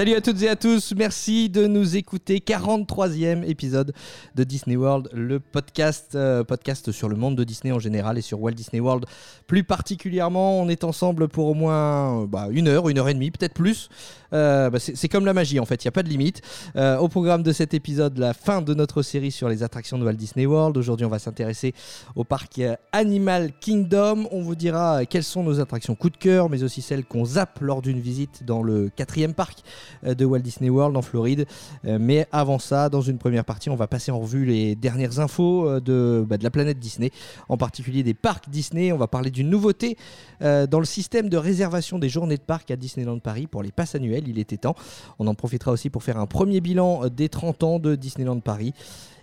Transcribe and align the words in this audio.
Salut 0.00 0.14
à 0.14 0.22
toutes 0.22 0.40
et 0.40 0.48
à 0.48 0.56
tous, 0.56 0.94
merci 0.96 1.50
de 1.50 1.66
nous 1.66 1.94
écouter. 1.94 2.38
43e 2.38 3.44
épisode 3.44 3.92
de 4.34 4.44
Disney 4.44 4.74
World, 4.74 5.10
le 5.12 5.40
podcast, 5.40 6.14
euh, 6.14 6.42
podcast 6.42 6.90
sur 6.90 7.10
le 7.10 7.16
monde 7.16 7.36
de 7.36 7.44
Disney 7.44 7.70
en 7.70 7.78
général 7.78 8.16
et 8.16 8.22
sur 8.22 8.40
Walt 8.40 8.52
Disney 8.52 8.80
World 8.80 9.04
plus 9.46 9.62
particulièrement. 9.62 10.58
On 10.58 10.70
est 10.70 10.84
ensemble 10.84 11.28
pour 11.28 11.48
au 11.48 11.52
moins 11.52 12.22
euh, 12.22 12.26
bah, 12.26 12.48
une 12.50 12.68
heure, 12.68 12.88
une 12.88 12.96
heure 12.96 13.10
et 13.10 13.12
demie, 13.12 13.30
peut-être 13.30 13.52
plus. 13.52 13.90
Euh, 14.32 14.70
bah, 14.70 14.78
c'est 14.80 15.08
comme 15.08 15.26
la 15.26 15.34
magie 15.34 15.60
en 15.60 15.66
fait, 15.66 15.84
il 15.84 15.86
n'y 15.86 15.90
a 15.90 15.92
pas 15.92 16.02
de 16.02 16.08
limite. 16.08 16.40
Au 16.76 17.08
programme 17.08 17.42
de 17.42 17.52
cet 17.52 17.74
épisode, 17.74 18.16
la 18.16 18.32
fin 18.32 18.62
de 18.62 18.72
notre 18.72 19.02
série 19.02 19.30
sur 19.30 19.50
les 19.50 19.62
attractions 19.62 19.98
de 19.98 20.04
Walt 20.06 20.14
Disney 20.14 20.46
World. 20.46 20.78
Aujourd'hui, 20.78 21.04
on 21.04 21.10
va 21.10 21.18
s'intéresser 21.18 21.74
au 22.16 22.24
parc 22.24 22.58
Animal 22.92 23.50
Kingdom. 23.60 24.28
On 24.30 24.40
vous 24.40 24.54
dira 24.54 25.04
quelles 25.04 25.24
sont 25.24 25.42
nos 25.42 25.60
attractions 25.60 25.94
coup 25.94 26.08
de 26.08 26.16
cœur, 26.16 26.48
mais 26.48 26.62
aussi 26.62 26.80
celles 26.80 27.04
qu'on 27.04 27.26
zappe 27.26 27.58
lors 27.60 27.82
d'une 27.82 28.00
visite 28.00 28.44
dans 28.44 28.62
le 28.62 28.88
quatrième 28.88 29.34
parc 29.34 29.62
de 30.02 30.24
Walt 30.24 30.40
Disney 30.40 30.70
World 30.70 30.96
en 30.96 31.02
Floride. 31.02 31.46
Euh, 31.84 31.98
mais 32.00 32.26
avant 32.32 32.58
ça, 32.58 32.88
dans 32.88 33.00
une 33.00 33.18
première 33.18 33.44
partie, 33.44 33.70
on 33.70 33.76
va 33.76 33.86
passer 33.86 34.10
en 34.10 34.18
revue 34.18 34.44
les 34.44 34.74
dernières 34.74 35.20
infos 35.20 35.68
euh, 35.68 35.80
de, 35.80 36.24
bah, 36.26 36.38
de 36.38 36.44
la 36.44 36.50
planète 36.50 36.78
Disney, 36.78 37.10
en 37.48 37.56
particulier 37.56 38.02
des 38.02 38.14
parcs 38.14 38.48
Disney. 38.48 38.92
On 38.92 38.98
va 38.98 39.06
parler 39.06 39.30
d'une 39.30 39.50
nouveauté 39.50 39.96
euh, 40.42 40.66
dans 40.66 40.78
le 40.78 40.84
système 40.84 41.28
de 41.28 41.36
réservation 41.36 41.98
des 41.98 42.08
journées 42.08 42.36
de 42.36 42.42
parc 42.42 42.70
à 42.70 42.76
Disneyland 42.76 43.18
Paris 43.18 43.46
pour 43.46 43.62
les 43.62 43.72
passes 43.72 43.94
annuelles. 43.94 44.28
Il 44.28 44.38
était 44.38 44.56
temps. 44.56 44.74
On 45.18 45.26
en 45.26 45.34
profitera 45.34 45.72
aussi 45.72 45.90
pour 45.90 46.02
faire 46.02 46.18
un 46.18 46.26
premier 46.26 46.60
bilan 46.60 47.04
euh, 47.04 47.08
des 47.08 47.28
30 47.28 47.62
ans 47.62 47.78
de 47.78 47.94
Disneyland 47.94 48.40
Paris. 48.40 48.72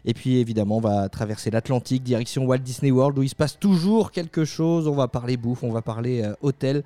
Et 0.09 0.13
puis 0.13 0.37
évidemment, 0.37 0.77
on 0.77 0.79
va 0.79 1.09
traverser 1.09 1.51
l'Atlantique, 1.51 2.01
direction 2.01 2.45
Walt 2.45 2.59
Disney 2.59 2.91
World, 2.91 3.19
où 3.19 3.23
il 3.23 3.29
se 3.29 3.35
passe 3.35 3.59
toujours 3.59 4.11
quelque 4.11 4.45
chose. 4.45 4.87
On 4.87 4.95
va 4.95 5.09
parler 5.09 5.35
bouffe, 5.35 5.63
on 5.63 5.71
va 5.71 5.81
parler 5.81 6.23
euh, 6.23 6.33
hôtel, 6.41 6.83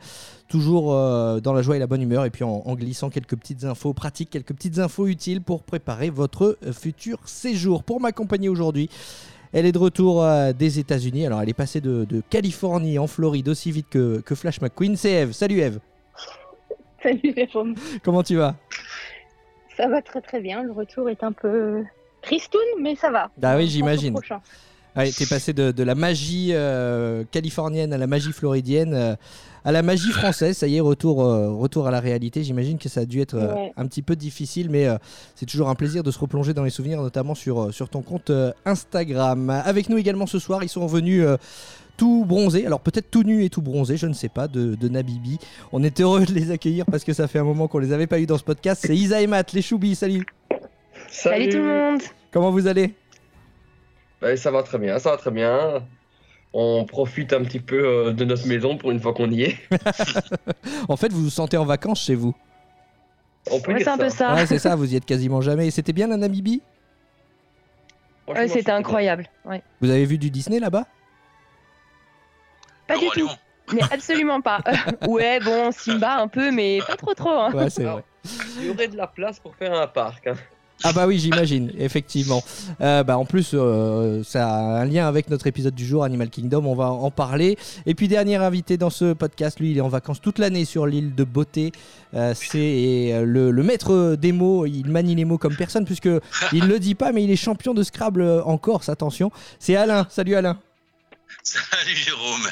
toujours 0.49 0.91
euh, 0.91 1.39
dans 1.39 1.53
la 1.53 1.61
joie 1.61 1.75
et 1.75 1.79
la 1.79 1.85
bonne 1.85 2.01
humeur, 2.01 2.25
et 2.25 2.31
puis 2.31 2.43
en, 2.43 2.63
en 2.65 2.73
glissant 2.73 3.11
quelques 3.11 3.37
petites 3.37 3.63
infos 3.63 3.93
pratiques, 3.93 4.31
quelques 4.31 4.55
petites 4.55 4.79
infos 4.79 5.05
utiles 5.05 5.41
pour 5.41 5.61
préparer 5.61 6.09
votre 6.09 6.57
euh, 6.65 6.73
futur 6.73 7.19
séjour. 7.25 7.83
Pour 7.83 8.01
m'accompagner 8.01 8.49
aujourd'hui, 8.49 8.89
elle 9.53 9.67
est 9.67 9.71
de 9.71 9.77
retour 9.77 10.23
euh, 10.23 10.51
des 10.51 10.79
États-Unis. 10.79 11.27
Alors, 11.27 11.43
elle 11.43 11.49
est 11.49 11.53
passée 11.53 11.79
de, 11.79 12.05
de 12.05 12.23
Californie 12.27 12.97
en 12.97 13.05
Floride 13.05 13.49
aussi 13.49 13.71
vite 13.71 13.87
que, 13.91 14.19
que 14.21 14.33
Flash 14.33 14.61
McQueen. 14.61 14.95
C'est 14.95 15.11
Eve. 15.11 15.33
Salut 15.33 15.59
Eve. 15.59 15.79
Salut 17.03 17.33
Jérôme. 17.37 17.75
Comment 18.03 18.23
tu 18.23 18.37
vas? 18.37 18.55
Ça 19.77 19.87
va 19.87 20.01
très 20.01 20.21
très 20.21 20.41
bien. 20.41 20.63
Le 20.63 20.71
retour 20.71 21.07
est 21.07 21.23
un 21.23 21.33
peu 21.33 21.83
tristoun, 22.21 22.61
mais 22.81 22.95
ça 22.95 23.11
va. 23.11 23.29
Bah 23.37 23.55
oui, 23.57 23.67
j'imagine. 23.67 24.15
Ouais, 24.95 25.09
t'es 25.09 25.25
passé 25.25 25.53
de, 25.53 25.71
de 25.71 25.83
la 25.83 25.95
magie 25.95 26.49
euh, 26.51 27.23
californienne 27.31 27.93
à 27.93 27.97
la 27.97 28.07
magie 28.07 28.33
floridienne 28.33 28.93
euh, 28.93 29.15
à 29.63 29.71
la 29.71 29.83
magie 29.83 30.11
française. 30.11 30.57
Ça 30.57 30.67
y 30.67 30.75
est, 30.75 30.81
retour, 30.81 31.23
euh, 31.23 31.49
retour 31.53 31.87
à 31.87 31.91
la 31.91 32.01
réalité. 32.01 32.43
J'imagine 32.43 32.77
que 32.77 32.89
ça 32.89 32.99
a 33.01 33.05
dû 33.05 33.21
être 33.21 33.37
Ouais. 33.37 33.71
un 33.77 33.87
petit 33.87 34.01
peu 34.01 34.17
difficile, 34.17 34.69
mais 34.69 34.87
c'est 35.35 35.45
toujours 35.45 35.69
un 35.69 35.75
plaisir 35.75 36.03
de 36.03 36.11
se 36.11 36.19
replonger 36.19 36.53
dans 36.53 36.63
les 36.65 36.69
souvenirs, 36.71 37.01
notamment 37.01 37.35
sur, 37.35 37.73
sur 37.73 37.87
ton 37.87 38.01
compte 38.01 38.31
Instagram. 38.65 39.49
Avec 39.49 39.87
nous 39.87 39.97
également 39.97 40.27
ce 40.27 40.39
soir, 40.39 40.61
ils 40.61 40.69
sont 40.69 40.87
venus. 40.87 41.25
tout 41.95 42.25
bronzés, 42.27 42.65
alors 42.65 42.79
peut-être 42.81 43.11
tout 43.11 43.23
nus 43.23 43.45
et 43.45 43.49
tout 43.49 43.61
bronzés, 43.61 43.95
je 43.95 44.07
ne 44.07 44.13
sais 44.13 44.29
pas, 44.29 44.47
de, 44.49 44.75
de 44.75 44.89
Nabibi. 44.89 45.37
On 45.71 45.83
est 45.83 46.01
heureux 46.01 46.25
de 46.25 46.33
les 46.33 46.49
accueillir 46.51 46.85
parce 46.87 47.03
que 47.05 47.13
ça 47.13 47.27
fait 47.27 47.37
un 47.39 47.43
moment 47.43 47.67
qu'on 47.67 47.77
les 47.79 47.93
avait 47.93 48.07
pas 48.07 48.19
eu 48.19 48.25
dans 48.25 48.39
ce 48.39 48.43
podcast. 48.43 48.83
C'est 48.85 48.95
Isa 48.97 49.21
et 49.21 49.27
Matt, 49.27 49.53
les 49.53 49.61
choubis, 49.61 49.95
salut 49.95 50.25
Salut 51.11 51.49
tout 51.49 51.57
le 51.57 51.63
monde. 51.65 52.01
Comment 52.31 52.51
vous 52.51 52.67
allez? 52.67 52.95
Ouais, 54.21 54.37
ça 54.37 54.49
va 54.51 54.63
très 54.63 54.77
bien, 54.77 54.97
ça 54.99 55.11
va 55.11 55.17
très 55.17 55.31
bien. 55.31 55.85
On 56.53 56.85
profite 56.85 57.33
un 57.33 57.43
petit 57.43 57.59
peu 57.59 57.85
euh, 58.07 58.13
de 58.13 58.23
notre 58.25 58.45
maison 58.47 58.77
pour 58.77 58.91
une 58.91 58.99
fois 58.99 59.13
qu'on 59.13 59.29
y 59.29 59.43
est. 59.43 59.57
En 60.89 60.95
fait, 60.97 61.11
vous 61.11 61.23
vous 61.23 61.29
sentez 61.29 61.57
en 61.57 61.65
vacances 61.65 62.03
chez 62.03 62.15
vous 62.15 62.33
On 63.49 63.59
peut 63.59 63.71
Ouais, 63.71 63.77
dire 63.79 63.85
c'est 63.85 63.91
un 63.91 63.97
peu 63.97 64.09
ça. 64.09 64.33
Ouais, 64.35 64.45
c'est 64.45 64.59
ça, 64.59 64.75
vous 64.75 64.93
y 64.93 64.95
êtes 64.97 65.05
quasiment 65.05 65.41
jamais. 65.41 65.67
Et 65.67 65.71
C'était 65.71 65.93
bien 65.93 66.07
la 66.07 66.17
Namibie? 66.17 66.61
Ouais, 68.27 68.47
C'était 68.47 68.71
incroyable. 68.71 69.27
Ouais. 69.45 69.61
Vous 69.81 69.89
avez 69.89 70.05
vu 70.05 70.17
du 70.17 70.29
Disney 70.29 70.59
là-bas? 70.59 70.85
Pas 72.87 72.97
du 72.97 73.07
tout. 73.13 73.29
Mais 73.73 73.81
absolument 73.91 74.41
pas. 74.41 74.59
ouais, 75.07 75.39
bon, 75.39 75.71
Simba 75.71 76.21
un 76.21 76.27
peu, 76.27 76.51
mais 76.51 76.79
pas 76.85 76.95
trop 76.95 77.13
trop. 77.13 77.29
hein. 77.29 77.51
Ouais, 77.53 77.69
c'est 77.69 77.85
Ah. 77.85 77.93
vrai. 77.93 78.03
Il 78.59 78.67
y 78.67 78.69
aurait 78.69 78.87
de 78.87 78.97
la 78.97 79.07
place 79.07 79.39
pour 79.39 79.55
faire 79.55 79.73
un 79.73 79.87
parc. 79.87 80.27
hein. 80.27 80.35
Ah 80.83 80.93
bah 80.93 81.07
oui, 81.07 81.19
j'imagine, 81.19 81.71
effectivement. 81.77 82.43
Euh, 82.81 83.03
bah 83.03 83.17
en 83.17 83.25
plus, 83.25 83.51
euh, 83.53 84.23
ça 84.23 84.47
a 84.47 84.81
un 84.81 84.85
lien 84.85 85.07
avec 85.07 85.29
notre 85.29 85.47
épisode 85.47 85.75
du 85.75 85.85
jour, 85.85 86.03
Animal 86.03 86.29
Kingdom, 86.29 86.65
on 86.65 86.75
va 86.75 86.89
en 86.89 87.11
parler. 87.11 87.57
Et 87.85 87.95
puis 87.95 88.07
dernier 88.07 88.35
invité 88.37 88.77
dans 88.77 88.89
ce 88.89 89.13
podcast, 89.13 89.59
lui, 89.59 89.71
il 89.71 89.77
est 89.77 89.81
en 89.81 89.89
vacances 89.89 90.21
toute 90.21 90.39
l'année 90.39 90.65
sur 90.65 90.85
l'île 90.85 91.15
de 91.15 91.23
Beauté. 91.23 91.71
Euh, 92.13 92.33
c'est 92.35 93.11
euh, 93.13 93.25
le, 93.25 93.51
le 93.51 93.63
maître 93.63 94.15
des 94.15 94.31
mots, 94.31 94.65
il 94.65 94.89
manie 94.89 95.15
les 95.15 95.25
mots 95.25 95.37
comme 95.37 95.55
personne, 95.55 95.85
puisque 95.85 96.09
il 96.51 96.67
le 96.67 96.79
dit 96.79 96.95
pas, 96.95 97.11
mais 97.11 97.23
il 97.23 97.31
est 97.31 97.35
champion 97.35 97.73
de 97.73 97.83
Scrabble 97.83 98.41
en 98.45 98.57
Corse, 98.57 98.89
attention. 98.89 99.31
C'est 99.59 99.75
Alain, 99.75 100.07
salut 100.09 100.35
Alain, 100.35 100.59
Salut 101.43 101.95
Jérôme, 101.95 102.49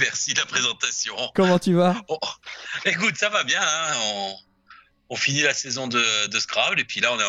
merci 0.00 0.32
de 0.34 0.40
la 0.40 0.46
présentation. 0.46 1.14
comment 1.34 1.58
tu 1.58 1.74
vas? 1.74 1.94
Oh, 2.08 2.18
écoute, 2.84 3.16
ça 3.16 3.28
va 3.28 3.44
bien, 3.44 3.60
hein, 3.60 3.92
on, 4.14 4.34
on 5.14 5.16
finit 5.16 5.42
la 5.42 5.52
saison 5.52 5.88
de, 5.88 6.26
de 6.26 6.40
Scrabble 6.40 6.80
et 6.80 6.84
puis 6.84 7.00
là 7.02 7.10
on, 7.12 7.20
est- 7.20 7.24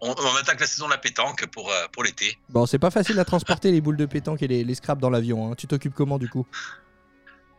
on, 0.00 0.08
on- 0.08 0.14
on 0.18 0.36
attaque 0.36 0.58
la 0.58 0.66
saison 0.66 0.86
de 0.86 0.92
la 0.92 0.96
pétanque 0.98 1.44
pour, 1.48 1.70
euh, 1.70 1.86
pour 1.92 2.02
l'été. 2.02 2.38
Bon, 2.48 2.64
c'est 2.64 2.78
pas 2.78 2.90
facile 2.90 3.18
à 3.20 3.26
transporter 3.26 3.70
les 3.70 3.82
boules 3.82 3.98
de 3.98 4.06
pétanque 4.06 4.40
et 4.42 4.48
les, 4.48 4.64
les 4.64 4.74
Scrabble 4.74 5.02
dans 5.02 5.10
l'avion, 5.10 5.52
hein. 5.52 5.54
tu 5.54 5.66
t'occupes 5.66 5.92
comment 5.94 6.18
du 6.18 6.30
coup? 6.30 6.46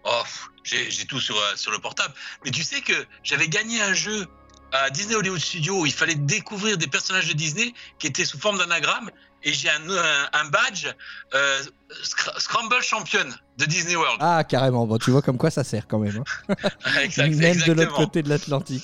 Oh, 0.04 0.24
j'ai 0.64 1.06
tout 1.06 1.20
sur, 1.20 1.38
euh, 1.38 1.56
sur 1.56 1.72
le 1.72 1.80
portable. 1.80 2.14
Mais 2.44 2.52
tu 2.52 2.64
sais 2.64 2.82
que 2.82 2.94
j'avais 3.24 3.50
gagné 3.50 3.80
un 3.82 3.94
jeu 3.94 4.26
à 4.72 4.90
Disney 4.90 5.16
Hollywood 5.16 5.40
Studio 5.40 5.82
où 5.82 5.86
il 5.86 5.94
fallait 5.94 6.16
découvrir 6.16 6.78
des 6.78 6.88
personnages 6.88 7.28
de 7.28 7.34
Disney 7.34 7.74
qui 8.00 8.08
étaient 8.08 8.26
sous 8.26 8.40
forme 8.40 8.58
d'anagramme 8.58 9.12
et 9.48 9.54
j'ai 9.54 9.70
un, 9.70 9.90
un, 9.90 10.42
un 10.46 10.50
badge 10.50 10.88
euh, 11.34 11.60
Scr- 12.04 12.38
Scramble 12.40 12.82
Champion 12.82 13.24
de 13.58 13.66
Disney 13.66 13.96
World. 13.96 14.18
Ah, 14.20 14.44
carrément, 14.44 14.86
bon, 14.86 14.98
tu 14.98 15.10
vois 15.10 15.22
comme 15.22 15.38
quoi 15.38 15.50
ça 15.50 15.64
sert 15.64 15.88
quand 15.88 15.98
même. 16.00 16.22
hein. 16.50 16.56
Exact- 17.04 17.34
même 17.36 17.58
de 17.66 17.72
l'autre 17.72 17.96
côté 17.96 18.22
de 18.22 18.30
l'Atlantique. 18.30 18.84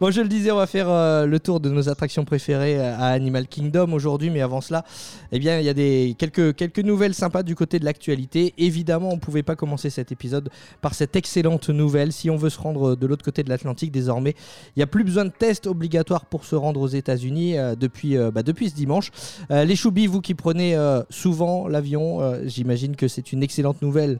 Bon, 0.00 0.10
je 0.10 0.20
le 0.20 0.28
disais, 0.28 0.50
on 0.52 0.56
va 0.56 0.66
faire 0.66 0.88
euh, 0.90 1.24
le 1.26 1.40
tour 1.40 1.58
de 1.60 1.70
nos 1.70 1.88
attractions 1.88 2.24
préférées 2.24 2.78
à 2.78 3.06
Animal 3.06 3.48
Kingdom 3.48 3.92
aujourd'hui, 3.94 4.28
mais 4.30 4.42
avant 4.42 4.60
cela, 4.60 4.84
eh 5.32 5.38
bien, 5.38 5.58
il 5.58 5.64
y 5.64 5.68
a 5.68 5.74
des 5.74 6.14
quelques 6.18 6.54
quelques 6.54 6.78
nouvelles 6.80 7.14
sympas 7.14 7.42
du 7.42 7.54
côté 7.56 7.78
de 7.80 7.84
l'actualité. 7.86 8.52
Évidemment, 8.58 9.08
on 9.10 9.18
pouvait 9.18 9.42
pas 9.42 9.56
commencer 9.56 9.88
cet 9.90 10.12
épisode 10.12 10.50
par 10.82 10.94
cette 10.94 11.16
excellente 11.16 11.68
nouvelle. 11.70 12.12
Si 12.12 12.28
on 12.30 12.36
veut 12.36 12.50
se 12.50 12.60
rendre 12.60 12.94
de 12.94 13.06
l'autre 13.06 13.24
côté 13.24 13.42
de 13.42 13.48
l'Atlantique, 13.48 13.90
désormais, 13.90 14.34
il 14.76 14.78
n'y 14.78 14.82
a 14.82 14.86
plus 14.86 15.04
besoin 15.04 15.24
de 15.24 15.30
test 15.32 15.66
obligatoire 15.66 16.26
pour 16.26 16.44
se 16.44 16.54
rendre 16.54 16.80
aux 16.80 16.86
États-Unis 16.88 17.58
euh, 17.58 17.74
depuis 17.74 18.16
euh, 18.18 18.30
bah, 18.30 18.42
depuis 18.44 18.68
ce 18.70 18.74
dimanche. 18.74 19.10
Euh, 19.50 19.64
les 19.64 19.74
choubis, 19.74 20.01
vous 20.06 20.20
qui 20.20 20.34
prenez 20.34 20.76
euh, 20.76 21.02
souvent 21.10 21.68
l'avion, 21.68 22.20
euh, 22.20 22.40
j'imagine 22.44 22.96
que 22.96 23.08
c'est 23.08 23.32
une 23.32 23.42
excellente 23.42 23.82
nouvelle. 23.82 24.18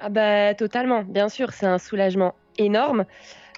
Ah 0.00 0.08
bah 0.08 0.54
totalement, 0.54 1.02
bien 1.04 1.28
sûr, 1.28 1.52
c'est 1.52 1.66
un 1.66 1.78
soulagement 1.78 2.34
énorme. 2.58 3.04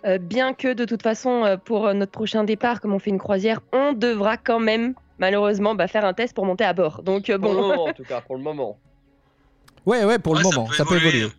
Euh, 0.05 0.19
bien 0.19 0.53
que 0.53 0.75
de 0.75 0.85
toute 0.85 1.03
façon, 1.03 1.59
pour 1.65 1.93
notre 1.95 2.13
prochain 2.13 2.45
départ, 2.45 2.81
comme 2.81 2.93
on 2.93 2.99
fait 2.99 3.11
une 3.11 3.19
croisière, 3.19 3.61
on 3.73 3.93
devra 3.95 4.37
quand 4.37 4.61
même, 4.61 4.95
malheureusement, 5.19 5.75
bah, 5.75 5.89
faire 5.89 6.05
un 6.05 6.13
test 6.13 6.35
pour 6.35 6.45
monter 6.45 6.65
à 6.65 6.75
bord. 6.75 7.03
Donc 7.03 7.31
euh, 7.31 7.39
Pour 7.39 7.55
le 7.55 7.57
bon, 7.57 7.69
moment, 7.69 7.87
en 7.87 7.93
tout 7.95 8.05
cas, 8.05 8.21
pour 8.21 8.37
le 8.37 8.43
moment. 8.43 8.79
Ouais, 9.87 10.05
ouais, 10.05 10.19
pour 10.19 10.35
le 10.35 10.41
Ouais, 10.41 10.43
moment, 10.43 10.67
peut 10.67 10.75
ça 10.75 10.85
peut 10.85 10.97
évoluer. 10.97 11.31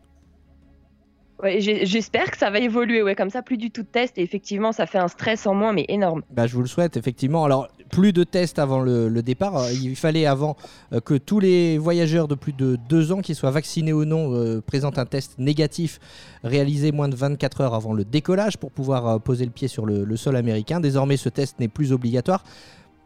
Ouais, 1.41 1.59
j'espère 1.59 2.31
que 2.31 2.37
ça 2.37 2.49
va 2.49 2.59
évoluer. 2.59 3.01
Ouais, 3.01 3.15
comme 3.15 3.29
ça, 3.29 3.41
plus 3.41 3.57
du 3.57 3.71
tout 3.71 3.83
de 3.83 3.87
test. 3.87 4.17
Et 4.17 4.21
effectivement, 4.21 4.71
ça 4.71 4.85
fait 4.85 4.97
un 4.97 5.07
stress 5.07 5.45
en 5.47 5.53
moins, 5.53 5.73
mais 5.73 5.85
énorme. 5.89 6.21
Bah, 6.31 6.47
je 6.47 6.55
vous 6.55 6.61
le 6.61 6.67
souhaite, 6.67 6.97
effectivement. 6.97 7.45
Alors, 7.45 7.67
plus 7.89 8.13
de 8.13 8.23
tests 8.23 8.59
avant 8.59 8.79
le, 8.79 9.09
départ. 9.21 9.57
Euh, 9.57 9.71
Il 9.71 9.95
fallait 9.95 10.25
avant 10.25 10.55
euh, 10.93 10.99
que 10.99 11.15
tous 11.15 11.39
les 11.39 11.77
voyageurs 11.77 12.27
de 12.27 12.35
plus 12.35 12.53
de 12.53 12.77
deux 12.89 13.11
ans, 13.11 13.21
qu'ils 13.21 13.35
soient 13.35 13.51
vaccinés 13.51 13.93
ou 13.93 14.05
non, 14.05 14.33
euh, 14.33 14.61
présentent 14.61 14.99
un 14.99 15.05
test 15.05 15.37
négatif 15.37 15.99
réalisé 16.43 16.91
moins 16.91 17.09
de 17.09 17.15
24 17.15 17.61
heures 17.61 17.73
avant 17.73 17.93
le 17.93 18.05
décollage 18.05 18.57
pour 18.57 18.71
pouvoir 18.71 19.19
poser 19.21 19.45
le 19.45 19.51
pied 19.51 19.67
sur 19.67 19.85
le 19.85 20.17
sol 20.17 20.35
américain. 20.35 20.79
Désormais, 20.79 21.17
ce 21.17 21.29
test 21.29 21.59
n'est 21.59 21.67
plus 21.67 21.91
obligatoire. 21.91 22.43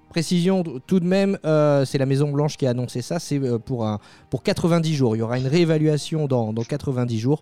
Précision 0.10 0.64
tout 0.88 1.00
de 1.00 1.06
même, 1.06 1.38
euh, 1.46 1.86
c'est 1.86 2.00
la 2.00 2.08
Maison 2.08 2.32
Blanche 2.32 2.58
qui 2.58 2.66
a 2.66 2.72
annoncé 2.72 3.04
ça, 3.04 3.20
c'est 3.20 3.38
euh, 3.38 3.60
pour, 3.60 3.88
pour 4.32 4.42
90 4.42 4.96
jours. 4.96 5.16
Il 5.16 5.20
y 5.20 5.22
aura 5.22 5.38
une 5.38 5.46
réévaluation 5.46 6.26
dans, 6.26 6.52
dans 6.52 6.64
90 6.64 7.20
jours 7.20 7.42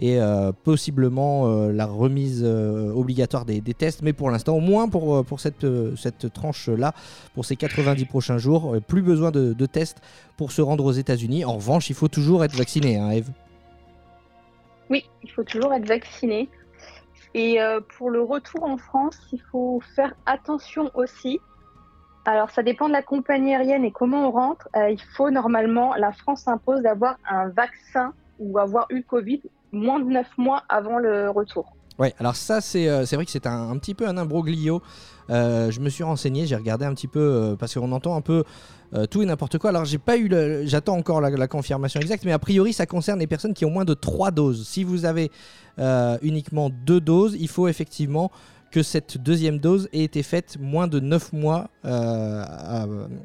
et 0.00 0.20
euh, 0.20 0.50
possiblement 0.50 1.46
la 1.68 1.86
remise 1.86 2.44
obligatoire 2.44 3.44
des, 3.44 3.62
tests. 3.62 4.02
Mais 4.02 4.12
pour 4.12 4.30
l'instant, 4.30 4.56
au 4.56 4.60
moins 4.60 4.88
pour, 4.88 5.24
pour 5.24 5.38
cette, 5.38 5.64
cette 5.96 6.32
tranche-là, 6.32 6.92
pour 7.34 7.44
ces 7.44 7.54
90 7.54 8.04
prochains 8.06 8.38
jours, 8.38 8.76
plus 8.88 9.02
besoin 9.02 9.30
de, 9.30 9.66
tests 9.66 10.00
pour 10.36 10.50
se 10.50 10.60
rendre 10.60 10.84
aux 10.84 10.92
États-Unis. 10.92 11.44
En 11.44 11.54
revanche, 11.54 11.88
il 11.90 11.94
faut 11.94 12.08
toujours 12.08 12.42
être 12.44 12.56
vacciné, 12.56 12.96
hein, 12.96 13.10
Eve. 13.10 13.30
Oui, 14.90 15.04
il 15.22 15.30
faut 15.30 15.44
toujours 15.44 15.72
être 15.72 15.86
vacciné. 15.86 16.48
Et 17.34 17.58
pour 17.96 18.10
le 18.10 18.22
retour 18.22 18.64
en 18.64 18.76
France, 18.76 19.18
il 19.32 19.42
faut 19.52 19.80
faire 19.94 20.14
attention 20.26 20.90
aussi. 20.94 21.38
Alors, 22.24 22.50
ça 22.50 22.62
dépend 22.62 22.88
de 22.88 22.92
la 22.92 23.02
compagnie 23.02 23.54
aérienne 23.54 23.84
et 23.84 23.90
comment 23.90 24.28
on 24.28 24.30
rentre. 24.30 24.68
Euh, 24.76 24.90
il 24.90 25.00
faut 25.16 25.30
normalement, 25.30 25.94
la 25.94 26.12
France 26.12 26.46
impose 26.46 26.82
d'avoir 26.82 27.16
un 27.28 27.48
vaccin 27.48 28.12
ou 28.38 28.58
avoir 28.58 28.86
eu 28.90 29.02
Covid 29.02 29.42
moins 29.72 29.98
de 30.00 30.04
9 30.10 30.26
mois 30.36 30.62
avant 30.68 30.98
le 30.98 31.30
retour. 31.30 31.74
Ouais, 31.98 32.14
alors 32.18 32.36
ça, 32.36 32.60
c'est 32.60 32.88
euh, 32.88 33.04
vrai 33.12 33.24
que 33.24 33.30
c'est 33.30 33.46
un, 33.46 33.76
petit 33.78 33.94
peu 33.94 34.06
un 34.06 34.16
imbroglio. 34.16 34.82
Euh, 35.30 35.70
je 35.70 35.80
me 35.80 35.88
suis 35.88 36.04
renseigné, 36.04 36.46
j'ai 36.46 36.54
regardé 36.54 36.84
un 36.84 36.94
petit 36.94 37.08
peu, 37.08 37.56
parce 37.58 37.74
qu'on 37.74 37.92
entend 37.92 38.14
un 38.14 38.20
peu 38.20 38.44
tout 39.10 39.20
et 39.20 39.26
n'importe 39.26 39.58
quoi. 39.58 39.70
Alors, 39.70 39.84
j'ai 39.84 39.98
pas 39.98 40.16
eu 40.16 40.28
le- 40.28 40.64
J'attends 40.64 40.96
encore 40.96 41.20
la, 41.20 41.28
la 41.28 41.48
confirmation 41.48 42.00
exacte, 42.00 42.24
mais 42.24 42.32
a 42.32 42.38
priori, 42.38 42.72
ça 42.72 42.86
concerne 42.86 43.18
les 43.18 43.26
personnes 43.26 43.52
qui 43.52 43.64
ont 43.64 43.70
moins 43.70 43.84
de 43.84 43.94
3 43.94 44.30
doses. 44.30 44.66
Si 44.66 44.84
vous 44.84 45.04
avez 45.04 45.30
uniquement 46.22 46.70
2 46.70 47.00
doses, 47.00 47.36
il 47.38 47.48
faut 47.48 47.68
effectivement 47.68 48.30
que 48.70 48.82
cette 48.82 49.16
deuxième 49.18 49.58
dose 49.58 49.88
ait 49.92 50.02
été 50.04 50.22
faite 50.22 50.56
moins 50.60 50.88
de 50.88 51.00
9 51.00 51.32
mois 51.32 51.68
euh, 51.84 52.44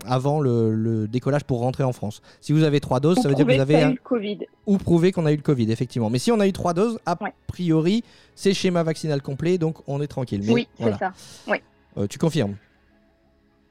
avant 0.05 0.39
le, 0.39 0.73
le 0.73 1.07
décollage 1.07 1.43
pour 1.43 1.59
rentrer 1.59 1.83
en 1.83 1.91
France. 1.91 2.21
Si 2.39 2.53
vous 2.53 2.63
avez 2.63 2.79
3 2.79 2.99
doses, 3.01 3.17
ça 3.19 3.27
veut 3.27 3.35
dire 3.35 3.45
que 3.45 3.53
vous 3.53 3.59
avez 3.59 3.75
a 3.81 3.87
un- 3.87 3.91
eu 3.91 3.93
le 3.95 3.99
Covid. 4.01 4.39
ou 4.67 4.77
prouver 4.77 5.11
qu'on 5.11 5.25
a 5.25 5.33
eu 5.33 5.35
le 5.35 5.41
Covid, 5.41 5.69
effectivement. 5.71 6.09
Mais 6.09 6.19
si 6.19 6.31
on 6.31 6.39
a 6.39 6.47
eu 6.47 6.53
3 6.53 6.73
doses, 6.73 6.97
a 7.05 7.21
Ouais. 7.21 7.33
priori, 7.47 8.03
c'est 8.35 8.53
schéma 8.53 8.83
vaccinal 8.83 9.21
complet, 9.21 9.57
donc 9.57 9.77
on 9.87 10.01
est 10.01 10.07
tranquille. 10.07 10.41
Mais 10.45 10.53
oui, 10.53 10.67
voilà. 10.79 10.97
c'est 10.97 11.51
ça. 11.51 11.57
Euh, 11.97 12.07
tu 12.07 12.17
confirmes? 12.17 12.55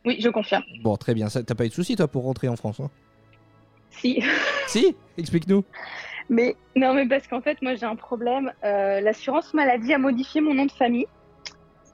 Oui, 0.05 0.19
je 0.21 0.29
confirme. 0.29 0.63
Bon, 0.83 0.97
très 0.97 1.15
bien. 1.15 1.29
T'as 1.29 1.55
pas 1.55 1.65
eu 1.65 1.69
de 1.69 1.75
soucis, 1.75 1.97
toi, 1.97 2.07
pour 2.09 2.25
rentrer 2.25 2.49
en 2.49 2.57
France 2.57 2.81
hein? 2.81 2.91
Si. 3.91 4.23
Si? 4.69 4.95
Explique-nous. 5.19 5.65
Mais 6.29 6.57
non, 6.77 6.95
mais 6.95 7.07
parce 7.07 7.27
qu'en 7.27 7.41
fait, 7.41 7.61
moi 7.63 7.75
j'ai 7.75 7.85
un 7.85 7.97
problème. 7.97 8.53
Euh, 8.65 9.01
l'assurance 9.01 9.53
maladie 9.55 9.93
a 9.93 9.99
modifié 9.99 10.41
mon 10.41 10.55
nom 10.55 10.67
de 10.67 10.73
famille. 10.73 11.07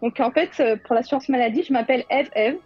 Donc 0.03 0.21
en 0.21 0.31
fait, 0.31 0.51
euh, 0.61 0.77
pour 0.77 0.95
l'assurance 0.95 1.29
maladie, 1.29 1.63
je 1.63 1.73
m'appelle 1.73 2.05
Eve 2.11 2.31
Eve. 2.35 2.57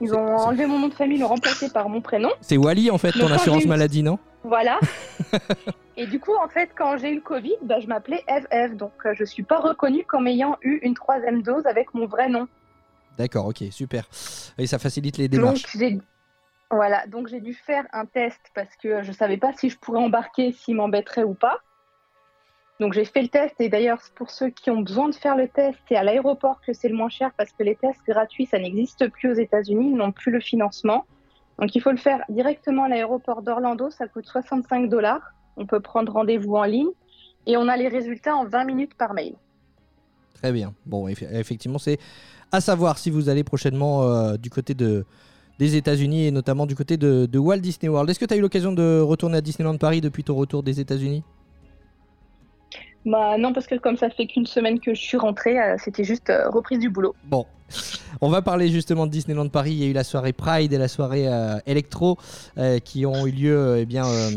Ils 0.00 0.14
ont 0.14 0.36
enlevé 0.36 0.66
mon 0.66 0.78
nom 0.78 0.88
de 0.88 0.94
famille, 0.94 1.18
l'ont 1.18 1.28
remplacé 1.28 1.70
par 1.70 1.88
mon 1.88 2.00
prénom. 2.00 2.30
C'est 2.40 2.56
Wally, 2.56 2.90
en 2.90 2.98
fait, 2.98 3.12
ton 3.12 3.30
assurance 3.30 3.64
eu- 3.64 3.68
maladie, 3.68 4.02
non? 4.02 4.18
Voilà. 4.42 4.78
Et 5.96 6.06
du 6.06 6.18
coup, 6.18 6.34
en 6.34 6.48
fait, 6.48 6.70
quand 6.76 6.96
j'ai 6.98 7.10
eu 7.10 7.16
le 7.16 7.20
Covid, 7.20 7.54
bah, 7.62 7.78
je 7.80 7.86
m'appelais 7.86 8.22
Eve 8.28 8.46
Eve. 8.50 8.76
Donc 8.76 8.92
euh, 9.06 9.14
je 9.14 9.24
suis 9.24 9.44
pas 9.44 9.60
reconnue 9.60 10.04
comme 10.04 10.26
ayant 10.26 10.56
eu 10.62 10.78
une 10.82 10.94
troisième 10.94 11.42
dose 11.42 11.64
avec 11.66 11.94
mon 11.94 12.06
vrai 12.06 12.28
nom. 12.28 12.48
D'accord, 13.16 13.46
ok, 13.46 13.62
super. 13.70 14.04
Et 14.58 14.66
ça 14.66 14.78
facilite 14.78 15.18
les 15.18 15.28
démarches. 15.28 15.62
Donc 15.62 15.80
j'ai 15.80 15.98
voilà, 16.70 17.06
donc 17.06 17.28
j'ai 17.28 17.40
dû 17.40 17.54
faire 17.54 17.84
un 17.92 18.04
test 18.04 18.40
parce 18.54 18.74
que 18.82 19.04
je 19.04 19.12
savais 19.12 19.36
pas 19.36 19.52
si 19.52 19.70
je 19.70 19.78
pourrais 19.78 20.00
embarquer, 20.00 20.50
s'il 20.50 20.74
m'embêterait 20.74 21.22
ou 21.22 21.34
pas. 21.34 21.58
Donc 22.80 22.92
j'ai 22.92 23.04
fait 23.04 23.22
le 23.22 23.28
test 23.28 23.54
et 23.60 23.68
d'ailleurs 23.68 24.00
pour 24.16 24.30
ceux 24.30 24.50
qui 24.50 24.70
ont 24.70 24.80
besoin 24.80 25.08
de 25.08 25.14
faire 25.14 25.36
le 25.36 25.46
test, 25.48 25.78
c'est 25.88 25.94
à 25.96 26.02
l'aéroport 26.02 26.60
que 26.66 26.72
c'est 26.72 26.88
le 26.88 26.96
moins 26.96 27.08
cher 27.08 27.30
parce 27.36 27.52
que 27.52 27.62
les 27.62 27.76
tests 27.76 28.00
gratuits 28.06 28.46
ça 28.46 28.58
n'existe 28.58 29.08
plus 29.10 29.30
aux 29.30 29.34
États-Unis, 29.34 29.90
ils 29.90 29.96
n'ont 29.96 30.10
plus 30.12 30.32
le 30.32 30.40
financement. 30.40 31.04
Donc 31.60 31.74
il 31.76 31.80
faut 31.80 31.92
le 31.92 31.96
faire 31.98 32.22
directement 32.28 32.84
à 32.84 32.88
l'aéroport 32.88 33.42
d'Orlando, 33.42 33.90
ça 33.90 34.08
coûte 34.08 34.26
65 34.26 34.88
dollars. 34.88 35.20
On 35.56 35.66
peut 35.66 35.78
prendre 35.78 36.12
rendez-vous 36.12 36.56
en 36.56 36.64
ligne 36.64 36.88
et 37.46 37.56
on 37.56 37.68
a 37.68 37.76
les 37.76 37.86
résultats 37.86 38.34
en 38.34 38.44
20 38.44 38.64
minutes 38.64 38.94
par 38.94 39.14
mail. 39.14 39.34
Très 40.42 40.50
bien. 40.52 40.74
Bon, 40.84 41.06
eff- 41.08 41.32
effectivement, 41.32 41.78
c'est 41.78 41.98
à 42.50 42.60
savoir 42.60 42.98
si 42.98 43.08
vous 43.08 43.28
allez 43.28 43.44
prochainement 43.44 44.02
euh, 44.02 44.36
du 44.36 44.50
côté 44.50 44.74
de, 44.74 45.04
des 45.60 45.76
États-Unis 45.76 46.26
et 46.26 46.30
notamment 46.32 46.66
du 46.66 46.74
côté 46.74 46.96
de, 46.96 47.26
de 47.26 47.38
Walt 47.38 47.58
Disney 47.58 47.88
World. 47.88 48.10
Est-ce 48.10 48.18
que 48.18 48.24
tu 48.24 48.34
as 48.34 48.36
eu 48.36 48.40
l'occasion 48.40 48.72
de 48.72 49.00
retourner 49.00 49.36
à 49.38 49.40
Disneyland 49.40 49.76
Paris 49.78 50.00
depuis 50.00 50.24
ton 50.24 50.34
retour 50.34 50.64
des 50.64 50.80
États-Unis? 50.80 51.22
Bah 53.06 53.36
non 53.38 53.52
parce 53.52 53.66
que 53.66 53.74
comme 53.74 53.96
ça 53.98 54.08
fait 54.10 54.26
qu'une 54.26 54.46
semaine 54.46 54.80
que 54.80 54.94
je 54.94 55.00
suis 55.00 55.16
rentrée, 55.18 55.58
euh, 55.60 55.76
c'était 55.82 56.04
juste 56.04 56.30
euh, 56.30 56.48
reprise 56.48 56.78
du 56.78 56.88
boulot. 56.88 57.14
Bon, 57.24 57.44
on 58.22 58.30
va 58.30 58.40
parler 58.40 58.68
justement 58.70 59.06
de 59.06 59.10
Disneyland 59.12 59.48
Paris. 59.48 59.72
Il 59.72 59.78
y 59.78 59.84
a 59.84 59.86
eu 59.88 59.92
la 59.92 60.04
soirée 60.04 60.32
Pride 60.32 60.72
et 60.72 60.78
la 60.78 60.88
soirée 60.88 61.28
euh, 61.28 61.58
Electro 61.66 62.16
euh, 62.56 62.78
qui 62.78 63.04
ont 63.04 63.26
eu 63.26 63.30
lieu 63.30 63.56
euh, 63.58 63.80
eh 63.80 63.84
bien, 63.84 64.06
euh, 64.06 64.30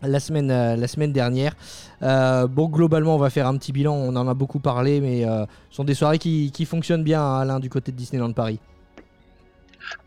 la, 0.00 0.20
semaine, 0.20 0.50
euh, 0.50 0.74
la 0.76 0.88
semaine 0.88 1.12
dernière. 1.12 1.54
Euh, 2.02 2.46
bon, 2.46 2.68
globalement, 2.68 3.14
on 3.14 3.18
va 3.18 3.28
faire 3.28 3.46
un 3.46 3.58
petit 3.58 3.72
bilan. 3.72 3.92
On 3.94 4.16
en 4.16 4.26
a 4.26 4.32
beaucoup 4.34 4.58
parlé, 4.60 5.00
mais 5.02 5.26
euh, 5.26 5.44
ce 5.68 5.76
sont 5.76 5.84
des 5.84 5.94
soirées 5.94 6.18
qui, 6.18 6.50
qui 6.50 6.64
fonctionnent 6.64 7.04
bien, 7.04 7.20
hein, 7.20 7.40
Alain, 7.40 7.60
du 7.60 7.68
côté 7.68 7.92
de 7.92 7.96
Disneyland 7.98 8.32
Paris. 8.32 8.58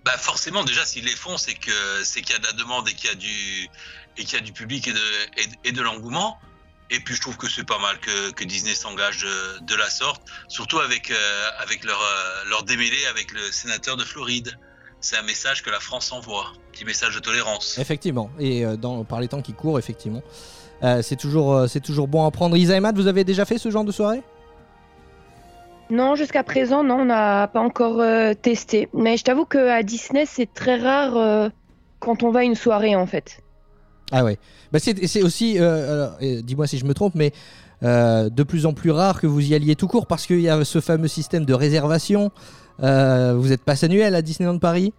Bah 0.03 0.13
forcément, 0.17 0.63
déjà, 0.63 0.83
s'ils 0.85 1.05
les 1.05 1.11
font, 1.11 1.37
c'est 1.37 1.53
que 1.53 1.71
c'est 2.03 2.21
qu'il 2.21 2.33
y 2.33 2.37
a 2.37 2.41
de 2.41 2.47
la 2.47 2.53
demande 2.53 2.87
et 2.89 2.93
qu'il 2.93 3.09
y 3.09 3.13
a 3.13 3.15
du 3.15 3.69
et 4.17 4.23
qu'il 4.23 4.39
y 4.39 4.41
a 4.41 4.43
du 4.43 4.53
public 4.53 4.87
et 4.87 4.93
de 4.93 4.97
et, 5.37 5.47
de- 5.47 5.55
et 5.65 5.71
de 5.71 5.81
l'engouement. 5.81 6.37
Et 6.91 6.99
puis 6.99 7.15
je 7.15 7.21
trouve 7.21 7.37
que 7.37 7.49
c'est 7.49 7.65
pas 7.65 7.79
mal 7.79 7.99
que, 7.99 8.31
que 8.31 8.43
Disney 8.43 8.75
s'engage 8.75 9.23
de, 9.23 9.65
de 9.65 9.75
la 9.75 9.89
sorte, 9.89 10.21
surtout 10.47 10.79
avec 10.79 11.11
euh, 11.11 11.15
avec 11.59 11.83
leur 11.83 11.99
euh, 11.99 12.49
leur 12.49 12.63
démêlé 12.63 12.97
avec 13.09 13.31
le 13.31 13.51
sénateur 13.51 13.97
de 13.97 14.03
Floride. 14.03 14.57
C'est 15.01 15.17
un 15.17 15.23
message 15.23 15.61
que 15.61 15.69
la 15.69 15.79
France 15.79 16.11
envoie, 16.11 16.53
petit 16.71 16.85
message 16.85 17.15
de 17.15 17.19
tolérance. 17.19 17.77
Effectivement, 17.77 18.31
et 18.39 18.65
euh, 18.65 18.75
dans, 18.75 19.03
par 19.03 19.19
les 19.19 19.27
temps 19.27 19.41
qui 19.41 19.53
courent, 19.53 19.77
effectivement. 19.79 20.23
Euh, 20.83 21.01
c'est 21.01 21.15
toujours, 21.15 21.53
euh, 21.53 21.67
c'est 21.67 21.79
toujours 21.79 22.07
bon 22.07 22.25
à 22.25 22.31
prendre. 22.31 22.57
Isa 22.57 22.75
et 22.75 22.79
Matt, 22.79 22.95
vous 22.95 23.07
avez 23.07 23.23
déjà 23.23 23.45
fait 23.45 23.57
ce 23.57 23.69
genre 23.69 23.85
de 23.85 23.91
soirée? 23.91 24.21
Non, 25.89 26.15
jusqu'à 26.15 26.43
présent, 26.43 26.83
non, 26.83 27.01
on 27.01 27.05
n'a 27.05 27.47
pas 27.47 27.61
encore 27.61 28.01
euh, 28.01 28.33
testé. 28.33 28.89
Mais 28.93 29.17
je 29.17 29.23
t'avoue 29.23 29.45
qu'à 29.45 29.83
Disney, 29.83 30.25
c'est 30.25 30.51
très 30.51 30.77
rare 30.77 31.15
euh, 31.17 31.49
quand 31.99 32.23
on 32.23 32.31
va 32.31 32.39
à 32.39 32.43
une 32.43 32.55
soirée, 32.55 32.95
en 32.95 33.05
fait. 33.05 33.41
Ah 34.11 34.23
ouais. 34.23 34.37
Bah 34.71 34.79
c'est 34.79 35.23
aussi, 35.23 35.59
euh, 35.59 36.09
euh, 36.21 36.41
dis-moi 36.41 36.67
si 36.67 36.77
je 36.77 36.85
me 36.85 36.93
trompe, 36.93 37.15
mais 37.15 37.31
euh, 37.83 38.29
de 38.29 38.43
plus 38.43 38.65
en 38.65 38.73
plus 38.73 38.91
rare 38.91 39.19
que 39.19 39.27
vous 39.27 39.41
y 39.41 39.55
alliez 39.55 39.75
tout 39.75 39.87
court 39.87 40.07
parce 40.07 40.25
qu'il 40.25 40.41
y 40.41 40.49
a 40.49 40.63
ce 40.63 40.79
fameux 40.79 41.07
système 41.07 41.45
de 41.45 41.53
réservation. 41.53 42.31
Euh, 42.83 43.33
vous 43.37 43.51
êtes 43.51 43.63
passe 43.63 43.83
annuel 43.83 44.15
à 44.15 44.21
Disneyland 44.21 44.59
Paris? 44.59 44.93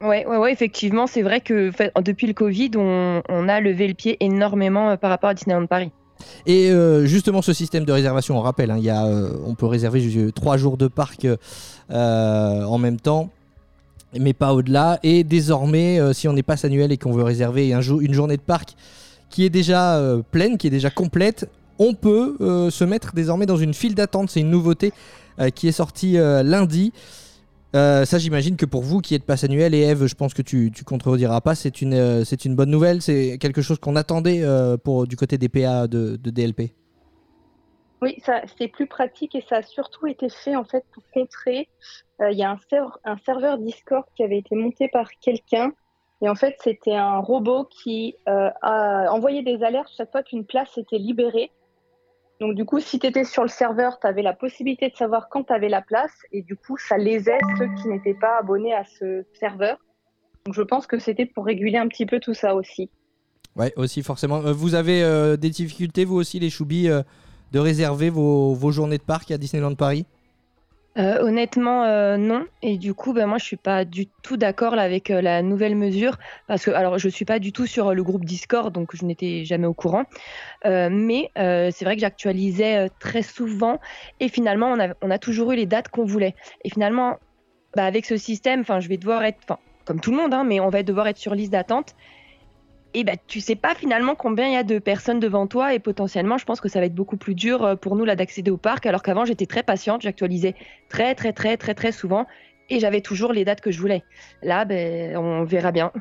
Ouais, 0.00 0.24
ouais, 0.26 0.36
ouais, 0.38 0.52
effectivement, 0.52 1.06
c'est 1.06 1.22
vrai 1.22 1.40
que 1.40 1.70
fait, 1.70 1.92
depuis 2.02 2.26
le 2.26 2.32
Covid, 2.32 2.70
on, 2.76 3.22
on 3.28 3.48
a 3.48 3.60
levé 3.60 3.86
le 3.86 3.94
pied 3.94 4.16
énormément 4.20 4.96
par 4.96 5.10
rapport 5.10 5.30
à 5.30 5.34
Disneyland 5.34 5.66
Paris. 5.66 5.92
Et 6.46 6.70
euh, 6.70 7.06
justement, 7.06 7.42
ce 7.42 7.52
système 7.52 7.84
de 7.84 7.92
réservation, 7.92 8.38
on 8.38 8.40
rappelle, 8.40 8.70
hein, 8.70 8.76
il 8.78 8.84
y 8.84 8.90
a, 8.90 9.06
euh, 9.06 9.32
on 9.46 9.54
peut 9.54 9.66
réserver 9.66 10.32
trois 10.32 10.56
jours 10.56 10.76
de 10.76 10.86
parc 10.86 11.26
euh, 11.90 12.64
en 12.64 12.78
même 12.78 12.98
temps, 13.00 13.30
mais 14.18 14.32
pas 14.32 14.52
au-delà. 14.52 14.98
Et 15.02 15.24
désormais, 15.24 16.00
euh, 16.00 16.12
si 16.12 16.28
on 16.28 16.36
est 16.36 16.42
passe 16.42 16.64
annuel 16.64 16.92
et 16.92 16.96
qu'on 16.96 17.12
veut 17.12 17.22
réserver 17.22 17.70
une 17.70 18.14
journée 18.14 18.36
de 18.36 18.42
parc 18.42 18.74
qui 19.28 19.44
est 19.44 19.50
déjà 19.50 19.96
euh, 19.96 20.22
pleine, 20.30 20.58
qui 20.58 20.66
est 20.66 20.70
déjà 20.70 20.90
complète, 20.90 21.48
on 21.78 21.94
peut 21.94 22.36
euh, 22.40 22.70
se 22.70 22.84
mettre 22.84 23.14
désormais 23.14 23.46
dans 23.46 23.56
une 23.56 23.74
file 23.74 23.94
d'attente. 23.94 24.30
C'est 24.30 24.40
une 24.40 24.50
nouveauté 24.50 24.92
qui 25.54 25.68
est 25.68 25.72
sortie 25.72 26.18
lundi. 26.18 26.92
Ça, 27.72 28.18
j'imagine 28.18 28.56
que 28.56 28.66
pour 28.66 28.82
vous 28.82 29.00
qui 29.00 29.14
êtes 29.14 29.24
passe 29.24 29.42
annuel, 29.42 29.74
et 29.74 29.80
Eve, 29.80 30.04
je 30.04 30.14
pense 30.14 30.34
que 30.34 30.42
tu, 30.42 30.70
tu 30.70 30.84
contrediras 30.84 31.40
pas, 31.40 31.54
c'est 31.54 31.80
une, 31.80 32.26
c'est 32.26 32.44
une 32.44 32.54
bonne 32.54 32.68
nouvelle. 32.68 33.00
C'est 33.00 33.38
quelque 33.38 33.62
chose 33.62 33.78
qu'on 33.78 33.96
attendait 33.96 34.44
pour, 34.84 35.06
du 35.06 35.16
côté 35.16 35.38
des 35.38 35.48
PA 35.48 35.86
de, 35.86 36.16
DLP. 36.22 36.74
Oui, 38.02 38.22
c'est 38.58 38.68
plus 38.68 38.86
pratique 38.86 39.34
et 39.34 39.42
ça 39.48 39.56
a 39.56 39.62
surtout 39.62 40.06
été 40.08 40.28
fait 40.28 40.56
en 40.56 40.64
fait 40.64 40.84
pour 40.92 41.02
contrer. 41.14 41.66
Euh, 42.20 42.30
Il 42.30 42.38
y 42.38 42.42
a 42.42 42.50
un, 42.50 43.16
serveur, 43.18 43.58
Discord 43.58 44.04
qui 44.14 44.22
avait 44.22 44.38
été 44.38 44.54
monté 44.54 44.88
par 44.88 45.10
quelqu'un 45.20 45.72
et 46.22 46.28
en 46.28 46.34
fait 46.34 46.56
c'était 46.62 46.94
un 46.94 47.18
robot 47.18 47.64
qui 47.64 48.14
euh, 48.28 48.50
a 48.62 49.10
envoyé 49.10 49.42
des 49.42 49.62
alertes 49.62 49.90
chaque 49.96 50.12
fois 50.12 50.22
qu'une 50.22 50.44
place 50.44 50.76
était 50.76 50.98
libérée. 50.98 51.50
Donc 52.40 52.54
du 52.54 52.64
coup, 52.64 52.80
si 52.80 52.98
tu 52.98 53.06
étais 53.06 53.24
sur 53.24 53.42
le 53.42 53.48
serveur, 53.48 53.98
tu 54.00 54.06
avais 54.06 54.22
la 54.22 54.32
possibilité 54.32 54.88
de 54.88 54.96
savoir 54.96 55.28
quand 55.28 55.44
tu 55.44 55.52
avais 55.52 55.68
la 55.68 55.82
place 55.82 56.12
et 56.32 56.42
du 56.42 56.56
coup, 56.56 56.76
ça 56.78 56.96
lésait 56.96 57.38
ceux 57.58 57.68
qui 57.82 57.88
n'étaient 57.88 58.14
pas 58.14 58.38
abonnés 58.38 58.74
à 58.74 58.84
ce 58.84 59.24
serveur. 59.34 59.76
Donc 60.46 60.54
je 60.54 60.62
pense 60.62 60.86
que 60.86 60.98
c'était 60.98 61.26
pour 61.26 61.44
réguler 61.44 61.76
un 61.76 61.88
petit 61.88 62.06
peu 62.06 62.18
tout 62.18 62.34
ça 62.34 62.54
aussi. 62.54 62.90
Ouais, 63.56 63.72
aussi 63.76 64.02
forcément. 64.02 64.36
Euh, 64.36 64.52
vous 64.52 64.74
avez 64.74 65.02
des 65.36 65.50
difficultés, 65.50 66.04
vous 66.04 66.16
aussi, 66.16 66.38
les 66.38 66.50
choubis, 66.50 66.88
de 67.52 67.58
réserver 67.58 68.08
vos, 68.08 68.54
vos 68.54 68.70
journées 68.70 68.98
de 68.98 69.02
parc 69.02 69.30
à 69.30 69.38
Disneyland 69.38 69.74
Paris? 69.74 70.06
Euh, 71.00 71.22
honnêtement, 71.22 71.84
euh, 71.84 72.18
non. 72.18 72.46
Et 72.62 72.76
du 72.76 72.92
coup, 72.92 73.14
ben, 73.14 73.26
moi, 73.26 73.38
je 73.38 73.44
suis 73.44 73.56
pas 73.56 73.84
du 73.86 74.06
tout 74.06 74.36
d'accord 74.36 74.74
avec 74.74 75.10
euh, 75.10 75.22
la 75.22 75.40
nouvelle 75.40 75.74
mesure. 75.74 76.18
Parce 76.46 76.64
que, 76.64 76.70
alors, 76.70 76.98
je 76.98 77.08
suis 77.08 77.24
pas 77.24 77.38
du 77.38 77.52
tout 77.52 77.66
sur 77.66 77.94
le 77.94 78.02
groupe 78.02 78.24
Discord, 78.24 78.72
donc 78.72 78.94
je 78.94 79.04
n'étais 79.06 79.44
jamais 79.44 79.66
au 79.66 79.74
courant. 79.74 80.04
Mais 80.64 81.30
c'est 81.36 81.84
vrai 81.84 81.94
que 81.94 82.00
j'actualisais 82.00 82.90
très 83.00 83.22
souvent. 83.22 83.80
Et 84.20 84.28
finalement, 84.28 84.76
on 85.00 85.10
a, 85.10 85.18
toujours 85.18 85.52
eu 85.52 85.56
les 85.56 85.66
dates 85.66 85.88
qu'on 85.88 86.04
voulait. 86.04 86.34
Et 86.64 86.70
finalement, 86.70 87.18
bah, 87.74 87.84
avec 87.84 88.04
ce 88.04 88.16
système, 88.16 88.64
je 88.64 88.88
vais 88.88 88.98
devoir 88.98 89.24
être, 89.24 89.58
comme 89.84 90.00
tout 90.00 90.10
le 90.10 90.18
monde, 90.18 90.34
hein, 90.34 90.44
mais 90.44 90.60
on 90.60 90.68
va 90.68 90.82
devoir 90.82 91.06
être 91.08 91.18
sur 91.18 91.34
liste 91.34 91.52
d'attente. 91.52 91.94
Et 92.92 93.04
bah, 93.04 93.12
tu 93.26 93.40
sais 93.40 93.54
pas 93.54 93.74
finalement 93.74 94.14
combien 94.16 94.48
il 94.48 94.52
y 94.52 94.56
a 94.56 94.64
de 94.64 94.78
personnes 94.78 95.20
devant 95.20 95.46
toi 95.46 95.74
et 95.74 95.78
potentiellement, 95.78 96.38
je 96.38 96.44
pense 96.44 96.60
que 96.60 96.68
ça 96.68 96.80
va 96.80 96.86
être 96.86 96.94
beaucoup 96.94 97.16
plus 97.16 97.34
dur 97.34 97.64
euh, 97.64 97.76
pour 97.76 97.94
nous 97.94 98.04
là 98.04 98.16
d'accéder 98.16 98.50
au 98.50 98.56
parc. 98.56 98.84
Alors 98.86 99.02
qu'avant, 99.02 99.24
j'étais 99.24 99.46
très 99.46 99.62
patiente, 99.62 100.02
j'actualisais 100.02 100.54
très 100.88 101.14
très 101.14 101.32
très 101.32 101.56
très 101.56 101.74
très 101.74 101.92
souvent 101.92 102.26
et 102.68 102.80
j'avais 102.80 103.00
toujours 103.00 103.32
les 103.32 103.44
dates 103.44 103.60
que 103.60 103.70
je 103.70 103.80
voulais. 103.80 104.02
Là, 104.42 104.64
ben, 104.64 105.16
on 105.16 105.44
verra 105.44 105.70
bien. 105.70 105.92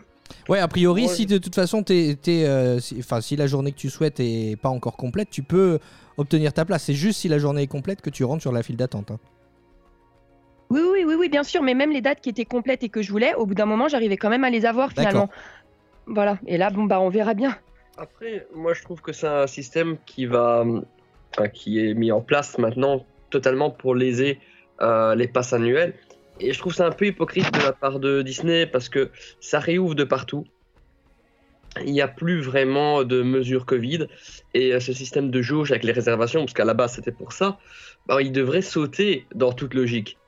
Ouais, 0.47 0.59
a 0.59 0.67
priori, 0.67 1.03
Ouais, 1.03 1.07
si 1.07 1.25
de 1.25 1.37
toute 1.37 1.55
façon, 1.55 1.83
t'es, 1.83 2.17
t'es, 2.19 2.45
euh, 2.45 2.79
si 2.79 3.35
la 3.35 3.47
journée 3.47 3.71
que 3.71 3.77
tu 3.77 3.89
souhaites 3.89 4.19
est 4.19 4.59
pas 4.59 4.69
encore 4.69 4.95
complète, 4.97 5.29
tu 5.29 5.43
peux 5.43 5.79
obtenir 6.17 6.53
ta 6.53 6.65
place. 6.65 6.83
C'est 6.83 6.93
juste 6.93 7.19
si 7.19 7.27
la 7.27 7.39
journée 7.39 7.63
est 7.63 7.67
complète 7.67 8.01
que 8.01 8.09
tu 8.09 8.23
rentres 8.23 8.41
sur 8.41 8.51
la 8.51 8.63
file 8.63 8.77
d'attente. 8.77 9.11
hein. 9.11 9.19
Oui, 10.71 10.81
oui, 10.91 11.03
oui, 11.05 11.15
oui, 11.17 11.29
bien 11.29 11.43
sûr. 11.43 11.63
Mais 11.63 11.73
même 11.73 11.91
les 11.91 12.01
dates 12.01 12.21
qui 12.21 12.29
étaient 12.29 12.45
complètes 12.45 12.83
et 12.83 12.89
que 12.89 13.01
je 13.01 13.11
voulais, 13.11 13.33
au 13.33 13.45
bout 13.45 13.55
d'un 13.55 13.65
moment, 13.65 13.87
j'arrivais 13.87 14.17
quand 14.17 14.29
même 14.29 14.43
à 14.43 14.51
les 14.51 14.65
avoir 14.65 14.91
finalement. 14.91 15.29
Voilà. 16.09 16.39
Et 16.47 16.57
là, 16.57 16.69
bon, 16.69 16.83
bah, 16.83 16.99
on 16.99 17.09
verra 17.09 17.33
bien. 17.33 17.55
Après, 17.97 18.47
moi 18.55 18.73
je 18.73 18.81
trouve 18.83 19.01
que 19.01 19.11
c'est 19.11 19.27
un 19.27 19.47
système 19.47 19.97
qui 20.05 20.25
va, 20.25 20.65
qui 21.53 21.85
est 21.85 21.93
mis 21.93 22.11
en 22.11 22.21
place 22.21 22.57
maintenant 22.57 23.05
totalement 23.29 23.69
pour 23.71 23.93
léser 23.93 24.39
euh, 24.81 25.15
les 25.15 25.27
passes 25.27 25.51
annuelles. 25.51 25.93
Et 26.39 26.53
je 26.53 26.59
trouve 26.59 26.73
ça 26.73 26.87
un 26.87 26.91
peu 26.91 27.07
hypocrite 27.07 27.51
de 27.53 27.59
la 27.59 27.73
part 27.73 27.99
de 27.99 28.21
Disney 28.21 28.65
parce 28.65 28.87
que 28.87 29.09
ça 29.41 29.59
réouvre 29.59 29.95
de 29.95 30.05
partout. 30.05 30.45
Il 31.83 31.91
n'y 31.91 32.01
a 32.01 32.07
plus 32.07 32.39
vraiment 32.39 33.03
de 33.03 33.21
mesures 33.21 33.65
Covid 33.65 34.07
et 34.53 34.73
euh, 34.73 34.79
ce 34.79 34.93
système 34.93 35.29
de 35.29 35.41
jauge 35.41 35.71
avec 35.71 35.83
les 35.83 35.91
réservations, 35.91 36.39
parce 36.41 36.53
qu'à 36.53 36.65
la 36.65 36.73
base 36.73 36.93
c'était 36.95 37.11
pour 37.11 37.33
ça, 37.33 37.59
bah, 38.07 38.21
il 38.21 38.31
devrait 38.31 38.61
sauter 38.61 39.25
dans 39.35 39.51
toute 39.51 39.73
logique. 39.73 40.18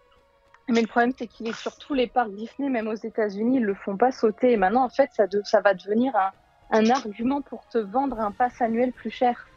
Mais 0.72 0.82
le 0.82 0.88
problème, 0.88 1.14
c'est 1.18 1.28
qu'il 1.28 1.48
est 1.48 1.58
sur 1.60 1.76
tous 1.78 1.94
les 1.94 2.08
parcs 2.08 2.32
Disney, 2.32 2.70
même 2.70 2.88
aux 2.88 2.96
États-Unis, 2.96 3.58
ils 3.58 3.64
le 3.64 3.76
font 3.76 3.98
pas 3.98 4.12
sauter. 4.12 4.52
Et 4.54 4.58
maintenant, 4.58 4.84
en 4.86 4.90
fait, 4.90 5.10
ça, 5.14 5.28
de- 5.28 5.42
ça 5.44 5.60
va 5.62 5.74
devenir 5.74 6.16
un, 6.16 6.32
un 6.72 6.90
argument 6.90 7.42
pour 7.42 7.68
te 7.68 7.78
vendre 7.78 8.20
un 8.20 8.32
pass 8.32 8.62
annuel 8.62 8.92
plus 8.94 9.12
cher. 9.12 9.48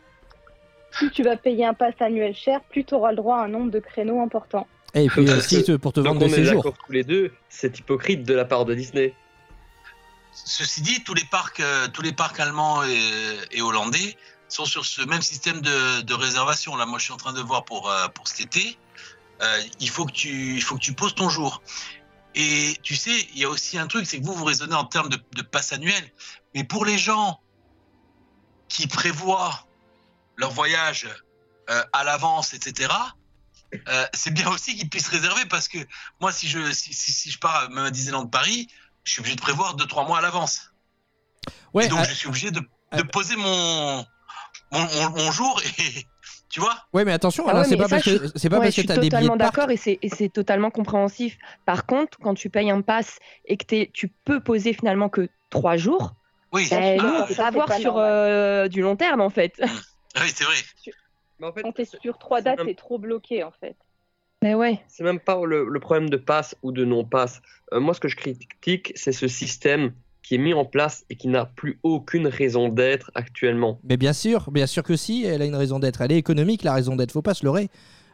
Plus 0.90 1.10
tu 1.10 1.22
vas 1.22 1.36
payer 1.36 1.66
un 1.66 1.74
pass 1.74 1.94
annuel 2.00 2.34
cher, 2.34 2.60
plus 2.70 2.84
tu 2.84 2.94
auras 2.94 3.10
le 3.10 3.16
droit 3.16 3.36
à 3.38 3.44
un 3.44 3.48
nombre 3.48 3.70
de 3.70 3.80
créneaux 3.80 4.20
important. 4.20 4.66
Et 4.94 5.08
puis 5.08 5.28
aussi 5.30 5.56
euh, 5.58 5.62
te- 5.62 5.76
pour 5.76 5.92
te 5.92 6.00
Donc 6.00 6.14
vendre 6.14 6.22
on 6.22 6.28
des 6.28 6.32
est 6.32 6.44
séjours. 6.44 6.62
d'accord 6.62 6.76
tous 6.86 6.92
les 6.92 7.04
deux, 7.04 7.32
c'est 7.48 7.78
hypocrite 7.78 8.22
de 8.24 8.34
la 8.34 8.44
part 8.44 8.64
de 8.64 8.74
Disney. 8.74 9.14
Ceci 10.32 10.82
dit, 10.82 11.02
tous 11.04 11.14
les 11.14 11.24
parcs, 11.30 11.60
euh, 11.60 11.86
tous 11.92 12.02
les 12.02 12.12
parcs 12.12 12.38
allemands 12.40 12.82
et, 12.84 13.56
et 13.56 13.62
hollandais 13.62 14.16
sont 14.48 14.64
sur 14.64 14.84
ce 14.84 15.02
même 15.02 15.22
système 15.22 15.60
de, 15.60 16.02
de 16.02 16.14
réservation. 16.14 16.76
Là, 16.76 16.86
moi, 16.86 16.98
je 16.98 17.04
suis 17.04 17.12
en 17.12 17.16
train 17.16 17.32
de 17.32 17.40
voir 17.40 17.64
pour 17.64 17.88
euh, 17.90 18.08
pour 18.08 18.26
cet 18.28 18.40
été. 18.46 18.76
Euh, 19.42 19.62
il 19.80 19.90
faut 19.90 20.06
que 20.06 20.12
tu, 20.12 20.54
il 20.54 20.62
faut 20.62 20.76
que 20.76 20.80
tu 20.80 20.92
poses 20.92 21.14
ton 21.14 21.28
jour. 21.28 21.62
Et 22.34 22.76
tu 22.82 22.96
sais, 22.96 23.16
il 23.32 23.38
y 23.38 23.44
a 23.44 23.48
aussi 23.48 23.78
un 23.78 23.86
truc, 23.86 24.06
c'est 24.06 24.20
que 24.20 24.24
vous 24.24 24.34
vous 24.34 24.44
raisonnez 24.44 24.74
en 24.74 24.84
termes 24.84 25.08
de, 25.08 25.18
de 25.34 25.42
passe 25.42 25.72
annuel. 25.72 26.12
Mais 26.54 26.64
pour 26.64 26.84
les 26.84 26.98
gens 26.98 27.40
qui 28.68 28.86
prévoient 28.86 29.66
leur 30.36 30.50
voyage 30.50 31.08
euh, 31.70 31.84
à 31.92 32.04
l'avance, 32.04 32.54
etc. 32.54 32.92
euh, 33.88 34.06
c'est 34.12 34.32
bien 34.32 34.48
aussi 34.50 34.76
qu'ils 34.76 34.88
puissent 34.88 35.08
réserver 35.08 35.44
parce 35.46 35.68
que 35.68 35.78
moi, 36.20 36.32
si 36.32 36.48
je 36.48 36.72
si, 36.72 36.92
si, 36.92 37.12
si 37.12 37.30
je 37.30 37.38
pars 37.38 37.70
même 37.70 37.84
à 37.84 37.90
Disneyland 37.90 38.26
Paris, 38.26 38.68
je 39.04 39.12
suis 39.12 39.20
obligé 39.20 39.36
de 39.36 39.40
prévoir 39.40 39.76
2-3 39.76 40.06
mois 40.06 40.18
à 40.18 40.20
l'avance. 40.20 40.72
Ouais, 41.72 41.86
et 41.86 41.88
donc, 41.88 42.00
ah, 42.02 42.04
je 42.04 42.14
suis 42.14 42.28
obligé 42.28 42.50
de, 42.50 42.60
de 42.60 42.66
ah. 42.90 43.04
poser 43.04 43.36
mon, 43.36 44.06
mon, 44.72 44.84
mon, 44.94 45.10
mon 45.10 45.32
jour 45.32 45.60
et 45.78 46.06
tu 46.54 46.60
vois 46.60 46.76
ouais, 46.92 47.04
mais 47.04 47.10
attention, 47.10 47.44
Ah 47.48 47.58
ouais, 47.58 47.64
c'est 47.64 47.76
pas 47.76 47.88
ça, 47.88 47.96
parce 47.96 48.08
je 48.08 48.16
que 48.16 48.38
c'est 48.38 48.48
pas 48.48 48.58
Ouais, 48.58 48.66
parce 48.66 48.76
je 48.76 48.82
que 48.82 48.82
suis 48.82 48.86
t'as 48.86 48.94
des 48.94 49.00
billets 49.00 49.10
totalement 49.10 49.36
d'accord 49.36 49.70
et 49.72 49.76
c'est 49.76 49.98
et 50.02 50.08
c'est 50.08 50.28
totalement 50.28 50.70
compréhensif. 50.70 51.36
Par 51.64 51.84
contre, 51.84 52.16
quand 52.20 52.34
tu 52.34 52.48
payes 52.48 52.70
un 52.70 52.80
pass 52.80 53.18
et 53.46 53.56
que 53.56 53.64
t'es- 53.64 53.90
tu 53.92 54.06
peux 54.24 54.38
poser 54.40 54.72
finalement 54.72 55.08
que 55.08 55.28
trois 55.50 55.76
jours, 55.76 56.14
Oui, 56.52 56.66
Ça, 56.66 56.78
ben, 56.78 57.00
Ah, 57.00 57.02
nous, 57.02 57.14
on 57.24 57.26
ça, 57.26 57.34
pas 57.34 57.46
avoir 57.48 57.66
pas 57.66 57.80
sur 57.80 57.98
euh, 57.98 58.68
du 58.68 58.82
long 58.82 58.94
terme 58.94 59.20
en 59.20 59.30
fait. 59.30 59.54
oui 60.20 60.30
c'est 60.32 60.44
vrai. 60.44 60.54
Mais 61.40 61.48
en 61.48 61.52
fait, 61.52 61.62
Quand 61.62 61.72
t'es 61.72 61.84
sur 61.84 62.16
trois 62.18 62.40
dates, 62.40 62.58
même- 62.58 62.68
t'es 62.68 62.74
trop 62.76 62.98
bloqué, 63.00 63.42
en 63.42 63.50
fait. 63.50 63.74
Mais 64.40 64.54
ouais. 64.54 64.80
c'est 64.86 65.02
même 65.02 65.18
pas 65.18 65.44
le, 65.44 65.66
le 65.68 65.80
problème 65.80 66.08
de 66.08 66.16
passe 66.16 66.54
ou 66.62 66.70
de 66.70 66.84
non-passe. 66.84 67.40
Euh, 67.72 67.80
moi, 67.80 67.92
ce 67.94 67.98
que 67.98 68.06
je 68.06 68.14
critique, 68.14 68.92
c'est 68.94 69.10
ce 69.10 69.26
système 69.26 69.92
qui 70.24 70.34
est 70.34 70.38
mis 70.38 70.54
en 70.54 70.64
place 70.64 71.04
et 71.10 71.16
qui 71.16 71.28
n'a 71.28 71.44
plus 71.44 71.78
aucune 71.82 72.26
raison 72.26 72.68
d'être 72.70 73.12
actuellement. 73.14 73.78
Mais 73.88 73.98
bien 73.98 74.14
sûr, 74.14 74.50
bien 74.50 74.66
sûr 74.66 74.82
que 74.82 74.96
si, 74.96 75.24
elle 75.24 75.42
a 75.42 75.44
une 75.44 75.54
raison 75.54 75.78
d'être. 75.78 76.00
Elle 76.00 76.12
est 76.12 76.18
économique, 76.18 76.64
la 76.64 76.72
raison 76.72 76.96
d'être. 76.96 77.12
Faut 77.12 77.22
pas 77.22 77.34
se 77.34 77.44
leurrer. 77.44 77.68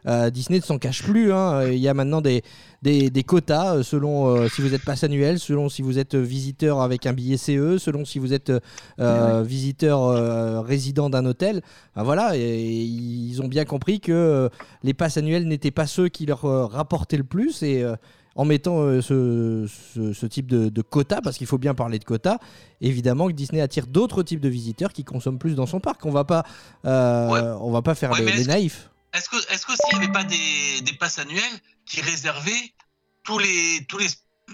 Euh, 0.07 0.31
Disney 0.31 0.57
ne 0.57 0.63
s'en 0.63 0.79
cache 0.79 1.03
plus. 1.03 1.31
hein. 1.31 1.67
Il 1.67 1.77
y 1.77 1.87
a 1.87 1.93
maintenant 1.93 2.21
des, 2.21 2.41
des, 2.81 3.11
des 3.11 3.23
quotas 3.23 3.75
euh, 3.75 3.83
selon 3.83 4.27
euh, 4.27 4.47
si 4.49 4.61
vous 4.61 4.73
êtes 4.73 4.83
passe 4.83 5.03
annuel, 5.03 5.37
selon 5.39 5.69
si 5.69 5.83
vous 5.83 5.99
êtes 5.99 6.15
visiteur 6.15 6.81
avec 6.81 7.05
un 7.05 7.13
billet 7.13 7.37
CE, 7.37 7.77
selon 7.77 8.03
si 8.03 8.17
vous 8.17 8.33
êtes 8.33 8.51
euh, 8.99 9.43
visiteur 9.45 10.03
euh, 10.03 10.61
résident 10.61 11.09
d'un 11.11 11.25
hôtel. 11.25 11.61
Voilà, 11.95 12.35
et, 12.35 12.61
ils 12.61 13.41
ont 13.43 13.47
bien 13.47 13.63
compris 13.63 13.99
que 13.99 14.11
euh, 14.11 14.49
les 14.83 14.95
passes 14.95 15.17
annuels 15.17 15.47
n'étaient 15.47 15.71
pas 15.71 15.87
ceux 15.87 16.09
qui 16.09 16.25
leur 16.25 16.45
euh, 16.45 16.65
rapportaient 16.65 17.17
le 17.17 17.23
plus. 17.23 17.61
Et 17.61 17.83
euh, 17.83 17.95
en 18.35 18.45
mettant 18.45 18.79
euh, 18.79 19.01
ce, 19.01 19.67
ce- 19.93 20.13
ce 20.13 20.25
type 20.25 20.47
de, 20.47 20.69
de 20.69 20.81
quotas, 20.81 21.21
parce 21.21 21.37
qu'il 21.37 21.47
faut 21.47 21.57
bien 21.57 21.73
parler 21.73 21.99
de 21.99 22.03
quotas, 22.05 22.37
évidemment 22.79 23.27
que 23.27 23.33
Disney 23.33 23.61
attire 23.61 23.87
d'autres 23.87 24.23
types 24.23 24.39
de 24.39 24.49
visiteurs 24.49 24.93
qui 24.93 25.03
consomment 25.03 25.39
plus 25.39 25.55
dans 25.55 25.65
son 25.65 25.79
parc. 25.79 26.05
On 26.05 26.11
va 26.11 26.23
pas, 26.23 26.43
euh, 26.85 27.27
Ouais. 27.29 27.41
on 27.61 27.71
va 27.71 27.81
pas 27.81 27.95
faire 27.95 28.11
Ouais, 28.11 28.21
les, 28.21 28.45
naïfs. 28.45 28.89
Est-ce 29.13 29.27
que 29.29 29.35
est-ce 29.53 29.65
qu'aussi 29.65 29.81
il 29.91 29.97
n'y 29.99 30.03
avait 30.05 30.13
pas 30.13 30.23
des, 30.23 30.81
des 30.81 30.93
passes 30.93 31.19
annuelles 31.19 31.59
qui 31.85 31.99
réservaient 32.01 32.73
tous 33.23 33.37
les 33.39 33.85
tous 33.89 33.97
les 33.97 34.07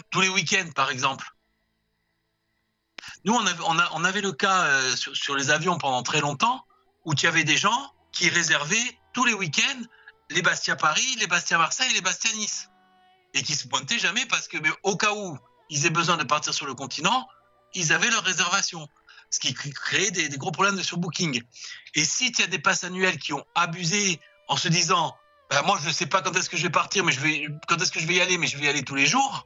tous 0.10 0.22
les 0.22 0.30
week-ends 0.30 0.72
par 0.76 0.90
exemple? 0.90 1.28
Nous 3.26 3.34
on 3.34 3.46
avait 3.46 3.64
on, 3.68 3.78
a- 3.78 3.90
on 3.94 4.04
avait 4.04 4.22
le 4.22 4.32
cas 4.32 4.64
euh, 4.64 4.96
sur, 4.96 5.16
sur 5.16 5.36
les 5.36 5.52
avions 5.52 5.78
pendant 5.78 6.02
très 6.02 6.22
longtemps 6.22 6.64
où 7.06 7.14
tu 7.14 7.28
avais 7.28 7.44
des 7.44 7.58
gens 7.58 7.92
qui 8.12 8.30
réservaient 8.30 8.98
tous 9.14 9.26
les 9.26 9.34
week-ends 9.34 9.82
les 10.32 10.42
Bastia 10.42 10.76
Paris, 10.76 11.16
les 11.20 11.28
Bastia 11.28 11.58
Marseille, 11.58 11.94
les 11.94 12.02
Bastia 12.02 12.32
Nice 12.36 12.70
et 13.38 13.44
qui 13.44 13.56
se 13.56 13.68
pointaient 13.68 14.00
jamais 14.00 14.26
parce 14.26 14.48
que 14.48 14.58
mais 14.58 14.70
au 14.84 14.96
cas 14.98 15.14
où 15.14 15.38
ils 15.70 15.86
aient 15.86 15.90
besoin 15.92 16.18
de 16.18 16.24
partir 16.24 16.54
sur 16.54 16.66
le 16.66 16.74
continent, 16.74 17.28
ils 17.74 17.94
avaient 17.94 18.10
leur 18.10 18.24
réservation. 18.24 18.88
Ce 19.30 19.40
qui 19.40 19.54
cré- 19.54 19.72
créait 19.72 20.12
des, 20.12 20.30
des 20.30 20.38
gros 20.38 20.52
problèmes 20.52 20.78
de 20.78 20.82
surbooking. 20.82 21.42
Et 21.96 22.06
si 22.06 22.32
tu 22.32 22.42
as 22.44 22.48
des 22.48 22.60
passes 22.60 22.86
annuelles 22.86 23.18
qui 23.20 23.34
ont 23.34 23.44
abusé 23.56 24.22
en 24.48 24.56
se 24.56 24.70
disant 24.70 25.14
bah, 25.50 25.62
moi 25.66 25.78
je 25.84 25.88
ne 25.90 25.94
sais 25.94 26.06
pas 26.06 26.22
quand 26.22 26.34
est-ce 26.38 26.50
que 26.50 26.56
je 26.58 26.64
vais 26.64 26.70
partir 26.70 27.04
mais 27.04 27.12
je 27.12 27.20
vais 27.20 27.46
quand 27.68 27.76
est-ce 27.82 27.92
que 27.92 28.00
je 28.00 28.08
vais 28.08 28.16
y 28.16 28.22
aller 28.22 28.38
mais 28.38 28.48
je 28.48 28.58
vais 28.58 28.66
y 28.66 28.70
aller 28.70 28.84
tous 28.84 28.96
les 28.96 29.06
jours 29.06 29.46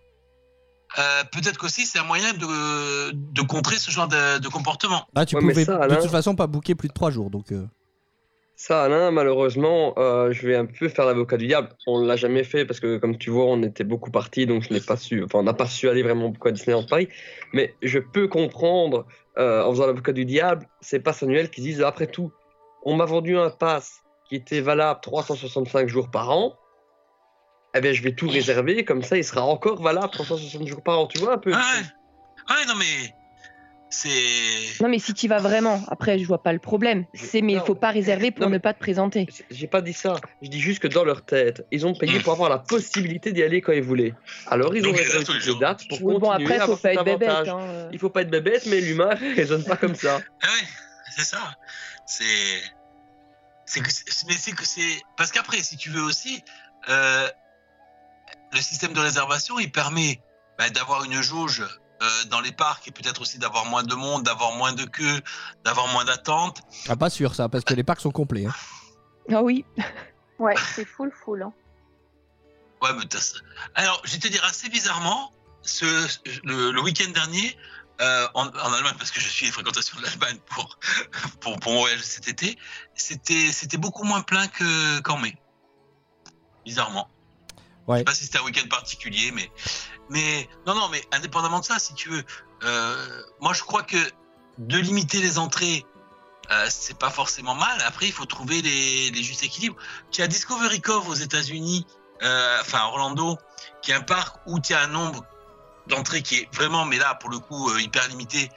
euh, 1.00 1.24
peut-être 1.32 1.58
qu'aussi 1.58 1.86
c'est 1.86 2.00
un 2.00 2.04
moyen 2.04 2.34
de, 2.34 3.12
de 3.12 3.42
contrer 3.42 3.78
ce 3.80 3.90
genre 3.92 4.08
de, 4.08 4.40
de 4.40 4.48
comportement 4.50 5.08
Ah, 5.16 5.26
tu 5.26 5.36
Ouais, 5.36 5.42
pouvais 5.42 5.66
ça, 5.66 5.88
de 5.88 5.96
toute 5.96 6.12
façon 6.12 6.36
pas 6.36 6.48
booker 6.48 6.76
plus 6.76 6.90
de 6.90 6.94
3 6.94 7.12
jours. 7.12 7.30
Donc, 7.30 7.52
euh, 7.52 7.66
Ça, 8.64 8.84
Alain, 8.84 9.10
malheureusement, 9.10 9.96
euh, 9.98 10.32
je 10.32 10.46
vais 10.46 10.56
un 10.56 10.68
peu 10.68 10.88
faire 10.88 11.08
l'avocat 11.08 11.36
du 11.36 11.48
diable. 11.48 11.70
On 11.88 12.00
ne 12.00 12.06
l'a 12.06 12.16
jamais 12.16 12.44
fait 12.44 12.64
parce 12.64 12.80
que, 12.80 13.00
comme 13.00 13.18
tu 13.18 13.32
vois, 13.32 13.46
on 13.46 13.64
était 13.64 13.84
beaucoup 13.84 14.12
partis, 14.12 14.46
donc 14.46 14.62
je 14.62 14.72
n'ai 14.72 14.80
pas 14.80 14.98
su, 14.98 15.24
enfin, 15.24 15.40
on 15.40 15.44
n'a 15.44 15.56
pas 15.56 15.66
su 15.66 15.90
aller 15.90 16.04
vraiment 16.04 16.30
beaucoup 16.30 16.48
à 16.48 16.52
Disneyland 16.52 16.84
Paris. 16.84 17.08
Mais 17.54 17.74
je 17.82 17.98
peux 17.98 18.28
comprendre, 18.28 19.08
euh, 19.40 19.64
en 19.64 19.72
faisant 19.72 19.88
l'avocat 19.88 20.12
du 20.12 20.26
diable, 20.26 20.68
ces 20.80 21.00
passes 21.00 21.24
annuelles 21.24 21.50
qui 21.50 21.62
disent, 21.62 21.82
après 21.82 22.06
tout, 22.06 22.32
on 22.84 22.96
m'a 22.96 23.06
vendu 23.06 23.36
un 23.36 23.50
pass 23.50 24.04
qui 24.30 24.36
était 24.36 24.62
valable 24.62 25.00
365 25.02 25.90
jours 25.90 26.12
par 26.12 26.30
an. 26.30 26.54
Eh 27.74 27.82
bien, 27.82 27.94
je 27.94 28.04
vais 28.04 28.14
tout 28.14 28.28
réserver, 28.28 28.86
comme 28.86 29.02
ça, 29.02 29.18
il 29.18 29.24
sera 29.24 29.44
encore 29.44 29.82
valable 29.82 30.12
360 30.12 30.68
jours 30.68 30.84
par 30.84 31.00
an. 31.00 31.08
Tu 31.08 31.18
vois 31.18 31.34
un 31.34 31.40
peu? 31.40 31.52
Ah. 31.56 31.82
Ah 32.48 32.62
non 32.68 32.76
mais 32.76 33.12
Non, 34.82 34.88
mais 34.90 35.00
si 35.00 35.14
tu 35.14 35.28
vas 35.28 35.40
vraiment, 35.40 35.84
après, 35.90 36.18
je 36.18 36.26
vois 36.26 36.42
pas 36.42 36.54
le 36.54 36.60
problème. 36.60 37.06
C'est, 37.14 37.42
mais 37.42 37.54
il 37.54 37.60
faut 37.60 37.76
pas 37.76 37.92
réserver 37.92 38.32
pour 38.32 38.46
Non, 38.46 38.50
ne 38.50 38.58
pas 38.58 38.74
te 38.74 38.80
présenter. 38.80 39.28
J'ai 39.50 39.68
pas 39.68 39.82
dit 39.82 39.94
ça. 39.94 40.16
Je 40.42 40.48
dis 40.50 40.60
juste 40.62 40.80
que 40.80 40.88
dans 40.88 41.04
leur 41.04 41.24
tête, 41.26 41.66
ils 41.72 41.86
ont 41.86 41.94
payé 41.94 42.20
pour 42.22 42.32
avoir 42.34 42.50
la 42.50 42.58
possibilité 42.60 43.34
d'y 43.34 43.44
aller 43.44 43.62
quand 43.62 43.74
ils 43.74 43.84
voulaient. 43.84 44.14
Alors 44.48 44.76
ils 44.76 44.84
ont 44.86 44.90
Donc, 44.90 44.98
réservé 44.98 45.20
les 45.20 45.26
toutes 45.26 45.36
les 45.36 45.42
jours. 45.42 45.60
dates 45.60 45.88
pour 45.90 46.02
Oui, 46.04 46.14
bon, 46.20 46.30
continuer 46.30 46.46
après, 46.46 46.56
à 46.56 46.66
faut 46.66 46.72
avoir 46.74 46.80
pas 46.82 46.90
cet 46.90 46.98
être 47.00 47.04
bébête. 47.04 47.30
avantage. 47.30 47.50
hein, 47.50 47.60
euh. 47.70 47.90
Il 47.92 48.00
faut 48.00 48.10
pas 48.10 48.22
être 48.22 48.30
bébête, 48.32 48.66
mais 48.68 48.80
l'humain 48.82 49.10
raisonne 49.36 49.64
pas 49.66 49.76
comme 49.78 49.96
ça. 49.96 50.22
Ah 50.42 50.48
ouais, 50.48 50.68
c'est 51.16 51.26
ça. 51.26 51.54
C'est. 52.06 52.24
C'est 53.66 53.82
que. 53.82 53.92
c'est- 53.92 54.26
Mais 54.28 54.34
c'est 54.38 54.52
que 54.54 54.66
c'est. 54.66 55.02
Parce 55.18 55.32
qu'après, 55.32 55.62
si 55.64 55.76
tu 55.78 55.90
veux 55.90 56.02
aussi, 56.04 56.44
euh, 56.90 57.28
le 58.54 58.60
système 58.62 58.94
de 58.94 59.00
réservation, 59.00 59.60
il 59.60 59.72
permet 59.72 60.22
bah, 60.58 60.70
d'avoir 60.70 61.04
une 61.04 61.22
jauge 61.22 61.64
euh, 62.02 62.24
dans 62.26 62.42
les 62.42 62.52
parcs 62.52 62.88
et 62.88 62.92
peut-être 62.92 63.22
aussi 63.22 63.38
d'avoir 63.38 63.66
moins 63.66 63.84
de 63.84 63.96
monde, 63.96 64.24
d'avoir 64.24 64.54
moins 64.54 64.74
de 64.74 64.86
queue, 64.86 65.22
d'avoir 65.64 65.88
moins 65.90 66.06
d'attente. 66.06 66.62
ah, 66.90 66.96
pas 66.96 67.10
sûr 67.10 67.36
ça, 67.36 67.48
parce 67.50 67.64
que 67.64 67.74
les 67.74 67.84
parcs 67.84 68.02
sont 68.02 68.12
complets. 68.12 68.46
hein. 68.46 68.54
Ah 69.32 69.42
oui. 69.42 69.66
Ouais, 70.40 70.56
c'est 70.76 70.86
full, 70.86 71.12
full. 71.24 71.44
hein. 71.44 71.54
Ouais, 72.82 72.90
mais 72.98 73.06
t'as- 73.06 73.20
Alors, 73.76 74.02
je 74.06 74.14
vais 74.14 74.18
te 74.18 74.28
dire 74.28 74.44
assez 74.44 74.70
bizarrement, 74.70 75.32
ce, 75.62 75.86
le, 76.44 76.72
le 76.72 76.82
week-end 76.82 77.12
dernier, 77.12 77.56
euh, 78.02 78.28
en, 78.34 78.48
en 78.48 78.74
Allemagne, 78.74 78.96
parce 78.98 79.12
que 79.12 79.20
je 79.20 79.28
suis 79.28 79.46
les 79.46 79.52
fréquentations 79.52 80.00
de 80.00 80.04
l'Allemagne 80.04 80.40
pour, 80.48 80.80
pour, 81.42 81.60
pour 81.60 81.74
mon 81.74 81.82
voyage 81.82 82.00
cet 82.02 82.28
été, 82.28 82.58
c'était 82.96 83.52
c'était 83.52 83.78
beaucoup 83.78 84.04
moins 84.04 84.22
plein 84.22 84.48
que- 84.48 85.00
qu'en 85.02 85.18
mai. 85.20 85.38
Bizarrement. 86.66 87.08
Je 87.88 87.92
Ouais. 87.92 87.98
sais 88.00 88.04
pas 88.04 88.14
si 88.16 88.26
c'était 88.26 88.40
un 88.40 88.44
week-end 88.44 88.68
particulier, 88.68 89.32
mais, 89.32 89.52
mais 90.12 90.50
non, 90.68 90.76
non, 90.76 90.90
mais 90.90 91.02
indépendamment 91.12 91.62
de 91.62 91.66
ça, 91.66 91.80
si 91.80 91.94
tu 91.94 92.10
veux, 92.10 92.24
euh, 92.64 93.24
moi 93.40 93.54
je 93.54 93.64
crois 93.64 93.82
que 93.84 93.98
de 94.58 94.78
limiter 94.78 95.22
les 95.22 95.40
entrées, 95.40 95.86
euh, 96.52 96.68
c'est 96.70 96.98
pas 96.98 97.10
forcément 97.10 97.56
mal. 97.56 97.82
Après, 97.86 98.08
il 98.08 98.12
faut 98.12 98.26
trouver 98.26 98.62
les, 98.62 99.24
justes 99.24 99.44
équilibres. 99.44 99.78
Tu 100.12 100.22
as 100.22 100.28
Discovery 100.28 100.82
Cove 100.82 101.08
aux 101.08 101.16
États-Unis, 101.16 101.86
euh, 102.24 102.58
enfin 102.60 102.84
Orlando, 102.86 103.38
qui 103.82 103.92
est 103.92 103.94
un 103.94 104.02
parc 104.02 104.38
où 104.46 104.60
tu 104.60 104.74
as 104.74 104.82
un 104.82 104.88
nombre 104.88 105.24
d'entrée 105.88 106.22
qui 106.22 106.36
est 106.36 106.54
vraiment, 106.54 106.86
mais 106.86 106.98
là, 106.98 107.16
pour 107.16 107.30
le 107.30 107.40
coup, 107.40 107.70
euh, 107.70 107.82
hyper 107.82 108.08
limité. 108.10 108.50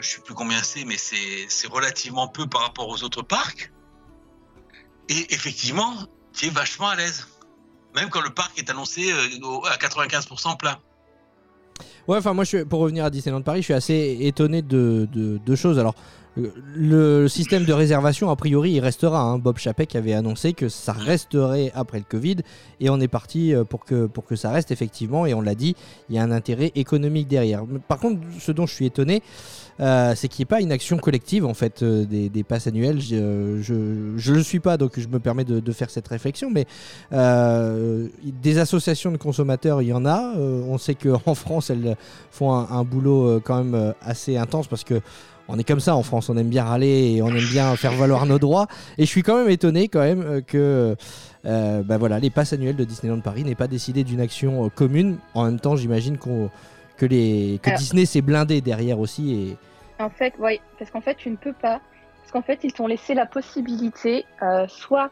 Je 0.00 0.08
sais 0.08 0.20
plus 0.20 0.34
combien 0.34 0.62
c'est, 0.62 0.84
mais 0.84 0.96
c'est 0.96 1.66
relativement 1.66 2.28
peu 2.28 2.46
par 2.46 2.60
rapport 2.60 2.88
aux 2.88 3.02
autres 3.02 3.22
parcs. 3.22 3.72
Et 5.08 5.34
effectivement, 5.34 5.92
tu 6.32 6.46
es 6.46 6.50
vachement 6.50 6.88
à 6.90 6.94
l'aise. 6.94 7.26
Même 7.96 8.08
quand 8.08 8.20
le 8.20 8.30
parc 8.30 8.56
est 8.56 8.70
annoncé 8.70 9.10
à 9.10 9.76
95% 9.78 10.56
plein. 10.56 10.80
Ouais, 12.08 12.16
enfin 12.18 12.32
moi, 12.32 12.44
je 12.44 12.48
suis, 12.56 12.64
pour 12.64 12.80
revenir 12.80 13.04
à 13.04 13.10
Disneyland 13.10 13.42
Paris, 13.42 13.60
je 13.60 13.66
suis 13.66 13.74
assez 13.74 14.18
étonné 14.20 14.62
de 14.62 15.06
de- 15.12 15.38
deux 15.44 15.56
choses. 15.56 15.78
Alors, 15.78 15.94
euh, 16.38 16.48
le 16.74 17.28
système 17.28 17.64
de 17.64 17.72
réservation, 17.72 18.30
a 18.30 18.36
priori, 18.36 18.72
il 18.72 18.80
restera. 18.80 19.20
hein. 19.22 19.38
Bob 19.38 19.58
Chapek 19.58 19.94
avait 19.96 20.12
annoncé 20.14 20.52
que 20.52 20.68
ça 20.68 20.92
resterait 20.92 21.72
après 21.74 21.98
le 21.98 22.04
Covid, 22.08 22.36
et 22.80 22.88
on 22.90 23.00
est 23.00 23.08
parti 23.08 23.54
euh, 23.54 23.64
pour 23.64 23.84
que 23.84 24.06
pour 24.06 24.24
que 24.24 24.36
ça 24.36 24.50
reste 24.50 24.70
effectivement. 24.70 25.26
Et 25.26 25.34
on 25.34 25.40
l'a 25.40 25.54
dit, 25.54 25.74
il 26.08 26.16
y 26.16 26.18
a 26.18 26.22
un 26.22 26.30
intérêt 26.30 26.72
économique 26.74 27.28
derrière. 27.28 27.64
Par 27.88 27.98
contre, 27.98 28.20
ce 28.38 28.52
dont 28.52 28.66
je 28.66 28.74
suis 28.74 28.86
étonné, 28.86 29.22
euh, 29.80 30.12
c'est 30.14 30.28
qu'il 30.28 30.42
n'y 30.42 30.44
ait 30.44 30.54
pas 30.56 30.60
une 30.60 30.72
action 30.72 30.98
collective 30.98 31.46
en 31.46 31.54
fait 31.54 31.82
euh, 31.82 32.04
des, 32.04 32.28
des 32.28 32.42
passes 32.44 32.66
annuelles. 32.66 33.00
Je, 33.00 33.58
je, 33.62 34.12
je 34.16 34.32
le 34.34 34.42
suis 34.42 34.60
pas, 34.60 34.76
donc 34.76 34.98
je 34.98 35.08
me 35.08 35.18
permets 35.18 35.44
de, 35.44 35.58
de 35.60 35.72
faire 35.72 35.90
cette 35.90 36.06
réflexion. 36.08 36.50
Mais 36.50 36.66
euh, 37.12 38.06
des 38.42 38.58
associations 38.58 39.10
de 39.12 39.16
consommateurs, 39.16 39.82
il 39.82 39.88
y 39.88 39.92
en 39.92 40.04
a. 40.06 40.34
Euh, 40.36 40.62
on 40.68 40.78
sait 40.78 40.94
qu'en 40.94 41.34
France, 41.34 41.70
elles 41.70 41.96
font 42.30 42.52
un, 42.52 42.68
un 42.70 42.84
boulot 42.84 43.26
euh, 43.28 43.40
quand 43.42 43.62
même 43.62 43.74
euh, 43.74 43.92
assez 44.02 44.36
intense 44.36 44.66
parce 44.68 44.84
que 44.84 45.00
on 45.52 45.58
est 45.58 45.64
comme 45.64 45.80
ça 45.80 45.96
en 45.96 46.04
France, 46.04 46.28
on 46.28 46.36
aime 46.36 46.48
bien 46.48 46.62
râler 46.62 47.14
et 47.16 47.22
on 47.22 47.28
aime 47.28 47.48
bien 47.50 47.74
faire 47.74 47.92
valoir 47.92 48.24
nos 48.24 48.38
droits. 48.38 48.68
Et 48.98 49.04
je 49.04 49.10
suis 49.10 49.22
quand 49.24 49.36
même 49.36 49.50
étonné 49.50 49.88
quand 49.88 50.00
même 50.00 50.22
euh, 50.22 50.40
que 50.42 50.94
euh, 51.46 51.82
bah 51.82 51.98
voilà, 51.98 52.20
les 52.20 52.30
passes 52.30 52.52
annuelles 52.52 52.76
de 52.76 52.84
Disneyland 52.84 53.20
Paris 53.20 53.42
n'aient 53.42 53.56
pas 53.56 53.66
décidé 53.66 54.04
d'une 54.04 54.20
action 54.20 54.66
euh, 54.66 54.68
commune. 54.68 55.16
En 55.34 55.46
même 55.46 55.58
temps, 55.58 55.74
j'imagine 55.74 56.18
que 56.18 57.06
les 57.06 57.58
que 57.62 57.70
Alors- 57.70 57.80
Disney 57.80 58.04
s'est 58.06 58.20
blindé 58.20 58.60
derrière 58.60 59.00
aussi 59.00 59.32
et 59.32 59.56
En 60.00 60.08
fait, 60.08 60.34
oui, 60.38 60.60
parce 60.78 60.90
qu'en 60.90 61.02
fait, 61.02 61.14
tu 61.14 61.30
ne 61.30 61.36
peux 61.36 61.52
pas. 61.52 61.80
Parce 62.20 62.32
qu'en 62.32 62.42
fait, 62.42 62.60
ils 62.64 62.72
t'ont 62.72 62.86
laissé 62.86 63.12
la 63.12 63.26
possibilité, 63.26 64.24
euh, 64.42 64.66
soit 64.66 65.10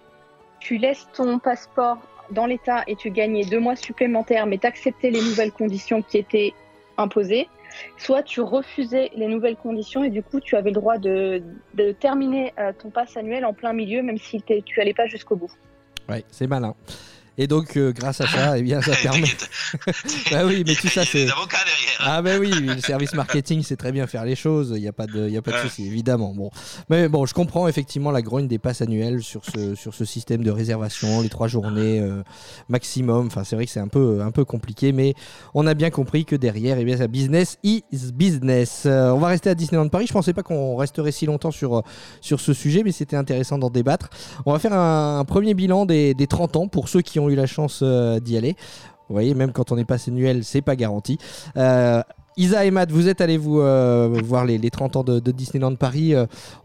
tu 0.61 0.79
laisses 0.79 1.07
ton 1.13 1.39
passeport 1.39 1.99
dans 2.31 2.47
l'État 2.47 2.85
et 2.87 2.97
tu 2.97 3.11
gagnais 3.11 3.45
deux 3.45 3.61
mois 3.61 3.77
supplémentaires, 3.77 4.47
mais 4.47 4.59
t'acceptais 4.59 5.11
les 5.11 5.21
nouvelles 5.21 5.53
conditions 5.53 6.03
qui 6.03 6.19
étaient 6.19 6.53
imposées, 6.97 7.49
soit 7.97 8.23
tu 8.23 8.41
refusais 8.41 9.11
les 9.15 9.27
nouvelles 9.27 9.57
conditions 9.57 10.05
et 10.05 10.11
du 10.11 10.23
coup, 10.23 10.41
tu 10.41 10.57
avais 10.57 10.71
le 10.71 10.75
droit 10.75 10.99
de, 10.99 11.43
de 11.75 11.93
terminer 11.93 12.55
euh, 12.59 12.73
ton 12.73 12.91
pass 12.91 13.17
annuel 13.17 13.45
en 13.45 13.53
plein 13.53 13.73
milieu, 13.73 14.03
même 14.03 14.19
si 14.19 14.43
tu 14.43 14.81
allais 14.81 14.95
pas 14.95 15.07
jusqu'au 15.07 15.37
bout. 15.37 15.51
ouais, 16.09 16.25
c'est 16.31 16.47
malin. 16.47 16.75
Et 17.39 17.47
donc 17.47 17.77
euh, 17.77 17.93
grâce 17.93 18.21
à 18.21 18.27
ça, 18.27 18.59
eh 18.59 18.63
bien 18.63 18.83
ça 18.83 18.93
permet. 19.03 19.23
Bah 20.31 20.45
oui, 20.45 20.65
mais 20.67 20.75
tout 20.75 20.89
ça, 20.89 21.05
c'est-. 21.05 21.27
Ah 22.01 22.21
ben 22.23 22.41
oui, 22.41 22.51
le 22.51 22.81
service 22.81 23.15
marketing 23.15 23.63
c'est 23.63 23.77
très 23.77 23.93
bien 23.93 24.07
faire 24.07 24.25
les 24.25 24.35
choses, 24.37 24.73
il 24.75 24.81
n'y 24.83 24.89
a 24.89 24.93
pas 24.93 25.07
de, 25.07 25.29
y 25.29 25.37
a 25.37 25.43
pas 25.43 25.53
de 25.53 25.57
Ouais. 25.57 25.63
souci 25.63 25.87
évidemment. 25.87 26.33
Bon, 26.35 26.51
mais 26.91 27.09
bon, 27.09 27.27
je 27.27 27.35
comprends 27.35 27.67
effectivement 27.69 28.11
la 28.11 28.23
grogne 28.23 28.47
des 28.49 28.59
passes 28.59 28.83
annuelles 28.83 29.23
sur 29.23 29.43
ce, 29.45 29.75
sur 29.75 29.95
ce 29.95 30.05
système 30.05 30.43
de 30.45 30.51
réservation, 30.51 31.21
les 31.21 31.29
trois 31.29 31.49
journées 31.49 32.01
euh, 32.01 32.23
maximum. 32.69 33.27
Enfin, 33.29 33.45
c'est 33.45 33.57
vrai 33.57 33.67
que 33.67 33.71
c'est 33.73 33.81
un 33.81 33.89
peu, 33.89 34.21
un 34.23 34.31
peu 34.31 34.45
compliqué, 34.45 34.93
mais 34.93 35.15
on 35.55 35.67
a 35.67 35.75
bien 35.75 35.91
compris 35.91 36.25
que 36.25 36.37
derrière, 36.37 36.79
eh 36.79 36.85
bien, 36.85 36.97
ça 36.97 37.09
business 37.09 37.59
is 37.63 37.83
business. 38.15 38.83
Euh, 38.87 39.11
on 39.11 39.19
va 39.19 39.29
rester 39.29 39.51
à 39.51 39.55
Disneyland 39.55 39.89
Paris. 39.89 40.07
Je 40.09 40.13
pensais 40.13 40.33
pas 40.33 40.43
qu'on 40.43 40.77
resterait 40.77 41.13
si 41.13 41.27
longtemps 41.27 41.51
sur, 41.51 41.83
sur 42.21 42.41
ce 42.41 42.53
sujet, 42.53 42.83
mais 42.85 42.93
c'était 42.93 43.17
intéressant 43.17 43.59
d'en 43.59 43.71
débattre. 43.71 44.11
On 44.47 44.53
va 44.53 44.59
faire 44.59 44.73
un, 44.73 45.19
un 45.21 45.25
premier 45.25 45.55
bilan 45.55 45.87
des, 45.87 46.15
des 46.15 46.27
30 46.27 46.57
ans 46.57 46.69
pour 46.69 46.89
ceux 46.89 47.01
qui 47.03 47.19
ont 47.21 47.28
eu 47.31 47.35
la 47.35 47.47
chance 47.47 47.81
euh, 47.83 48.21
d'y 48.21 48.37
aller. 48.37 48.57
Vous 49.09 49.15
voyez, 49.15 49.35
même 49.35 49.53
quand 49.53 49.73
on 49.73 49.79
est 49.79 49.85
passe 49.85 50.09
annuel, 50.09 50.45
c'est 50.45 50.61
pas 50.61 50.77
garanti. 50.77 51.19
Euh, 51.57 52.03
Isa 52.37 52.65
et 52.65 52.71
Matt, 52.71 52.93
vous 52.93 53.09
êtes 53.09 53.21
allés 53.21 53.39
vous 53.39 53.61
euh, 53.61 54.21
voir 54.23 54.45
les, 54.45 54.59
les 54.59 54.71
30 54.71 54.97
ans 54.97 55.03
de, 55.03 55.19
Disneyland 55.33 55.75
Paris. 55.75 56.15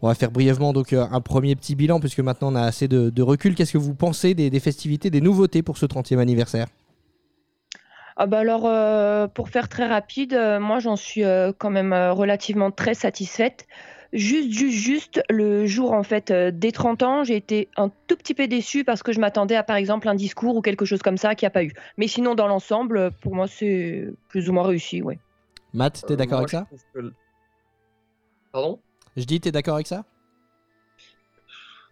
On 0.02 0.08
va 0.08 0.14
faire 0.14 0.30
brièvement 0.30 0.72
donc 0.72 0.92
un 0.92 1.20
premier 1.20 1.56
petit 1.56 1.74
bilan 1.74 2.00
puisque 2.00 2.20
maintenant 2.20 2.52
on 2.52 2.54
a 2.54 2.62
assez 2.62 2.86
de, 2.86 3.22
recul. 3.22 3.54
Qu'est-ce 3.54 3.72
que 3.72 3.78
vous 3.78 3.94
pensez 3.94 4.34
des, 4.34 4.60
festivités, 4.60 5.10
des 5.10 5.20
nouveautés 5.20 5.62
pour 5.62 5.78
ce 5.78 5.86
30e 5.86 6.18
anniversaire? 6.18 6.66
Ah 8.16 8.26
bah 8.26 8.38
alors, 8.38 8.70
pour 9.30 9.48
faire 9.48 9.68
très 9.68 9.88
rapide, 9.88 10.38
moi 10.60 10.78
j'en 10.78 10.94
suis 10.94 11.24
quand 11.58 11.70
même 11.70 11.92
relativement 11.92 12.70
très 12.70 12.94
satisfaite. 12.94 13.66
Juste, 14.14 14.52
juste, 14.52 14.78
juste, 14.78 15.22
le 15.28 15.66
jour 15.66 15.92
en 15.92 16.04
fait 16.04 16.30
euh, 16.30 16.52
des 16.52 16.70
30 16.70 17.02
ans, 17.02 17.24
j'ai 17.24 17.34
été 17.34 17.68
un 17.76 17.90
tout 18.06 18.14
petit 18.14 18.32
peu 18.32 18.46
déçue 18.46 18.84
parce 18.84 19.02
que 19.02 19.12
je 19.12 19.18
m'attendais 19.18 19.56
à 19.56 19.64
par 19.64 19.74
exemple 19.74 20.08
un 20.08 20.14
discours 20.14 20.54
ou 20.54 20.62
quelque 20.62 20.84
chose 20.84 21.02
comme 21.02 21.16
ça 21.16 21.34
qui 21.34 21.44
a 21.46 21.50
pas 21.50 21.64
eu. 21.64 21.72
Mais 21.98 22.06
sinon, 22.06 22.36
dans 22.36 22.46
l'ensemble, 22.46 23.10
pour 23.22 23.34
moi, 23.34 23.48
c'est 23.48 24.06
plus 24.28 24.48
ou 24.48 24.52
moins 24.52 24.68
réussi, 24.68 25.02
ouais. 25.02 25.18
Matt, 25.72 26.04
t'es 26.06 26.12
Euh, 26.12 26.16
d'accord 26.16 26.38
avec 26.38 26.50
ça 26.50 26.64
que 26.94 27.12
Pardon? 28.52 28.78
Je 29.16 29.24
dis, 29.24 29.40
t'es 29.40 29.50
d'accord 29.50 29.74
avec 29.74 29.88
ça? 29.88 30.04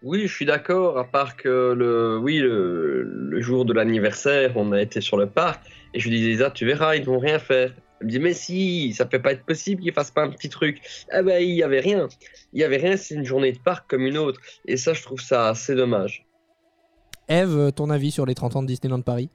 Oui, 0.04 0.22
je 0.28 0.32
suis 0.32 0.46
d'accord, 0.46 0.98
à 0.98 1.04
part 1.04 1.36
que 1.36 1.74
le, 1.76 2.18
oui, 2.18 2.38
le, 2.38 3.02
le 3.02 3.40
jour 3.40 3.64
de 3.64 3.72
l'anniversaire, 3.72 4.56
on 4.56 4.70
a 4.70 4.80
été 4.80 5.00
sur 5.00 5.16
le 5.16 5.26
parc, 5.26 5.60
et 5.92 5.98
je 5.98 6.08
lui 6.08 6.16
disais, 6.16 6.30
Lisa, 6.30 6.50
tu 6.52 6.66
verras, 6.66 6.94
ils 6.94 7.04
vont 7.04 7.18
rien 7.18 7.40
faire. 7.40 7.72
Elle 8.02 8.06
me 8.06 8.10
dit, 8.10 8.18
mais 8.18 8.34
si, 8.34 8.92
ça 8.94 9.06
peut 9.06 9.22
pas 9.22 9.30
être 9.30 9.44
possible 9.44 9.80
qu'ils 9.80 9.92
fassent 9.92 10.10
pas 10.10 10.22
un 10.22 10.30
petit 10.30 10.48
truc. 10.48 10.80
Ah 11.12 11.22
ben, 11.22 11.40
il 11.40 11.54
y 11.54 11.62
avait 11.62 11.78
rien. 11.78 12.08
Il 12.52 12.60
y 12.60 12.64
avait 12.64 12.78
rien, 12.78 12.96
c'est 12.96 13.14
une 13.14 13.24
journée 13.24 13.52
de 13.52 13.60
parc 13.60 13.88
comme 13.88 14.04
une 14.04 14.18
autre. 14.18 14.40
Et 14.66 14.76
ça, 14.76 14.92
je 14.92 15.04
trouve 15.04 15.20
ça 15.20 15.50
assez 15.50 15.76
dommage. 15.76 16.26
Eve, 17.28 17.70
ton 17.70 17.90
avis 17.90 18.10
sur 18.10 18.26
les 18.26 18.34
30 18.34 18.56
ans 18.56 18.62
de 18.62 18.66
Disneyland 18.66 19.02
Paris? 19.02 19.30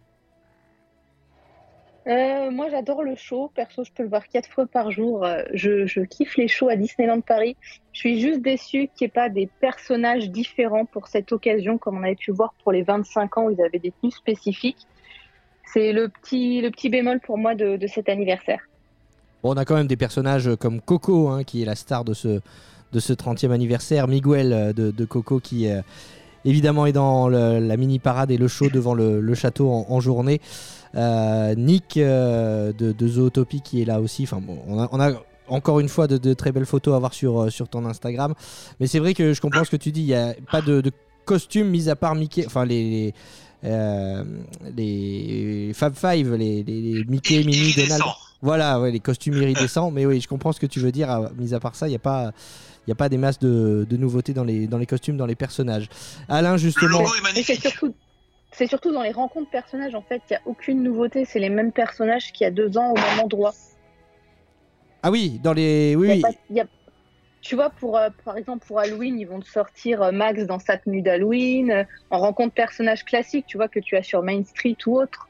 Euh, 2.10 2.51
moi, 2.51 2.67
j'adore 2.69 3.03
le 3.03 3.15
show. 3.15 3.49
Perso, 3.56 3.86
je 3.86 3.91
peux 3.93 4.03
le 4.03 4.10
voir 4.10 4.27
quatre 4.27 4.49
fois 4.49 4.65
par 4.65 4.91
jour. 4.91 5.23
Euh, 5.23 5.43
Je, 5.53 5.86
je 5.86 6.01
kiffe 6.01 6.36
les 6.36 6.49
shows 6.49 6.67
à 6.67 6.75
Disneyland 6.75 7.21
Paris. 7.21 7.56
Je 7.93 7.99
suis 7.99 8.19
juste 8.19 8.41
déçue 8.41 8.89
qu'il 8.95 9.06
n'y 9.06 9.08
ait 9.08 9.13
pas 9.13 9.30
des 9.30 9.49
personnages 9.62 10.30
différents 10.30 10.86
pour 10.86 11.08
cette 11.08 11.32
occasion, 11.32 11.77
comme 11.77 11.99
on 11.99 12.03
avait 12.03 12.15
pu 12.15 12.32
voir 12.32 12.53
pour 12.63 12.73
les 12.73 12.84
25 12.84 13.38
ans 13.38 13.45
où 13.45 13.51
ils 13.51 13.62
avaient 13.62 13.80
des 13.80 13.91
tenues 13.91 14.12
spécifiques. 14.12 14.88
C'est 15.73 15.91
le 15.91 16.10
petit, 16.10 16.62
le 16.62 16.71
petit 16.71 16.89
bémol 16.89 17.19
pour 17.19 17.38
moi 17.38 17.56
de, 17.56 17.77
de 17.77 17.88
cet 17.88 18.10
anniversaire. 18.10 18.60
Bon, 19.43 19.53
on 19.53 19.58
a 19.58 19.65
quand 19.65 19.75
même 19.75 19.88
des 19.88 19.97
personnages 19.97 20.49
comme 20.60 20.82
Coco, 20.82 21.30
hein, 21.30 21.43
qui 21.43 21.62
est 21.62 21.65
la 21.65 21.75
star 21.75 22.03
de 22.03 22.13
ce, 22.13 22.41
de 22.91 22.99
ce 22.99 23.13
30e 23.13 23.51
anniversaire. 23.51 24.08
Miguel 24.08 24.53
euh, 24.53 24.73
de, 24.73 25.06
Coco, 25.06 25.39
qui 25.39 25.69
euh, 25.69 25.82
évidemment 26.45 26.86
est 26.86 26.93
dans 26.93 27.30
la 27.30 27.77
mini 27.77 27.99
parade 27.99 28.32
et 28.32 28.38
le 28.38 28.47
show 28.47 28.69
devant 28.69 28.93
le, 28.93 29.34
château 29.36 29.69
en, 29.69 29.99
journée. 29.99 30.41
Euh, 30.95 31.53
Nick 31.56 31.95
de, 31.97 32.71
de 32.73 33.08
Zootopie 33.08 33.62
qui 33.62 33.82
est 33.82 33.86
là 33.86 34.01
aussi. 34.01 34.23
Enfin, 34.23 34.41
bon, 34.41 34.58
on, 34.67 34.99
a, 34.99 35.12
encore 35.47 35.80
une 35.80 35.89
fois 35.89 36.08
de, 36.08 36.34
très 36.34 36.51
belles 36.51 36.65
photos 36.65 36.95
à 36.95 36.99
voir 36.99 37.13
sur, 37.13 37.51
sur 37.51 37.67
ton 37.67 37.86
Instagram. 37.86 38.34
Mais 38.80 38.88
c'est 38.88 38.99
vrai 38.99 39.13
que 39.13 39.34
je 39.34 39.41
comprends 39.41 39.63
ce 39.63 39.71
que 39.71 39.77
tu 39.77 39.91
dis. 39.91 40.01
Il 40.01 40.08
n'y 40.08 40.15
a 40.15 40.34
pas 40.51 40.62
de, 40.62 40.82
de 40.82 40.91
costume 41.25 41.69
mis 41.69 41.89
à 41.89 41.95
part 41.95 42.15
Mickey. 42.15 42.45
Enfin, 42.45 42.65
les 42.65 43.13
euh, 43.67 44.23
les 44.75 45.71
Fab 45.73 45.93
Five, 45.95 46.34
les, 46.36 46.63
les- 46.63 46.82
les 46.82 47.03
Mickey, 47.06 47.39
Minnie, 47.43 47.73
Donald. 47.75 48.01
Voilà, 48.41 48.80
ouais, 48.80 48.91
les 48.91 48.99
costumes 48.99 49.34
iridescents. 49.36 49.89
mais 49.91 50.06
oui, 50.06 50.21
je 50.21 50.27
comprends 50.27 50.51
ce 50.51 50.60
que 50.60 50.65
tu 50.67 50.80
veux 50.80 50.91
dire. 50.91 51.10
ah, 51.10 51.30
Mis 51.38 51.53
à 51.53 51.60
part 51.60 51.75
ça, 51.75 51.88
il 51.88 51.91
n'y 51.91 51.95
a 51.95 51.99
pas. 51.99 52.32
Il 52.86 52.91
n'y 52.91 52.93
a 52.93 52.95
pas 52.95 53.10
des 53.10 53.17
masses 53.17 53.39
de, 53.39 53.86
de 53.89 53.97
nouveautés 53.97 54.32
dans 54.34 54.45
les, 54.45 54.65
dans 54.65 54.77
les 54.77 54.86
costumes, 54.86 55.17
dans 55.17 55.25
les 55.25 55.36
personnages. 55.36 55.89
Alain, 56.30 56.53
Le 56.53 56.58
justement. 56.58 56.99
logo 57.01 57.06
est 57.06 57.17
Et 57.17 57.17
c'est 57.17 57.21
magnifique. 57.23 57.62
surtout, 57.62 57.93
c'est 58.53 58.67
surtout 58.67 58.93
dans 58.93 59.01
les 59.01 59.12
rencontres 59.12 59.49
personnages, 59.49 59.93
en 59.93 60.01
fait, 60.01 60.21
il 60.30 60.34
n'y 60.34 60.38
a 60.38 60.41
aucune 60.45 60.84
nouveauté. 60.84 61.25
C'est 61.25 61.39
les 61.39 61.49
mêmes 61.49 61.73
personnages 61.73 62.32
qu'il 62.32 62.45
y 62.45 62.47
a 62.47 62.51
deux 62.51 62.77
ans 62.77 62.91
au 62.91 62.95
même 62.95 63.19
endroit. 63.21 63.53
Ah 65.03 65.12
oui, 65.12 65.39
dans 65.43 65.51
les. 65.53 65.95
Oui, 65.97 66.23
Il 66.49 66.56
y 66.56 66.60
a 66.62 66.63
oui. 66.63 66.69
Il 67.48 67.50
Tu 67.50 67.56
vois, 67.56 67.70
pour, 67.70 67.98
euh, 67.98 68.10
par 68.26 68.38
exemple, 68.38 68.66
pour 68.68 68.80
Halloween, 68.80 69.18
ils 69.20 69.26
vont 69.26 69.40
te 69.40 69.48
sortir 69.48 70.02
euh, 70.02 70.12
Max 70.12 70.44
dans 70.46 70.60
sa 70.60 70.78
tenue 70.78 71.02
d'Halloween, 71.02 71.72
euh, 71.72 71.84
en 72.10 72.20
rencontre 72.20 72.54
personnages 72.54 73.04
classiques, 73.06 73.46
tu 73.48 73.58
vois, 73.58 73.68
que 73.70 73.80
tu 73.80 73.96
as 73.96 74.04
sur 74.04 74.22
Main 74.22 74.44
Street 74.44 74.76
ou 74.86 75.00
autre. 75.00 75.30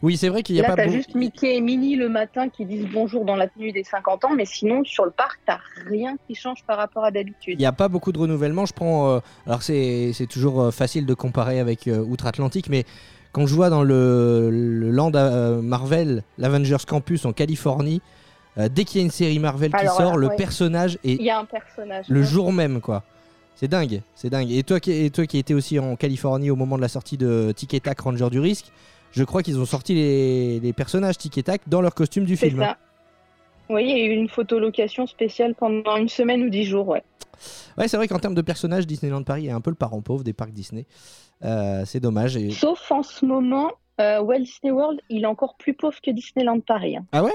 Oui, 0.00 0.16
c'est 0.16 0.28
vrai 0.28 0.42
qu'il 0.42 0.54
n'y 0.56 0.60
a 0.60 0.64
Là, 0.64 0.70
pas 0.70 0.76
t'as 0.76 0.86
beau- 0.86 0.92
juste 0.92 1.14
Mickey 1.14 1.54
et 1.56 1.60
Minnie 1.60 1.94
le 1.94 2.08
matin 2.08 2.48
qui 2.48 2.64
disent 2.64 2.86
bonjour 2.92 3.24
dans 3.24 3.36
la 3.36 3.46
tenue 3.48 3.70
des 3.70 3.84
50 3.84 4.24
ans, 4.24 4.34
mais 4.34 4.46
sinon, 4.46 4.82
sur 4.84 5.04
le 5.04 5.10
parc, 5.12 5.38
t'as 5.46 5.58
rien 5.86 6.16
qui 6.26 6.34
change 6.34 6.64
par 6.66 6.76
rapport 6.78 7.04
à 7.04 7.10
Il 7.10 7.14
d'habitude. 7.14 7.58
n'y 7.58 7.66
a 7.66 7.72
pas 7.72 7.88
beaucoup 7.88 8.10
de 8.12 8.18
renouvellement. 8.18 8.66
Je 8.66 8.72
prends. 8.72 9.10
euh, 9.16 9.20
alors, 9.46 9.62
c'est 9.62 10.26
toujours 10.28 10.72
facile 10.74 11.06
de 11.06 11.14
comparer 11.14 11.60
avec 11.60 11.86
Outre-Atlantique, 11.86 12.68
mais 12.68 12.84
quand 13.32 13.46
je 13.46 13.54
vois 13.54 13.70
dans 13.70 13.82
le, 13.84 14.48
le 14.50 14.90
land 14.90 15.12
Marvel, 15.62 16.22
l'Avengers 16.38 16.84
Campus 16.86 17.24
en 17.24 17.32
Californie, 17.32 18.00
euh, 18.58 18.68
dès 18.68 18.84
qu'il 18.84 19.00
y 19.00 19.02
a 19.02 19.04
une 19.04 19.10
série 19.10 19.38
Marvel 19.38 19.70
qui 19.70 19.76
Alors, 19.76 19.96
sort, 19.96 20.16
le 20.16 20.28
ouais. 20.28 20.36
personnage 20.36 20.98
est 21.04 21.14
Il 21.14 21.22
y 21.22 21.30
a 21.30 21.38
un 21.38 21.44
personnage. 21.44 22.06
le 22.08 22.20
ouais. 22.20 22.26
jour 22.26 22.52
même, 22.52 22.80
quoi. 22.80 23.02
C'est 23.54 23.68
dingue, 23.68 24.02
c'est 24.14 24.30
dingue. 24.30 24.50
Et 24.50 24.62
toi, 24.62 24.80
qui, 24.80 24.92
et 24.92 25.10
toi 25.10 25.26
qui 25.26 25.38
étais 25.38 25.54
aussi 25.54 25.78
en 25.78 25.94
Californie 25.96 26.50
au 26.50 26.56
moment 26.56 26.76
de 26.76 26.82
la 26.82 26.88
sortie 26.88 27.16
de 27.16 27.52
Tic 27.54 27.74
et 27.74 27.80
Tac 27.80 28.00
Ranger 28.00 28.28
du 28.30 28.40
Risque, 28.40 28.66
je 29.12 29.24
crois 29.24 29.42
qu'ils 29.42 29.58
ont 29.58 29.66
sorti 29.66 29.94
les, 29.94 30.58
les 30.60 30.72
personnages 30.72 31.18
Tic 31.18 31.36
et 31.38 31.42
Tac 31.42 31.60
dans 31.68 31.80
leur 31.80 31.94
costume 31.94 32.24
du 32.24 32.36
film. 32.36 32.60
ça. 32.60 32.78
Oui, 33.68 33.84
il 33.84 33.96
y 33.98 34.00
a 34.02 34.04
eu 34.04 34.10
une 34.16 34.28
photolocation 34.28 35.06
spéciale 35.06 35.54
pendant 35.54 35.96
une 35.96 36.08
semaine 36.08 36.42
ou 36.42 36.50
dix 36.50 36.64
jours, 36.64 36.88
ouais. 36.88 37.02
Ouais, 37.78 37.88
c'est 37.88 37.96
vrai 37.96 38.08
qu'en 38.08 38.18
termes 38.18 38.34
de 38.34 38.42
personnages, 38.42 38.86
Disneyland 38.86 39.22
Paris 39.22 39.46
est 39.46 39.50
un 39.52 39.60
peu 39.60 39.70
le 39.70 39.76
parent 39.76 40.00
pauvre 40.02 40.24
des 40.24 40.32
parcs 40.32 40.52
Disney. 40.52 40.86
Euh, 41.44 41.84
c'est 41.86 42.00
dommage. 42.00 42.36
Et... 42.36 42.50
Sauf 42.50 42.90
en 42.90 43.02
ce 43.02 43.24
moment, 43.24 43.70
euh, 44.00 44.20
Walt 44.20 44.40
Disney 44.40 44.72
World, 44.72 45.00
il 45.08 45.22
est 45.22 45.26
encore 45.26 45.56
plus 45.56 45.74
pauvre 45.74 45.98
que 46.02 46.10
Disneyland 46.10 46.60
Paris. 46.60 46.96
hein. 46.96 47.04
Ah 47.12 47.22
ouais? 47.22 47.32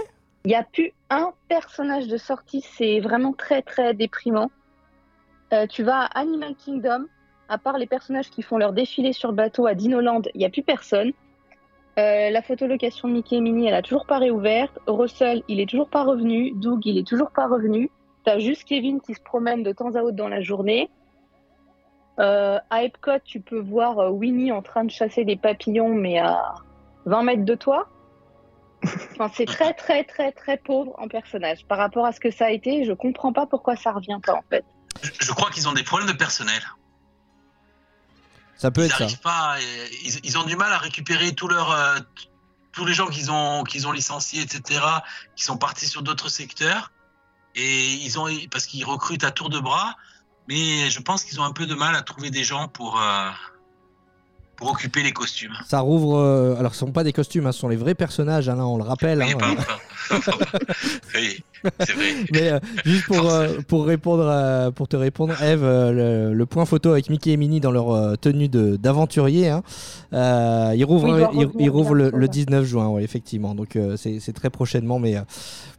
Il 0.48 0.52
n'y 0.52 0.56
a 0.56 0.64
plus 0.64 0.94
un 1.10 1.34
personnage 1.50 2.08
de 2.08 2.16
sortie, 2.16 2.62
c'est 2.62 3.02
vraiment 3.02 3.34
très 3.34 3.62
très 3.62 3.94
déprimant. 3.94 4.50
Euh, 5.52 5.68
tu 5.68 5.84
vas 5.84 6.04
à 6.04 6.22
Animal 6.22 6.56
Kingdom, 6.56 7.04
à 7.50 7.58
part 7.58 7.78
les 7.78 7.86
personnages 7.86 8.30
qui 8.30 8.44
font 8.44 8.58
leur 8.58 8.72
défilé 8.72 9.12
sur 9.12 9.28
le 9.28 9.36
bateau 9.36 9.66
à 9.66 9.74
Dinoland, 9.74 10.22
il 10.34 10.38
n'y 10.38 10.46
a 10.46 10.50
plus 10.50 10.64
personne. 10.64 11.12
Euh, 12.00 12.30
la 12.30 12.42
photolocation 12.42 13.10
de 13.10 13.14
Mickey 13.16 13.36
et 13.36 13.42
Minnie, 13.42 13.68
elle 13.68 13.74
a 13.74 13.82
toujours 13.82 14.06
pas 14.06 14.20
réouverte. 14.20 14.80
Russell, 14.88 15.44
il 15.50 15.60
est 15.60 15.70
toujours 15.70 15.90
pas 15.90 16.06
revenu. 16.06 16.54
Doug, 16.56 16.80
il 16.86 16.98
est 16.98 17.06
toujours 17.06 17.32
pas 17.32 17.48
revenu. 17.48 17.92
T'as 18.24 18.40
juste 18.40 18.64
Kevin 18.64 19.02
qui 19.02 19.16
se 19.16 19.22
promène 19.22 19.64
de 19.64 19.74
temps 19.74 19.96
à 19.96 20.02
autre 20.02 20.16
dans 20.16 20.30
la 20.30 20.40
journée. 20.40 20.90
Euh, 22.20 22.58
à 22.70 22.84
Epcot, 22.84 23.20
tu 23.26 23.42
peux 23.42 23.60
voir 23.60 24.14
Winnie 24.14 24.54
en 24.54 24.62
train 24.62 24.86
de 24.86 24.92
chasser 24.92 25.26
des 25.26 25.36
papillons, 25.36 25.94
mais 25.94 26.20
à 26.20 26.54
20 27.06 27.24
mètres 27.24 27.44
de 27.44 27.56
toi. 27.56 27.90
Enfin, 28.84 29.32
c'est 29.36 29.46
très, 29.46 29.74
très, 29.74 30.04
très, 30.04 30.32
très 30.32 30.58
pauvre 30.58 30.94
en 31.00 31.08
personnage. 31.08 31.66
Par 31.68 31.78
rapport 31.78 32.06
à 32.06 32.12
ce 32.12 32.20
que 32.20 32.32
ça 32.32 32.46
a 32.46 32.52
été, 32.52 32.86
je 32.86 32.94
comprends 32.94 33.34
pas 33.34 33.46
pourquoi 33.46 33.76
ça 33.76 33.92
revient 33.92 34.20
pas, 34.24 34.34
en 34.34 34.44
fait. 34.50 34.64
Je, 35.02 35.10
je 35.20 35.32
crois 35.32 35.50
qu'ils 35.50 35.68
ont 35.68 35.74
des 35.74 35.84
problèmes 35.84 36.10
de 36.10 36.16
personnel. 36.16 36.62
Ça 38.56 38.72
peut 38.72 38.82
ils 38.82 38.86
être 38.86 38.98
ça. 38.98 39.04
arrivent 39.04 39.20
pas, 39.20 39.56
ils, 40.04 40.20
ils 40.24 40.38
ont 40.38 40.44
du 40.44 40.56
mal 40.56 40.72
à 40.72 40.78
récupérer 40.78 41.34
tous 41.34 41.48
leurs, 41.48 41.72
euh, 41.72 42.00
tous 42.72 42.86
les 42.86 42.94
gens 42.94 43.08
qu'ils 43.08 43.32
ont, 43.32 43.64
qu'ils 43.64 43.88
ont 43.88 43.92
licenciés, 43.92 44.42
etc., 44.42 44.82
qui 45.36 45.44
sont 45.44 45.58
partis 45.58 45.88
sur 45.88 46.02
d'autres 46.02 46.30
secteurs, 46.30 46.92
et 47.56 47.94
ils 47.94 48.20
ont, 48.20 48.28
parce 48.52 48.66
qu'ils 48.66 48.86
recrutent 48.86 49.24
à 49.24 49.32
tour 49.32 49.50
de 49.50 49.60
bras, 49.60 49.96
mais 50.48 50.90
je 50.90 51.00
pense 51.00 51.24
qu'ils 51.24 51.40
ont 51.40 51.44
un 51.44 51.52
peu 51.52 51.66
de 51.66 51.76
mal 51.76 51.96
à 51.96 52.02
trouver 52.02 52.30
des 52.32 52.44
gens 52.44 52.68
pour, 52.68 53.02
euh, 53.02 53.30
pour 54.58 54.72
occuper 54.72 55.04
les 55.04 55.12
costumes. 55.12 55.54
Ça 55.68 55.80
rouvre. 55.80 56.18
euh, 56.18 56.56
alors, 56.60 56.74
ce 56.74 56.80
sont 56.80 56.92
pas 56.92 57.04
des 57.04 57.14
costumes, 57.14 57.46
hein, 57.48 57.52
ce 57.52 57.60
sont 57.60 57.70
les 57.70 57.76
vrais 57.78 57.96
personnages, 57.96 58.50
Alain, 58.50 58.66
on 58.66 58.78
le 58.78 58.84
rappelle. 58.84 59.20
Oui, 59.20 59.32
hein, 59.34 59.38
pas- 59.38 60.20
pas- 60.20 60.32
pas- 60.32 60.60
oui, 61.16 61.44
c'est 61.80 61.94
vrai. 61.94 62.14
Mais 62.32 62.50
euh, 62.52 62.60
juste 62.86 63.06
pour, 63.06 63.30
euh, 63.30 63.58
pour, 63.68 63.86
répondre 63.86 64.28
à- 64.28 64.72
pour 64.72 64.88
te 64.88 64.96
répondre, 64.96 65.34
Eve, 65.42 65.64
euh, 65.64 65.92
le, 66.30 66.34
le 66.34 66.46
point 66.46 66.66
photo 66.66 66.92
avec 66.92 67.10
Mickey 67.10 67.32
et 67.32 67.38
Minnie 67.38 67.60
dans 67.60 67.72
leur 67.72 67.92
euh, 67.92 68.16
tenue 68.16 68.48
de- 68.50 68.76
d'aventurier, 68.78 69.50
hein, 69.50 69.64
euh, 70.14 70.74
il 70.76 70.84
rouvre, 70.86 71.06
Oui, 71.10 71.14
il 71.14 71.18
doit 71.20 71.30
il, 71.34 71.40
il 71.42 71.46
revenir 71.46 71.74
rouvre 71.74 71.96
le, 71.96 72.04
bientôt, 72.06 72.18
le 72.18 72.24
ouais. 72.24 72.30
19 72.30 72.66
juin, 72.66 72.88
ouais, 72.90 73.04
effectivement. 73.04 73.54
Donc 73.56 73.76
euh, 73.76 73.96
c'est 73.98 74.34
très 74.34 74.50
prochainement. 74.50 75.00
Mais 75.00 75.18
euh, 75.18 75.22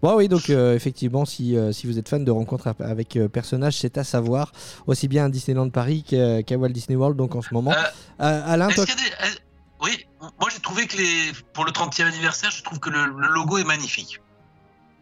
bon, 0.02 0.16
oui, 0.16 0.28
donc 0.28 0.50
euh, 0.50 0.74
effectivement, 0.74 1.24
si, 1.24 1.56
euh, 1.56 1.72
si 1.72 1.86
vous 1.86 1.98
êtes 1.98 2.08
fan 2.08 2.24
de 2.24 2.30
rencontres 2.30 2.74
avec 2.80 3.16
euh, 3.16 3.28
personnages, 3.28 3.78
c'est 3.78 3.98
à 3.98 4.04
savoir 4.04 4.52
aussi 4.86 5.08
bien 5.08 5.24
à 5.26 5.28
Disneyland 5.28 5.70
Paris 5.70 6.04
qu'à 6.06 6.56
Walt 6.56 6.68
Disney 6.70 6.96
World. 6.96 7.16
Donc 7.16 7.34
en 7.34 7.42
ce 7.42 7.52
moment, 7.52 7.72
Euh, 7.72 7.74
Euh, 8.20 8.40
Alain, 8.74 8.84
toi, 8.84 8.94
des- 8.94 9.38
Oui, 9.82 10.06
moi 10.40 10.48
j'ai 10.52 10.60
trouvé 10.60 10.86
que 10.86 10.96
les... 10.96 11.32
pour 11.52 11.64
le 11.64 11.72
30e 11.72 12.06
anniversaire, 12.06 12.50
je 12.50 12.62
trouve 12.62 12.78
que 12.80 12.90
le, 12.90 13.06
le 13.06 13.28
logo 13.28 13.58
est 13.58 13.64
magnifique. 13.64 14.20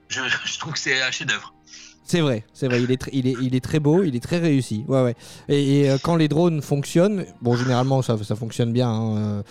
Je, 0.09 0.21
je 0.45 0.59
trouve 0.59 0.73
que 0.75 0.79
c'est 0.79 1.03
un 1.03 1.11
chef-d'œuvre. 1.11 1.53
C'est 2.09 2.21
vrai, 2.21 2.45
c'est 2.53 2.69
vrai, 2.69 2.81
il 2.83 2.93
est, 2.93 3.01
il, 3.13 3.27
est, 3.27 3.35
il 3.43 3.55
est 3.57 3.65
très 3.65 3.81
beau, 3.81 4.05
il 4.05 4.15
est 4.15 4.21
très 4.23 4.39
réussi. 4.39 4.85
Ouais, 4.87 5.03
ouais. 5.03 5.17
Et, 5.49 5.81
et, 5.81 5.91
euh, 5.91 5.99
quand 6.01 6.15
les 6.15 6.29
drones 6.29 6.63
fonctionnent, 6.63 7.27
bon, 7.43 7.57
généralement 7.57 8.01
ça, 8.03 8.17
ça 8.23 8.37
fonctionne 8.37 8.73
bien. 8.73 8.89
hein, 8.89 9.17
euh, 9.17 9.43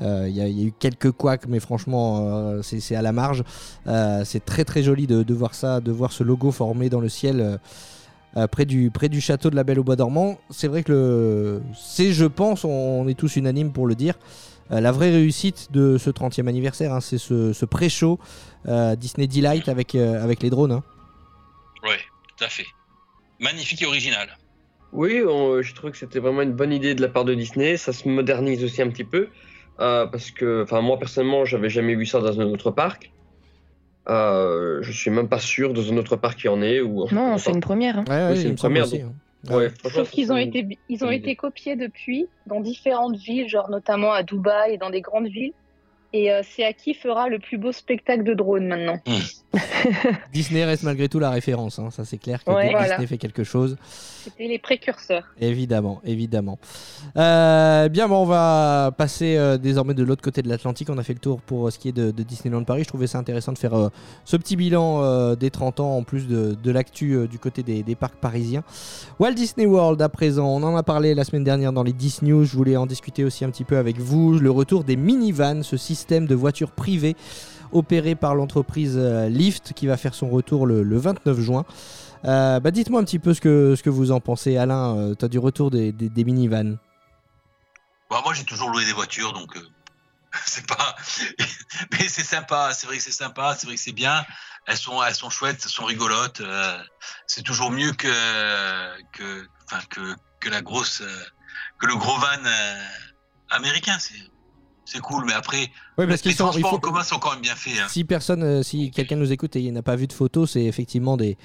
euh, 0.00 0.28
Il 0.28 0.34
y, 0.34 0.40
a- 0.40 0.48
il 0.48 0.58
y 0.58 0.62
a 0.64 0.66
eu 0.68 0.72
quelques 0.72 1.10
couacs, 1.10 1.46
mais 1.48 1.60
franchement, 1.60 2.20
euh, 2.22 2.62
c'est 2.62 2.96
à 2.96 3.02
la 3.02 3.12
marge. 3.12 3.44
C'est 4.24 4.42
très 4.44 4.64
très 4.64 4.82
joli 4.82 5.06
de, 5.06 5.22
de 5.22 5.34
voir 5.34 5.54
ça, 5.54 5.80
de 5.80 5.92
voir 5.92 6.12
ce 6.12 6.22
logo 6.24 6.50
formé 6.50 6.88
dans 6.88 7.00
le 7.00 7.08
ciel. 7.10 7.58
Euh, 8.38 8.46
près, 8.46 8.64
du, 8.64 8.90
près 8.90 9.08
du 9.08 9.20
château 9.20 9.50
de 9.50 9.56
la 9.56 9.64
Belle 9.64 9.78
au 9.78 9.84
Bois 9.84 9.96
dormant, 9.96 10.38
c'est 10.50 10.68
vrai 10.68 10.82
que 10.82 10.92
le, 10.92 11.62
c'est, 11.74 12.12
je 12.12 12.24
pense, 12.24 12.64
on 12.64 13.06
est 13.08 13.14
tous 13.18 13.36
unanimes 13.36 13.72
pour 13.72 13.86
le 13.86 13.94
dire, 13.94 14.14
euh, 14.70 14.80
la 14.80 14.92
vraie 14.92 15.10
réussite 15.10 15.68
de 15.72 15.98
ce 15.98 16.10
30e 16.10 16.46
anniversaire, 16.48 16.92
hein, 16.94 17.00
c'est 17.00 17.18
ce, 17.18 17.52
ce 17.52 17.64
pré-show 17.64 18.18
euh, 18.66 18.96
Disney 18.96 19.26
Delight 19.26 19.68
avec, 19.68 19.94
euh, 19.94 20.22
avec 20.22 20.42
les 20.42 20.50
drones. 20.50 20.72
hein. 20.72 20.82
Oui, 21.84 21.94
tout 22.36 22.44
à 22.44 22.48
fait. 22.48 22.66
Magnifique 23.40 23.82
et 23.82 23.86
original. 23.86 24.28
Oui, 24.92 25.22
on- 25.26 25.60
je 25.62 25.74
trouve 25.74 25.90
que 25.92 25.98
c'était 25.98 26.18
vraiment 26.18 26.42
une 26.42 26.52
bonne 26.54 26.72
idée 26.72 26.94
de 26.94 27.02
la 27.02 27.08
part 27.08 27.24
de 27.24 27.34
Disney. 27.34 27.76
Ça 27.76 27.92
se 27.92 28.08
modernise 28.08 28.64
aussi 28.64 28.82
un 28.82 28.88
petit 28.88 29.04
peu. 29.04 29.28
euh, 29.80 30.06
parce 30.08 30.32
que, 30.32 30.64
enfin, 30.64 30.80
moi 30.80 30.98
personnellement, 30.98 31.44
j'avais 31.44 31.70
jamais 31.70 31.94
vu 31.94 32.04
ça 32.04 32.18
dans 32.18 32.40
un 32.40 32.46
autre 32.46 32.72
parc. 32.72 33.12
Euh, 34.08 34.78
je 34.82 34.92
suis 34.92 35.10
même 35.10 35.28
pas 35.28 35.38
sûr 35.38 35.74
dans 35.74 35.92
un 35.92 35.96
autre 35.98 36.16
parc 36.16 36.38
qui 36.40 36.48
en 36.48 36.62
est. 36.62 36.80
Ou, 36.80 37.06
Non, 37.12 37.36
c'est 37.38 37.50
une 37.52 37.60
première. 37.60 37.98
hein. 37.98 38.04
Ouais, 38.08 38.14
ouais, 38.16 38.30
Oui, 38.32 38.36
c'est 38.42 38.48
une 38.48 38.54
première, 38.54 38.84
aussi, 38.84 39.02
hein. 39.02 39.12
Ouais, 39.50 39.70
Sauf 39.92 40.10
qu'ils 40.10 40.32
ont 40.32 40.36
été, 40.36 40.66
ils 40.88 41.04
ont 41.04 41.10
été 41.10 41.36
copiés 41.36 41.76
depuis 41.76 42.26
dans 42.46 42.60
différentes 42.60 43.16
villes, 43.16 43.48
genre 43.48 43.70
notamment 43.70 44.12
à 44.12 44.22
Dubaï 44.22 44.74
et 44.74 44.78
dans 44.78 44.90
des 44.90 45.00
grandes 45.00 45.28
villes. 45.28 45.52
Et 46.14 46.32
euh, 46.32 46.40
c'est 46.56 46.64
à 46.64 46.72
qui 46.72 46.94
fera 46.94 47.28
le 47.28 47.38
plus 47.38 47.58
beau 47.58 47.70
spectacle 47.70 48.24
de 48.24 48.32
drone 48.32 48.66
maintenant. 48.66 48.98
Disney 50.32 50.64
reste 50.64 50.82
malgré 50.82 51.08
tout 51.08 51.18
la 51.18 51.30
référence, 51.30 51.78
hein, 51.78 51.90
ça 51.90 52.04
c'est 52.04 52.18
clair 52.18 52.42
que 52.44 52.50
Ouais, 52.50 52.70
voilà. 52.70 52.88
Disney 52.90 53.06
fait 53.06 53.18
quelque 53.18 53.44
chose, 53.44 53.76
C'était 54.24 54.46
les 54.46 54.58
précurseurs. 54.58 55.24
évidemment, 55.40 56.00
évidemment. 56.04 56.58
Euh, 57.16 57.88
bien, 57.88 58.08
bon, 58.08 58.22
on 58.22 58.24
va 58.26 58.92
passer 58.96 59.36
euh, 59.36 59.56
désormais 59.58 59.94
de 59.94 60.02
l'autre 60.02 60.22
côté 60.22 60.42
de 60.42 60.48
l'Atlantique. 60.48 60.88
On 60.90 60.98
a 60.98 61.02
fait 61.02 61.12
le 61.14 61.18
tour 61.18 61.40
pour 61.40 61.66
euh, 61.66 61.70
ce 61.70 61.78
qui 61.78 61.88
est 61.88 61.92
de, 61.92 62.10
de 62.10 62.22
Disneyland 62.22 62.64
Paris. 62.64 62.82
Je 62.84 62.88
trouvais 62.88 63.06
ça 63.06 63.18
intéressant 63.18 63.52
de 63.52 63.58
faire 63.58 63.74
euh, 63.74 63.88
ce 64.24 64.36
petit 64.36 64.56
bilan 64.56 65.02
euh, 65.02 65.34
des 65.34 65.50
30 65.50 65.80
ans 65.80 65.96
en 65.96 66.02
plus 66.02 66.26
de, 66.28 66.54
de 66.62 66.70
l'actu 66.70 67.12
euh, 67.14 67.26
du 67.26 67.38
côté 67.38 67.62
des, 67.62 67.82
des 67.82 67.94
parcs 67.94 68.16
parisiens. 68.16 68.62
Walt 69.18 69.32
Disney 69.34 69.66
World 69.66 70.00
à 70.02 70.08
présent, 70.08 70.46
on 70.46 70.62
en 70.62 70.76
a 70.76 70.82
parlé 70.82 71.14
la 71.14 71.24
semaine 71.24 71.44
dernière 71.44 71.72
dans 71.72 71.82
les 71.82 71.92
10 71.92 72.22
News. 72.22 72.44
Je 72.44 72.56
voulais 72.56 72.76
en 72.76 72.86
discuter 72.86 73.24
aussi 73.24 73.44
un 73.44 73.50
petit 73.50 73.64
peu 73.64 73.76
avec 73.78 73.98
vous. 73.98 74.38
Le 74.38 74.50
retour 74.50 74.84
des 74.84 74.96
minivans, 74.96 75.62
ce 75.62 75.76
système 75.98 76.26
de 76.26 76.34
voitures 76.34 76.70
privées 76.70 77.16
opéré 77.72 78.14
par 78.14 78.34
l'entreprise 78.34 78.96
euh, 78.96 79.28
Lyft 79.28 79.74
qui 79.74 79.86
va 79.86 79.96
faire 79.96 80.14
son 80.14 80.30
retour 80.30 80.66
le, 80.66 80.82
le 80.82 80.98
29 80.98 81.38
juin. 81.38 81.66
Euh, 82.24 82.58
bah 82.60 82.70
dites-moi 82.70 83.00
un 83.00 83.04
petit 83.04 83.18
peu 83.18 83.34
ce 83.34 83.40
que, 83.40 83.74
ce 83.76 83.82
que 83.82 83.90
vous 83.90 84.10
en 84.10 84.20
pensez. 84.20 84.56
Alain, 84.56 84.96
euh, 84.96 85.14
tu 85.14 85.24
as 85.24 85.28
du 85.28 85.38
retour 85.38 85.70
des, 85.70 85.92
des, 85.92 86.24
minivans. 86.24 86.78
Bah, 88.10 88.20
moi, 88.24 88.34
j'ai 88.34 88.44
toujours 88.44 88.70
loué 88.70 88.84
des 88.84 88.92
voitures, 88.92 89.32
donc 89.32 89.56
euh, 89.56 89.68
c'est 90.46 90.66
pas. 90.66 90.96
Mais 91.92 92.08
c'est 92.08 92.24
sympa. 92.24 92.72
C'est 92.74 92.86
vrai 92.86 92.96
que 92.96 93.02
c'est 93.02 93.12
sympa. 93.12 93.54
C'est 93.56 93.66
vrai 93.66 93.76
que 93.76 93.82
c'est 93.82 93.92
bien. 93.92 94.24
Elles 94.66 94.76
sont, 94.76 95.02
elles 95.02 95.14
sont 95.14 95.30
chouettes, 95.30 95.60
elles 95.64 95.70
sont 95.70 95.84
rigolotes. 95.84 96.42
c'est 97.26 97.42
toujours 97.42 97.70
mieux 97.70 97.92
que 97.92 98.08
que, 99.12 99.46
que 99.88 100.14
que 100.40 100.50
la 100.50 100.60
grosse, 100.60 101.02
que 101.78 101.86
le 101.86 101.96
gros 101.96 102.18
van 102.18 102.50
américain. 103.48 103.96
C'est 104.90 105.00
cool, 105.00 105.24
mais 105.26 105.32
après, 105.34 105.68
Oui, 105.98 106.06
parce 106.06 106.24
les 106.24 106.32
sont. 106.32 106.44
transports 106.44 106.70
faut- 106.70 106.76
en 106.76 106.80
commun 106.80 107.02
sont 107.02 107.18
quand 107.18 107.32
même 107.32 107.42
bien 107.42 107.54
faits. 107.54 107.74
hein. 107.78 107.86
Si 107.88 108.04
personne, 108.04 108.42
euh, 108.42 108.62
si 108.62 108.90
quelqu'un 108.90 109.16
nous 109.16 109.32
écoute 109.32 109.54
et 109.56 109.60
il 109.60 109.72
n'a 109.72 109.82
pas 109.82 109.96
vu 109.96 110.06
de 110.06 110.12
photos, 110.12 110.52
c'est 110.52 110.64
effectivement 110.64 111.16
des, 111.16 111.36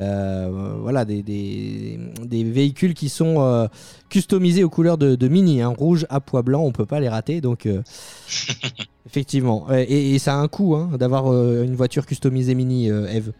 euh, 0.00 0.76
voilà, 0.80 1.04
des, 1.04 1.22
des, 1.22 1.98
des 2.24 2.44
véhicules 2.44 2.94
qui 2.94 3.08
sont 3.08 3.40
euh, 3.40 3.66
customisés 4.08 4.64
aux 4.64 4.70
couleurs 4.70 4.98
de, 4.98 5.14
de 5.14 5.28
Mini, 5.28 5.60
hein, 5.62 5.74
rouge 5.76 6.06
à 6.10 6.20
pois 6.20 6.42
blanc, 6.42 6.62
on 6.62 6.72
peut 6.72 6.86
pas 6.86 7.00
les 7.00 7.08
rater, 7.08 7.40
donc 7.40 7.66
euh, 7.66 7.82
effectivement. 9.06 9.66
Et, 9.72 10.14
et 10.14 10.18
ça 10.18 10.34
a 10.34 10.36
un 10.38 10.48
coût 10.48 10.74
hein, 10.76 10.90
d'avoir 10.98 11.26
une 11.32 11.74
voiture 11.74 12.06
customisée 12.06 12.54
Mini, 12.54 12.88
Eve. 12.88 13.32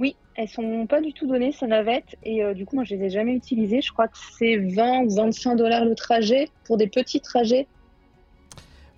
Oui, 0.00 0.16
elles 0.34 0.48
sont 0.48 0.86
pas 0.86 1.00
du 1.00 1.12
tout 1.12 1.26
données, 1.28 1.52
ces 1.52 1.66
navettes. 1.66 2.16
Et 2.24 2.42
euh, 2.42 2.54
du 2.54 2.64
coup, 2.66 2.74
moi, 2.74 2.84
je 2.84 2.94
les 2.94 3.04
ai 3.04 3.10
jamais 3.10 3.34
utilisées. 3.34 3.82
Je 3.82 3.92
crois 3.92 4.08
que 4.08 4.16
c'est 4.38 4.56
20 4.56 5.02
ou 5.02 5.14
25 5.14 5.54
dollars 5.56 5.84
le 5.84 5.94
trajet 5.94 6.48
pour 6.64 6.76
des 6.78 6.86
petits 6.88 7.20
trajets. 7.20 7.66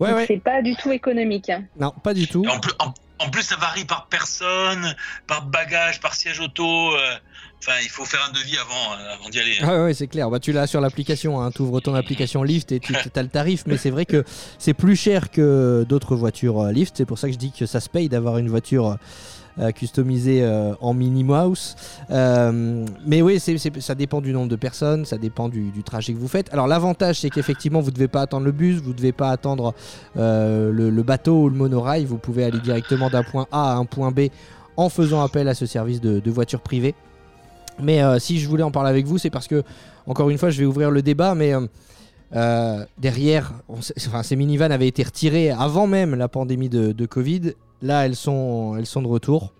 Ouais, 0.00 0.12
ouais. 0.12 0.24
C'est 0.26 0.38
pas 0.42 0.62
du 0.62 0.74
tout 0.76 0.90
économique. 0.92 1.50
hein. 1.50 1.64
Non, 1.78 1.92
pas 2.02 2.14
du 2.14 2.26
tout. 2.26 2.44
En, 2.48 2.58
plus, 2.60 2.72
en, 2.80 2.92
en 3.24 3.30
plus, 3.30 3.42
ça 3.42 3.56
varie 3.56 3.84
par 3.84 4.06
personne, 4.08 4.94
par 5.26 5.44
bagage, 5.46 6.00
par 6.00 6.14
siège 6.14 6.40
auto. 6.40 6.64
euh, 6.94 7.14
Enfin, 7.64 7.78
il 7.84 7.88
faut 7.90 8.04
faire 8.04 8.18
un 8.28 8.32
devis 8.32 8.56
avant, 8.58 8.92
euh, 9.00 9.14
avant 9.14 9.28
d'y 9.28 9.38
aller. 9.38 9.52
hein. 9.60 9.64
Ah 9.68 9.74
ouais, 9.76 9.82
ouais, 9.84 9.94
c'est 9.94 10.08
clair. 10.08 10.28
Bah, 10.30 10.40
tu 10.40 10.50
l'as 10.50 10.66
sur 10.66 10.80
l'application. 10.80 11.40
Hein. 11.40 11.52
Tu 11.52 11.62
ouvres 11.62 11.78
ton 11.80 11.94
application 11.94 12.42
Lyft 12.42 12.72
et 12.72 12.80
tu 12.80 12.92
as 13.14 13.22
le 13.22 13.28
tarif. 13.28 13.62
Mais 13.66 13.76
c'est 13.76 13.90
vrai 13.90 14.04
que 14.04 14.24
c'est 14.58 14.74
plus 14.74 14.96
cher 14.96 15.30
que 15.30 15.84
d'autres 15.88 16.16
voitures 16.16 16.60
euh, 16.60 16.72
Lyft. 16.72 16.96
C'est 16.96 17.04
pour 17.06 17.18
ça 17.20 17.28
que 17.28 17.34
je 17.34 17.38
dis 17.38 17.52
que 17.52 17.66
ça 17.66 17.78
se 17.78 17.88
paye 17.88 18.08
d'avoir 18.08 18.38
une 18.38 18.48
voiture 18.48 18.96
euh, 19.58 19.70
customisée 19.70 20.42
euh, 20.42 20.72
en 20.80 20.94
mini 20.94 21.24
mouse. 21.24 21.76
Euh, 22.10 22.86
mais 23.06 23.20
oui, 23.20 23.38
ça 23.38 23.94
dépend 23.94 24.22
du 24.22 24.32
nombre 24.32 24.48
de 24.48 24.56
personnes. 24.56 25.04
Ça 25.04 25.18
dépend 25.18 25.50
du, 25.50 25.70
trajet 25.84 26.14
que 26.14 26.18
vous 26.18 26.28
faites. 26.28 26.50
Alors 26.54 26.66
l'avantage, 26.66 27.20
c'est 27.20 27.28
qu'effectivement, 27.28 27.80
vous 27.80 27.90
ne 27.90 27.94
devez 27.94 28.08
pas 28.08 28.22
attendre 28.22 28.46
le 28.46 28.52
bus. 28.52 28.80
Vous 28.80 28.92
ne 28.92 28.96
devez 28.96 29.12
pas 29.12 29.28
attendre 29.30 29.74
le, 30.16 31.02
bateau 31.02 31.42
ou 31.42 31.48
le 31.50 31.56
monorail. 31.56 32.06
Vous 32.06 32.16
pouvez 32.16 32.44
aller 32.44 32.60
directement 32.60 33.10
d'un 33.10 33.22
point 33.22 33.46
A 33.52 33.72
à 33.72 33.76
un 33.76 33.84
point 33.84 34.10
B 34.10 34.28
en 34.78 34.88
faisant 34.88 35.20
appel 35.20 35.46
à 35.48 35.54
ce 35.54 35.66
service 35.66 36.00
de, 36.00 36.30
voiture 36.30 36.62
privée. 36.62 36.94
Mais 37.78 38.00
si 38.20 38.38
je 38.38 38.48
voulais 38.48 38.62
en 38.62 38.70
parler 38.70 38.88
avec 38.88 39.06
vous, 39.06 39.18
c'est 39.18 39.30
parce 39.30 39.48
que, 39.48 39.64
encore 40.06 40.30
une 40.30 40.38
fois, 40.38 40.48
je 40.48 40.58
vais 40.58 40.66
ouvrir 40.66 40.90
le 40.90 41.02
débat, 41.02 41.34
mais 41.34 41.52
euh, 42.35 42.85
derrière, 42.99 43.53
enfin, 43.68 44.23
ces 44.23 44.37
minivans 44.37 44.71
avaient 44.71 44.88
été 44.88 45.03
retirés 45.03 45.51
avant 45.51 45.87
même 45.87 46.14
la 46.14 46.29
pandémie 46.29 46.68
de, 46.68 47.07
Covid. 47.07 47.55
Là, 47.83 48.07
elles 48.07 48.16
sont, 48.16 48.77
elles 48.79 48.87
sont 48.87 49.03
de 49.03 49.09
retour. 49.09 49.53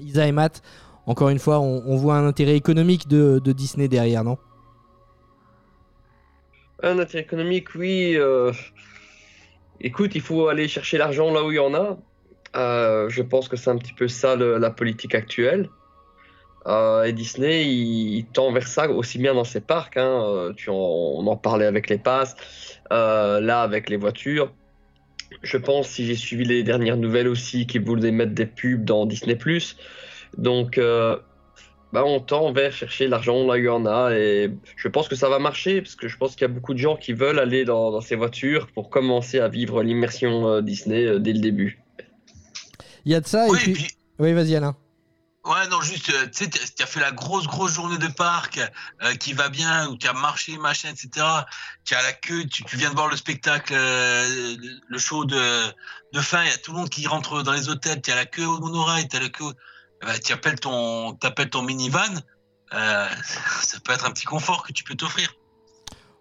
Isa 0.00 0.26
et 0.26 0.32
Matt, 0.32 0.62
encore 1.06 1.28
une 1.28 1.38
fois, 1.38 1.60
on, 1.60 1.96
voit 1.96 2.16
un 2.16 2.26
intérêt 2.26 2.56
économique 2.56 3.06
de, 3.08 3.40
Disney 3.52 3.88
derrière, 3.88 4.24
non? 4.24 4.38
Un 6.82 6.98
intérêt 6.98 7.22
économique, 7.22 7.74
oui. 7.74 8.14
euh, 8.16 8.52
Écoute, 9.80 10.14
il 10.14 10.20
faut 10.20 10.48
aller 10.48 10.66
chercher 10.66 10.98
l'argent 10.98 11.32
là 11.32 11.44
où 11.44 11.52
il 11.52 11.56
y 11.56 11.58
en 11.58 11.74
a. 11.74 11.98
Euh, 12.56 13.08
je 13.08 13.22
pense 13.22 13.48
que 13.48 13.56
c'est 13.56 13.70
un 13.70 13.76
petit 13.76 13.92
peu 13.92 14.08
ça 14.08 14.36
la 14.36 14.70
politique 14.70 15.14
actuelle. 15.14 15.68
Euh, 16.66 17.04
et 17.04 17.12
Disney, 17.12 17.64
il, 17.66 18.16
il 18.18 18.24
tend 18.26 18.50
vers 18.52 18.66
ça 18.66 18.88
aussi 18.90 19.18
bien 19.18 19.34
dans 19.34 19.44
ses 19.44 19.60
parcs. 19.60 19.96
hein. 19.96 20.22
Euh, 20.26 20.52
tu 20.56 20.70
en- 20.70 20.74
on 20.74 21.26
en 21.26 21.36
parlait 21.36 21.66
avec 21.66 21.90
les 21.90 21.98
passes, 21.98 22.34
euh, 22.92 23.40
là 23.40 23.60
avec 23.62 23.90
les 23.90 23.96
voitures. 23.98 24.52
Je 25.42 25.56
pense, 25.58 25.88
si 25.88 26.06
j'ai 26.06 26.14
suivi 26.14 26.44
les 26.44 26.62
dernières 26.62 26.96
nouvelles 26.96 27.28
aussi, 27.28 27.66
qu'ils 27.66 27.82
voulaient 27.84 28.12
mettre 28.12 28.32
des 28.32 28.46
pubs 28.46 28.84
dans 28.84 29.04
Disney+. 29.04 29.36
Donc, 30.38 30.78
euh, 30.78 31.16
bah, 31.92 32.02
on 32.06 32.18
tend 32.20 32.52
vers 32.52 32.72
chercher 32.72 33.08
l'argent 33.08 33.46
là 33.46 33.54
où 33.54 33.56
il 33.56 33.64
y 33.64 33.68
en 33.68 33.84
a. 33.84 34.12
Et 34.16 34.50
je 34.76 34.88
pense 34.88 35.06
que 35.08 35.16
ça 35.16 35.28
va 35.28 35.38
marcher, 35.38 35.82
parce 35.82 35.96
que 35.96 36.08
je 36.08 36.16
pense 36.16 36.32
qu'il 36.34 36.42
y 36.42 36.44
a 36.44 36.48
beaucoup 36.48 36.72
de 36.72 36.78
gens 36.78 36.96
qui 36.96 37.12
veulent 37.12 37.38
aller 37.38 37.64
dans, 37.64 37.90
dans 37.90 38.00
ces 38.00 38.16
voitures 38.16 38.68
pour 38.74 38.88
commencer 38.90 39.38
à 39.38 39.48
vivre 39.48 39.82
l'immersion 39.82 40.48
euh, 40.48 40.60
Disney 40.62 41.04
euh, 41.04 41.18
dès 41.18 41.32
le 41.34 41.40
début. 41.40 41.82
Il 43.04 43.12
y 43.12 43.14
a 43.14 43.20
de 43.20 43.26
ça, 43.26 43.46
Oui, 43.50 43.58
et 43.58 43.62
puis. 43.62 43.72
puis- 43.74 43.88
Oui, 44.18 44.32
vas-y, 44.32 44.56
Alain. 44.56 44.76
Ouais, 45.44 45.68
non, 45.68 45.82
juste, 45.82 46.08
euh, 46.08 46.26
tu 46.26 46.44
sais, 46.44 46.50
tu 46.50 46.82
as 46.82 46.86
fait 46.86 47.00
la 47.00 47.12
grosse, 47.12 47.46
grosse 47.46 47.72
journée 47.72 47.98
de 47.98 48.06
parc 48.06 48.58
euh, 49.02 49.14
qui 49.16 49.34
va 49.34 49.50
bien, 49.50 49.88
où 49.88 49.96
tu 49.98 50.08
as 50.08 50.14
marché, 50.14 50.56
machin, 50.56 50.88
etc. 50.88 51.26
Tu 51.84 51.94
as 51.94 52.02
la 52.02 52.14
queue, 52.14 52.46
tu, 52.46 52.64
viens 52.76 52.88
de 52.88 52.94
voir 52.94 53.08
le 53.08 53.16
spectacle, 53.16 53.74
euh, 53.76 54.56
le 54.88 54.98
show 54.98 55.26
de, 55.26 55.70
de 56.14 56.20
fin, 56.20 56.42
il 56.44 56.48
y 56.50 56.52
a 56.52 56.56
tout 56.56 56.72
le 56.72 56.78
monde 56.78 56.88
qui 56.88 57.06
rentre 57.06 57.42
dans 57.42 57.52
les 57.52 57.68
hôtels, 57.68 58.00
tu 58.00 58.10
as 58.10 58.14
la 58.14 58.24
queue 58.24 58.46
au 58.46 58.58
monorail, 58.58 59.06
tu 59.06 59.16
as 59.16 59.20
la 59.20 59.28
queue. 59.28 59.52
Eh 60.02 60.06
ben, 60.06 60.18
tu 60.18 60.32
appelles 60.32 60.58
ton, 60.58 61.12
t'appelles 61.14 61.50
ton 61.50 61.62
minivan, 61.62 62.22
ça 62.72 63.80
peut 63.84 63.92
être 63.92 64.06
un 64.06 64.10
petit 64.10 64.24
confort 64.24 64.62
que 64.62 64.72
tu 64.72 64.82
peux 64.82 64.94
t'offrir. 64.94 65.28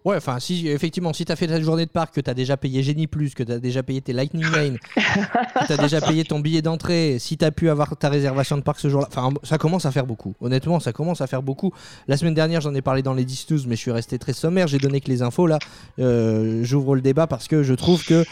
Ouais, 0.06 0.18
enfin, 0.18 0.38
si, 0.40 0.68
effectivement, 0.68 1.14
si 1.14 1.24
t'as 1.24 1.38
fait 1.38 1.48
ta 1.48 1.62
journée 1.62 1.86
de 1.86 1.90
parc, 1.92 2.16
que 2.16 2.20
t'as 2.22 2.34
déjà 2.34 2.58
payé 2.58 2.84
Genie 2.84 3.08
Plus, 3.08 3.34
que 3.34 3.44
t'as 3.44 3.60
déjà 3.60 3.84
payé 3.84 4.02
tes 4.02 4.12
Lightning 4.12 4.44
Lane, 4.52 4.78
que 4.96 5.66
t'as 5.68 5.78
déjà 5.78 6.02
payé 6.02 6.26
ton 6.26 6.40
billet 6.42 6.62
d'entrée, 6.62 7.18
si 7.20 7.38
t'as 7.38 7.52
pu 7.52 7.70
avoir 7.70 7.96
ta 7.96 8.10
réservation 8.10 8.58
de 8.58 8.64
parc 8.64 8.80
ce 8.82 8.90
jour-là, 8.90 9.08
enfin, 9.10 9.30
ça 9.44 9.58
commence 9.58 9.86
à 9.86 9.92
faire 9.92 10.06
beaucoup. 10.06 10.36
Honnêtement, 10.42 10.82
ça 10.82 10.92
commence 10.92 11.22
à 11.22 11.28
faire 11.28 11.42
beaucoup. 11.42 11.72
La 12.10 12.18
semaine 12.18 12.34
dernière, 12.34 12.60
j'en 12.60 12.76
ai 12.76 12.82
parlé 12.82 13.02
dans 13.02 13.14
les 13.14 13.24
10 13.24 13.46
12 13.48 13.68
mais 13.68 13.76
je 13.78 13.82
suis 13.82 13.92
resté 13.92 14.20
très 14.20 14.34
sommaire. 14.34 14.68
J'ai 14.68 14.78
donné 14.80 15.00
que 15.00 15.08
les 15.10 15.22
infos 15.22 15.48
là. 15.48 15.58
Euh, 16.00 16.62
J'ouvre 16.64 16.96
le 16.96 17.02
débat 17.02 17.28
parce 17.28 17.48
que 17.48 17.64
je 17.64 17.74
trouve 17.74 18.04
que. 18.04 18.26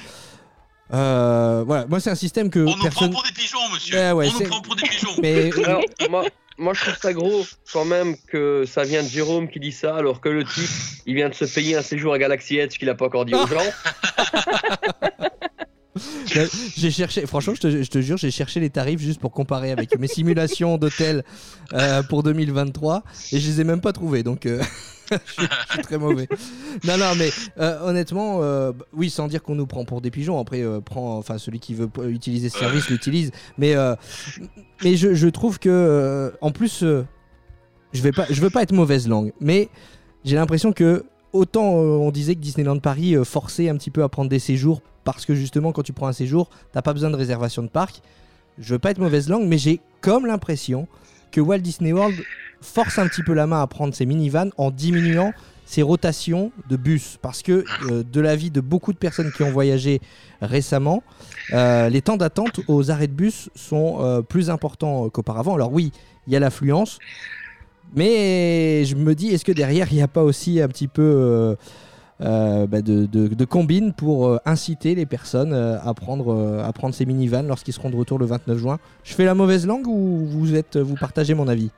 euh, 0.94 1.64
voilà, 1.66 1.86
moi, 1.88 2.00
c'est 2.02 2.10
un 2.10 2.16
système 2.16 2.50
que 2.50 2.60
On 2.60 2.76
nous 2.76 2.90
prend 2.90 3.08
pour 3.10 3.24
des 3.24 3.32
pigeons, 3.32 3.60
monsieur. 3.74 3.96
Ouais, 3.98 4.12
ouais, 4.12 4.28
On 4.28 4.38
c'est- 4.38 4.44
nous 4.44 4.50
prend 4.50 4.62
pour 4.62 4.76
des 4.76 4.84
pigeons. 4.84 5.12
Mais 5.22 5.50
Alors, 5.66 5.82
moi, 6.10 6.24
moi, 6.58 6.74
je 6.74 6.82
trouve 6.82 6.98
ça 7.02 7.14
gros 7.14 7.46
quand 7.72 7.86
même 7.86 8.16
que 8.28 8.66
ça 8.66 8.84
vient 8.84 9.04
de 9.04 9.08
Jérôme 9.08 9.50
qui 9.50 9.60
dit 9.60 9.72
ça, 9.72 9.96
alors 9.96 10.22
que 10.22 10.30
le 10.30 10.44
type, 10.44 10.70
il 11.06 11.16
vient 11.16 11.30
de 11.30 11.34
se 11.34 11.46
payer 11.46 11.76
un 11.76 11.82
séjour 11.82 12.14
à 12.14 12.20
Galaxy 12.20 12.58
Edge 12.58 12.78
qu'il 12.78 12.90
a 12.90 12.96
pas 12.96 13.06
encore 13.06 13.26
dit 13.26 13.34
aux 13.34 13.48
gens. 13.48 13.60
J'ai 16.78 16.92
cherché, 16.92 17.26
franchement, 17.26 17.54
je 17.56 17.62
te, 17.62 17.84
je 17.84 17.90
te 17.90 18.00
jure, 18.00 18.18
j'ai 18.18 18.32
cherché 18.32 18.60
les 18.60 18.70
tarifs 18.70 19.02
juste 19.02 19.20
pour 19.20 19.32
comparer 19.32 19.72
avec 19.72 19.98
mes 20.00 20.08
simulations 20.08 20.78
d'hôtel 20.78 21.24
euh, 21.74 22.02
pour 22.04 22.24
2023 22.24 23.04
et 23.34 23.40
je 23.40 23.48
les 23.48 23.62
ai 23.62 23.64
même 23.66 23.82
pas 23.82 23.92
trouvés, 23.92 24.24
donc 24.24 24.46
euh, 24.46 24.62
je, 25.12 25.32
suis, 25.34 25.48
je 25.68 25.74
suis 25.74 25.82
très 25.82 25.98
mauvais. 25.98 26.28
Non, 26.86 26.98
non, 26.98 27.14
mais 27.18 27.30
euh, 27.60 27.80
honnêtement, 27.82 28.40
euh, 28.42 28.72
oui, 28.94 29.10
sans 29.10 29.28
dire 29.28 29.44
qu'on 29.44 29.56
nous 29.56 29.68
prend 29.68 29.86
pour 29.86 30.02
des 30.02 30.12
pigeons. 30.12 30.40
Après, 30.40 30.62
euh, 30.62 30.80
prend, 30.82 31.18
enfin, 31.18 31.38
celui 31.38 31.60
qui 31.60 31.74
veut 31.74 31.90
utiliser 32.08 32.50
ce 32.50 32.60
service 32.60 32.90
l'utilise, 32.90 33.32
mais 33.58 33.76
mais 34.84 34.96
je, 34.96 35.14
je 35.14 35.28
trouve 35.28 35.60
que 35.60 36.34
en 36.42 36.52
plus, 36.52 36.84
je 36.84 38.02
vais 38.02 38.12
pas, 38.12 38.26
je 38.30 38.42
veux 38.42 38.50
pas 38.50 38.64
être 38.64 38.74
mauvaise 38.74 39.08
langue, 39.08 39.32
mais 39.40 39.70
j'ai 40.24 40.36
l'impression 40.36 40.74
que 40.74 41.06
autant 41.34 41.64
on 41.64 42.12
disait 42.12 42.36
que 42.36 42.42
Disneyland 42.42 42.80
Paris 42.80 43.16
forçait 43.24 43.70
un 43.70 43.76
petit 43.76 43.92
peu 43.92 44.04
à 44.04 44.10
prendre 44.10 44.30
des 44.30 44.40
séjours 44.40 44.82
parce 45.04 45.26
que 45.26 45.34
justement 45.34 45.72
quand 45.72 45.84
tu 45.84 45.94
prends 45.94 46.08
un 46.08 46.14
séjour, 46.14 46.50
t'as 46.72 46.82
pas 46.82 46.94
besoin 46.94 47.10
de 47.10 47.16
réservation 47.16 47.64
de 47.64 47.70
parc. 47.70 48.02
Je 48.58 48.74
veux 48.74 48.80
pas 48.80 48.92
être 48.92 49.00
mauvaise 49.00 49.30
langue, 49.30 49.48
mais 49.48 49.58
j'ai 49.58 49.80
comme 50.02 50.26
l'impression 50.26 50.88
que 51.32 51.42
Walt 51.42 51.60
Disney 51.60 51.94
World 51.94 52.16
force 52.62 53.00
un 53.00 53.08
petit 53.08 53.24
peu 53.24 53.34
la 53.34 53.48
main 53.48 53.62
à 53.62 53.68
prendre 53.68 53.94
ses 53.94 54.06
minivans 54.06 54.50
en 54.58 54.72
diminuant 54.72 55.34
ses 55.66 55.82
rotations 55.82 56.52
de 56.70 56.76
bus. 56.76 57.18
Parce 57.22 57.42
que 57.42 57.64
euh, 57.90 58.04
de 58.04 58.22
l'avis 58.22 58.52
de 58.52 58.62
beaucoup 58.62 58.92
de 58.92 58.98
personnes 58.98 59.32
qui 59.32 59.44
ont 59.44 59.52
voyagé 59.52 60.02
récemment, 60.42 61.02
euh, 61.54 61.90
les 61.90 62.02
temps 62.02 62.18
d'attente 62.18 62.60
aux 62.68 62.92
arrêts 62.92 63.08
de 63.08 63.14
bus 63.14 63.50
sont 63.56 63.98
euh, 64.02 64.22
plus 64.22 64.50
importants 64.50 65.06
euh, 65.06 65.10
qu'auparavant. 65.10 65.56
Alors 65.56 65.72
oui, 65.72 65.92
il 66.28 66.34
y 66.34 66.36
a 66.36 66.40
l'affluence, 66.40 67.00
mais 67.96 68.86
je 68.86 68.96
me 68.96 69.16
dis, 69.16 69.30
est-ce 69.30 69.46
que 69.46 69.52
derrière, 69.52 69.88
il 69.92 69.96
n'y 69.96 70.02
a 70.02 70.08
pas 70.08 70.24
aussi 70.24 70.62
un 70.62 70.68
petit 70.68 70.88
peu 70.88 71.56
bah, 72.20 72.82
de, 72.82 73.06
de, 73.06 73.28
de 73.28 73.46
combine 73.46 73.94
pour 73.94 74.40
inciter 74.46 74.94
les 74.94 75.06
personnes 75.06 75.54
à, 75.54 75.94
prendre, 75.94 76.62
à 76.64 76.72
prendre 76.72 76.94
ces 76.94 77.06
minivans 77.06 77.48
lorsqu'ils 77.48 77.74
seront 77.74 77.90
de 77.90 77.96
retour 77.96 78.20
le 78.20 78.26
29 78.28 78.58
juin? 78.58 78.78
Je 79.04 79.14
fais 79.14 79.26
la 79.26 79.34
mauvaise 79.34 79.66
langue 79.66 79.88
ou 79.88 80.26
vous, 80.26 80.56
êtes, 80.56 80.78
vous 80.78 80.96
partagez 80.96 81.34
mon 81.34 81.48
avis? 81.48 81.72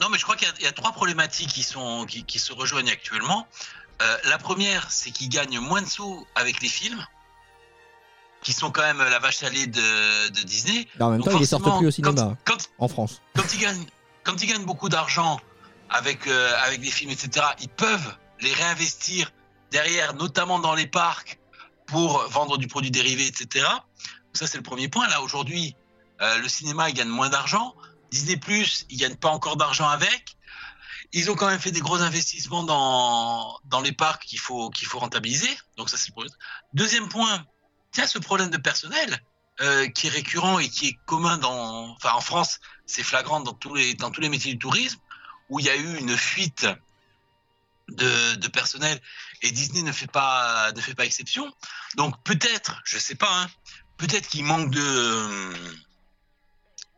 Non, 0.00 0.08
mais 0.08 0.18
je 0.18 0.24
crois 0.24 0.36
qu'il 0.36 0.48
y 0.48 0.50
a- 0.50 0.54
il 0.58 0.64
y, 0.64 0.68
a 0.68 0.72
trois 0.72 0.92
problématiques 0.92 1.50
qui, 1.50 1.62
sont, 1.62 2.06
qui, 2.06 2.24
qui 2.24 2.38
se 2.38 2.52
rejoignent 2.52 2.90
actuellement. 2.90 3.46
Euh, 4.00 4.16
la 4.24 4.38
première, 4.38 4.90
c'est 4.90 5.10
qu'ils 5.10 5.28
gagnent 5.28 5.60
moins 5.60 5.82
de 5.82 5.86
sous 5.88 6.26
avec 6.34 6.60
les 6.62 6.68
films, 6.68 7.04
qui 8.42 8.52
sont 8.52 8.70
quand 8.72 8.82
même 8.82 8.98
la 8.98 9.18
vache 9.20 9.42
à 9.44 9.50
lait 9.50 9.66
de, 9.66 10.28
de 10.30 10.40
Disney. 10.42 10.88
En 10.98 11.10
même 11.10 11.22
temps, 11.22 11.30
il 11.36 11.42
est 11.42 11.46
sorti 11.46 11.64
forcément, 11.64 11.78
plus 11.78 11.86
au 11.88 11.90
cinéma 11.92 12.12
Quand, 12.44 12.54
quand, 12.56 12.68
en 12.78 12.88
France. 12.88 13.20
quand 13.36 13.54
ils 13.54 13.60
gagnent, 13.60 13.84
quand 14.24 14.42
ils 14.42 14.46
gagnent 14.46 14.64
beaucoup 14.64 14.88
d'argent 14.88 15.40
avec, 15.90 16.26
euh, 16.26 16.52
avec 16.64 16.80
des 16.80 16.90
films, 16.90 17.10
etc., 17.10 17.46
ils 17.60 17.68
peuvent 17.68 18.16
les 18.40 18.52
réinvestir 18.52 19.30
derrière, 19.70 20.14
notamment 20.14 20.58
dans 20.58 20.74
les 20.74 20.86
parcs, 20.86 21.38
pour 21.86 22.18
vendre 22.30 22.56
du 22.58 22.66
produit 22.66 22.90
dérivé, 22.90 23.26
etc. 23.26 23.66
Donc 23.66 24.34
ça, 24.34 24.46
c'est 24.46 24.56
le 24.56 24.62
premier 24.62 24.88
point. 24.88 25.06
Là, 25.08 25.20
aujourd'hui, 25.20 25.76
euh, 26.22 26.38
le 26.38 26.48
cinéma, 26.48 26.88
il 26.88 26.94
gagne 26.94 27.08
moins 27.08 27.28
d'argent. 27.28 27.74
Disney+, 28.12 28.38
ils 28.90 28.98
gagnent 28.98 29.16
pas 29.16 29.30
encore 29.30 29.56
d'argent 29.56 29.88
avec. 29.88 30.36
Ils 31.14 31.30
ont 31.30 31.34
quand 31.34 31.48
même 31.48 31.60
fait 31.60 31.72
des 31.72 31.80
gros 31.80 32.00
investissements 32.00 32.62
dans, 32.62 33.58
dans 33.64 33.80
les 33.80 33.92
parcs 33.92 34.22
qu'il 34.24 34.38
faut, 34.38 34.70
rentabiliser. 34.94 35.50
Donc 35.76 35.88
ça, 35.90 35.96
c'est 35.96 36.12
premier. 36.12 36.30
Deuxième 36.74 37.08
point, 37.08 37.44
tiens, 37.90 38.06
ce 38.06 38.18
problème 38.18 38.50
de 38.50 38.58
personnel 38.58 39.18
euh, 39.60 39.88
qui 39.88 40.06
est 40.06 40.10
récurrent 40.10 40.58
et 40.58 40.68
qui 40.68 40.88
est 40.88 40.98
commun 41.06 41.40
enfin, 41.42 42.12
en 42.12 42.20
France, 42.20 42.60
c'est 42.86 43.02
flagrant 43.02 43.40
dans 43.40 43.54
tous 43.54 43.74
les, 43.74 43.96
métiers 44.28 44.52
du 44.52 44.58
tourisme, 44.58 44.98
où 45.48 45.58
il 45.60 45.66
y 45.66 45.70
a 45.70 45.76
eu 45.76 45.98
une 45.98 46.16
fuite 46.16 46.66
de, 47.88 48.48
personnel 48.48 49.00
et 49.42 49.50
Disney 49.50 49.82
ne 49.82 49.92
fait 49.92 50.10
pas, 50.10 50.70
ne 50.72 51.04
exception. 51.04 51.50
Donc 51.96 52.22
peut-être, 52.24 52.80
je 52.84 52.98
sais 52.98 53.14
pas, 53.14 53.42
hein, 53.42 53.50
peut-être 53.96 54.28
qu'il 54.28 54.44
manque 54.44 54.70
de, 54.70 55.52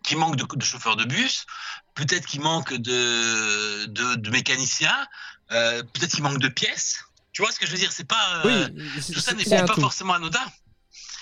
qu'il 0.04 0.18
manque 0.18 0.36
de, 0.36 0.44
de 0.44 0.64
chauffeurs 0.64 0.96
de 0.96 1.04
bus, 1.04 1.46
peut-être 1.94 2.26
qu'il 2.26 2.40
manque 2.40 2.72
de, 2.74 3.86
de, 3.86 4.14
de 4.14 4.30
mécaniciens, 4.30 5.06
euh, 5.50 5.82
peut-être 5.82 6.12
qu'il 6.12 6.22
manque 6.22 6.38
de 6.38 6.48
pièces. 6.48 7.04
Tu 7.32 7.42
vois 7.42 7.50
ce 7.50 7.58
que 7.58 7.66
je 7.66 7.72
veux 7.72 7.78
dire? 7.78 7.90
C'est 7.90 8.06
pas, 8.06 8.42
euh, 8.44 8.68
Oui, 8.68 8.90
tout 9.12 9.18
ça 9.20 9.32
n'est 9.32 9.44
pas 9.44 9.62
tout. 9.74 9.80
forcément 9.80 10.14
anodin. 10.14 10.44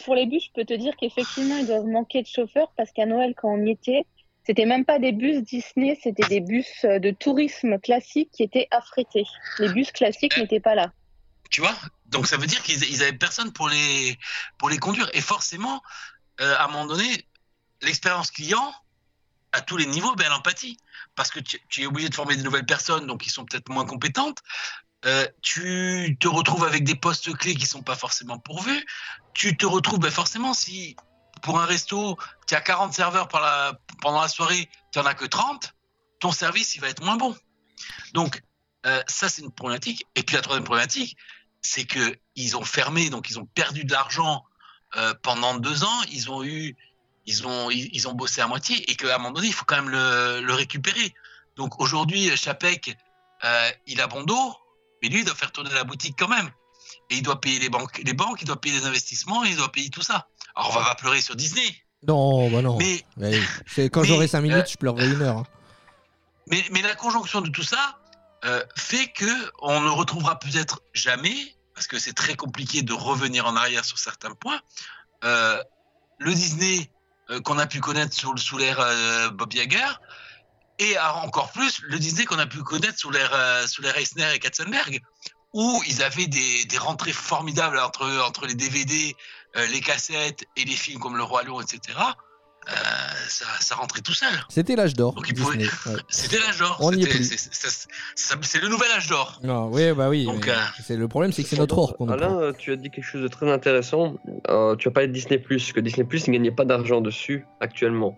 Pour 0.04 0.14
les 0.14 0.26
bus, 0.26 0.42
je 0.44 0.50
peux 0.54 0.66
te 0.66 0.74
dire 0.74 0.92
qu'effectivement, 1.00 1.56
ils 1.56 1.66
doivent 1.66 1.86
manquer 1.86 2.22
de 2.22 2.26
chauffeurs 2.26 2.70
parce 2.76 2.90
qu'à 2.92 3.06
Noël, 3.06 3.34
quand 3.40 3.48
on 3.48 3.64
y 3.64 3.70
était, 3.70 4.04
c'était 4.44 4.66
même 4.66 4.84
pas 4.84 4.98
des 4.98 5.12
bus 5.12 5.42
Disney, 5.42 5.98
c'était 6.02 6.26
des 6.28 6.40
bus 6.40 6.66
euh, 6.84 6.98
de 6.98 7.12
tourisme 7.12 7.78
classiques 7.78 8.30
qui 8.32 8.42
étaient 8.42 8.66
affrétés. 8.72 9.24
Les 9.60 9.68
bus 9.72 9.92
classiques 9.92 10.36
n'étaient 10.36 10.60
pas 10.60 10.74
là. 10.74 10.92
Tu 11.50 11.60
vois? 11.60 11.74
Donc 12.06 12.26
ça 12.26 12.36
veut 12.36 12.46
dire 12.46 12.62
qu'ils 12.62 12.82
ils 12.82 13.02
avaient 13.02 13.12
personne 13.12 13.52
pour 13.52 13.68
les, 13.68 14.18
pour 14.58 14.68
les 14.68 14.78
conduire. 14.78 15.08
Et 15.14 15.20
forcément, 15.20 15.80
euh, 16.40 16.56
à 16.56 16.64
un 16.64 16.68
moment 16.68 16.86
donné, 16.86 17.06
l'expérience 17.82 18.30
client, 18.30 18.72
à 19.52 19.60
tous 19.60 19.76
les 19.76 19.86
niveaux, 19.86 20.14
ben, 20.14 20.26
elle 20.26 20.32
empathie. 20.32 20.78
Parce 21.14 21.30
que 21.30 21.40
tu, 21.40 21.82
es 21.82 21.86
obligé 21.86 22.08
de 22.08 22.14
former 22.14 22.36
de 22.36 22.42
nouvelles 22.42 22.66
personnes, 22.66 23.06
donc 23.06 23.22
qui 23.22 23.30
sont 23.30 23.44
peut-être 23.44 23.68
moins 23.68 23.84
compétentes. 23.84 24.38
Euh, 25.04 25.26
tu 25.42 26.16
te 26.20 26.28
retrouves 26.28 26.64
avec 26.64 26.84
des 26.84 26.94
postes 26.94 27.36
clés 27.36 27.54
qui 27.54 27.66
sont 27.66 27.82
pas 27.82 27.96
forcément 27.96 28.38
pourvus. 28.38 28.86
Tu 29.34 29.56
te 29.56 29.66
retrouves 29.66 29.98
ben, 29.98 30.10
forcément 30.10 30.54
si 30.54 30.96
pour 31.42 31.60
un 31.60 31.66
resto, 31.66 32.16
tu 32.46 32.54
as 32.54 32.60
40 32.60 32.94
serveurs 32.94 33.28
pendant 33.28 34.20
la 34.20 34.28
soirée, 34.28 34.70
tu 34.92 34.98
n'en 35.00 35.06
as 35.06 35.14
que 35.14 35.24
30, 35.24 35.74
ton 36.20 36.30
service 36.30 36.76
il 36.76 36.80
va 36.80 36.88
être 36.88 37.02
moins 37.02 37.16
bon. 37.16 37.36
Donc 38.14 38.42
euh, 38.86 39.02
ça 39.08 39.28
c'est 39.28 39.42
une 39.42 39.50
problématique. 39.50 40.06
Et 40.14 40.22
puis 40.22 40.36
la 40.36 40.42
troisième 40.42 40.64
problématique, 40.64 41.16
c'est 41.60 41.84
que 41.84 42.16
ils 42.36 42.56
ont 42.56 42.64
fermé, 42.64 43.10
donc 43.10 43.28
ils 43.28 43.38
ont 43.38 43.46
perdu 43.46 43.84
de 43.84 43.92
l'argent 43.92 44.44
euh, 44.96 45.14
pendant 45.22 45.54
deux 45.56 45.84
ans. 45.84 46.02
Ils 46.10 46.30
ont 46.30 46.44
eu, 46.44 46.76
ils 47.26 47.46
ont, 47.46 47.70
ils, 47.70 47.88
ils 47.92 48.08
ont 48.08 48.12
bossé 48.14 48.40
à 48.40 48.46
moitié 48.46 48.90
et 48.90 48.96
qu'à 48.96 49.14
un 49.14 49.18
moment 49.18 49.30
donné, 49.32 49.48
il 49.48 49.52
faut 49.54 49.64
quand 49.64 49.76
même 49.76 49.90
le, 49.90 50.40
le 50.40 50.54
récupérer. 50.54 51.14
Donc 51.56 51.80
aujourd'hui, 51.80 52.34
Chapek, 52.36 52.96
euh, 53.44 53.70
il 53.86 54.00
a 54.00 54.06
bon 54.06 54.22
dos, 54.24 54.54
mais 55.02 55.08
lui, 55.08 55.20
il 55.20 55.24
doit 55.24 55.34
faire 55.34 55.52
tourner 55.52 55.70
la 55.74 55.84
boutique 55.84 56.16
quand 56.18 56.28
même. 56.28 56.50
Et 57.10 57.16
il 57.16 57.22
doit 57.22 57.40
payer 57.40 57.58
les 57.58 57.68
banques, 57.68 58.00
les 58.04 58.12
banques, 58.12 58.42
il 58.42 58.46
doit 58.46 58.60
payer 58.60 58.78
les 58.80 58.86
investissements, 58.86 59.44
il 59.44 59.56
doit 59.56 59.70
payer 59.72 59.90
tout 59.90 60.02
ça. 60.02 60.28
Alors 60.54 60.70
on 60.70 60.78
va 60.80 60.84
pas 60.84 60.94
pleurer 60.94 61.20
sur 61.22 61.34
Disney, 61.36 61.64
Non, 62.06 62.50
bah 62.50 62.60
non. 62.62 62.76
mais 62.78 63.04
quand 63.90 64.04
j'aurai 64.04 64.28
5 64.28 64.40
minutes, 64.40 64.56
euh, 64.58 64.70
je 64.70 64.76
pleurerai 64.76 65.06
une 65.10 65.22
heure. 65.22 65.38
hein. 65.38 65.46
Mais, 66.48 66.64
mais 66.72 66.82
la 66.82 66.94
conjonction 66.94 67.40
de 67.40 67.48
tout 67.50 67.62
ça 67.62 67.98
euh, 68.44 68.62
fait 68.76 69.06
que 69.12 69.50
on 69.60 69.80
ne 69.80 69.88
retrouvera 69.88 70.38
peut-être 70.38 70.82
jamais, 70.92 71.34
parce 71.74 71.86
que 71.86 71.98
c'est 71.98 72.12
très 72.12 72.34
compliqué 72.34 72.82
de 72.82 72.92
revenir 72.92 73.46
en 73.46 73.56
arrière 73.56 73.84
sur 73.84 73.98
certains 73.98 74.34
points, 74.34 74.60
le 75.22 76.34
Disney 76.34 76.90
qu'on 77.40 77.58
a 77.58 77.66
pu 77.66 77.80
connaître 77.80 78.14
sous, 78.14 78.58
l'ère 78.58 78.80
euh, 78.80 79.30
Bob 79.30 79.52
Iger, 79.52 80.00
et 80.78 80.98
encore 80.98 81.52
plus 81.52 81.80
le 81.82 81.98
Disney 81.98 82.24
qu'on 82.24 82.38
a 82.38 82.46
pu 82.46 82.62
connaître 82.62 82.98
sous 82.98 83.10
l'ère 83.10 83.32
euh, 83.34 83.66
sous 83.66 83.84
Eisner 83.84 84.34
et 84.34 84.38
Katzenberg, 84.38 85.00
où 85.52 85.82
ils 85.86 86.02
avaient 86.02 86.26
des, 86.26 86.64
des 86.64 86.78
rentrées 86.78 87.12
formidables 87.12 87.78
entre, 87.78 88.06
entre 88.26 88.46
les 88.46 88.54
DVD, 88.54 89.14
euh, 89.56 89.66
les 89.66 89.80
cassettes 89.80 90.44
et 90.56 90.64
les 90.64 90.76
films 90.76 90.98
comme 90.98 91.16
Le 91.16 91.22
Roi 91.22 91.42
Lion, 91.42 91.60
etc. 91.60 91.98
Euh, 92.68 92.74
ça, 93.28 93.44
ça 93.60 93.74
rentrait 93.74 94.02
tout 94.02 94.12
seul. 94.12 94.28
C'était 94.48 94.76
l'âge 94.76 94.94
d'or. 94.94 95.14
Ouais. 95.42 95.96
C'était 96.08 96.38
l'âge 96.38 96.58
d'or. 96.58 96.76
On 96.80 96.92
y 96.92 97.02
est 97.02 97.04
C'était- 97.04 97.16
plus. 97.16 97.88
c'est- 98.14 98.60
le 98.60 98.68
nouvel 98.68 98.90
âge 98.92 99.08
d'or. 99.08 99.40
Non, 99.42 99.68
oui, 99.72 99.92
bah 99.92 100.08
oui. 100.08 100.24
Donc, 100.26 100.46
euh, 100.46 100.54
c'est 100.82 100.96
le 100.96 101.08
problème, 101.08 101.32
c'est 101.32 101.42
que 101.42 101.48
c'est 101.48 101.58
notre 101.58 101.76
or 101.78 101.96
Alain, 102.08 102.28
prend. 102.28 102.52
tu 102.52 102.72
as 102.72 102.76
dit 102.76 102.90
quelque 102.90 103.04
chose 103.04 103.22
de 103.22 103.28
très 103.28 103.50
intéressant. 103.50 104.14
Euh, 104.48 104.76
tu 104.76 104.88
as 104.88 104.90
parlé 104.90 105.08
de 105.08 105.12
Disney 105.12 105.38
que 105.38 105.80
Disney 105.80 106.04
Plus 106.04 106.28
ne 106.28 106.32
gagnait 106.32 106.52
pas 106.52 106.64
d'argent 106.64 107.00
dessus 107.00 107.46
actuellement. 107.60 108.16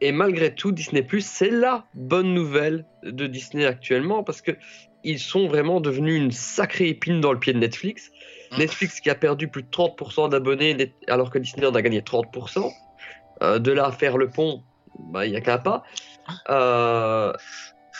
Et 0.00 0.12
malgré 0.12 0.54
tout, 0.54 0.72
Disney 0.72 1.06
c'est 1.20 1.50
la 1.50 1.84
bonne 1.94 2.32
nouvelle 2.34 2.84
de 3.02 3.26
Disney 3.26 3.64
actuellement 3.64 4.22
parce 4.22 4.42
que 4.42 4.52
ils 5.04 5.20
sont 5.20 5.46
vraiment 5.48 5.80
devenus 5.80 6.16
une 6.16 6.32
sacrée 6.32 6.88
épine 6.88 7.20
dans 7.20 7.32
le 7.32 7.38
pied 7.38 7.52
de 7.52 7.58
Netflix. 7.58 8.10
Mm. 8.52 8.58
Netflix 8.58 9.00
qui 9.00 9.08
a 9.10 9.14
perdu 9.14 9.48
plus 9.48 9.62
de 9.62 9.68
30% 9.68 10.28
d'abonnés 10.28 10.94
alors 11.08 11.30
que 11.30 11.38
Disney 11.38 11.66
en 11.66 11.74
a 11.74 11.82
gagné 11.82 12.00
30%. 12.00 12.72
Euh, 13.42 13.58
de 13.58 13.72
là 13.72 13.86
à 13.86 13.92
faire 13.92 14.16
le 14.16 14.30
pont, 14.30 14.62
bah, 14.98 15.26
il 15.26 15.30
n'y 15.30 15.36
a 15.36 15.40
qu'un 15.40 15.58
pas. 15.58 15.82
Euh, 16.48 17.32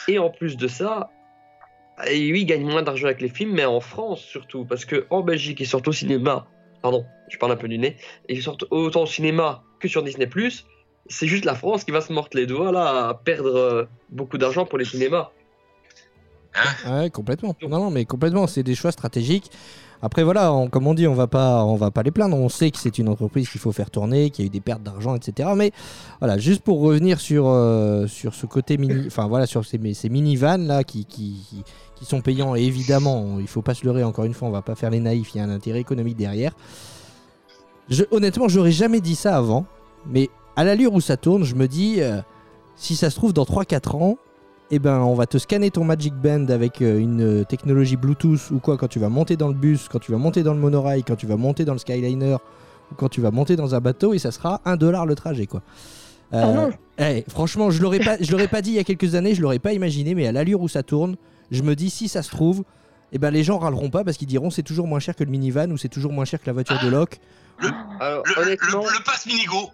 et 0.09 0.19
en 0.19 0.31
plus 0.31 0.57
de 0.57 0.69
ça, 0.69 1.11
et 2.07 2.33
oui, 2.33 2.43
ils 2.43 2.47
gagnent 2.47 2.67
moins 2.67 2.83
d'argent 2.83 3.07
avec 3.07 3.21
les 3.21 3.29
films, 3.29 3.53
mais 3.53 3.65
en 3.65 3.81
France 3.81 4.21
surtout, 4.21 4.65
parce 4.65 4.85
que 4.85 5.07
en 5.11 5.23
Belgique, 5.23 5.61
ils 5.61 5.67
sortent 5.67 5.89
au 5.89 5.93
cinéma. 5.93 6.47
Pardon, 6.83 7.05
je 7.29 7.39
parle 7.39 7.53
un 7.53 7.57
peu 7.57 7.69
du 7.69 7.79
nez. 7.79 7.97
Ils 8.29 8.43
sortent 8.43 8.65
autant 8.71 9.03
au 9.03 9.07
cinéma 9.07 9.63
que 9.81 9.89
sur 9.89 10.03
Disney+. 10.03 10.29
C'est 11.09 11.27
juste 11.27 11.45
la 11.45 11.55
France 11.55 11.85
qui 11.85 11.91
va 11.91 12.01
se 12.01 12.13
mordre 12.13 12.31
les 12.35 12.47
doigts 12.47 12.73
là 12.73 13.09
à 13.09 13.15
perdre 13.15 13.57
euh, 13.57 13.85
beaucoup 14.11 14.39
d'argent 14.39 14.67
pour 14.67 14.79
les 14.79 14.85
cinémas. 14.85 15.31
Ouais, 16.87 17.11
complètement. 17.11 17.55
Non, 17.63 17.81
non, 17.81 17.91
mais 17.91 18.05
complètement. 18.05 18.47
C'est 18.47 18.63
des 18.63 18.75
choix 18.75 18.93
stratégiques. 18.93 19.51
Après, 20.03 20.23
voilà, 20.25 20.53
on- 20.53 20.69
comme 20.69 20.87
on 20.87 20.95
dit, 20.95 21.07
on 21.07 21.15
va 21.15 21.27
pas, 21.27 21.65
on 21.65 21.77
va 21.77 21.91
pas 21.91 22.03
les 22.03 22.11
plaindre. 22.11 22.37
On 22.37 22.49
sait 22.49 22.71
que 22.71 22.79
c'est 22.79 22.99
une 22.99 23.09
entreprise 23.09 23.49
qu'il 23.49 23.61
faut 23.61 23.73
faire 23.73 23.91
tourner, 23.91 24.31
qu'il 24.31 24.45
y 24.45 24.47
a 24.47 24.49
eu 24.49 24.51
des 24.51 24.61
pertes 24.61 24.83
d'argent, 24.83 25.15
etc. 25.15 25.49
Mais 25.57 25.73
voilà, 26.21 26.39
juste 26.39 26.63
pour 26.63 26.81
revenir 26.81 27.19
sur, 27.21 27.47
euh, 27.49 28.07
sur 28.07 28.35
ce 28.35 28.47
côté 28.47 28.77
mini, 28.77 29.05
enfin 29.07 29.27
voilà, 29.27 29.47
sur 29.47 29.65
ces, 29.65 29.81
ces 29.95 30.09
minivans 30.09 30.59
là 30.67 30.85
qui, 30.85 31.05
qui, 31.07 31.37
qui- 31.49 31.65
qui 31.95 32.05
sont 32.05 32.21
payants. 32.21 32.55
Et 32.55 32.63
évidemment, 32.63 33.39
il 33.41 33.47
faut 33.47 33.63
pas 33.63 33.73
se 33.75 33.85
leurrer. 33.87 34.05
Encore 34.05 34.25
une 34.27 34.35
fois, 34.35 34.49
on 34.49 34.51
va 34.53 34.63
pas 34.63 34.75
faire 34.75 34.91
les 34.91 35.01
naïfs. 35.01 35.35
Il 35.35 35.39
y 35.39 35.41
a 35.41 35.45
un 35.45 35.51
intérêt 35.51 35.81
économique 35.81 36.17
derrière. 36.19 36.53
Je, 37.89 38.05
honnêtement, 38.11 38.49
j'aurais 38.49 38.73
jamais 38.73 39.01
dit 39.01 39.15
ça 39.17 39.37
avant. 39.37 39.65
Mais 40.07 40.29
à 40.57 40.65
l'allure 40.65 40.93
où 40.95 41.01
ça 41.01 41.17
tourne, 41.17 41.45
je 41.45 41.55
me 41.55 41.67
dis, 41.69 41.97
euh, 42.01 42.21
si 42.77 42.97
ça 42.97 43.11
se 43.11 43.17
trouve 43.17 43.33
dans 43.33 43.45
3-4 43.45 43.97
ans, 43.97 44.19
eh 44.71 44.79
ben, 44.79 44.99
on 45.01 45.15
va 45.15 45.27
te 45.27 45.39
scanner 45.39 45.71
ton 45.71 45.85
Magic 45.85 46.15
Band 46.15 46.47
avec 46.49 46.83
euh, 46.83 46.99
une 46.99 47.23
euh, 47.41 47.45
technologie 47.45 47.97
Bluetooth 47.97 48.51
ou 48.51 48.59
quoi 48.59 48.77
quand 48.77 48.89
tu 48.89 48.99
vas 48.99 49.09
monter 49.09 49.37
dans 49.37 49.49
le 49.49 49.55
bus, 49.55 49.89
quand 49.89 49.99
tu 50.01 50.11
vas 50.13 50.19
monter 50.19 50.43
dans 50.43 50.55
le 50.55 50.61
monorail, 50.61 51.05
quand 51.05 51.17
tu 51.17 51.27
vas 51.27 51.37
monter 51.37 51.65
dans 51.65 51.73
le 51.73 51.79
Skyliner 51.79 52.37
ou 52.91 52.95
quand 52.97 53.09
tu 53.09 53.21
vas 53.21 53.31
monter 53.31 53.55
dans 53.57 53.75
un 53.75 53.81
bateau 53.81 54.13
et 54.15 54.19
ça 54.19 54.31
sera 54.33 54.61
1 54.65 54.77
dollar 54.77 55.07
le 55.07 55.15
trajet 55.15 55.47
quoi. 55.47 55.63
Euh, 56.33 56.43
Oh 56.45 56.53
non. 56.55 56.71
eh, 56.99 57.25
franchement, 57.29 57.71
je 57.71 57.81
l'aurais 57.81 58.01
pas, 58.01 58.17
je 58.21 58.33
l'aurais 58.33 58.49
pas 58.49 58.61
dit 58.61 58.71
il 58.71 58.77
y 58.77 58.79
a 58.81 58.85
quelques 58.85 59.15
années, 59.15 59.35
je 59.37 59.43
l'aurais 59.43 59.61
pas 59.61 59.73
imaginé, 59.73 60.15
mais 60.17 60.27
à 60.27 60.33
l'allure 60.33 60.61
où 60.61 60.67
ça 60.69 60.83
tourne, 60.83 61.15
je 61.53 61.63
me 61.63 61.77
dis 61.77 61.89
si 61.89 62.09
ça 62.09 62.23
se 62.23 62.31
trouve, 62.31 62.65
eh 63.13 63.19
ben 63.19 63.31
les 63.31 63.45
gens 63.45 63.59
râleront 63.59 63.91
pas 63.91 64.03
parce 64.03 64.17
qu'ils 64.17 64.27
diront 64.27 64.51
c'est 64.51 64.65
toujours 64.65 64.89
moins 64.89 64.99
cher 64.99 65.15
que 65.15 65.23
le 65.23 65.31
minivan 65.31 65.71
ou 65.71 65.77
c'est 65.77 65.89
toujours 65.89 66.13
moins 66.13 66.25
cher 66.25 66.41
que 66.41 66.47
la 66.47 66.53
voiture 66.53 66.79
de 66.83 66.89
loc. 66.89 67.21
Alors, 68.01 68.25
Le, 68.27 68.43
honnêtement, 68.43 68.81
le, 68.81 68.99
le 68.99 69.05
pass 69.05 69.25
Minigo. 69.27 69.71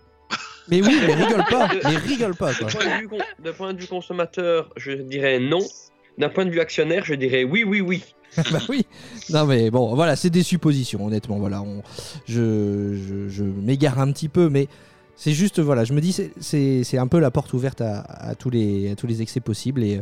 Mais 0.68 0.80
oui, 0.82 0.96
mais 1.06 1.14
rigole 1.14 1.44
pas, 1.50 1.68
mais 1.84 1.96
rigole 1.96 2.34
pas 2.36 2.54
quoi. 2.54 2.66
d'un 2.68 2.72
point, 2.72 2.84
de 2.96 3.00
vue 3.00 3.08
con- 3.08 3.18
d'un 3.42 3.52
point 3.52 3.72
de 3.74 3.80
vue 3.80 3.86
consommateur, 3.86 4.70
je 4.76 4.92
dirais 4.92 5.38
non. 5.40 5.60
D'un 6.18 6.28
point 6.28 6.44
de 6.44 6.50
vue 6.50 6.60
actionnaire, 6.60 7.04
je 7.04 7.14
dirais 7.14 7.42
oui, 7.44 7.64
oui, 7.64 7.80
oui. 7.80 8.02
bah 8.52 8.60
oui. 8.68 8.86
Non 9.30 9.44
mais 9.46 9.70
bon, 9.70 9.94
voilà, 9.94 10.14
c'est 10.16 10.30
des 10.30 10.42
suppositions, 10.42 11.04
honnêtement. 11.06 11.38
Voilà, 11.38 11.62
on, 11.62 11.82
je, 12.26 12.94
je, 12.96 13.28
je 13.28 13.44
m'égare 13.44 13.98
un 13.98 14.10
petit 14.12 14.28
peu, 14.28 14.48
mais 14.48 14.68
c'est 15.16 15.32
juste, 15.32 15.58
voilà, 15.60 15.84
je 15.84 15.92
me 15.92 16.00
dis, 16.00 16.12
c'est- 16.12 16.32
c'est 16.40 16.82
c'est 16.84 16.98
un 16.98 17.06
peu 17.06 17.18
la 17.18 17.30
porte 17.30 17.52
ouverte 17.52 17.80
à, 17.80 18.00
à 18.00 18.34
tous, 18.34 18.50
les, 18.50 18.90
à 18.92 18.94
tous 18.96 19.06
les 19.06 19.20
excès 19.22 19.40
possibles 19.40 19.82
et 19.82 20.00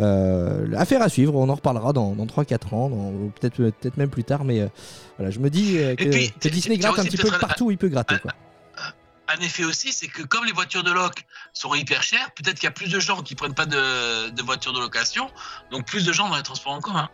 euh, 0.00 0.66
affaire 0.76 1.02
à 1.02 1.08
suivre. 1.08 1.34
On 1.36 1.48
en 1.48 1.54
reparlera 1.54 1.92
dans, 1.92 2.12
dans 2.14 2.26
3-4 2.26 2.74
ans, 2.74 3.12
peut-être 3.40 3.56
peut-être 3.56 3.96
même 3.96 4.10
plus 4.10 4.24
tard, 4.24 4.44
mais 4.44 4.60
euh, 4.60 4.66
voilà, 5.18 5.30
je 5.30 5.38
me 5.40 5.50
dis 5.50 5.78
euh, 5.78 5.94
que, 5.94 6.04
puis, 6.08 6.32
que 6.40 6.48
Disney 6.48 6.76
gratte 6.78 6.98
un 6.98 7.04
petit 7.04 7.16
peu 7.16 7.30
partout 7.40 7.66
où 7.66 7.70
il 7.70 7.78
peut 7.78 7.88
gratter. 7.88 8.16
Quoi. 8.22 8.32
Un 9.28 9.40
effet 9.42 9.64
aussi, 9.64 9.92
c'est 9.92 10.08
que 10.08 10.22
comme 10.22 10.44
les 10.46 10.52
voitures 10.52 10.82
de 10.82 10.90
loc 10.90 11.24
sont 11.52 11.74
hyper 11.74 12.02
chères, 12.02 12.30
peut-être 12.34 12.54
qu'il 12.54 12.64
y 12.64 12.68
a 12.68 12.72
plus 12.72 12.90
de 12.90 12.98
gens 12.98 13.22
qui 13.22 13.34
prennent 13.34 13.54
pas 13.54 13.66
de, 13.66 14.42
voitures 14.42 14.72
de 14.72 14.80
location, 14.80 15.30
donc 15.70 15.86
plus 15.86 16.06
de 16.06 16.12
gens 16.12 16.28
dans 16.28 16.36
les 16.36 16.42
transports 16.42 16.72
en 16.72 16.80
commun. 16.80 17.08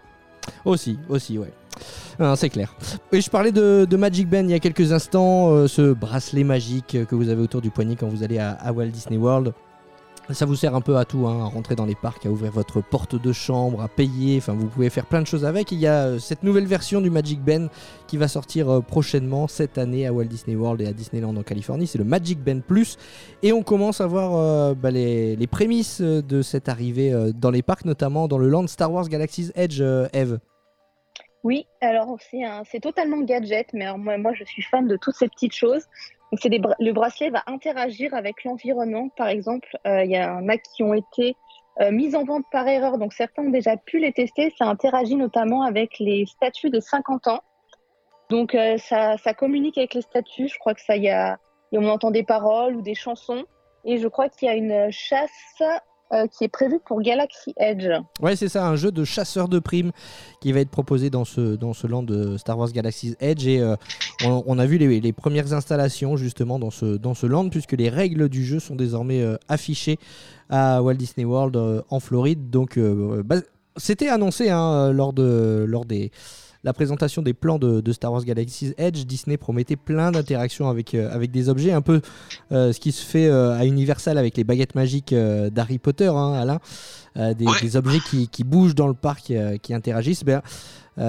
Aussi, 0.64 0.98
aussi, 1.08 1.38
ouais. 1.38 1.52
Non, 2.20 2.36
c'est 2.36 2.50
clair. 2.50 2.72
Et 3.10 3.20
je 3.20 3.28
parlais 3.28 3.50
de, 3.50 3.96
Magic 3.96 4.28
Band 4.28 4.44
il 4.44 4.50
y 4.50 4.54
a 4.54 4.60
quelques 4.60 4.92
instants, 4.92 5.50
euh, 5.50 5.66
ce 5.66 5.92
bracelet 5.92 6.44
magique 6.44 7.04
que 7.06 7.14
vous 7.14 7.30
avez 7.30 7.42
autour 7.42 7.60
du 7.60 7.70
poignet 7.70 7.96
quand 7.96 8.08
vous 8.08 8.22
allez 8.22 8.38
à 8.38 8.72
Walt 8.72 8.86
Disney 8.86 9.16
World. 9.16 9.52
Ça 10.30 10.46
vous 10.46 10.54
sert 10.54 10.74
un 10.74 10.80
peu 10.80 10.96
à 10.96 11.04
tout, 11.04 11.26
hein, 11.26 11.42
à 11.42 11.44
rentrer 11.44 11.74
dans 11.74 11.84
les 11.84 11.94
parcs, 11.94 12.24
à 12.24 12.30
ouvrir 12.30 12.50
votre 12.50 12.80
porte 12.80 13.14
de 13.14 13.32
chambre, 13.32 13.82
à 13.82 13.88
payer, 13.88 14.38
enfin 14.38 14.54
vous 14.54 14.68
pouvez 14.68 14.88
faire 14.88 15.04
plein 15.04 15.20
de 15.20 15.26
choses 15.26 15.44
avec. 15.44 15.70
Il 15.70 15.78
y 15.78 15.86
a 15.86 16.06
euh, 16.06 16.18
cette 16.18 16.42
nouvelle 16.42 16.64
version 16.64 17.02
du 17.02 17.10
Magic 17.10 17.40
Band 17.42 17.66
qui 18.06 18.16
va 18.16 18.26
sortir 18.26 18.70
euh, 18.70 18.80
prochainement 18.80 19.48
cette 19.48 19.76
année 19.76 20.06
à 20.06 20.14
Walt 20.14 20.24
Disney 20.24 20.56
World 20.56 20.80
et 20.80 20.86
à 20.86 20.94
Disneyland 20.94 21.36
en 21.36 21.42
Californie. 21.42 21.86
C'est 21.86 21.98
le 21.98 22.04
Magic 22.04 22.42
Band 22.42 22.60
Plus. 22.66 22.96
Et 23.42 23.52
on 23.52 23.62
commence 23.62 24.00
à 24.00 24.06
voir 24.06 24.34
euh, 24.34 24.74
bah, 24.74 24.90
les, 24.90 25.46
prémices 25.46 26.00
de 26.00 26.40
cette 26.40 26.70
arrivée 26.70 27.12
dans 27.36 27.50
les 27.50 27.62
parcs, 27.62 27.84
notamment 27.84 28.26
dans 28.26 28.38
le 28.38 28.48
land 28.48 28.66
Star 28.66 28.90
Wars 28.90 29.08
Galaxy's 29.08 29.52
Edge, 29.54 29.82
Eve. 30.14 30.38
Oui, 31.44 31.66
alors 31.82 32.16
c'est 32.64 32.80
totalement 32.80 33.20
gadget, 33.20 33.66
mais 33.74 33.86
moi 33.98 34.32
je 34.32 34.44
suis 34.44 34.62
fan 34.62 34.88
de 34.88 34.96
toutes 34.96 35.14
ces 35.14 35.28
petites 35.28 35.54
choses. 35.54 35.84
Donc 36.34 36.40
c'est 36.42 36.48
des 36.48 36.60
le 36.80 36.92
bracelet 36.92 37.30
va 37.30 37.44
interagir 37.46 38.12
avec 38.12 38.42
l'environnement. 38.42 39.08
Par 39.10 39.28
exemple, 39.28 39.68
euh, 39.86 40.02
il 40.02 40.10
y 40.10 40.18
en 40.18 40.48
a 40.48 40.58
qui 40.58 40.82
ont 40.82 40.92
été 40.92 41.36
euh, 41.80 41.92
mises 41.92 42.16
en 42.16 42.24
vente 42.24 42.44
par 42.50 42.66
erreur, 42.66 42.98
donc 42.98 43.12
certains 43.12 43.44
ont 43.44 43.50
déjà 43.50 43.76
pu 43.76 44.00
les 44.00 44.12
tester. 44.12 44.52
Ça 44.58 44.64
interagit 44.64 45.14
notamment 45.14 45.62
avec 45.62 46.00
les 46.00 46.26
statues 46.26 46.70
des 46.70 46.80
50 46.80 47.28
ans. 47.28 47.40
Donc 48.30 48.56
euh, 48.56 48.78
ça, 48.78 49.16
ça 49.18 49.32
communique 49.32 49.78
avec 49.78 49.94
les 49.94 50.00
statues. 50.00 50.48
Je 50.48 50.58
crois 50.58 50.74
que 50.74 50.80
ça 50.80 50.96
y 50.96 51.08
a, 51.08 51.38
on 51.70 51.86
entend 51.86 52.10
des 52.10 52.24
paroles 52.24 52.74
ou 52.74 52.82
des 52.82 52.96
chansons. 52.96 53.44
Et 53.84 53.98
je 53.98 54.08
crois 54.08 54.28
qu'il 54.28 54.48
y 54.48 54.50
a 54.50 54.56
une 54.56 54.90
chasse 54.90 55.62
euh, 56.12 56.26
qui 56.26 56.44
est 56.44 56.48
prévue 56.48 56.78
pour 56.84 57.00
Galaxy 57.00 57.54
Edge. 57.56 57.88
Ouais, 58.20 58.36
c'est 58.36 58.48
ça, 58.48 58.66
un 58.66 58.76
jeu 58.76 58.92
de 58.92 59.04
chasseur 59.04 59.48
de 59.48 59.58
primes 59.58 59.90
qui 60.40 60.52
va 60.52 60.60
être 60.60 60.70
proposé 60.70 61.08
dans 61.08 61.24
ce, 61.24 61.56
dans 61.56 61.72
ce 61.72 61.86
land 61.86 62.02
de 62.02 62.36
Star 62.36 62.58
Wars 62.58 62.70
Galaxy's 62.70 63.16
Edge. 63.20 63.46
Et 63.46 63.60
euh, 63.60 63.74
on, 64.24 64.58
a 64.58 64.66
vu 64.66 64.76
les, 64.78 65.12
premières 65.12 65.54
installations 65.54 66.16
justement 66.16 66.58
dans 66.58 66.70
ce, 66.70 66.96
dans 66.96 67.14
ce 67.14 67.26
land, 67.26 67.48
puisque 67.48 67.72
les 67.72 67.88
règles 67.88 68.28
du 68.28 68.44
jeu 68.44 68.60
sont 68.60 68.76
désormais 68.76 69.22
euh, 69.22 69.36
affichées 69.48 69.98
à 70.50 70.82
Walt 70.82 70.94
Disney 70.94 71.24
World 71.24 71.56
en 71.88 72.00
Floride. 72.00 72.50
Donc, 72.50 72.78
bah, 72.78 73.36
c'était 73.76 74.08
annoncé 74.08 74.50
hein, 74.50 74.92
lors, 74.92 75.14
de, 75.14 75.64
lors 75.66 75.84
des. 75.86 76.12
La 76.64 76.72
présentation 76.72 77.20
des 77.22 77.34
plans 77.34 77.58
de, 77.58 77.80
de 77.80 77.92
Star 77.92 78.10
Wars 78.12 78.24
Galaxy's 78.24 78.72
Edge, 78.78 79.04
Disney 79.04 79.36
promettait 79.36 79.76
plein 79.76 80.10
d'interactions 80.10 80.68
avec, 80.68 80.94
euh, 80.94 81.14
avec 81.14 81.30
des 81.30 81.48
objets, 81.50 81.72
un 81.72 81.82
peu 81.82 82.00
euh, 82.52 82.72
ce 82.72 82.80
qui 82.80 82.90
se 82.90 83.04
fait 83.04 83.26
euh, 83.28 83.56
à 83.58 83.66
Universal 83.66 84.16
avec 84.16 84.36
les 84.36 84.44
baguettes 84.44 84.74
magiques 84.74 85.14
d'Harry 85.14 85.78
Potter, 85.78 86.08
hein, 86.08 86.32
Alain. 86.32 86.60
Des, 87.16 87.44
Ouais. 87.46 87.60
des 87.60 87.76
objets 87.76 88.00
qui, 88.00 88.26
qui 88.26 88.42
bougent 88.42 88.74
dans 88.74 88.88
le 88.88 88.94
parc, 88.94 89.32
qui 89.62 89.72
interagissent. 89.72 90.24
Ben, 90.24 90.42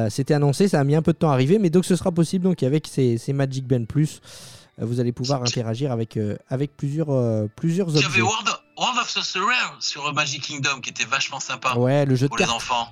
C'était 0.10 0.36
annoncé, 0.36 0.68
ça 0.68 0.80
a 0.80 0.84
mis 0.84 0.94
un 0.96 1.02
peu 1.02 1.13
de 1.13 1.18
temps 1.18 1.32
à 1.32 1.34
arriver, 1.34 1.58
mais 1.58 1.72
donc 1.72 1.84
ce 1.86 1.96
sera 1.96 2.12
possible 2.12 2.44
donc 2.44 2.62
avec 2.62 2.86
ces, 2.86 3.18
ces 3.18 3.34
Magic 3.34 3.65
Band 3.65 3.86
Plus, 3.86 4.22
vous 4.78 5.00
allez 5.00 5.12
pouvoir 5.13 5.41
interagir 5.41 5.91
avec, 5.91 6.18
euh, 6.18 6.38
avec 6.50 6.76
plusieurs, 6.78 7.10
euh, 7.10 7.48
plusieurs 7.56 7.89
Il 7.89 7.95
y 7.95 7.97
avait 7.99 8.08
objets. 8.08 8.22
World, 8.22 8.49
World 8.78 8.99
of 9.01 9.10
Sorcerer 9.10 9.56
sur 9.80 10.14
Magic 10.14 10.43
Kingdom 10.43 10.80
qui 10.82 10.89
était 10.91 11.06
vachement 11.06 11.39
sympa 11.39 11.76
Ouais, 11.76 12.06
le 12.06 12.14
jeu 12.16 12.26
de 12.26 12.30
pour 12.30 12.38
les 12.38 12.43
cartes, 12.43 12.56
enfants. 12.58 12.88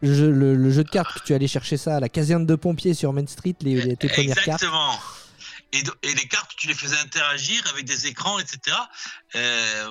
Le, 0.00 0.14
jeu- 0.14 0.30
le- 0.30 0.54
le 0.54 0.70
jeu 0.70 0.84
de 0.84 0.90
cartes 0.90 1.20
que 1.20 1.24
tu 1.24 1.34
allais 1.34 1.46
chercher 1.48 1.76
ça 1.76 1.96
à 1.96 2.00
la 2.00 2.08
caserne 2.08 2.46
de 2.46 2.54
pompiers 2.54 2.94
sur 2.94 3.12
Main 3.12 3.26
Street, 3.26 3.54
les, 3.62 3.80
les- 3.80 3.96
tes 3.96 4.08
premières 4.08 4.36
cartes. 4.36 4.62
Exactement. 4.62 4.94
Et, 5.72 5.82
les 6.14 6.28
cartes, 6.28 6.50
tu 6.56 6.66
les 6.66 6.74
faisais 6.74 6.96
interagir 6.98 7.62
avec 7.72 7.84
des 7.84 8.06
écrans, 8.06 8.38
etc. 8.38 8.76
Euh, 9.36 9.86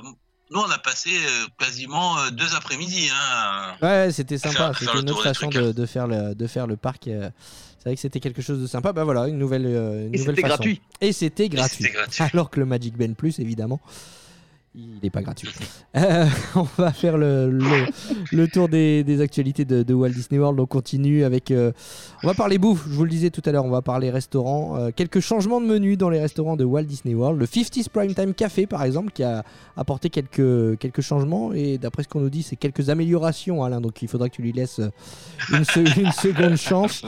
nous, 0.50 0.60
on 0.60 0.72
a 0.72 0.78
passé 0.80 1.12
euh, 1.12 1.46
quasiment 1.60 2.18
euh, 2.20 2.30
deux 2.32 2.56
après-midi. 2.56 3.10
Hein. 3.14 3.76
Ouais, 3.82 4.12
c'était 4.12 4.38
sympa. 4.38 4.72
C'était 4.80 4.92
une 5.00 5.10
autre 5.12 5.22
façon 5.24 5.50
trucs, 5.50 5.62
de, 5.62 5.72
de 5.72 5.86
faire 5.86 6.08
le, 6.08 6.34
de 6.34 6.48
faire 6.48 6.66
le 6.68 6.78
parc. 6.78 7.04
C'est 7.06 7.84
vrai 7.86 7.94
que 7.96 8.02
c'était 8.02 8.20
quelque 8.20 8.42
chose 8.42 8.60
de 8.60 8.66
sympa. 8.68 8.92
Bah 8.92 9.04
voilà, 9.04 9.28
une 9.28 9.38
nouvelle, 9.38 9.66
une 9.68 10.14
Et 10.16 10.18
nouvelle 10.18 10.36
c'était 10.36 10.42
façon. 10.42 10.56
gratuit. 10.56 10.82
Et 11.02 11.12
c'était 11.14 11.48
gratuit. 11.50 11.92
Gratuit. 11.92 12.24
Alors 12.34 12.50
que 12.50 12.60
le 12.60 12.66
Magic 12.66 12.98
Band 12.98 13.14
Plus, 13.14 13.38
évidemment, 13.40 13.80
Il 14.80 15.00
n'est 15.02 15.10
pas 15.10 15.22
gratuit. 15.22 15.50
Euh, 15.96 16.28
on 16.56 16.68
va 16.78 16.92
faire 16.94 17.18
le, 17.18 17.50
le- 17.50 17.64
le 18.32 18.48
tour 18.48 18.70
des, 18.70 19.04
des 19.04 19.20
actualités 19.22 19.66
de, 19.66 19.82
de 19.82 19.94
Walt 19.96 20.10
Disney 20.12 20.40
World. 20.40 20.60
On 20.60 20.68
continue 20.68 21.24
avec. 21.24 21.50
euh, 21.50 21.72
on 22.24 22.28
va 22.28 22.36
parler 22.36 22.60
bouffe, 22.60 22.86
je 22.88 22.94
vous 22.94 23.04
le 23.04 23.10
disais 23.10 23.32
tout 23.32 23.42
à 23.46 23.52
l'heure. 23.52 23.66
On 23.66 23.72
va 23.72 23.82
parler 23.82 24.12
restaurant. 24.12 24.78
Euh, 24.78 24.90
quelques 24.96 25.22
changements 25.22 25.60
de 25.60 25.66
menu 25.66 25.98
dans 25.98 26.12
les 26.12 26.20
restaurants 26.20 26.56
de 26.56 26.64
Walt 26.64 26.84
Disney 26.84 27.16
World. 27.16 27.40
Le 27.40 27.48
50s 27.48 27.90
Primetime 27.90 28.36
Café, 28.36 28.68
par 28.68 28.84
exemple, 28.84 29.12
qui 29.12 29.24
a 29.24 29.44
apporté 29.76 30.12
quelques, 30.12 30.78
quelques 30.78 31.02
changements. 31.02 31.52
Et 31.54 31.80
d'après 31.80 32.04
ce 32.04 32.10
qu'on 32.10 32.20
nous 32.20 32.30
dit, 32.30 32.44
c'est 32.44 32.58
quelques 32.58 32.90
améliorations, 32.92 33.64
Alain. 33.64 33.82
Donc 33.82 34.00
il 34.04 34.08
faudra 34.08 34.30
que 34.30 34.36
tu 34.36 34.44
lui 34.44 34.52
laisses 34.52 34.80
une, 35.52 35.64
se- 35.66 36.00
une 36.00 36.12
seconde 36.12 36.58
chance. 36.58 37.02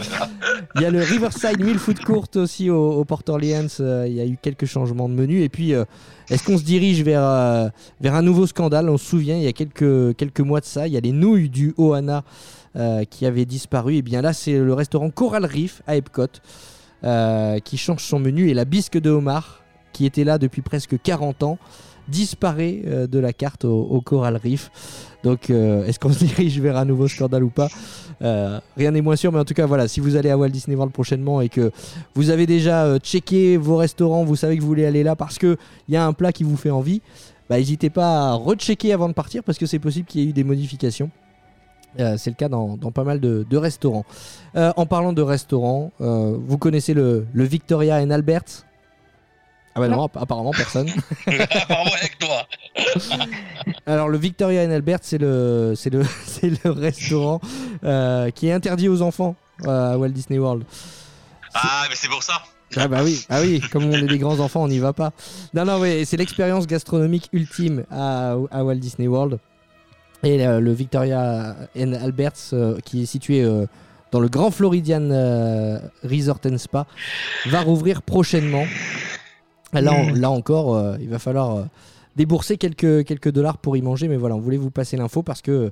Il 0.76 0.82
y 0.82 0.86
a 0.86 0.89
le 0.89 1.03
Riverside 1.03 1.63
Mill 1.63 1.78
Food 1.78 1.99
Court 1.99 2.26
aussi 2.38 2.72
au, 2.72 2.93
au 2.93 3.05
Port 3.05 3.22
Orleans. 3.28 3.67
il 4.07 4.13
y 4.13 4.22
a 4.22 4.26
eu 4.26 4.38
quelques 4.41 4.65
changements 4.65 5.09
de 5.09 5.13
menu. 5.13 5.43
Et 5.43 5.49
puis, 5.49 5.74
est-ce 6.30 6.43
qu'on 6.43 6.57
se 6.57 6.63
dirige 6.63 7.03
vers, 7.03 7.22
euh, 7.66 7.70
vers 8.01 8.16
un 8.16 8.22
nouveau 8.22 8.47
scandale 8.47 8.89
On 8.89 8.97
se 8.97 9.05
souvient, 9.05 9.38
il 9.38 9.43
y 9.43 9.47
a 9.47 9.53
quelques, 9.53 10.16
quelques 10.16 10.41
mois 10.41 10.60
de 10.60 10.66
ça, 10.66 10.88
il 10.88 10.93
y 10.93 10.97
a 10.97 11.01
les 11.01 11.12
nouilles 11.12 11.49
du 11.49 11.74
Ohana 11.78 12.24
euh, 12.76 13.03
qui 13.03 13.26
avaient 13.26 13.45
disparu. 13.45 13.95
Et 13.95 14.03
bien 14.03 14.22
là, 14.22 14.32
c'est 14.32 14.60
le 14.60 14.74
restaurant 14.76 15.10
Coral 15.10 15.43
Reef 15.43 15.82
à 15.88 15.95
Epcot 15.95 16.28
euh, 17.03 17.57
qui 17.57 17.78
change 17.78 18.03
son 18.03 18.20
menu. 18.20 18.47
Et 18.49 18.53
la 18.53 18.64
bisque 18.64 18.99
de 18.99 19.10
homard, 19.10 19.64
qui 19.91 20.05
était 20.05 20.24
là 20.24 20.38
depuis 20.38 20.62
presque 20.62 21.01
40 21.01 21.41
ans, 21.41 21.57
disparaît 22.07 22.82
euh, 22.86 23.07
de 23.07 23.18
la 23.18 23.34
carte 23.34 23.66
au, 23.66 23.99
Coral 24.01 24.39
Reef. 24.43 24.70
Donc, 25.24 25.49
est-ce 25.49 25.97
qu'on 25.97 26.14
se 26.14 26.24
dirige 26.24 26.60
vers 26.62 26.78
un 26.78 26.86
nouveau 26.86 27.07
scandale 27.07 27.43
ou 27.43 27.49
pas? 27.49 27.70
Rien 28.22 28.91
n'est 28.91 29.01
moins 29.01 29.16
sûr, 29.16 29.32
mais 29.32 29.39
en 29.39 29.45
tout 29.45 29.55
cas, 29.55 29.66
voilà, 29.66 29.88
si 29.88 29.99
vous 29.99 30.16
allez 30.16 30.30
à 30.30 30.38
Walt 30.38 30.49
Disney 30.49 30.76
World 30.76 30.93
prochainement 30.93 31.41
et 31.41 31.49
que 31.49 31.72
vous 32.14 32.30
avez 32.30 32.45
déjà 32.45 32.99
checké 32.99 33.57
vos 33.57 33.78
restaurants, 33.78 34.24
vous 34.24 34.36
savez 34.36 34.55
que 34.55 34.62
vous 34.62 34.68
voulez 34.68 34.86
aller 34.86 35.03
là 35.03 35.16
parce 35.16 35.39
qu'il 35.39 35.57
y 35.89 35.95
a 35.95 36.05
un 36.05 36.14
plat 36.14 36.32
qui 36.32 36.43
vous 36.43 36.55
fait 36.55 36.70
envie, 36.70 37.01
bah, 37.50 37.58
n'hésitez 37.58 37.89
pas 37.89 38.30
à 38.30 38.34
rechecker 38.34 38.93
avant 38.93 39.08
de 39.10 39.14
partir 39.14 39.43
parce 39.43 39.58
que 39.58 39.66
c'est 39.66 39.80
possible 39.80 40.06
qu'il 40.08 40.22
y 40.22 40.24
ait 40.26 40.30
eu 40.30 40.34
des 40.34 40.43
modifications. 40.43 41.10
Euh, 42.00 42.18
c'est 42.18 42.30
le 42.30 42.36
cas 42.36 42.50
dans, 42.50 42.78
dans 42.78 42.91
pas 42.91 43.04
mal 43.04 43.20
de, 43.20 43.45
de 43.50 43.58
restaurants. 43.58 44.06
Euh, 44.56 44.72
en 44.78 44.86
parlant 44.86 45.12
de 45.12 45.24
restaurants, 45.24 45.91
euh, 46.02 46.38
vous 46.39 46.58
connaissez 46.60 46.93
le, 46.93 47.26
le 47.34 47.43
Victoria 47.43 47.95
and 47.97 48.12
Albert's? 48.12 48.66
Ah 49.76 49.80
bah 49.82 49.88
non, 49.88 50.04
app- 50.06 50.18
apparemment 50.18 50.52
personne. 50.52 50.89
Apparemment 51.28 51.91
avec 52.00 52.18
toi. 52.20 52.45
Alors 53.86 54.10
le 54.10 54.18
Victoria 54.18 54.64
and 54.64 54.72
Albert, 54.72 55.00
c'est 55.04 55.18
le, 55.18 55.74
c'est 55.76 55.89
le, 55.91 56.04
c'est 56.26 56.64
le 56.64 56.72
restaurant 56.72 57.39
qui 58.36 58.47
est 58.47 58.52
interdit 58.52 58.89
aux 58.89 59.02
enfants 59.02 59.36
à 59.66 59.97
Walt 59.97 60.10
Disney 60.10 60.38
World. 60.39 60.64
Ah, 61.54 61.86
mais 61.89 61.95
c'est 61.95 62.10
pour 62.10 62.22
ça. 62.24 62.41
Ah 62.76 62.88
bah 62.88 63.01
oui, 63.03 63.26
ah 63.30 63.41
oui, 63.41 63.61
comme 63.72 63.86
on 63.86 63.93
est 63.93 64.01
des 64.03 64.20
grands 64.20 64.39
enfants, 64.39 64.63
on 64.63 64.67
n'y 64.67 64.80
va 64.80 64.93
pas. 64.93 65.11
Non, 65.53 65.65
non, 65.65 65.80
ouais, 65.80 66.03
c'est 66.05 66.17
l'expérience 66.17 66.67
gastronomique 66.67 67.30
ultime 67.34 67.84
à, 67.89 68.36
à 68.51 68.63
Walt 68.63 68.76
Disney 68.76 69.07
World. 69.07 69.39
Et 70.24 70.45
euh, 70.45 70.59
le 70.59 70.72
Victoria 70.74 71.55
and 71.78 71.93
Albert's, 71.93 72.51
euh, 72.53 72.78
qui 72.84 73.03
est 73.03 73.05
situé 73.05 73.41
euh, 73.41 73.65
dans 74.11 74.20
le 74.20 74.28
Grand 74.28 74.51
Floridian 74.51 75.09
Resort 76.03 76.39
and 76.45 76.57
Spa, 76.57 76.86
va 77.45 77.61
rouvrir 77.61 78.01
prochainement. 78.01 78.65
Là, 79.72 80.11
là 80.13 80.32
encore, 80.32 80.95
il 80.99 81.09
va 81.09 81.20
falloir 81.20 81.67
débourser 82.15 82.57
quelques, 82.57 83.05
quelques 83.05 83.30
dollars 83.30 83.59
pour 83.59 83.78
y 83.78 83.84
manger, 83.84 84.07
mais 84.07 84.17
voilà, 84.17 84.36
on 84.36 84.39
voulait 84.39 84.57
vous 84.57 84.72
passer 84.72 84.97
l'info 84.97 85.22
parce 85.22 85.43
que 85.43 85.72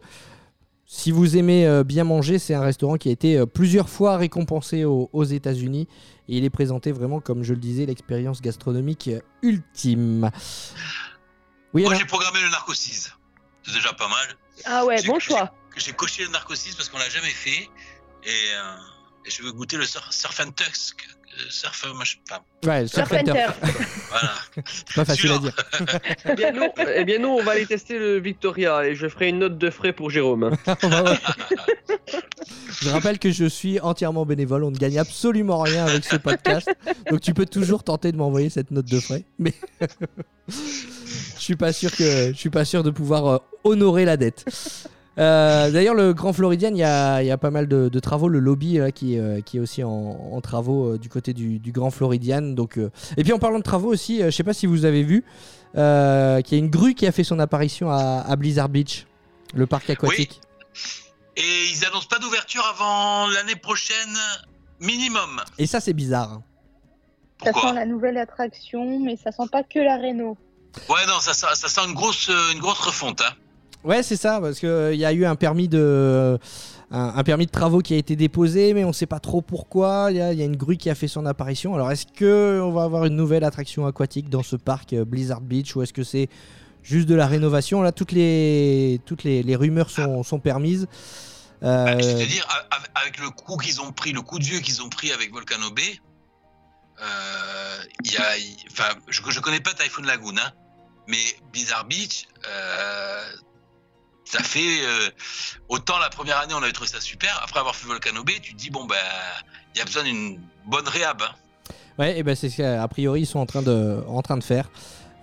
si 0.90 1.12
vous 1.12 1.36
aimez 1.36 1.68
euh, 1.68 1.84
bien 1.84 2.06
manger, 2.06 2.40
c'est 2.40 2.54
un 2.54 2.62
restaurant 2.62 2.96
qui 2.96 3.10
a 3.10 3.12
été 3.12 3.38
euh, 3.38 3.46
plusieurs 3.46 3.90
fois 3.90 4.16
récompensé 4.16 4.86
au- 4.86 5.10
aux 5.12 5.24
États-Unis 5.26 5.88
et 6.30 6.38
il 6.38 6.46
est 6.46 6.50
présenté 6.50 6.94
vraiment, 6.94 7.20
comme 7.20 7.44
je 7.44 7.54
le 7.54 7.60
disais, 7.60 7.86
l'expérience 7.86 8.42
gastronomique 8.42 9.10
euh, 9.10 9.20
ultime. 9.42 10.32
Oui, 11.74 11.84
Moi, 11.84 11.96
j'ai 11.96 12.06
programmé 12.06 12.40
le 12.42 12.50
Narco 12.50 12.74
6. 12.74 13.12
C'est 13.64 13.74
déjà 13.74 13.92
pas 13.92 14.08
mal. 14.08 14.28
Ah 14.64 14.86
ouais, 14.86 15.04
bon 15.04 15.20
choix. 15.20 15.54
J'ai 15.76 15.92
coché 15.92 16.24
le 16.24 16.32
Narco 16.32 16.56
6 16.56 16.76
parce 16.76 16.88
qu'on 16.88 16.98
l'a 16.98 17.10
jamais 17.10 17.28
fait. 17.30 17.70
Et, 18.24 18.30
euh, 18.56 18.76
et 19.26 19.30
je 19.30 19.44
veux 19.44 19.52
goûter 19.52 19.76
le 19.76 19.86
sur- 19.86 20.12
Surf 20.14 20.40
and 20.40 20.52
Tusk. 20.52 21.06
Surf, 21.50 21.86
machin- 21.96 22.18
enfin, 22.30 22.42
ouais, 22.66 22.88
Surf 22.88 23.08
voilà. 23.10 23.48
pas 24.96 25.06
facile 25.06 25.32
à 25.32 25.38
dire. 25.38 25.54
Eh 26.30 26.36
bien, 26.36 26.52
nous, 26.52 26.64
eh 26.96 27.04
bien, 27.06 27.20
nous, 27.20 27.30
on 27.30 27.44
va 27.44 27.52
aller 27.54 27.66
tester 27.66 27.98
le 28.00 28.20
Victoria 28.20 28.86
et 28.86 28.96
je 28.96 29.08
ferai 29.08 29.30
une 29.30 29.40
note 29.40 29.58
de 29.58 29.70
frais 29.70 29.94
pour 29.94 30.10
Jérôme. 30.10 30.52
On 30.84 30.88
va 30.90 31.02
voir. 31.02 31.18
je 32.82 32.90
rappelle 32.90 33.20
que 33.20 33.32
je 33.32 33.46
suis 33.46 33.80
entièrement 33.80 34.26
bénévole, 34.26 34.64
on 34.64 34.72
ne 34.72 34.78
gagne 34.78 35.00
absolument 35.00 35.62
rien 35.62 35.86
avec 35.86 36.04
ce 36.06 36.16
podcast, 36.16 36.70
donc 37.10 37.22
tu 37.22 37.34
peux 37.34 37.46
toujours 37.46 37.84
tenter 37.84 38.12
de 38.12 38.18
m'envoyer 38.18 38.50
cette 38.50 38.72
note 38.72 38.86
de 38.86 39.00
frais, 39.00 39.24
mais 39.40 39.54
je 40.48 41.42
suis 41.42 41.56
pas 41.56 41.74
sûr 41.74 41.92
que 41.96 42.30
je 42.32 42.38
suis 42.38 42.50
pas 42.50 42.66
sûr 42.66 42.84
de 42.84 42.90
pouvoir 42.92 43.28
euh, 43.28 43.38
honorer 43.64 44.06
la 44.06 44.18
dette. 44.18 44.46
Euh, 45.20 45.72
D'ailleurs, 45.72 45.96
le 45.96 46.14
Grand 46.14 46.32
Floridian, 46.34 46.70
il 46.70 46.78
y 46.78 46.84
a, 46.84 47.22
il 47.24 47.28
y 47.28 47.32
a 47.32 47.38
pas 47.38 47.50
mal 47.50 47.68
de, 47.68 47.90
de 47.90 48.00
travaux. 48.00 48.28
Le 48.30 48.40
lobby 48.40 48.78
là, 48.78 48.92
qui, 48.92 49.18
euh, 49.18 49.42
qui 49.42 49.58
est 49.58 49.60
aussi 49.60 49.84
en, 49.84 49.90
en 49.90 50.42
travaux 50.42 50.94
euh, 50.94 50.98
du 50.98 51.10
côté 51.10 51.34
du, 51.34 51.60
du 51.60 51.72
Grand 51.72 51.90
Floridian. 51.92 52.42
Donc, 52.42 52.78
euh, 52.78 52.92
Et 53.18 53.24
puis 53.24 53.34
en 53.34 53.40
parlant 53.40 53.58
de 53.58 53.64
travaux 53.64 53.90
aussi, 53.92 54.22
euh, 54.22 54.26
je 54.30 54.36
sais 54.36 54.44
pas 54.44 54.54
si 54.54 54.66
vous 54.68 54.86
avez 54.86 55.04
vu, 55.04 55.24
euh, 55.76 56.42
qu'il 56.42 56.58
y 56.58 56.62
a 56.62 56.64
une 56.64 56.70
grue 56.70 56.94
qui 56.94 57.08
a 57.08 57.12
fait 57.12 57.24
son 57.24 57.40
apparition 57.40 57.90
à, 57.90 58.24
à 58.28 58.36
Blizzard 58.36 58.70
Beach, 58.70 59.06
le 59.56 59.66
parc 59.66 59.90
aquatique. 59.90 60.40
Et 61.36 61.42
ils 61.72 61.86
annoncent 61.86 62.08
pas 62.10 62.20
d'ouverture 62.20 62.64
avant 62.74 63.28
l'année 63.28 63.56
prochaine, 63.56 64.16
minimum. 64.80 65.42
Et 65.58 65.66
ça, 65.68 65.80
c'est 65.80 65.94
bizarre. 65.94 66.32
hein. 66.34 66.44
Ça 67.44 67.54
sent 67.54 67.74
la 67.76 67.86
nouvelle 67.86 68.18
attraction, 68.18 69.00
mais 69.00 69.16
ça 69.16 69.32
sent 69.32 69.48
pas 69.52 69.62
que 69.64 69.78
la 69.80 69.98
réno. 69.98 70.36
Ouais, 70.90 71.06
non, 71.08 71.20
ça, 71.20 71.34
ça, 71.34 71.54
ça 71.54 71.68
sent 71.68 71.82
une 71.88 71.94
grosse, 71.94 72.30
une 72.54 72.60
grosse 72.60 72.80
refonte. 72.80 73.22
Hein. 73.22 73.34
Ouais, 73.84 74.04
c'est 74.04 74.16
ça, 74.18 74.40
parce 74.42 74.60
qu'il 74.60 74.96
y 74.96 75.06
a 75.06 75.14
eu 75.14 75.26
un 75.26 75.36
permis 75.36 75.68
de. 75.68 76.38
Un, 76.90 77.14
un 77.18 77.24
permis 77.24 77.46
de 77.46 77.52
travaux 77.52 77.80
qui 77.80 77.94
a 77.94 77.98
été 77.98 78.16
déposé, 78.16 78.74
mais 78.74 78.86
on 78.86 78.90
ne 78.90 78.94
sait 78.94 79.06
pas 79.08 79.20
trop 79.20 79.42
pourquoi. 79.42 80.08
Il 80.12 80.16
y, 80.18 80.22
a- 80.22 80.32
il 80.32 80.40
y 80.40 80.42
a 80.42 80.46
une 80.46 80.56
grue 80.56 80.78
qui 80.78 80.90
a 80.90 80.96
fait 80.96 81.10
son 81.10 81.26
apparition. 81.26 81.76
Alors, 81.76 81.92
est-ce 81.92 82.06
que 82.06 82.62
on 82.64 82.72
va 82.72 82.84
avoir 82.84 83.04
une 83.06 83.16
nouvelle 83.16 83.44
attraction 83.44 83.86
aquatique 83.86 84.30
dans 84.30 84.42
ce 84.44 84.56
parc 84.56 84.94
euh, 84.94 85.04
Blizzard 85.04 85.42
Beach 85.42 85.76
ou 85.76 85.82
est-ce 85.82 85.92
que 85.92 86.04
c'est 86.04 86.30
juste 86.84 87.08
de 87.10 87.16
la 87.16 87.28
rénovation? 87.28 87.82
Là, 87.82 87.92
toutes 87.92 88.14
les, 88.14 89.02
toutes 89.06 89.24
les, 89.26 89.44
les 89.44 89.56
rumeurs 89.58 89.90
sont, 89.90 90.24
sont 90.24 90.40
permises. 90.40 90.88
Euh, 91.64 91.86
Bah, 91.86 92.02
C'est-à-dire, 92.02 92.48
a- 92.50 92.76
a- 92.76 93.02
avec 93.02 93.20
le 93.20 93.30
coup 93.32 93.58
qu'ils 93.58 93.82
ont 93.82 93.92
pris, 93.92 94.14
le 94.14 94.22
coup 94.22 94.40
de 94.40 94.46
vieux 94.46 94.60
qu'ils 94.60 94.82
ont 94.82 94.88
pris 94.90 95.12
avec 95.12 95.34
Volcano 95.34 95.70
Bay, 95.72 96.00
euh, 97.02 97.78
y 98.06 98.16
a, 98.18 98.38
je, 99.10 99.22
je 99.30 99.40
connais 99.42 99.60
pas 99.60 99.74
Typhoon 99.74 100.04
Lagoon, 100.04 100.38
hein, 100.38 100.52
mais 101.08 101.18
Blizzard 101.52 101.86
Beach, 101.86 102.28
euh, 102.48 103.22
ça 104.30 104.44
fait 104.44 104.82
euh, 104.84 105.10
autant 105.70 105.98
la 106.00 106.10
première 106.10 106.40
année 106.40 106.54
on 106.54 106.62
avait 106.64 106.72
trouvé 106.74 106.90
ça 106.90 107.00
super. 107.02 107.40
Après 107.44 107.60
avoir 107.60 107.76
fait 107.76 107.88
Volcano 107.88 108.24
Bay, 108.24 108.34
tu 108.42 108.54
te 108.54 108.58
dis 108.60 108.70
bon 108.70 108.86
ben, 108.86 108.96
il 109.76 109.80
y 109.80 109.82
a 109.82 109.86
besoin 109.86 110.04
d'une 110.04 110.40
bonne 110.66 110.88
réhab. 110.88 111.22
hein. 111.22 111.32
Ouais, 112.00 112.20
et 112.20 112.24
ben 112.24 112.36
c'est 112.36 112.50
ce 112.50 112.58
qu'a 112.58 112.88
priori 112.88 113.22
ils 113.22 113.26
sont 113.26 113.40
en 113.40 113.46
train 113.46 113.62
de, 113.64 114.00
en 114.08 114.22
train 114.22 114.38
de 114.38 114.44
faire 114.44 114.70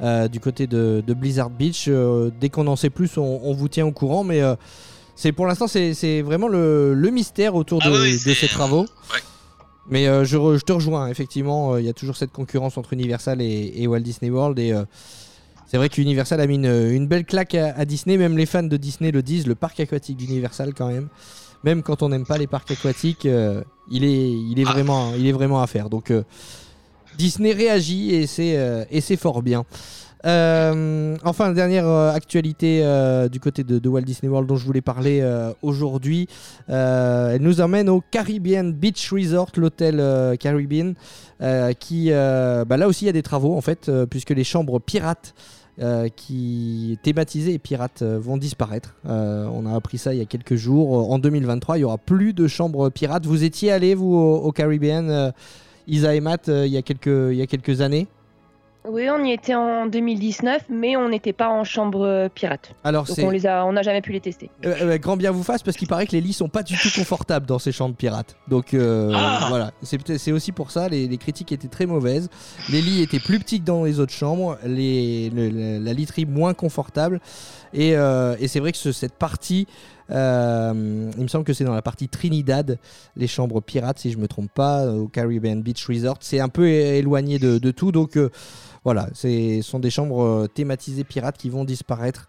euh, 0.00 0.26
du 0.28 0.40
côté 0.40 0.66
de, 0.66 1.02
de 1.06 1.14
Blizzard 1.14 1.50
Beach. 1.50 1.84
Euh, 1.88 2.30
dès 2.40 2.48
qu'on 2.48 2.66
en 2.66 2.76
sait 2.76 2.90
plus, 2.90 3.16
on, 3.16 3.40
on 3.44 3.52
vous 3.54 3.68
tient 3.68 3.86
au 3.86 3.92
courant, 3.92 4.24
mais 4.24 4.42
euh, 4.42 4.56
c'est 5.14 5.30
pour 5.32 5.46
l'instant 5.46 5.68
c'est 5.68 6.22
vraiment 6.22 6.48
le, 6.48 6.94
le 6.94 7.10
mystère 7.10 7.54
autour 7.54 7.80
de, 7.80 7.86
Ah 7.88 8.00
oui, 8.00 8.12
de 8.24 8.34
ces 8.34 8.48
travaux. 8.48 8.82
ouais. 9.12 9.20
Mais 9.86 10.06
je, 10.24 10.36
re- 10.38 10.56
je 10.58 10.64
te 10.64 10.72
rejoins, 10.72 11.08
effectivement, 11.08 11.74
euh, 11.74 11.80
il 11.80 11.86
y 11.86 11.90
a 11.90 11.92
toujours 11.92 12.16
cette 12.16 12.32
concurrence 12.32 12.78
entre 12.78 12.94
Universal 12.94 13.42
et, 13.42 13.72
et 13.76 13.86
Walt 13.86 14.00
Disney 14.00 14.30
World. 14.30 14.58
Et 14.58 14.72
c'est 15.74 15.78
vrai 15.78 15.88
qu'Universal 15.88 16.40
a 16.40 16.46
mis 16.46 16.54
une, 16.54 17.08
belle 17.08 17.24
claque 17.24 17.56
à, 17.56 17.84
Disney, 17.84 18.16
même 18.16 18.38
les 18.38 18.46
fans 18.46 18.62
de 18.62 18.76
Disney 18.76 19.10
le 19.10 19.22
disent, 19.22 19.48
le 19.48 19.56
parc 19.56 19.80
aquatique 19.80 20.16
d'Universal 20.16 20.72
quand 20.72 20.86
même. 20.86 21.08
Même 21.64 21.82
quand 21.82 22.04
on 22.04 22.10
n'aime 22.10 22.24
pas 22.24 22.38
les 22.38 22.46
parcs 22.46 22.70
aquatiques, 22.70 23.26
euh, 23.26 23.60
il, 23.90 24.04
est, 24.04 24.30
il, 24.30 24.60
est 24.60 24.62
vraiment, 24.62 25.14
il 25.18 25.26
est 25.26 25.32
vraiment 25.32 25.60
à 25.60 25.66
faire. 25.66 25.90
Donc 25.90 26.12
euh, 26.12 26.22
Disney 27.18 27.52
réagit 27.52 28.14
et 28.14 28.28
c'est 28.28 28.56
euh, 28.56 29.16
fort 29.18 29.42
bien. 29.42 29.64
Enfin, 30.22 31.50
dernière 31.52 31.88
actualité 31.88 32.84
du 33.32 33.40
côté 33.40 33.64
de, 33.64 33.88
Walt 33.88 34.02
Disney 34.02 34.30
World 34.30 34.48
dont 34.48 34.56
je 34.56 34.64
voulais 34.64 34.80
parler 34.80 35.28
aujourd'hui. 35.60 36.28
Elle 36.68 37.42
nous 37.42 37.60
emmène 37.60 37.88
au 37.88 38.00
Caribbean 38.12 38.72
Beach 38.72 39.10
Resort, 39.10 39.50
l'hôtel 39.56 40.00
Caribbean, 40.38 40.94
qui 41.80 42.10
bah 42.10 42.76
là 42.76 42.86
aussi 42.86 43.06
il 43.06 43.06
y 43.06 43.10
a 43.10 43.12
des 43.12 43.24
travaux 43.24 43.56
en 43.56 43.60
fait, 43.60 43.90
puisque 44.08 44.30
les 44.30 44.44
chambres 44.44 44.78
pirates. 44.78 45.34
Euh, 45.80 46.08
qui 46.08 47.00
thématisées 47.02 47.52
et 47.52 47.58
pirates 47.58 48.02
euh, 48.02 48.16
vont 48.16 48.36
disparaître. 48.36 48.94
Euh, 49.08 49.48
on 49.52 49.66
a 49.66 49.74
appris 49.74 49.98
ça 49.98 50.14
il 50.14 50.18
y 50.18 50.22
a 50.22 50.24
quelques 50.24 50.54
jours. 50.54 51.10
En 51.10 51.18
2023, 51.18 51.78
il 51.78 51.80
y 51.80 51.84
aura 51.84 51.98
plus 51.98 52.32
de 52.32 52.46
chambres 52.46 52.90
pirates. 52.90 53.26
Vous 53.26 53.42
étiez 53.42 53.72
allé 53.72 53.96
vous 53.96 54.14
au, 54.14 54.52
Caribbean, 54.52 55.32
Isa 55.88 56.14
et 56.14 56.20
Matt, 56.20 56.46
il 56.46 56.68
y 56.68 56.76
a 56.76 56.82
quelques 56.82 57.80
années? 57.80 58.06
Oui, 58.86 59.08
on 59.10 59.24
y 59.24 59.32
était 59.32 59.54
en 59.54 59.86
2019, 59.86 60.64
mais 60.68 60.96
on 60.96 61.08
n'était 61.08 61.32
pas 61.32 61.48
en 61.48 61.64
chambre 61.64 62.02
euh, 62.04 62.28
pirate. 62.28 62.74
Alors 62.84 63.04
Donc 63.04 63.16
c'est 63.16 63.24
on 63.24 63.30
les 63.30 63.46
a, 63.46 63.64
on 63.64 63.72
n'a 63.72 63.82
jamais 63.82 64.02
pu 64.02 64.12
les 64.12 64.20
tester. 64.20 64.50
Euh, 64.66 64.74
euh, 64.82 64.98
grand 64.98 65.16
bien 65.16 65.30
vous 65.30 65.42
fasse 65.42 65.62
parce 65.62 65.76
qu'il 65.78 65.88
paraît 65.88 66.06
que 66.06 66.12
les 66.12 66.20
lits 66.20 66.34
sont 66.34 66.48
pas 66.50 66.62
du 66.62 66.76
tout 66.76 66.88
confortables 66.94 67.46
dans 67.46 67.58
ces 67.58 67.72
chambres 67.72 67.94
pirates. 67.96 68.36
Donc 68.48 68.74
euh, 68.74 69.10
Ah 69.14 69.46
voilà, 69.48 69.70
c'est 69.82 70.32
aussi 70.32 70.52
pour 70.52 70.70
ça 70.70 70.88
les, 70.88 71.08
les 71.08 71.16
critiques 71.16 71.50
étaient 71.52 71.68
très 71.68 71.86
mauvaises. 71.86 72.28
Les 72.70 72.82
lits 72.82 73.00
étaient 73.02 73.20
plus 73.20 73.38
petits 73.38 73.60
que 73.60 73.64
dans 73.64 73.84
les 73.84 74.00
autres 74.00 74.12
chambres, 74.12 74.58
les, 74.66 75.30
le- 75.30 75.48
le- 75.48 75.78
la 75.78 75.92
literie 75.94 76.26
moins 76.26 76.52
confortable. 76.52 77.20
Et, 77.74 77.96
euh, 77.96 78.36
et 78.38 78.48
c'est 78.48 78.60
vrai 78.60 78.72
que 78.72 78.78
ce- 78.78 78.92
cette 78.92 79.14
partie, 79.14 79.66
euh, 80.10 81.10
il 81.16 81.22
me 81.22 81.28
semble 81.28 81.44
que 81.44 81.52
c'est 81.52 81.64
dans 81.64 81.74
la 81.74 81.82
partie 81.82 82.08
Trinidad, 82.08 82.78
les 83.16 83.26
chambres 83.26 83.60
pirates, 83.60 83.98
si 83.98 84.12
je 84.12 84.18
me 84.18 84.28
trompe 84.28 84.50
pas, 84.52 84.86
au 84.92 85.08
Caribbean 85.08 85.60
Beach 85.60 85.84
Resort. 85.86 86.18
C'est 86.20 86.40
un 86.40 86.48
peu 86.48 86.68
éloigné 86.68 87.38
de, 87.38 87.70
tout, 87.70 87.90
donc 87.90 88.16
euh, 88.16 88.30
voilà, 88.84 89.08
ce 89.14 89.60
sont 89.62 89.80
des 89.80 89.90
chambres 89.90 90.22
euh, 90.22 90.46
thématisées 90.46 91.04
pirates 91.04 91.36
qui 91.36 91.50
vont 91.50 91.64
disparaître 91.64 92.28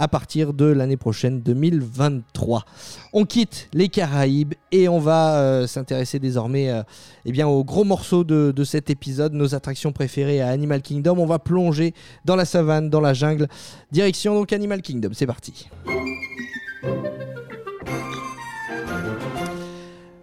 à 0.00 0.08
partir 0.08 0.54
de 0.54 0.64
l'année 0.64 0.96
prochaine 0.96 1.40
2023. 1.42 2.64
On 3.12 3.26
quitte 3.26 3.68
les 3.74 3.88
Caraïbes 3.88 4.54
et 4.72 4.88
on 4.88 4.98
va 4.98 5.36
euh, 5.36 5.66
s'intéresser 5.66 6.18
désormais 6.18 6.70
euh, 6.70 6.82
eh 7.26 7.32
bien, 7.32 7.46
au 7.46 7.62
gros 7.62 7.84
morceau 7.84 8.24
de, 8.24 8.50
de 8.50 8.64
cet 8.64 8.88
épisode, 8.88 9.34
nos 9.34 9.54
attractions 9.54 9.92
préférées 9.92 10.40
à 10.40 10.48
Animal 10.48 10.80
Kingdom. 10.80 11.18
On 11.18 11.26
va 11.26 11.38
plonger 11.38 11.92
dans 12.24 12.34
la 12.34 12.46
savane, 12.46 12.88
dans 12.88 13.00
la 13.02 13.12
jungle. 13.12 13.46
Direction 13.92 14.34
donc 14.34 14.54
Animal 14.54 14.80
Kingdom, 14.80 15.10
c'est 15.12 15.26
parti. 15.26 15.68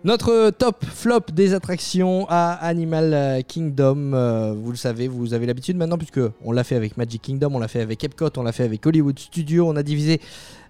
Notre 0.08 0.52
top 0.52 0.86
flop 0.86 1.34
des 1.34 1.54
attractions 1.54 2.26
à 2.30 2.54
Animal 2.54 3.14
euh, 3.14 3.42
Kingdom, 3.46 4.14
euh, 4.14 4.54
vous 4.58 4.72
le 4.72 4.78
savez, 4.78 5.10
vous 5.10 5.34
avez 5.34 5.46
l'habitude 5.46 5.76
maintenant 5.76 5.98
puisque 5.98 6.22
on 6.46 6.54
l'a 6.54 6.64
fait 6.64 6.78
avec 6.78 6.96
Magic 6.96 7.22
Kingdom, 7.22 7.54
on 7.54 7.60
l'a 7.60 7.68
fait 7.68 7.82
avec 7.82 8.02
Epcot, 8.06 8.30
on 8.38 8.44
l'a 8.44 8.54
fait 8.54 8.64
avec 8.64 8.88
Hollywood 8.88 9.20
Studios, 9.20 9.68
on 9.68 9.76
a 9.76 9.84
divisé 9.84 10.22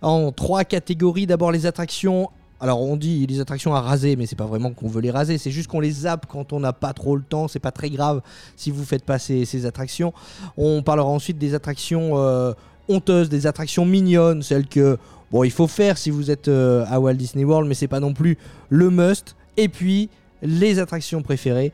en 0.01 0.31
trois 0.31 0.63
catégories. 0.63 1.27
D'abord 1.27 1.51
les 1.51 1.67
attractions. 1.67 2.31
Alors 2.59 2.81
on 2.81 2.95
dit 2.97 3.27
les 3.27 3.39
attractions 3.39 3.75
à 3.75 3.81
raser, 3.81 4.15
mais 4.15 4.25
c'est 4.25 4.35
pas 4.35 4.47
vraiment 4.47 4.71
qu'on 4.71 4.87
veut 4.87 5.01
les 5.01 5.11
raser, 5.11 5.37
c'est 5.37 5.51
juste 5.51 5.67
qu'on 5.67 5.81
les 5.81 5.91
zappe 5.91 6.25
quand 6.25 6.51
on 6.51 6.59
n'a 6.59 6.73
pas 6.73 6.93
trop 6.93 7.15
le 7.15 7.21
temps. 7.21 7.47
C'est 7.47 7.59
pas 7.59 7.69
très 7.69 7.91
grave 7.91 8.23
si 8.55 8.71
vous 8.71 8.83
faites 8.85 9.05
pas 9.05 9.19
ces, 9.19 9.67
attractions. 9.67 10.13
On 10.57 10.81
parlera 10.81 11.09
ensuite 11.09 11.37
des 11.37 11.53
attractions 11.53 12.17
euh, 12.17 12.53
honteuses, 12.89 13.29
des 13.29 13.45
attractions 13.45 13.85
mignonnes, 13.85 14.41
celles 14.41 14.65
que 14.65 14.97
bon 15.31 15.43
il 15.43 15.51
faut 15.51 15.67
faire 15.67 15.97
si 15.97 16.09
vous 16.09 16.31
êtes 16.31 16.47
euh, 16.47 16.85
à 16.87 16.99
Walt 16.99 17.13
Disney 17.15 17.43
World, 17.43 17.67
mais 17.67 17.75
c'est 17.75 17.87
pas 17.87 17.99
non 17.99 18.13
plus 18.13 18.37
le 18.69 18.89
must. 18.89 19.35
Et 19.57 19.69
puis 19.69 20.09
les 20.41 20.79
attractions 20.79 21.21
préférées. 21.21 21.71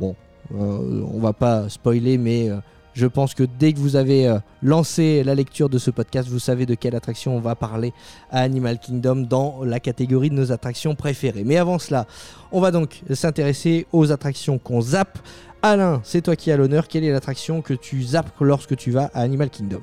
Bon, 0.00 0.14
euh, 0.54 1.04
on 1.12 1.18
va 1.20 1.32
pas 1.32 1.68
spoiler, 1.68 2.18
mais 2.18 2.50
euh, 2.50 2.56
je 2.94 3.06
pense 3.06 3.32
que 3.32 3.44
dès 3.58 3.72
que 3.72 3.78
vous 3.78 3.96
avez 3.96 4.28
euh, 4.28 4.38
lancé 4.62 5.24
la 5.24 5.34
lecture 5.34 5.70
de 5.70 5.78
ce 5.78 5.90
podcast, 5.90 6.28
vous 6.28 6.38
savez 6.38 6.66
de 6.66 6.74
quelle 6.74 6.94
attraction 6.94 7.34
on 7.34 7.40
va 7.40 7.54
parler 7.54 7.94
à 8.30 8.40
Animal 8.40 8.78
Kingdom 8.78 9.16
dans 9.28 9.64
la 9.64 9.80
catégorie 9.80 10.28
de 10.28 10.34
nos 10.34 10.52
attractions 10.52 10.94
préférées. 10.94 11.44
Mais 11.44 11.56
avant 11.56 11.78
cela, 11.78 12.06
on 12.50 12.60
va 12.60 12.70
donc 12.70 13.00
s'intéresser 13.14 13.86
aux 13.92 14.12
attractions 14.12 14.58
qu'on 14.58 14.82
zappe. 14.82 15.18
Alain, 15.62 16.02
c'est 16.04 16.20
toi 16.20 16.36
qui 16.36 16.50
as 16.50 16.56
l'honneur. 16.58 16.86
Quelle 16.88 17.04
est 17.04 17.12
l'attraction 17.12 17.62
que 17.62 17.72
tu 17.72 18.02
zappes 18.02 18.32
lorsque 18.40 18.76
tu 18.76 18.90
vas 18.90 19.10
à 19.14 19.22
Animal 19.22 19.48
Kingdom? 19.48 19.80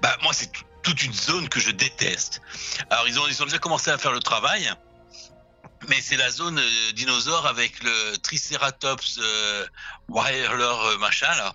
Bah, 0.00 0.10
moi, 0.22 0.32
c'est 0.32 0.52
tout- 0.52 0.62
toute 0.82 1.02
une 1.02 1.12
zone 1.12 1.48
que 1.48 1.60
je 1.60 1.70
déteste. 1.70 2.40
Alors, 2.90 3.06
ils 3.08 3.18
ont, 3.18 3.26
ils 3.28 3.42
ont 3.42 3.46
déjà 3.46 3.58
commencé 3.58 3.90
à 3.90 3.98
faire 3.98 4.12
le 4.12 4.20
travail, 4.20 4.70
mais 5.88 6.00
c'est 6.00 6.16
la 6.16 6.30
zone 6.30 6.58
euh, 6.58 6.92
dinosaure 6.92 7.46
avec 7.46 7.82
le 7.82 8.16
Triceratops 8.18 9.18
euh, 9.20 9.66
Wirler 10.08 10.62
euh, 10.62 10.98
machin, 10.98 11.32
là. 11.36 11.54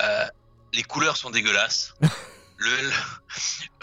Euh, 0.00 0.26
les 0.72 0.82
couleurs 0.82 1.16
sont 1.16 1.30
dégueulasses. 1.30 1.94
le, 2.58 2.70
le- 2.82 2.92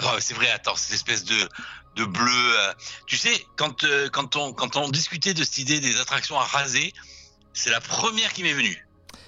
Oh, 0.04 0.16
c'est 0.20 0.34
vrai, 0.34 0.50
attends, 0.52 0.76
cette 0.76 0.94
espèce 0.94 1.24
de, 1.24 1.50
de 1.96 2.06
bleu. 2.06 2.58
euh, 2.60 2.74
Tu 3.08 3.18
sais, 3.18 3.46
quand, 3.56 3.84
euh, 3.86 4.10
quand, 4.10 4.36
on, 4.36 4.52
quand 4.54 4.76
on 4.76 4.90
discutait 4.90 5.34
de 5.34 5.44
cette 5.44 5.58
idée 5.60 5.80
des 5.80 6.00
attractions 6.00 6.38
à 6.40 6.44
raser, 6.44 6.94
c'est 7.54 7.70
la 7.70 7.80
première 7.82 8.34
qui 8.34 8.44
m'est 8.44 8.54
venue. 8.54 8.85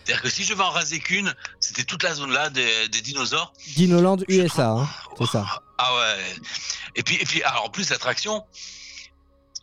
C'est-à-dire 0.08 0.24
que 0.24 0.30
si 0.30 0.44
je 0.46 0.54
vais 0.54 0.64
en 0.64 0.70
raser 0.70 1.00
qu'une, 1.00 1.34
c'était 1.60 1.84
toute 1.84 2.02
la 2.02 2.14
zone 2.14 2.32
là 2.32 2.50
des, 2.50 2.88
des 2.88 3.02
dinosaures. 3.02 3.52
Dinoland 3.76 4.16
USA, 4.30 4.70
hein, 4.70 4.88
c'est 5.18 5.26
ça. 5.28 5.46
Ah 5.78 5.94
ouais. 5.96 6.24
Et 6.96 7.04
puis, 7.04 7.16
et 7.16 7.26
puis 7.26 7.44
alors 7.44 7.66
en 7.66 7.70
plus, 7.70 7.90
l'attraction, 7.90 8.46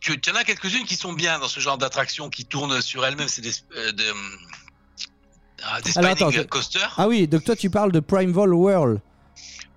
tu, 0.01 0.21
tu 0.21 0.29
en 0.29 0.35
as 0.35 0.43
quelques-unes 0.43 0.85
qui 0.85 0.95
sont 0.97 1.13
bien 1.13 1.39
dans 1.39 1.47
ce 1.47 1.59
genre 1.59 1.79
d'attraction 1.79 2.29
qui 2.29 2.45
tournent 2.45 2.79
sur 2.79 3.03
elles-mêmes. 3.07 3.27
C'est 3.27 3.41
des, 3.41 3.53
euh, 3.75 3.91
de, 3.91 4.03
ah, 5.63 5.81
des 5.81 5.97
Alors, 5.97 6.11
spinning 6.11 6.11
attends, 6.11 6.29
je- 6.29 6.41
coasters. 6.43 6.93
Ah 6.95 7.07
oui, 7.07 7.27
donc 7.27 7.43
toi 7.43 7.55
tu 7.55 7.71
parles 7.71 7.91
de 7.91 7.99
Primeval 7.99 8.53
World, 8.53 9.01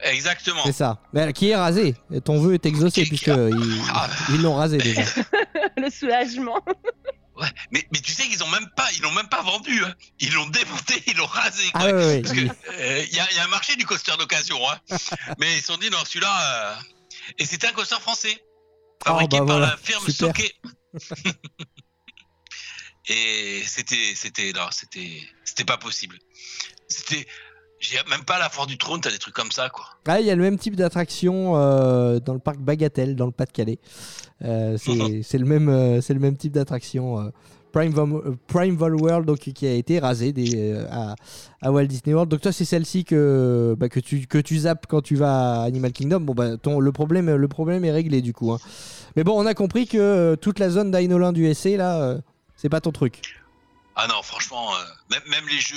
Exactement. 0.00 0.60
c'est 0.66 0.72
ça. 0.72 0.98
Mais, 1.14 1.32
qui 1.32 1.48
est 1.48 1.56
rasé. 1.56 1.94
Ton 2.26 2.40
vœu 2.40 2.52
est 2.52 2.66
exaucé 2.66 3.06
puisque 3.06 3.28
ils 3.28 3.80
Ah. 3.94 4.06
ils 4.28 4.42
l'ont 4.42 4.54
rasé 4.56 4.76
déjà. 4.76 5.00
le 5.78 5.88
soulagement. 5.88 6.60
Ouais. 7.38 7.48
Mais, 7.70 7.86
mais 7.92 8.00
tu 8.00 8.12
sais 8.12 8.24
qu'ils 8.26 8.42
ont 8.42 8.48
même 8.48 8.68
pas, 8.76 8.90
ils 8.92 9.02
l'ont 9.02 9.12
même 9.12 9.28
pas 9.28 9.42
vendu. 9.42 9.84
hein. 9.84 9.94
Ils 10.18 10.32
l'ont 10.32 10.46
démonté, 10.46 11.02
ils 11.06 11.16
l'ont 11.16 11.26
rasé. 11.26 11.64
quoi. 11.70 11.80
Ah 11.82 11.86
euh, 11.86 12.22
il 12.24 13.14
y, 13.14 13.20
a, 13.20 13.32
y 13.32 13.38
a 13.38 13.44
un 13.44 13.48
marché 13.48 13.76
du 13.76 13.86
coaster 13.86 14.16
d'occasion, 14.18 14.58
hein. 14.70 14.78
mais 15.38 15.56
ils 15.56 15.60
se 15.60 15.66
sont 15.66 15.76
dit 15.76 15.88
non 15.90 16.04
celui-là. 16.04 16.74
euh, 16.74 16.74
Et 17.38 17.46
c'était 17.46 17.68
un 17.68 17.72
coaster 17.72 18.00
français, 18.00 18.42
fabriqué 19.04 19.38
bah 19.38 19.46
par 19.46 19.58
voilà, 19.58 19.66
la 19.72 19.76
firme. 19.76 20.08
Soké. 20.10 20.52
Et 23.10 23.62
c'était, 23.66 24.14
c'était, 24.14 24.52
non, 24.52 24.68
c'était, 24.70 25.22
c'était 25.44 25.64
pas 25.64 25.78
possible. 25.78 26.18
C'était, 26.88 27.26
même 28.10 28.24
pas 28.24 28.38
la 28.38 28.48
force 28.48 28.66
du 28.66 28.78
trône, 28.78 29.00
t'as 29.00 29.10
des 29.10 29.18
trucs 29.18 29.34
comme 29.34 29.50
ça, 29.52 29.68
quoi. 29.68 29.84
Ah, 30.06 30.20
il 30.20 30.26
y 30.26 30.30
a 30.30 30.34
le 30.34 30.42
même 30.42 30.58
type 30.58 30.76
d'attraction 30.76 31.56
euh, 31.56 32.18
dans 32.20 32.32
le 32.34 32.38
parc 32.40 32.58
Bagatelle, 32.58 33.14
dans 33.16 33.26
le 33.26 33.32
Pas-de-Calais. 33.32 33.78
Euh, 34.44 34.76
c'est 34.78 35.38
le, 35.38 35.44
même, 35.44 35.68
euh, 35.68 36.00
c'est 36.00 36.14
le 36.14 36.20
même 36.20 36.36
type 36.36 36.52
d'attraction. 36.52 37.20
euh, 37.20 37.30
Primeval, 37.70 38.94
World 38.96 39.26
donc, 39.26 39.38
qui 39.38 39.66
a 39.66 39.74
été 39.74 39.98
rasé 39.98 40.32
des, 40.32 40.74
à, 40.90 41.14
à 41.60 41.70
Walt 41.70 41.84
Disney 41.86 42.14
World. 42.14 42.30
Donc 42.30 42.40
toi 42.40 42.50
c'est 42.50 42.64
celle-ci 42.64 43.04
que, 43.04 43.76
bah, 43.78 43.88
que, 43.90 44.00
tu, 44.00 44.26
que 44.26 44.38
tu 44.38 44.58
zappes 44.60 44.86
quand 44.88 45.02
tu 45.02 45.16
vas 45.16 45.60
à 45.60 45.64
Animal 45.64 45.92
Kingdom. 45.92 46.20
Bon, 46.20 46.34
bah, 46.34 46.56
ton, 46.56 46.80
le, 46.80 46.92
problème, 46.92 47.32
le 47.34 47.48
problème 47.48 47.84
est 47.84 47.92
réglé 47.92 48.22
du 48.22 48.32
coup. 48.32 48.52
hein. 48.52 48.58
Mais 49.16 49.22
bon 49.22 49.38
on 49.38 49.44
a 49.46 49.52
compris 49.54 49.86
que 49.86 50.34
toute 50.36 50.58
la 50.58 50.70
zone 50.70 50.90
d'Ainoland 50.90 51.34
USA 51.34 51.76
là 51.76 52.16
c'est 52.56 52.70
pas 52.70 52.80
ton 52.80 52.90
truc. 52.90 53.22
Ah 53.96 54.06
non, 54.08 54.22
franchement, 54.22 54.70
même, 55.10 55.22
même 55.30 55.44
les 55.48 55.58
jeux, 55.60 55.76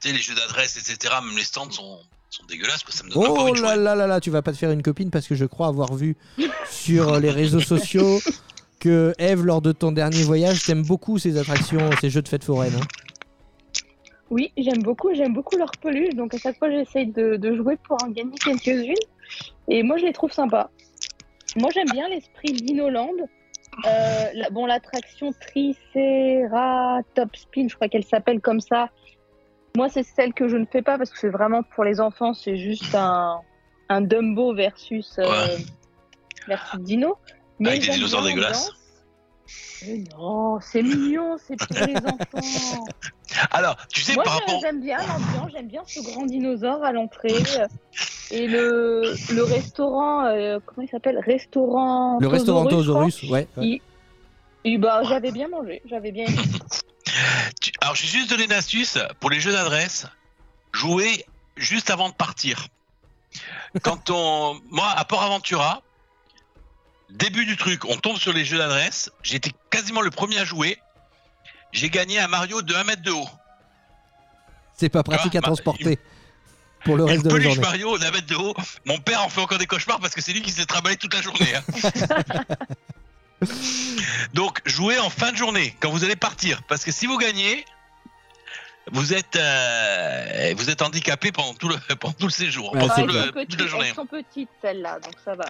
tu 0.00 0.08
sais, 0.08 0.14
les 0.14 0.20
jeux 0.20 0.34
d'adresse, 0.34 0.76
etc., 0.76 1.14
même 1.24 1.36
les 1.36 1.44
stands 1.44 1.70
sont, 1.70 1.98
sont 2.30 2.44
dégueulasses, 2.46 2.82
quoi. 2.84 2.94
Ça 2.94 3.04
me 3.04 3.10
donne 3.10 3.22
pas 3.22 3.28
Oh 3.30 3.38
envie 3.38 3.52
de 3.52 3.62
là 3.62 3.74
jouer. 3.74 3.82
là 3.84 3.94
là 3.94 4.06
là, 4.06 4.20
tu 4.20 4.30
vas 4.30 4.42
pas 4.42 4.52
te 4.52 4.56
faire 4.58 4.70
une 4.70 4.82
copine 4.82 5.10
parce 5.10 5.26
que 5.26 5.34
je 5.34 5.44
crois 5.44 5.68
avoir 5.68 5.94
vu 5.94 6.16
sur 6.70 7.18
les 7.20 7.30
réseaux 7.30 7.60
sociaux 7.60 8.18
que 8.80 9.14
Eve, 9.18 9.44
lors 9.44 9.62
de 9.62 9.72
ton 9.72 9.92
dernier 9.92 10.22
voyage, 10.22 10.64
t'aimes 10.64 10.84
beaucoup 10.84 11.18
ces 11.18 11.38
attractions, 11.38 11.90
ces 12.00 12.10
jeux 12.10 12.22
de 12.22 12.28
fête 12.28 12.44
foraine. 12.44 12.74
hein. 12.76 12.86
Oui, 14.28 14.52
j'aime 14.56 14.82
beaucoup, 14.82 15.14
j'aime 15.14 15.34
beaucoup 15.34 15.56
leurs 15.56 15.70
peluches, 15.80 16.14
donc 16.14 16.34
à 16.34 16.38
chaque 16.38 16.58
fois 16.58 16.68
j'essaye 16.68 17.06
de, 17.06 17.36
de 17.36 17.54
jouer 17.56 17.76
pour 17.86 17.96
en 18.02 18.08
gagner 18.08 18.36
quelques-unes. 18.44 18.94
Et 19.68 19.84
moi 19.84 19.98
je 19.98 20.04
les 20.04 20.12
trouve 20.12 20.32
sympas. 20.32 20.68
Moi 21.56 21.70
j'aime 21.72 21.88
bien 21.92 22.08
l'esprit 22.08 22.52
Dinoland. 22.52 23.12
Euh, 23.86 24.24
la- 24.34 24.50
bon, 24.50 24.66
l'attraction 24.66 25.32
Triceratops 25.32 27.38
Spin, 27.40 27.68
je 27.68 27.74
crois 27.76 27.88
qu'elle 27.88 28.04
s'appelle 28.04 28.40
comme 28.40 28.60
ça. 28.60 28.90
Moi 29.76 29.88
c'est 29.88 30.02
celle 30.02 30.32
que 30.32 30.48
je 30.48 30.56
ne 30.56 30.64
fais 30.66 30.82
pas 30.82 30.98
parce 30.98 31.10
que 31.10 31.18
c'est 31.18 31.28
vraiment 31.28 31.62
pour 31.62 31.84
les 31.84 32.00
enfants, 32.00 32.32
c'est 32.34 32.56
juste 32.56 32.94
un, 32.94 33.38
un 33.88 34.00
Dumbo 34.00 34.54
versus, 34.54 35.16
euh, 35.18 35.24
Ouais. 35.28 35.56
versus 36.48 36.80
Dino. 36.80 37.16
Mais 37.58 37.70
Avec 37.70 37.82
des 37.86 37.92
dinosaures 37.92 38.22
dégueulasses. 38.24 38.70
Mais 39.86 40.02
non, 40.18 40.58
c'est 40.60 40.82
mignon, 40.82 41.36
c'est 41.46 41.56
pour 41.56 41.86
les 41.86 41.94
enfants. 41.96 42.84
Alors, 43.52 43.76
tu 43.92 44.00
sais, 44.00 44.14
Moi, 44.14 44.24
par 44.24 44.34
rapport. 44.40 44.60
j'aime 44.60 44.80
bien 44.80 44.96
l'ambiance, 44.98 45.52
j'aime 45.52 45.68
bien 45.68 45.82
ce 45.86 46.00
grand 46.00 46.24
dinosaure 46.26 46.82
à 46.82 46.92
l'entrée. 46.92 47.34
euh, 47.58 47.66
Et 48.30 48.46
le, 48.48 49.14
le 49.34 49.42
restaurant, 49.44 50.24
euh, 50.24 50.58
comment 50.64 50.84
il 50.86 50.90
s'appelle? 50.90 51.18
Restaurant. 51.18 52.18
Le 52.20 52.26
restaurant 52.28 52.64
Tosaurus, 52.66 53.22
ouais. 53.24 53.46
ouais. 53.56 53.80
Et 54.64 54.78
bah, 54.78 55.02
j'avais 55.04 55.30
bien 55.30 55.48
mangé, 55.48 55.80
j'avais 55.84 56.10
bien 56.10 56.24
aimé. 56.26 56.36
Tu- 57.60 57.72
Alors, 57.80 57.94
j'ai 57.94 58.06
juste 58.06 58.30
donné 58.30 58.44
une 58.44 58.52
astuce 58.52 58.98
pour 59.20 59.30
les 59.30 59.40
jeux 59.40 59.52
d'adresse. 59.52 60.06
Jouer 60.72 61.24
juste 61.56 61.90
avant 61.90 62.08
de 62.08 62.14
partir. 62.14 62.68
Quand 63.82 64.10
on. 64.10 64.60
Moi, 64.70 64.88
à 64.90 65.04
Port 65.04 65.22
Aventura, 65.22 65.82
début 67.10 67.44
du 67.46 67.56
truc, 67.56 67.84
on 67.84 67.96
tombe 67.96 68.16
sur 68.18 68.32
les 68.32 68.44
jeux 68.44 68.58
d'adresse. 68.58 69.10
J'étais 69.22 69.52
quasiment 69.70 70.00
le 70.00 70.10
premier 70.10 70.38
à 70.38 70.44
jouer. 70.44 70.78
J'ai 71.72 71.90
gagné 71.90 72.18
un 72.18 72.28
Mario 72.28 72.62
de 72.62 72.74
1 72.74 72.84
mètre 72.84 73.02
de 73.02 73.10
haut. 73.10 73.28
C'est 74.78 74.88
pas 74.88 75.02
pratique 75.02 75.34
Ah, 75.34 75.38
à 75.38 75.40
bah, 75.40 75.46
transporter 75.48 75.98
pour 76.84 76.96
le 76.96 77.04
reste 77.04 77.24
de 77.24 77.30
la 77.34 77.40
journée. 77.40 77.60
Mario 77.60 77.98
d'un 77.98 78.10
mètre 78.10 78.26
de 78.26 78.36
haut. 78.36 78.54
Mon 78.84 78.98
père 78.98 79.22
en 79.24 79.28
fait 79.28 79.40
encore 79.40 79.58
des 79.58 79.66
cauchemars 79.66 80.00
parce 80.00 80.14
que 80.14 80.20
c'est 80.22 80.32
lui 80.32 80.42
qui 80.42 80.52
s'est 80.52 80.66
travaillé 80.66 80.96
toute 80.96 81.12
la 81.14 81.22
journée. 81.22 81.54
hein. 81.54 82.42
Donc 84.34 84.60
jouez 84.64 84.98
en 84.98 85.10
fin 85.10 85.32
de 85.32 85.36
journée 85.36 85.74
quand 85.80 85.90
vous 85.90 86.04
allez 86.04 86.16
partir 86.16 86.62
parce 86.68 86.84
que 86.84 86.92
si 86.92 87.06
vous 87.06 87.18
gagnez, 87.18 87.64
vous 88.92 89.12
êtes, 89.14 89.36
euh, 89.36 90.54
vous 90.56 90.70
êtes 90.70 90.80
handicapé 90.82 91.32
pendant 91.32 91.54
tout 91.54 91.68
le, 91.68 91.76
pendant 92.00 92.14
tout 92.14 92.26
le 92.26 92.32
séjour, 92.32 92.72
Ouais, 92.74 92.80
pendant 92.80 92.94
le- 93.06 93.12
sont 93.12 93.26
toute 93.26 93.34
la 93.36 93.42
petites, 93.44 93.66
journée. 93.68 93.88
elles 93.88 93.94
sont 93.94 94.06
petites 94.06 94.48
celles-là, 94.62 95.00
donc 95.00 95.14
ça 95.24 95.34
va. 95.34 95.44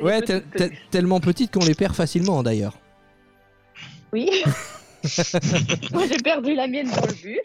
Ouais, 0.00 0.20
petites 0.22 0.90
tellement 0.90 1.20
petite 1.20 1.52
qu'on 1.52 1.64
les 1.64 1.74
perd 1.74 1.94
facilement 1.94 2.42
d'ailleurs. 2.42 2.76
Oui. 4.12 4.28
Moi 5.92 6.06
j'ai 6.08 6.16
perdu 6.16 6.54
la 6.54 6.66
mienne 6.66 6.90
dans 6.90 7.06
le 7.06 7.12
bus. 7.12 7.40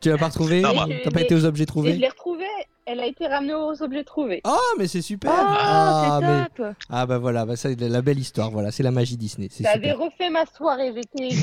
Tu 0.00 0.08
l'as 0.08 0.18
pas 0.18 0.28
retrouvé 0.28 0.60
Non, 0.60 0.74
moi- 0.74 0.86
T'as 1.02 1.10
pas 1.10 1.20
été 1.22 1.34
aux 1.34 1.44
objets 1.44 1.62
Et 1.62 1.66
je 1.66 1.68
trouvés 1.68 1.92
l'ai 1.94 2.08
retrouvée. 2.08 2.44
Elle 2.90 3.00
a 3.00 3.06
été 3.06 3.26
ramenée 3.26 3.54
aux 3.54 3.82
objets 3.82 4.02
trouvés. 4.04 4.40
Oh, 4.44 4.56
mais 4.78 4.88
c'est 4.88 5.02
super 5.02 5.30
Ah, 5.34 6.20
c'est 6.20 6.56
top 6.56 6.74
Ah 6.88 7.04
bah 7.06 7.18
voilà, 7.18 7.44
bah 7.44 7.54
ça, 7.56 7.68
la 7.78 8.00
belle 8.02 8.18
histoire, 8.18 8.50
voilà, 8.50 8.70
c'est 8.70 8.82
la 8.82 8.90
magie 8.90 9.16
Disney. 9.18 9.48
Super. 9.50 9.98
refait 9.98 10.30
ma 10.30 10.46
soirée. 10.46 10.92
J'étais 10.94 11.34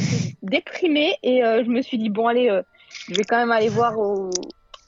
déprimée 0.41 1.15
et 1.21 1.43
euh, 1.43 1.63
je 1.63 1.69
me 1.69 1.81
suis 1.81 1.97
dit 1.97 2.09
bon 2.09 2.27
allez, 2.27 2.49
euh, 2.49 2.61
je 3.09 3.15
vais 3.15 3.23
quand 3.23 3.37
même 3.37 3.51
aller 3.51 3.69
voir 3.69 3.97
au, 3.99 4.29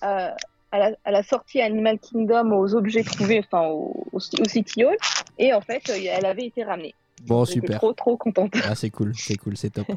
à, 0.01 0.35
à 0.71 0.79
la, 0.79 0.91
à 1.05 1.11
la 1.11 1.23
sortie 1.23 1.61
Animal 1.61 1.99
Kingdom 1.99 2.51
aux 2.51 2.73
objets 2.75 3.03
trouvés, 3.03 3.39
enfin 3.45 3.67
au, 3.67 4.03
au, 4.11 4.17
au 4.17 4.45
City 4.49 4.83
Hall. 4.83 4.97
Et 5.37 5.53
en 5.53 5.61
fait, 5.61 5.89
euh, 5.89 5.97
elle 6.11 6.25
avait 6.25 6.45
été 6.45 6.63
ramenée. 6.63 6.95
Bon, 7.25 7.43
J'étais 7.45 7.59
super. 7.61 7.77
trop 7.79 7.93
trop 7.93 8.15
contente. 8.15 8.53
Ah, 8.63 8.75
c'est 8.75 8.89
cool, 8.89 9.11
c'est 9.17 9.35
cool, 9.37 9.57
c'est 9.57 9.71
top. 9.71 9.87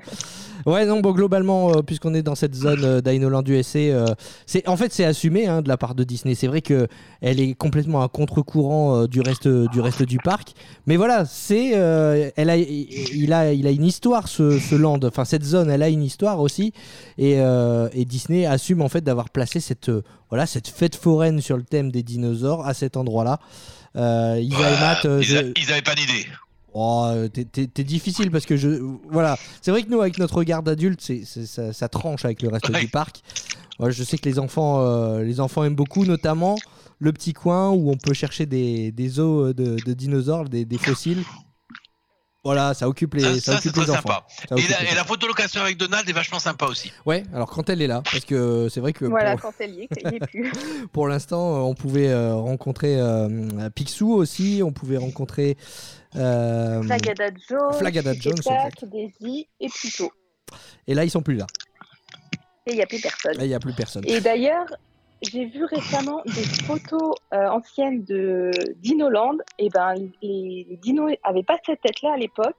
Ouais, 0.67 0.85
non, 0.87 1.01
bon, 1.01 1.13
globalement, 1.13 1.71
euh, 1.71 1.83
puisqu'on 1.83 2.15
est 2.15 2.23
dans 2.23 2.35
cette 2.35 2.55
zone 2.55 2.83
euh, 2.85 3.01
d'Inoland 3.01 3.43
USA, 3.47 3.79
euh, 3.79 4.07
c'est, 4.47 4.67
en 4.69 4.77
fait, 4.77 4.93
c'est 4.93 5.05
assumé 5.05 5.47
hein, 5.47 5.63
de 5.63 5.69
la 5.69 5.77
part 5.77 5.95
de 5.95 6.03
Disney. 6.03 6.35
C'est 6.35 6.47
vrai 6.49 6.61
que 6.61 6.89
elle 7.21 7.39
est 7.39 7.55
complètement 7.55 8.03
à 8.03 8.09
contre-courant 8.09 8.97
euh, 9.03 9.07
du 9.07 9.21
reste, 9.21 9.47
du 9.47 9.81
reste 9.81 10.03
du 10.03 10.19
parc. 10.19 10.55
Mais 10.87 10.97
voilà, 10.97 11.25
c'est, 11.25 11.73
euh, 11.77 12.31
elle 12.37 12.51
a, 12.51 12.57
il 12.57 13.33
a, 13.33 13.53
il 13.53 13.67
a 13.67 13.71
une 13.71 13.85
histoire 13.85 14.27
ce, 14.27 14.59
ce 14.59 14.75
land. 14.75 14.99
Enfin, 15.05 15.25
cette 15.25 15.45
zone, 15.45 15.71
elle 15.71 15.83
a 15.83 15.89
une 15.89 16.03
histoire 16.03 16.41
aussi. 16.41 16.73
Et, 17.19 17.35
euh, 17.39 17.89
et 17.93 18.05
Disney 18.07 18.45
assume 18.47 18.83
en 18.83 18.89
fait 18.89 19.03
d'avoir 19.03 19.31
placé 19.31 19.61
cette, 19.61 19.89
euh, 19.91 20.03
voilà, 20.31 20.47
cette 20.47 20.69
fête 20.69 20.97
foraine 20.97 21.41
sur 21.41 21.57
le 21.57 21.63
thème 21.65 21.91
des 21.93 22.03
dinosaures 22.03 22.67
à 22.67 22.75
cet 22.75 22.97
endroit-là. 22.97 23.39
Euh, 23.97 24.39
Isa 24.41 24.59
et 24.71 24.81
Matt, 24.81 25.05
euh, 25.05 25.19
ils, 25.21 25.25
je- 25.25 25.37
a- 25.37 25.43
ils 25.57 25.71
avaient 25.73 25.83
pas 25.83 25.95
d'idée. 25.95 26.27
Oh, 26.73 27.11
t'es- 27.33 27.85
difficile 27.85 28.31
parce 28.31 28.47
que 28.47 28.57
je. 28.57 28.69
Voilà. 29.11 29.37
C'est 29.61 29.71
vrai 29.71 29.83
que 29.83 29.89
nous, 29.91 30.01
avec 30.01 30.19
notre 30.19 30.35
regard 30.37 30.63
d'adulte, 30.63 31.01
ça, 31.25 31.73
ça 31.73 31.89
tranche 31.89 32.25
avec 32.25 32.43
le 32.43 32.49
reste 32.49 32.69
Ouais. 32.69 32.81
du 32.81 32.89
parc. 32.89 33.23
Moi, 33.79 33.91
je 33.91 34.05
sais 34.05 34.19
que 34.19 34.29
les 34.29 34.39
enfants, 34.39 34.81
euh, 34.83 35.23
les 35.23 35.41
enfants 35.41 35.65
aiment 35.65 35.75
beaucoup, 35.75 36.05
notamment 36.05 36.57
le 36.99 37.13
petit 37.13 37.33
coin 37.33 37.71
où 37.71 37.91
on 37.91 37.97
peut 37.97 38.13
chercher 38.13 38.47
des, 38.47 38.93
des 38.93 39.19
os 39.21 39.55
de, 39.55 39.77
de 39.85 39.93
dinosaures, 39.95 40.49
des, 40.49 40.65
des 40.65 40.79
fossiles. 40.79 41.25
Voilà, 42.43 42.73
ça 42.73 42.89
occupe 42.89 43.15
les, 43.15 43.21
Ça, 43.23 43.35
ça 43.35 43.41
ça, 43.41 43.53
c'est 43.61 43.69
occupe 43.69 43.73
très 43.73 43.85
les 43.85 43.91
enfants. 43.91 44.01
sympa. 44.09 44.27
Ça 44.29 44.45
Et 44.51 44.55
occupe 44.55 44.71
la, 44.71 44.81
les 44.81 44.87
et 44.87 44.95
la 44.95 45.01
enfants. 45.03 45.09
photolocation 45.09 45.61
avec 45.61 45.77
Donald 45.77 46.09
est 46.09 46.13
vachement 46.13 46.39
sympa 46.39 46.67
aussi. 46.67 46.91
Ouais, 47.05 47.23
alors 47.35 47.51
quand 47.51 47.69
elle 47.69 47.83
est 47.83 47.87
là, 47.87 48.01
parce 48.03 48.25
que 48.25 48.69
c'est 48.71 48.81
vrai 48.81 48.95
que 48.95 49.05
Voilà, 49.05 49.33
pour, 49.33 49.43
quand 49.51 49.55
elle 49.61 49.75
y 49.75 49.81
est, 49.83 49.89
y 50.11 50.15
est 50.17 50.27
plus. 50.27 50.51
pour 50.93 51.07
l'instant, 51.07 51.57
euh, 51.57 51.59
on 51.61 51.75
pouvait 51.75 52.09
euh, 52.09 52.35
rencontrer 52.35 52.99
euh, 52.99 53.69
Picsou 53.75 54.13
aussi, 54.15 54.63
on 54.65 54.73
pouvait 54.73 54.97
rencontrer. 54.97 55.59
Euh, 56.17 56.83
Flagada 56.83 57.27
Jones, 57.49 57.73
Flagada 57.75 58.13
Jones, 58.15 58.35
Daisy 58.85 59.49
et 59.61 59.69
Pluto. 59.69 60.11
et 60.87 60.95
là, 60.95 61.05
ils 61.05 61.11
sont 61.11 61.23
plus 61.23 61.37
là. 61.37 61.47
Et 62.67 62.73
il 62.73 62.77
n'y 62.77 62.83
a 62.83 62.87
plus 62.87 63.01
personne. 63.01 63.37
Là, 63.37 63.45
il 63.45 63.49
n'y 63.49 63.55
a 63.55 63.61
plus 63.61 63.73
personne. 63.73 64.05
Et 64.07 64.21
d'ailleurs, 64.21 64.67
j'ai 65.23 65.47
vu 65.47 65.65
récemment 65.65 66.23
des 66.25 66.45
photos 66.65 67.15
euh, 67.33 67.47
anciennes 67.49 68.05
de 68.05 68.51
Dinoland. 68.77 69.37
Et 69.59 69.69
ben, 69.71 69.95
les, 70.23 70.67
les 70.69 70.77
dinos 70.77 71.11
n'avaient 71.27 71.43
pas 71.43 71.59
cette 71.65 71.81
tête-là 71.81 72.13
à 72.15 72.17
l'époque. 72.17 72.55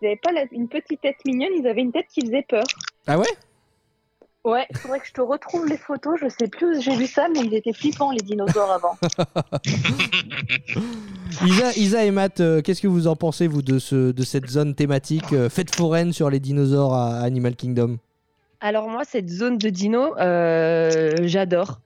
Ils 0.00 0.04
n'avaient 0.06 0.20
pas 0.22 0.32
la- 0.32 0.44
une 0.52 0.68
petite 0.68 1.00
tête 1.00 1.16
mignonne, 1.26 1.50
ils 1.58 1.66
avaient 1.66 1.82
une 1.82 1.92
tête 1.92 2.06
qui 2.12 2.20
faisait 2.22 2.44
peur. 2.48 2.64
Ah 3.06 3.18
ouais? 3.18 3.26
Ouais, 4.44 4.66
il 4.70 4.76
faudrait 4.78 5.00
que 5.00 5.06
je 5.06 5.12
te 5.12 5.20
retrouve 5.20 5.66
les 5.66 5.76
photos. 5.76 6.18
Je 6.20 6.28
sais 6.28 6.48
plus 6.48 6.78
où 6.78 6.80
j'ai 6.80 6.96
vu 6.96 7.06
ça, 7.06 7.28
mais 7.28 7.40
ils 7.40 7.54
étaient 7.54 7.74
flippants 7.74 8.10
les 8.10 8.22
dinosaures 8.22 8.70
avant. 8.70 8.96
Isa, 11.44 11.72
Isa 11.76 12.04
et 12.04 12.10
Matt, 12.10 12.40
euh, 12.40 12.62
qu'est-ce 12.62 12.80
que 12.80 12.88
vous 12.88 13.06
en 13.06 13.16
pensez, 13.16 13.46
vous, 13.46 13.60
de, 13.60 13.78
ce, 13.78 14.12
de 14.12 14.22
cette 14.22 14.48
zone 14.48 14.74
thématique 14.74 15.32
euh, 15.32 15.50
fête 15.50 15.74
foraine 15.74 16.14
sur 16.14 16.30
les 16.30 16.40
dinosaures 16.40 16.94
à 16.94 17.20
Animal 17.20 17.54
Kingdom? 17.54 17.98
Alors 18.60 18.88
moi, 18.88 19.04
cette 19.04 19.28
zone 19.28 19.58
de 19.58 19.68
dino, 19.68 20.16
euh, 20.18 21.16
j'adore. 21.22 21.80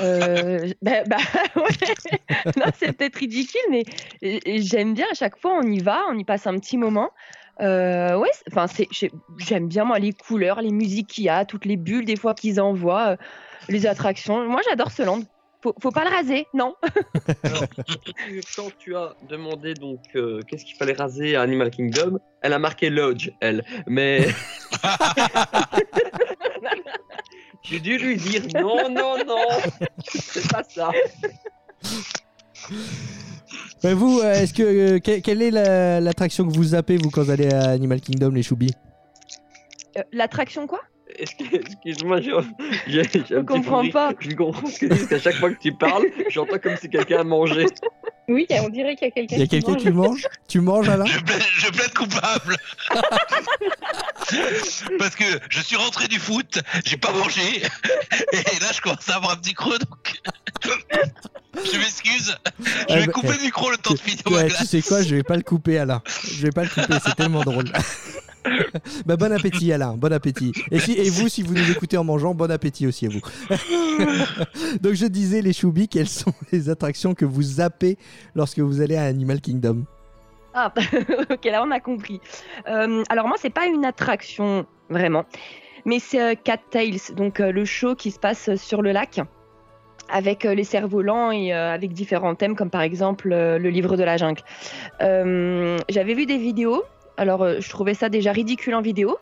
Euh, 0.00 0.72
bah, 0.82 1.02
bah, 1.06 1.16
ouais. 1.56 2.44
Non, 2.56 2.66
c'est 2.78 2.92
peut-être 2.92 3.16
ridicule, 3.16 3.60
mais 3.70 3.84
j'aime 4.22 4.94
bien 4.94 5.06
à 5.10 5.14
chaque 5.14 5.38
fois, 5.38 5.58
on 5.60 5.66
y 5.66 5.80
va, 5.80 6.02
on 6.10 6.18
y 6.18 6.24
passe 6.24 6.46
un 6.46 6.58
petit 6.58 6.78
moment. 6.78 7.10
Euh, 7.60 8.16
ouais, 8.18 8.28
c'est- 8.32 8.44
enfin, 8.52 8.66
j'aime 9.38 9.68
bien 9.68 9.84
moi 9.84 9.98
les 9.98 10.12
couleurs, 10.12 10.60
les 10.60 10.72
musiques 10.72 11.08
qu'il 11.08 11.24
y 11.24 11.28
a, 11.28 11.44
toutes 11.44 11.64
les 11.64 11.76
bulles 11.76 12.04
des 12.04 12.16
fois 12.16 12.34
qu'ils 12.34 12.60
envoient, 12.60 13.12
euh, 13.12 13.16
les 13.68 13.86
attractions. 13.86 14.46
Moi, 14.48 14.60
j'adore 14.68 14.90
ce 14.90 15.02
land. 15.02 15.20
Faut, 15.62 15.74
faut 15.82 15.90
pas 15.90 16.04
le 16.04 16.10
raser, 16.10 16.46
non? 16.52 16.74
Quand 18.56 18.68
tu 18.78 18.94
as 18.94 19.14
demandé 19.28 19.72
donc 19.74 20.00
euh, 20.14 20.40
qu'est-ce 20.46 20.64
qu'il 20.66 20.76
fallait 20.76 20.92
raser 20.92 21.34
à 21.34 21.42
Animal 21.42 21.70
Kingdom, 21.70 22.18
elle 22.42 22.52
a 22.52 22.58
marqué 22.58 22.90
Lodge, 22.90 23.30
elle. 23.40 23.64
Mais 23.86 24.28
j'ai 27.62 27.80
dû 27.80 27.96
lui 27.98 28.16
dire 28.16 28.42
non, 28.54 28.88
non, 28.90 29.16
non, 29.26 29.46
c'est 30.04 30.48
pas 30.52 30.62
ça. 30.62 30.90
Ouais, 33.84 33.94
Vous, 33.94 34.20
euh, 34.20 34.32
est-ce 34.34 34.54
que 34.54 34.62
euh, 34.62 34.98
que- 34.98 35.20
quelle 35.20 35.42
est 35.42 35.50
la- 35.50 36.00
l'attraction 36.00 36.46
que 36.46 36.52
vous 36.54 36.64
zappez, 36.64 36.96
vous, 36.96 37.10
quand 37.10 37.22
vous 37.22 37.30
allez 37.30 37.52
à 37.52 37.70
Animal 37.70 38.00
Kingdom, 38.00 38.30
les 38.30 38.42
choubis 38.42 38.72
Euh, 39.98 40.02
L'attraction 40.12 40.66
quoi? 40.66 40.80
Excuse-moi, 41.18 42.20
Je 42.20 42.30
petit 43.02 43.44
comprends 43.46 43.78
bruit. 43.80 43.90
pas. 43.90 44.12
Je 44.18 44.30
comprends 44.34 44.66
ce 44.68 44.78
que 44.78 44.86
tu 44.86 44.92
dis, 44.94 44.98
parce 44.98 45.06
qu'à 45.08 45.18
chaque 45.20 45.36
fois 45.36 45.50
que 45.50 45.60
tu 45.60 45.72
parles, 45.72 46.04
j'entends 46.30 46.58
comme 46.58 46.76
si 46.76 46.88
quelqu'un 46.88 47.20
a 47.20 47.24
mangé. 47.24 47.66
Oui, 48.28 48.44
on 48.50 48.68
dirait 48.70 48.96
qu'il 48.96 49.06
y 49.06 49.10
a 49.10 49.12
quelqu'un 49.12 49.36
Il 49.36 49.38
y 49.38 49.42
a 49.42 49.46
qui 49.46 49.50
quelqu'un 49.62 49.72
mange. 49.72 49.82
qui 49.82 49.90
mange 49.92 50.26
Tu 50.48 50.60
manges, 50.60 50.88
Alain 50.88 51.04
Je 51.04 51.20
plaide, 51.20 51.42
je 51.58 51.68
plaide 51.70 51.94
coupable. 51.94 52.56
Parce 54.98 55.14
que 55.14 55.24
je 55.48 55.60
suis 55.60 55.76
rentré 55.76 56.08
du 56.08 56.18
foot, 56.18 56.58
j'ai 56.84 56.96
pas 56.96 57.12
mangé. 57.12 57.40
Et 58.32 58.36
là, 58.60 58.72
je 58.74 58.80
commence 58.80 59.08
à 59.08 59.16
avoir 59.16 59.32
un 59.32 59.36
petit 59.36 59.54
creux, 59.54 59.78
donc. 59.78 60.20
Je 61.64 61.78
m'excuse. 61.78 62.36
Je 62.60 62.70
Ah 62.90 62.96
vais 62.96 63.06
bah, 63.06 63.12
couper 63.12 63.28
le 63.38 63.42
micro 63.44 63.70
le 63.70 63.78
temps 63.78 63.94
de 63.94 63.98
finir 63.98 64.20
ma 64.26 64.36
Ouais, 64.36 64.48
tu 64.48 64.66
sais 64.66 64.82
quoi, 64.82 65.00
je 65.02 65.14
vais 65.14 65.22
pas 65.22 65.36
le 65.36 65.42
couper, 65.42 65.78
Alain. 65.78 66.02
Je 66.30 66.42
vais 66.42 66.50
pas 66.50 66.64
le 66.64 66.68
couper, 66.68 66.98
c'est 67.02 67.14
tellement 67.16 67.40
drôle. 67.42 67.64
bah, 69.06 69.16
bon 69.16 69.32
appétit, 69.32 69.72
Alain, 69.72 69.94
bon 69.96 70.12
appétit. 70.12 70.52
Et, 70.70 71.10
vous, 71.10 71.28
si 71.28 71.42
vous 71.42 71.54
nous 71.54 71.70
écoutez 71.70 71.96
en 71.96 72.04
mangeant, 72.04 72.34
bon 72.34 72.50
appétit 72.50 72.86
aussi 72.86 73.06
à 73.06 73.08
vous. 73.08 73.20
Donc, 74.80 74.94
je 74.94 75.06
disais, 75.06 75.42
les 75.42 75.52
choubis, 75.52 75.88
quelles 75.88 76.08
sont 76.08 76.32
les 76.52 76.68
attractions 76.68 77.14
que 77.14 77.24
vous 77.24 77.42
zappez 77.42 77.96
lorsque 78.34 78.58
vous 78.58 78.80
allez 78.80 78.96
à 78.96 79.04
Animal 79.04 79.40
Kingdom? 79.40 79.84
Ah, 80.58 80.72
ok, 81.30 81.44
là 81.44 81.62
on 81.62 81.70
a 81.70 81.80
compris. 81.80 82.18
Euh, 82.66 83.04
alors 83.10 83.28
moi, 83.28 83.36
c'est 83.38 83.50
pas 83.50 83.66
une 83.66 83.84
attraction 83.84 84.64
vraiment, 84.88 85.26
mais 85.84 85.98
c'est 85.98 86.22
euh, 86.22 86.34
Cat 86.42 86.60
Tales, 86.70 87.14
donc 87.14 87.40
euh, 87.40 87.52
le 87.52 87.66
show 87.66 87.94
qui 87.94 88.10
se 88.10 88.18
passe 88.18 88.54
sur 88.56 88.80
le 88.80 88.92
lac 88.92 89.20
avec 90.08 90.44
les 90.44 90.64
cerfs-volants 90.64 91.32
et 91.32 91.52
avec 91.52 91.92
différents 91.92 92.36
thèmes 92.36 92.54
comme 92.54 92.70
par 92.70 92.82
exemple 92.82 93.28
le 93.28 93.70
livre 93.70 93.96
de 93.96 94.04
la 94.04 94.16
jungle. 94.16 94.40
J'avais 95.00 96.14
vu 96.14 96.26
des 96.26 96.38
vidéos, 96.38 96.84
alors 97.16 97.42
euh, 97.42 97.60
je 97.60 97.68
trouvais 97.70 97.94
ça 97.94 98.08
déjà 98.08 98.32
ridicule 98.32 98.74
en 98.74 98.82
vidéo. 98.82 99.16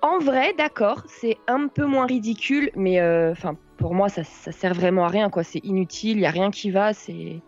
En 0.00 0.18
vrai, 0.18 0.52
d'accord, 0.58 1.04
c'est 1.06 1.38
un 1.46 1.68
peu 1.68 1.84
moins 1.84 2.06
ridicule, 2.06 2.70
mais 2.74 3.00
euh, 3.00 3.30
enfin 3.32 3.56
pour 3.76 3.94
moi 3.94 4.08
ça, 4.08 4.24
ça 4.24 4.50
sert 4.52 4.74
vraiment 4.74 5.04
à 5.04 5.08
rien 5.08 5.30
quoi. 5.30 5.44
C'est 5.44 5.64
inutile, 5.64 6.18
il 6.18 6.22
y 6.22 6.26
a 6.26 6.30
rien 6.30 6.50
qui 6.50 6.70
va, 6.70 6.92
c'est 6.92 7.40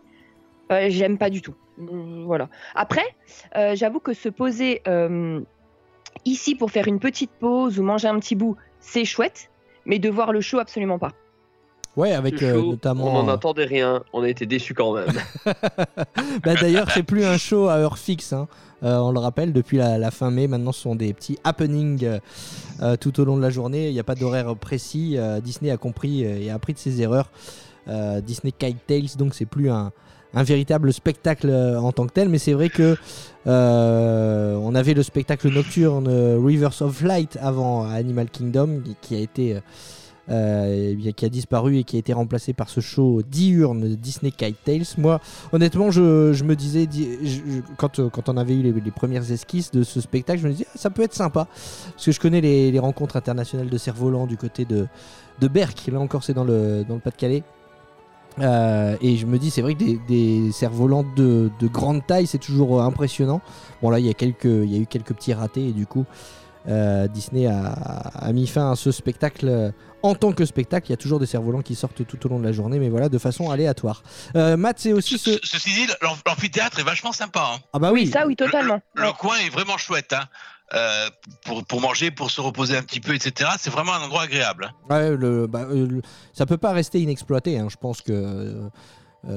euh, 0.70 0.86
j'aime 0.88 1.18
pas 1.18 1.30
du 1.30 1.42
tout. 1.42 1.54
Voilà. 1.76 2.48
Après, 2.76 3.04
euh, 3.56 3.74
j'avoue 3.74 3.98
que 3.98 4.12
se 4.12 4.28
poser 4.28 4.82
euh, 4.86 5.40
ici 6.24 6.54
pour 6.54 6.70
faire 6.70 6.86
une 6.86 7.00
petite 7.00 7.32
pause 7.32 7.80
ou 7.80 7.82
manger 7.82 8.06
un 8.06 8.18
petit 8.20 8.36
bout, 8.36 8.56
c'est 8.78 9.04
chouette, 9.04 9.50
mais 9.84 9.98
de 9.98 10.08
voir 10.08 10.32
le 10.32 10.40
show, 10.40 10.58
absolument 10.60 11.00
pas. 11.00 11.10
Ouais, 11.96 12.12
avec 12.12 12.42
euh, 12.42 12.54
show, 12.54 12.70
notamment. 12.70 13.06
On 13.06 13.22
n'en 13.24 13.28
attendait 13.32 13.64
rien, 13.64 14.02
on 14.12 14.22
a 14.22 14.28
été 14.28 14.46
déçus 14.46 14.74
quand 14.74 14.94
même. 14.94 15.12
bah, 16.44 16.54
D'ailleurs, 16.60 16.90
c'est 16.90 17.02
plus 17.04 17.24
un 17.24 17.36
show 17.38 17.68
à 17.68 17.74
heure 17.74 17.98
fixe. 17.98 18.32
hein. 18.32 18.48
Euh, 18.84 18.98
on 18.98 19.12
le 19.12 19.18
rappelle, 19.18 19.52
depuis 19.52 19.78
la, 19.78 20.10
fin 20.10 20.30
mai, 20.30 20.46
maintenant 20.46 20.72
ce 20.72 20.82
sont 20.82 20.94
des 20.94 21.12
petits 21.14 21.38
happenings 21.42 22.04
euh, 22.04 22.18
euh, 22.82 22.96
tout 22.96 23.18
au 23.18 23.24
long 23.24 23.36
de 23.36 23.42
la 23.42 23.50
journée. 23.50 23.88
Il 23.88 23.94
n'y 23.94 24.00
a 24.00 24.04
pas 24.04 24.14
d'horaire 24.14 24.54
précis. 24.56 25.16
Disney 25.42 25.70
a 25.70 25.76
compris 25.76 26.22
et 26.22 26.50
a 26.50 26.54
appris 26.54 26.74
de 26.74 26.78
ses 26.78 27.00
erreurs. 27.00 27.30
Disney 27.86 28.52
Kite 28.56 28.86
Tales, 28.86 29.16
donc 29.18 29.34
c'est 29.34 29.46
plus 29.46 29.70
un, 29.70 29.92
véritable 30.34 30.92
spectacle 30.92 31.50
en 31.50 31.92
tant 31.92 32.06
que 32.06 32.12
tel. 32.12 32.28
Mais 32.28 32.38
c'est 32.38 32.52
vrai 32.52 32.68
que 32.68 32.96
on 33.46 34.74
avait 34.74 34.94
le 34.94 35.02
spectacle 35.02 35.48
nocturne 35.48 36.08
Rivers 36.44 36.82
of 36.82 37.02
Light 37.02 37.38
avant 37.40 37.86
Animal 37.86 38.28
Kingdom, 38.30 38.82
qui 39.00 39.14
a 39.14 39.18
été 39.18 39.58
euh, 40.30 40.94
eh 41.04 41.12
qui 41.12 41.26
a 41.26 41.28
disparu 41.28 41.78
et 41.78 41.84
qui 41.84 41.96
a 41.96 41.98
été 41.98 42.14
remplacé 42.14 42.54
par 42.54 42.70
ce 42.70 42.80
show 42.80 43.22
diurne 43.22 43.94
Disney 43.96 44.30
Kite 44.30 44.56
Tales. 44.64 44.86
Moi, 44.96 45.20
honnêtement, 45.52 45.90
je, 45.90 46.42
me 46.44 46.54
disais, 46.54 46.88
quand, 47.76 47.98
euh, 47.98 48.08
quand 48.08 48.30
on 48.30 48.36
avait 48.36 48.54
eu 48.54 48.62
les, 48.62 48.90
premières 48.90 49.30
esquisses 49.30 49.70
de 49.70 49.82
ce 49.82 50.00
spectacle, 50.00 50.40
je 50.40 50.48
me 50.48 50.52
disais, 50.52 50.66
ah, 50.72 50.78
ça 50.78 50.90
peut 50.90 51.02
être 51.02 51.14
sympa. 51.14 51.46
Parce 51.90 52.06
que 52.06 52.12
je 52.12 52.20
connais 52.20 52.40
les, 52.40 52.78
rencontres 52.78 53.16
internationales 53.16 53.68
de 53.68 53.78
cerfs-volants 53.78 54.26
du 54.26 54.36
côté 54.36 54.64
de, 54.64 54.86
de 55.40 55.48
Berck. 55.48 55.86
Là 55.88 56.00
encore, 56.00 56.24
c'est 56.24 56.34
dans 56.34 56.44
le, 56.44 56.84
dans 56.88 56.94
le 56.94 57.00
Pas-de-Calais. 57.00 57.42
Euh, 58.40 58.96
et 59.00 59.16
je 59.16 59.26
me 59.26 59.38
dis, 59.38 59.50
c'est 59.50 59.62
vrai 59.62 59.74
que 59.74 60.06
des, 60.08 60.52
cerfs-volants 60.52 61.04
de, 61.16 61.50
de 61.60 61.68
grande 61.68 62.06
taille, 62.06 62.26
c'est 62.26 62.38
toujours 62.38 62.82
impressionnant. 62.82 63.42
Bon, 63.82 63.90
là, 63.90 63.98
il 63.98 64.06
y, 64.06 64.10
a 64.10 64.14
quelques, 64.14 64.44
il 64.44 64.72
y 64.72 64.76
a 64.76 64.80
eu 64.80 64.86
quelques 64.86 65.12
petits 65.14 65.34
ratés 65.34 65.68
et 65.68 65.72
du 65.72 65.86
coup, 65.86 66.06
Disney 66.66 67.46
a 67.46 68.32
mis 68.32 68.46
fin 68.46 68.72
à 68.72 68.76
ce 68.76 68.90
spectacle. 68.90 69.72
En 70.04 70.14
tant 70.14 70.32
que 70.32 70.44
spectacle, 70.44 70.88
il 70.88 70.90
y 70.90 70.92
a 70.92 70.96
toujours 70.98 71.18
des 71.18 71.24
cerfs-volants 71.26 71.62
qui 71.62 71.74
sortent 71.74 72.06
tout 72.06 72.26
au 72.26 72.28
long 72.28 72.38
de 72.38 72.44
la 72.44 72.52
journée, 72.52 72.78
mais 72.78 72.90
voilà, 72.90 73.08
de 73.08 73.16
façon 73.18 73.50
aléatoire. 73.50 74.02
Euh, 74.36 74.56
Matt, 74.56 74.78
c'est 74.78 74.92
aussi 74.92 75.16
ce. 75.18 75.32
Ce- 75.32 75.38
Ceci 75.42 75.72
dit, 75.72 75.86
l'am- 76.02 76.16
l'amphithéâtre 76.26 76.78
est 76.78 76.82
vachement 76.84 77.12
sympa. 77.12 77.52
hein. 77.54 77.58
Ah 77.72 77.78
bah 77.78 77.90
oui, 77.90 78.06
Ça, 78.08 78.26
oui, 78.26 78.36
totalement. 78.36 78.80
Le 78.94 79.10
coin 79.12 79.36
est 79.38 79.48
vraiment 79.48 79.78
chouette. 79.78 80.12
hein. 80.12 80.24
Euh, 80.74 81.08
pour, 81.44 81.64
pour 81.64 81.80
manger, 81.80 82.10
pour 82.10 82.30
se 82.30 82.40
reposer 82.40 82.76
un 82.76 82.82
petit 82.82 82.98
peu, 83.00 83.14
etc. 83.14 83.50
C'est 83.58 83.70
vraiment 83.70 83.94
un 83.94 84.02
endroit 84.02 84.22
agréable. 84.22 84.70
hein. 84.90 84.94
Ouais, 84.94 85.16
le, 85.16 85.46
bah, 85.46 85.66
euh, 85.70 85.86
le- 85.86 86.02
ça 86.32 86.46
peut 86.46 86.56
pas 86.58 86.72
rester 86.72 87.00
inexploité. 87.00 87.58
hein. 87.58 87.68
Je 87.70 87.76
pense 87.76 88.00
que 88.02 88.60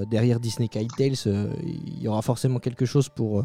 derrière 0.06 0.40
Disney 0.40 0.68
Kite 0.68 0.92
Tales, 0.98 1.14
euh, 1.28 1.48
il 1.64 2.02
y 2.02 2.08
aura 2.08 2.22
forcément 2.22 2.60
quelque 2.60 2.86
chose 2.86 3.10
pour, 3.10 3.40
euh, 3.40 3.44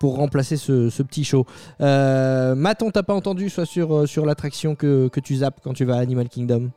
pour 0.00 0.16
remplacer 0.16 0.56
ce, 0.56 0.90
ce 0.90 1.02
petit 1.02 1.24
show. 1.24 1.46
Euh, 1.80 2.54
Matt, 2.54 2.82
on 2.82 2.90
t'a 2.90 3.02
pas 3.02 3.14
entendu 3.14 3.48
soit 3.50 3.66
sur, 3.66 3.94
euh, 3.94 4.06
sur 4.06 4.26
l'attraction 4.26 4.74
que, 4.74 5.08
que 5.08 5.20
tu 5.20 5.36
zappes 5.36 5.60
quand 5.62 5.72
tu 5.72 5.84
vas 5.84 5.96
à 5.96 6.00
Animal 6.00 6.28
Kingdom? 6.28 6.70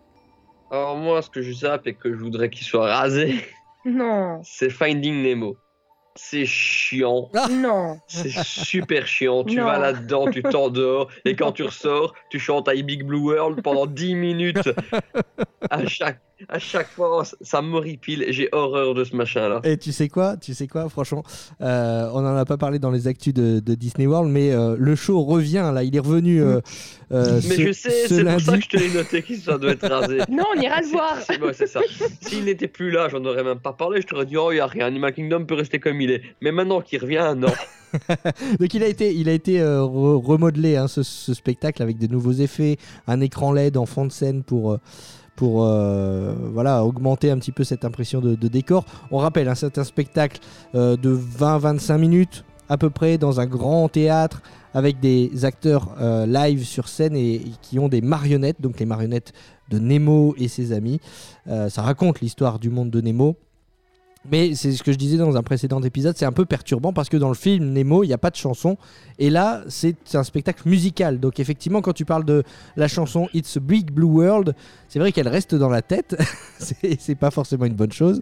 Alors 0.72 0.96
moi, 0.98 1.22
ce 1.22 1.30
que 1.30 1.42
je 1.42 1.52
zappe 1.52 1.88
et 1.88 1.94
que 1.94 2.12
je 2.12 2.18
voudrais 2.20 2.50
qu'il 2.50 2.66
soit 2.66 2.94
rasé, 2.96 3.36
Non, 3.86 4.42
c'est 4.44 4.70
Finding 4.72 5.22
Nemo. 5.22 5.56
C'est 6.18 6.46
chiant. 6.46 7.30
non. 7.52 8.00
C'est 8.08 8.30
super 8.32 9.06
chiant. 9.06 9.44
Tu 9.44 9.58
Non. 9.58 9.66
vas 9.66 9.78
là-dedans, 9.80 10.32
tu 10.32 10.42
t'endors, 10.44 11.10
et 11.26 11.36
quand 11.36 11.52
tu 11.52 11.64
ressors, 11.64 12.14
tu 12.30 12.40
chantes 12.40 12.70
I 12.74 12.84
Big 12.84 13.04
Blue 13.04 13.20
World 13.20 13.62
pendant 13.62 13.86
10 13.86 14.16
minutes. 14.16 14.70
À 15.70 15.86
chaque, 15.88 16.22
à 16.50 16.60
chaque 16.60 16.90
fois, 16.90 17.24
ça 17.42 17.62
m'horripile. 17.62 18.26
J'ai 18.30 18.50
horreur 18.52 18.94
de 18.94 19.04
ce 19.04 19.16
machin-là. 19.16 19.62
Et 19.64 19.78
tu 19.78 19.92
sais 19.92 20.10
quoi? 20.10 20.36
Tu 20.38 20.54
sais 20.54 20.68
quoi? 20.68 20.90
Franchement, 20.90 21.24
euh, 21.62 22.10
on 22.14 22.22
n'en 22.22 22.36
a 22.36 22.46
pas 22.46 22.58
parlé 22.58 22.78
dans 22.80 22.92
les 22.92 23.08
actus 23.08 23.34
de, 23.34 23.60
de 23.60 23.74
Disney 23.76 24.06
World, 24.06 24.30
mais 24.30 24.52
euh, 24.52 24.76
le 24.78 24.96
show 24.96 25.24
revient 25.24 25.72
là. 25.74 25.84
Il 25.84 25.96
est 25.96 26.00
revenu 26.00 26.42
euh, 26.42 26.60
euh, 27.12 27.40
Mais 27.48 27.56
ce, 27.56 27.62
je 27.68 27.72
sais, 27.72 27.90
ce 28.08 28.16
c'est 28.16 28.24
pour 28.24 28.32
lundi. 28.32 28.44
ça 28.46 28.58
que 28.58 28.64
je 28.64 28.70
te 28.70 28.78
l'ai 28.78 28.94
noté 28.94 29.24
qu'il 29.24 29.38
ça 29.38 29.58
doit 29.58 29.72
être 29.72 29.88
rasé. 29.88 30.18
Non, 30.30 30.44
on 30.56 30.60
ira 30.62 30.82
le 30.82 30.88
voir. 30.88 31.18
C'est 31.54 31.68
ça. 31.68 31.80
S'il 32.22 32.46
n'était 32.46 32.68
plus 32.68 32.92
là, 32.92 33.08
j'en 33.10 33.24
aurais 33.26 33.44
même 33.44 33.60
pas 33.60 33.74
parlé. 33.74 34.02
Je 34.02 34.08
t'aurais 34.08 34.26
dit, 34.26 34.36
oh, 34.38 34.52
il 34.52 34.58
y 34.58 34.60
a 34.60 34.68
rien. 34.68 34.86
Animal 34.88 35.14
Kingdom 35.14 35.46
peut 35.46 35.56
rester 35.56 35.80
comme 35.80 36.02
il 36.02 36.12
est. 36.12 36.22
Mais 36.42 36.52
maintenant 36.52 36.82
qu'il 36.82 37.00
revient, 37.02 37.34
non. 37.38 37.48
Donc 38.60 38.74
il 38.74 38.84
a 38.84 38.88
été, 38.88 39.14
il 39.14 39.30
a 39.30 39.32
été 39.32 39.62
euh, 39.62 39.80
re- 39.82 40.22
remodelé 40.22 40.76
hein, 40.76 40.88
ce, 40.90 41.02
ce 41.02 41.34
spectacle 41.34 41.82
avec 41.82 41.98
de 41.98 42.08
nouveaux 42.08 42.34
effets, 42.34 42.78
un 43.08 43.22
écran 43.22 43.54
LED 43.54 43.78
en 43.78 43.86
fond 43.86 44.06
de 44.06 44.12
scène 44.12 44.44
pour 44.44 44.74
euh, 44.74 44.80
pour 45.36 45.66
euh, 45.66 46.34
voilà 46.54 46.84
augmenter 46.86 47.30
un 47.32 47.38
petit 47.38 47.52
peu 47.52 47.64
cette 47.64 47.86
impression 47.86 48.22
de, 48.22 48.36
décor. 48.48 48.86
On 49.12 49.18
rappelle, 49.18 49.48
hein, 49.48 49.56
c'est 49.56 49.78
un 49.78 49.84
spectacle 49.84 50.40
euh, 50.76 50.96
de 50.98 51.16
20-25 51.16 51.98
minutes 51.98 52.46
à 52.70 52.78
peu 52.78 52.90
près 52.90 53.18
dans 53.18 53.40
un 53.40 53.46
grand 53.46 53.90
théâtre 53.90 54.42
avec 54.74 55.00
des 55.00 55.46
acteurs 55.46 55.96
euh, 56.00 56.26
live 56.26 56.64
sur 56.64 56.88
scène 56.88 57.16
et, 57.16 57.42
qui 57.62 57.80
ont 57.80 57.88
des 57.88 58.02
marionnettes, 58.02 58.60
donc 58.60 58.80
les 58.80 58.86
marionnettes 58.86 59.34
de 59.70 59.80
Nemo 59.80 60.36
et 60.38 60.48
ses 60.48 60.74
amis. 60.74 61.00
Ça 61.48 61.82
raconte 61.82 62.22
l'histoire 62.22 62.60
du 62.60 62.70
monde 62.70 62.92
de 62.92 63.02
Nemo. 63.02 63.36
Mais 64.32 64.56
c'est 64.56 64.72
ce 64.72 64.84
que 64.84 64.92
je 64.92 64.98
disais 64.98 65.18
dans 65.18 65.36
un 65.38 65.44
précédent 65.44 65.82
épisode, 65.82 66.18
c'est 66.18 66.26
un 66.26 66.32
peu 66.32 66.46
perturbant 66.46 66.94
parce 66.94 67.10
que 67.10 67.18
dans 67.18 67.30
le 67.30 67.36
film 67.36 67.72
Nemo, 67.72 68.04
il 68.04 68.08
n'y 68.08 68.14
a 68.14 68.18
pas 68.18 68.32
de 68.32 68.36
chanson. 68.36 68.78
Et 69.20 69.30
là, 69.30 69.64
c'est 69.68 69.96
un 70.14 70.24
spectacle 70.24 70.68
musical. 70.68 71.20
Donc 71.20 71.40
effectivement, 71.40 71.82
quand 71.82 71.94
tu 71.94 72.06
parles 72.06 72.26
de 72.26 72.44
la 72.76 72.88
chanson 72.88 73.30
It's 73.34 73.58
a 73.58 73.60
Big 73.60 73.92
Blue 73.92 74.08
World, 74.08 74.56
c'est 74.88 75.00
vrai 75.00 75.12
qu'elle 75.12 75.28
reste 75.28 75.56
dans 75.56 75.70
la 75.70 75.82
tête. 75.82 76.16
c'est 76.60 77.16
pas 77.16 77.32
forcément 77.32 77.66
une 77.66 77.76
bonne 77.76 77.92
chose. 77.92 78.20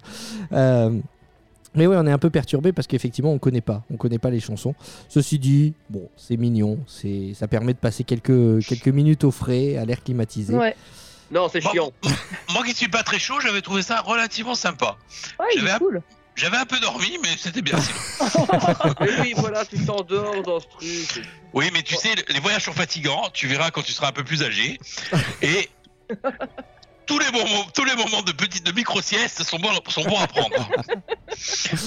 Euh, 0.51 0.91
mais 1.76 1.88
oui, 1.88 1.95
on 1.97 2.06
est 2.06 2.12
un 2.12 2.20
peu 2.20 2.30
perturbé 2.30 2.72
parce 2.72 2.88
qu'effectivement, 2.88 3.32
on 3.32 3.39
connaît 3.39 3.62
pas, 3.62 3.84
on 3.91 3.97
connaît 3.97 4.20
pas 4.20 4.30
les 4.30 4.39
chansons. 4.39 4.76
Ceci 5.10 5.39
dit, 5.39 5.74
bon, 5.89 6.08
c'est 6.16 6.38
mignon, 6.38 6.80
ça 7.34 7.47
permet 7.47 7.74
de 7.74 7.80
passer 7.80 8.04
quelques 8.04 8.64
quelques 8.66 8.89
minutes 8.89 9.24
au 9.24 9.32
frais, 9.32 9.78
à 9.78 9.86
l'air 9.86 10.04
climatisé. 10.04 10.56
Ouais. 10.56 10.76
Non, 11.34 11.49
c'est 11.51 11.61
chiant. 11.61 11.91
Moi 12.51 12.63
qui 12.63 12.73
suis 12.73 12.88
pas 12.88 13.03
très 13.03 13.17
chaud, 13.19 13.39
j'avais 13.41 13.61
trouvé 13.61 13.81
ça 13.81 14.01
relativement 14.01 14.55
sympa. 14.55 14.97
Ouais, 15.39 15.47
il 15.55 15.59
J'avais 15.59 15.71
est 15.71 15.73
un- 15.73 15.79
cool. 15.79 16.01
J'avais 16.36 16.57
un 16.57 16.65
peu 16.65 16.79
dormi, 16.79 17.17
mais 17.21 17.29
c'était 17.38 17.61
bien. 17.61 17.77
sinon. 17.79 18.47
Mais 19.01 19.19
oui, 19.21 19.34
voilà, 19.38 19.63
tu 19.65 19.77
t'endors 19.86 20.41
dans 20.41 20.59
ce 20.59 20.65
truc. 20.67 21.25
Oui, 21.53 21.69
mais 21.71 21.84
tu 21.84 21.95
sais, 21.95 22.09
les 22.29 22.39
voyages 22.39 22.63
sont 22.63 22.73
fatigants. 22.73 23.29
Tu 23.34 23.47
verras 23.47 23.69
quand 23.69 23.84
tu 23.84 23.91
seras 23.91 24.07
un 24.07 24.11
peu 24.13 24.23
plus 24.23 24.41
âgé. 24.41 24.79
Et 25.43 25.69
tous 27.05 27.19
les 27.19 27.29
moments, 27.31 27.65
tous 27.75 27.84
les 27.86 27.95
moments 27.95 28.23
de 28.23 28.31
petites, 28.31 28.65
de 28.65 28.71
micro 28.71 28.99
siestes 29.01 29.43
sont 29.43 29.59
bons, 29.59 29.69
sont 29.89 30.03
bons 30.05 30.19
à 30.19 30.25
prendre. 30.25 30.67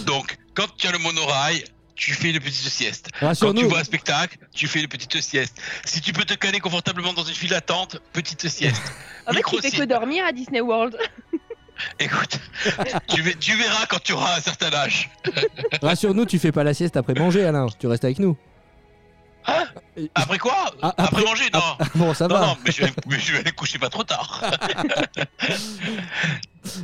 Donc, 0.05 0.37
quand 0.55 0.67
tu 0.77 0.87
as 0.87 0.93
le 0.93 0.99
monorail, 0.99 1.65
tu 1.97 2.13
fais 2.15 2.31
une 2.31 2.39
petite 2.41 2.69
sieste. 2.71 3.09
Quand 3.21 3.35
tu 3.55 3.65
vois 3.65 3.81
un 3.81 3.85
spectacle, 3.85 4.39
tu 4.55 4.69
fais 4.69 4.81
une 4.81 4.89
petite 4.89 5.21
sieste. 5.21 5.57
Si 5.85 6.01
tu 6.01 6.13
peux 6.13 6.25
te 6.25 6.35
caler 6.35 6.61
confortablement 6.61 7.13
dans 7.13 7.25
une 7.25 7.35
file 7.35 7.51
d'attente, 7.51 7.99
petite 8.13 8.49
sieste. 8.49 8.83
En 9.29 9.33
fait, 9.33 9.39
Micro 9.39 9.57
tu 9.57 9.63
fais 9.63 9.71
que 9.71 9.77
sieste. 9.79 9.89
dormir 9.91 10.25
à 10.25 10.31
Disney 10.31 10.61
World. 10.61 10.97
Écoute, 11.99 12.39
tu, 13.09 13.23
ver- 13.23 13.37
tu 13.41 13.57
verras 13.57 13.85
quand 13.87 14.01
tu 14.01 14.13
auras 14.13 14.37
un 14.37 14.41
certain 14.41 14.73
âge. 14.73 15.11
Rassure-nous, 15.83 16.27
tu 16.27 16.39
fais 16.39 16.53
pas 16.53 16.63
la 16.63 16.73
sieste 16.75 16.97
après 16.97 17.15
manger, 17.15 17.45
Alain. 17.45 17.67
Tu 17.81 17.87
restes 17.89 18.05
avec 18.05 18.21
nous. 18.21 18.37
Hein? 19.49 19.65
Après 20.15 20.39
quoi? 20.39 20.55
Ah, 20.81 20.95
après, 20.97 21.05
après- 21.05 21.25
manger 21.25 21.45
Non. 21.53 21.61
Bon, 21.97 22.15
ça 22.15 22.29
non, 22.29 22.35
va. 22.37 22.47
non, 22.47 22.57
mais 22.65 22.71
je, 22.73 22.85
vais, 22.85 22.93
mais 23.09 23.19
je 23.19 23.33
vais 23.33 23.39
aller 23.41 23.53
coucher 23.53 23.79
pas 23.81 23.89
trop 23.91 24.05
tard. 24.05 24.43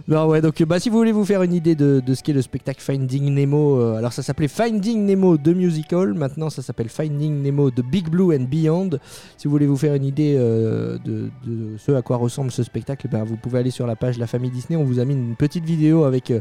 Non, 0.08 0.26
ouais, 0.26 0.40
donc 0.40 0.62
bah, 0.62 0.80
si 0.80 0.88
vous 0.90 0.96
voulez 0.96 1.12
vous 1.12 1.24
faire 1.24 1.42
une 1.42 1.52
idée 1.52 1.74
de, 1.74 2.00
de 2.04 2.14
ce 2.14 2.22
qu'est 2.22 2.32
le 2.32 2.42
spectacle 2.42 2.80
Finding 2.80 3.32
Nemo, 3.32 3.78
euh, 3.78 3.96
alors 3.96 4.12
ça 4.12 4.22
s'appelait 4.22 4.48
Finding 4.48 5.04
Nemo 5.06 5.36
The 5.36 5.48
Musical, 5.48 6.14
maintenant 6.14 6.50
ça 6.50 6.62
s'appelle 6.62 6.88
Finding 6.88 7.42
Nemo 7.42 7.70
The 7.70 7.82
Big 7.82 8.08
Blue 8.08 8.34
and 8.34 8.44
Beyond. 8.44 8.90
Si 9.36 9.46
vous 9.46 9.50
voulez 9.50 9.66
vous 9.66 9.76
faire 9.76 9.94
une 9.94 10.04
idée 10.04 10.34
euh, 10.36 10.98
de, 11.04 11.30
ce 11.78 11.92
à 11.92 12.02
quoi 12.02 12.16
ressemble 12.16 12.50
ce 12.50 12.62
spectacle, 12.62 13.08
ben, 13.08 13.24
vous 13.24 13.36
pouvez 13.36 13.58
aller 13.58 13.70
sur 13.70 13.86
la 13.86 13.96
page 13.96 14.18
La 14.18 14.26
Famille 14.26 14.50
Disney, 14.50 14.76
on 14.76 14.84
vous 14.84 14.98
a 14.98 15.04
mis 15.04 15.14
une 15.14 15.36
petite 15.36 15.64
vidéo 15.64 16.04
avec, 16.04 16.30
euh, 16.30 16.40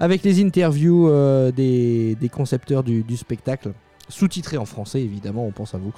les 0.00 0.42
interviews 0.42 1.08
euh, 1.08 1.50
des, 1.52 2.16
concepteurs 2.32 2.82
du, 2.82 3.16
spectacle, 3.16 3.72
sous-titré 4.08 4.56
en 4.56 4.64
français 4.64 5.00
évidemment, 5.00 5.46
on 5.46 5.52
pense 5.52 5.74
à 5.74 5.78
vous. 5.78 5.92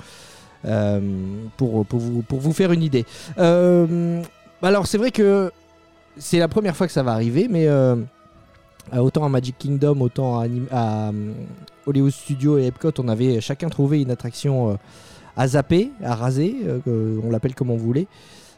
euh, 0.65 1.01
pour, 1.57 1.87
vous, 1.89 2.53
faire 2.53 2.73
une 2.73 2.83
idée. 2.83 3.05
Euh, 3.39 4.23
alors 4.63 4.87
c'est 4.87 4.99
vrai 4.99 5.11
que 5.11 5.51
c'est 6.17 6.39
la 6.39 6.49
première 6.49 6.77
fois 6.77 6.87
que 6.87 6.93
ça 6.93 7.03
va 7.03 7.13
arriver, 7.13 7.49
mais 7.49 7.67
euh, 8.93 8.99
autant 8.99 9.25
à 9.25 9.29
Magic 9.29 9.57
Kingdom, 9.59 10.01
autant 10.01 10.41
à, 10.41 10.47
euh, 10.47 11.33
Hollywood 11.87 12.11
Studios 12.11 12.59
et 12.59 12.67
Epcot, 12.67 12.93
on 12.99 13.09
avait 13.09 13.41
chacun 13.41 13.69
trouvé 13.69 14.03
une 14.03 14.11
attraction 14.11 14.71
euh, 14.71 14.75
à 15.37 15.49
zapper, 15.49 15.93
à 16.03 16.15
raser, 16.15 16.57
on 16.87 17.31
l'appelle 17.31 17.55
comme 17.55 17.71
on 17.71 17.77
voulait. 17.77 18.09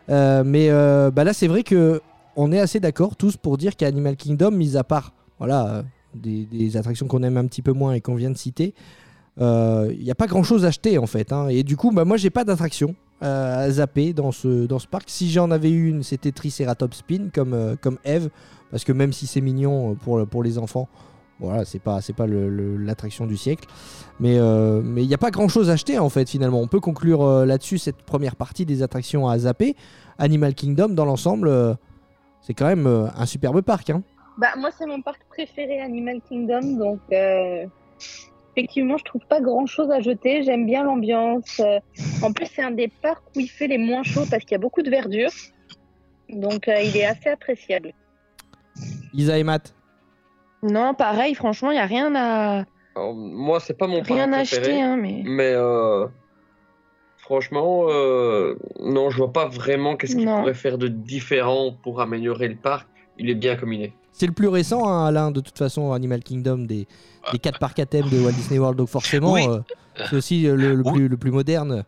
Mais 0.09 0.71
bah 0.71 1.23
là, 1.23 1.33
c'est 1.33 1.47
vrai 1.47 1.63
que 1.63 2.01
on 2.35 2.51
est 2.51 2.59
assez 2.59 2.81
d'accord 2.81 3.15
tous 3.15 3.37
pour 3.37 3.59
dire 3.59 3.77
qu'à 3.77 3.87
Animal 3.87 4.17
Kingdom, 4.17 4.51
mis 4.53 4.77
à 4.77 4.83
part 4.83 5.13
voilà, 5.39 5.85
des, 6.15 6.77
attractions 6.77 7.07
qu'on 7.07 7.23
aime 7.23 7.37
un 7.37 7.47
petit 7.47 7.63
peu 7.63 7.73
moins 7.73 7.93
et 7.93 8.01
qu'on 8.01 8.15
vient 8.15 8.31
de 8.31 8.39
citer, 8.39 8.75
il 9.39 9.99
n'y 10.01 10.11
a 10.11 10.15
pas 10.17 10.27
grand 10.27 10.43
chose 10.43 10.65
à 10.65 10.69
acheter 10.69 10.99
en 10.99 11.07
fait. 11.07 11.31
hein. 11.33 11.49
Et 11.49 11.63
du 11.63 11.77
coup, 11.77 11.93
bah, 11.93 12.05
moi, 12.05 12.17
j'ai 12.17 12.31
pas 12.31 12.43
d'attraction 12.43 12.97
euh, 13.23 13.67
à 13.67 13.71
zapper 13.71 14.13
dans 14.13 14.33
ce, 14.33 14.67
dans 14.67 14.79
ce 14.79 14.87
parc. 14.87 15.05
Si 15.09 15.31
j'en 15.31 15.51
avais 15.51 15.71
une, 15.71 16.03
c'était 16.03 16.33
Triceratops 16.33 16.97
Spin 16.99 17.29
comme, 17.33 17.55
euh, 17.55 17.77
comme 17.81 17.99
Eve, 18.05 18.31
parce 18.71 18.85
que 18.85 18.93
même 18.93 19.13
si 19.13 19.27
c'est 19.27 19.41
mignon 19.41 19.93
euh, 19.93 19.95
pour, 19.95 20.27
pour 20.27 20.43
les 20.43 20.59
enfants, 20.59 20.89
voilà, 21.41 21.65
c'est 21.65 21.81
pas, 21.81 22.01
c'est 22.01 22.13
pas 22.13 22.27
l'attraction 22.27 23.27
du 23.27 23.37
siècle. 23.37 23.69
Mais 24.21 24.39
euh, 24.39 24.81
mais 24.83 25.03
il 25.03 25.09
n'y 25.09 25.15
a 25.15 25.19
pas 25.19 25.31
grand 25.31 25.49
chose 25.49 25.71
à 25.71 25.73
acheter 25.73 25.99
en 25.99 26.09
fait 26.09 26.29
finalement. 26.29 26.61
On 26.61 26.69
peut 26.69 26.79
conclure 26.79 27.27
là-dessus 27.45 27.79
cette 27.79 28.03
première 28.03 28.37
partie 28.37 28.65
des 28.65 28.83
attractions 28.83 29.29
à 29.29 29.39
zapper. 29.39 29.75
Animal 30.19 30.55
Kingdom 30.55 30.91
dans 30.91 31.05
l'ensemble, 31.05 31.77
c'est 32.43 32.55
quand 32.55 32.67
même 32.67 32.87
un 32.87 33.27
superbe 33.27 33.61
parc. 33.63 33.91
Hein. 33.91 34.03
Bah, 34.39 34.49
moi, 34.57 34.71
c'est 34.77 34.87
mon 34.87 35.03
parc 35.03 35.23
préféré, 35.29 35.81
Animal 35.81 36.21
Kingdom. 36.29 36.77
Donc, 36.79 37.01
effectivement, 38.53 38.97
je 38.99 39.05
trouve 39.05 39.25
pas 39.27 39.41
grand 39.41 39.67
chose 39.67 39.91
à 39.91 40.01
jeter. 40.01 40.43
J'aime 40.43 40.67
bien 40.67 40.85
l'ambiance. 40.85 41.61
Euh, 41.61 41.79
En 42.23 42.33
plus, 42.33 42.47
c'est 42.47 42.63
un 42.63 42.71
des 42.71 42.89
parcs 42.89 43.23
où 43.37 43.41
il 43.41 43.49
fait 43.49 43.67
les 43.67 43.79
moins 43.79 44.03
chauds 44.03 44.27
parce 44.31 44.43
qu'il 44.45 44.53
y 44.53 44.55
a 44.55 44.59
beaucoup 44.59 44.83
de 44.83 44.91
verdure. 44.91 45.31
Donc, 46.29 46.69
euh, 46.69 46.81
il 46.81 46.97
est 46.97 47.05
assez 47.05 47.29
appréciable. 47.31 47.93
Isa 49.13 49.39
et 49.39 49.45
Matt. 49.45 49.75
Non, 50.63 50.95
pareil, 50.95 51.35
franchement, 51.35 51.71
il 51.71 51.75
n'y 51.75 51.81
a 51.81 51.87
rien 51.87 52.15
à, 52.15 52.65
Alors, 52.95 53.15
moi, 53.15 53.59
c'est 53.61 53.75
pas 53.77 53.87
mon 53.87 54.01
rien 54.01 54.29
parc 54.29 54.35
à 54.35 54.37
préféré. 54.39 54.63
acheter. 54.63 54.83
Hein, 54.83 54.97
mais... 54.97 55.23
Mais 55.25 55.53
euh, 55.55 56.07
Franchement, 57.19 57.85
euh, 57.89 58.57
non, 58.81 59.09
je 59.11 59.17
vois 59.17 59.33
pas 59.33 59.47
vraiment 59.47 59.97
qu'est-ce 59.97 60.17
qu'il 60.17 60.27
pourrait 60.27 60.55
faire 60.55 60.77
de 60.77 60.89
différent 60.89 61.73
pour 61.83 62.01
améliorer 62.01 62.49
le 62.49 62.57
parc. 62.57 62.89
Il 63.17 63.31
est 63.31 63.35
bien 63.37 63.55
comme 63.57 63.73
il 63.73 63.83
est. 63.85 63.93
C'est 64.13 64.27
le 64.27 64.33
plus 64.33 64.49
récent, 64.49 64.87
hein, 64.89 65.07
Alain, 65.07 65.31
de 65.31 65.41
toute 65.41 65.57
façon, 65.57 65.93
Animal 65.93 66.23
Kingdom, 66.23 66.59
des, 66.59 66.87
des 67.33 67.39
4 67.39 67.59
parcs 67.59 67.79
à 67.79 67.87
thème 67.87 68.09
de 68.09 68.19
Walt 68.21 68.33
Disney 68.33 68.59
World. 68.59 68.77
Donc 68.79 68.89
forcément, 68.89 69.33
Oui. 69.33 69.47
euh, 69.47 69.61
c'est 70.09 70.17
aussi 70.17 70.47
euh, 70.47 70.57
le, 70.57 70.75
le 70.75 70.83
Oui. 70.85 70.93
plus, 70.93 71.09
le 71.09 71.17
plus 71.17 71.31
moderne. 71.31 71.85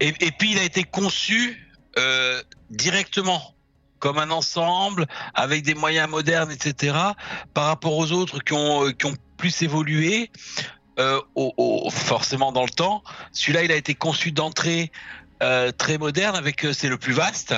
Et, 0.00 0.08
et 0.20 0.30
puis 0.38 0.52
il 0.52 0.58
a 0.58 0.62
été 0.64 0.84
conçu 0.84 1.60
euh, 1.98 2.40
directement 2.70 3.54
comme 3.98 4.18
un 4.18 4.30
ensemble 4.30 5.06
avec 5.34 5.62
des 5.62 5.74
moyens 5.74 6.08
modernes, 6.08 6.50
etc. 6.52 6.94
Par 7.54 7.66
rapport 7.66 7.96
aux 7.96 8.12
autres 8.12 8.40
qui 8.40 8.52
ont, 8.52 8.90
qui 8.92 9.06
ont 9.06 9.14
plus 9.36 9.62
évolué, 9.62 10.30
euh, 10.98 11.20
au- 11.34 11.52
au- 11.56 11.90
forcément 11.90 12.52
dans 12.52 12.62
le 12.64 12.70
temps. 12.70 13.02
Celui-là, 13.32 13.64
il 13.64 13.72
a 13.72 13.76
été 13.76 13.94
conçu 13.94 14.30
d'entrée 14.30 14.92
euh, 15.42 15.72
très 15.72 15.98
moderne 15.98 16.36
avec, 16.36 16.64
c'est 16.72 16.88
le 16.88 16.96
plus 16.98 17.12
vaste, 17.12 17.54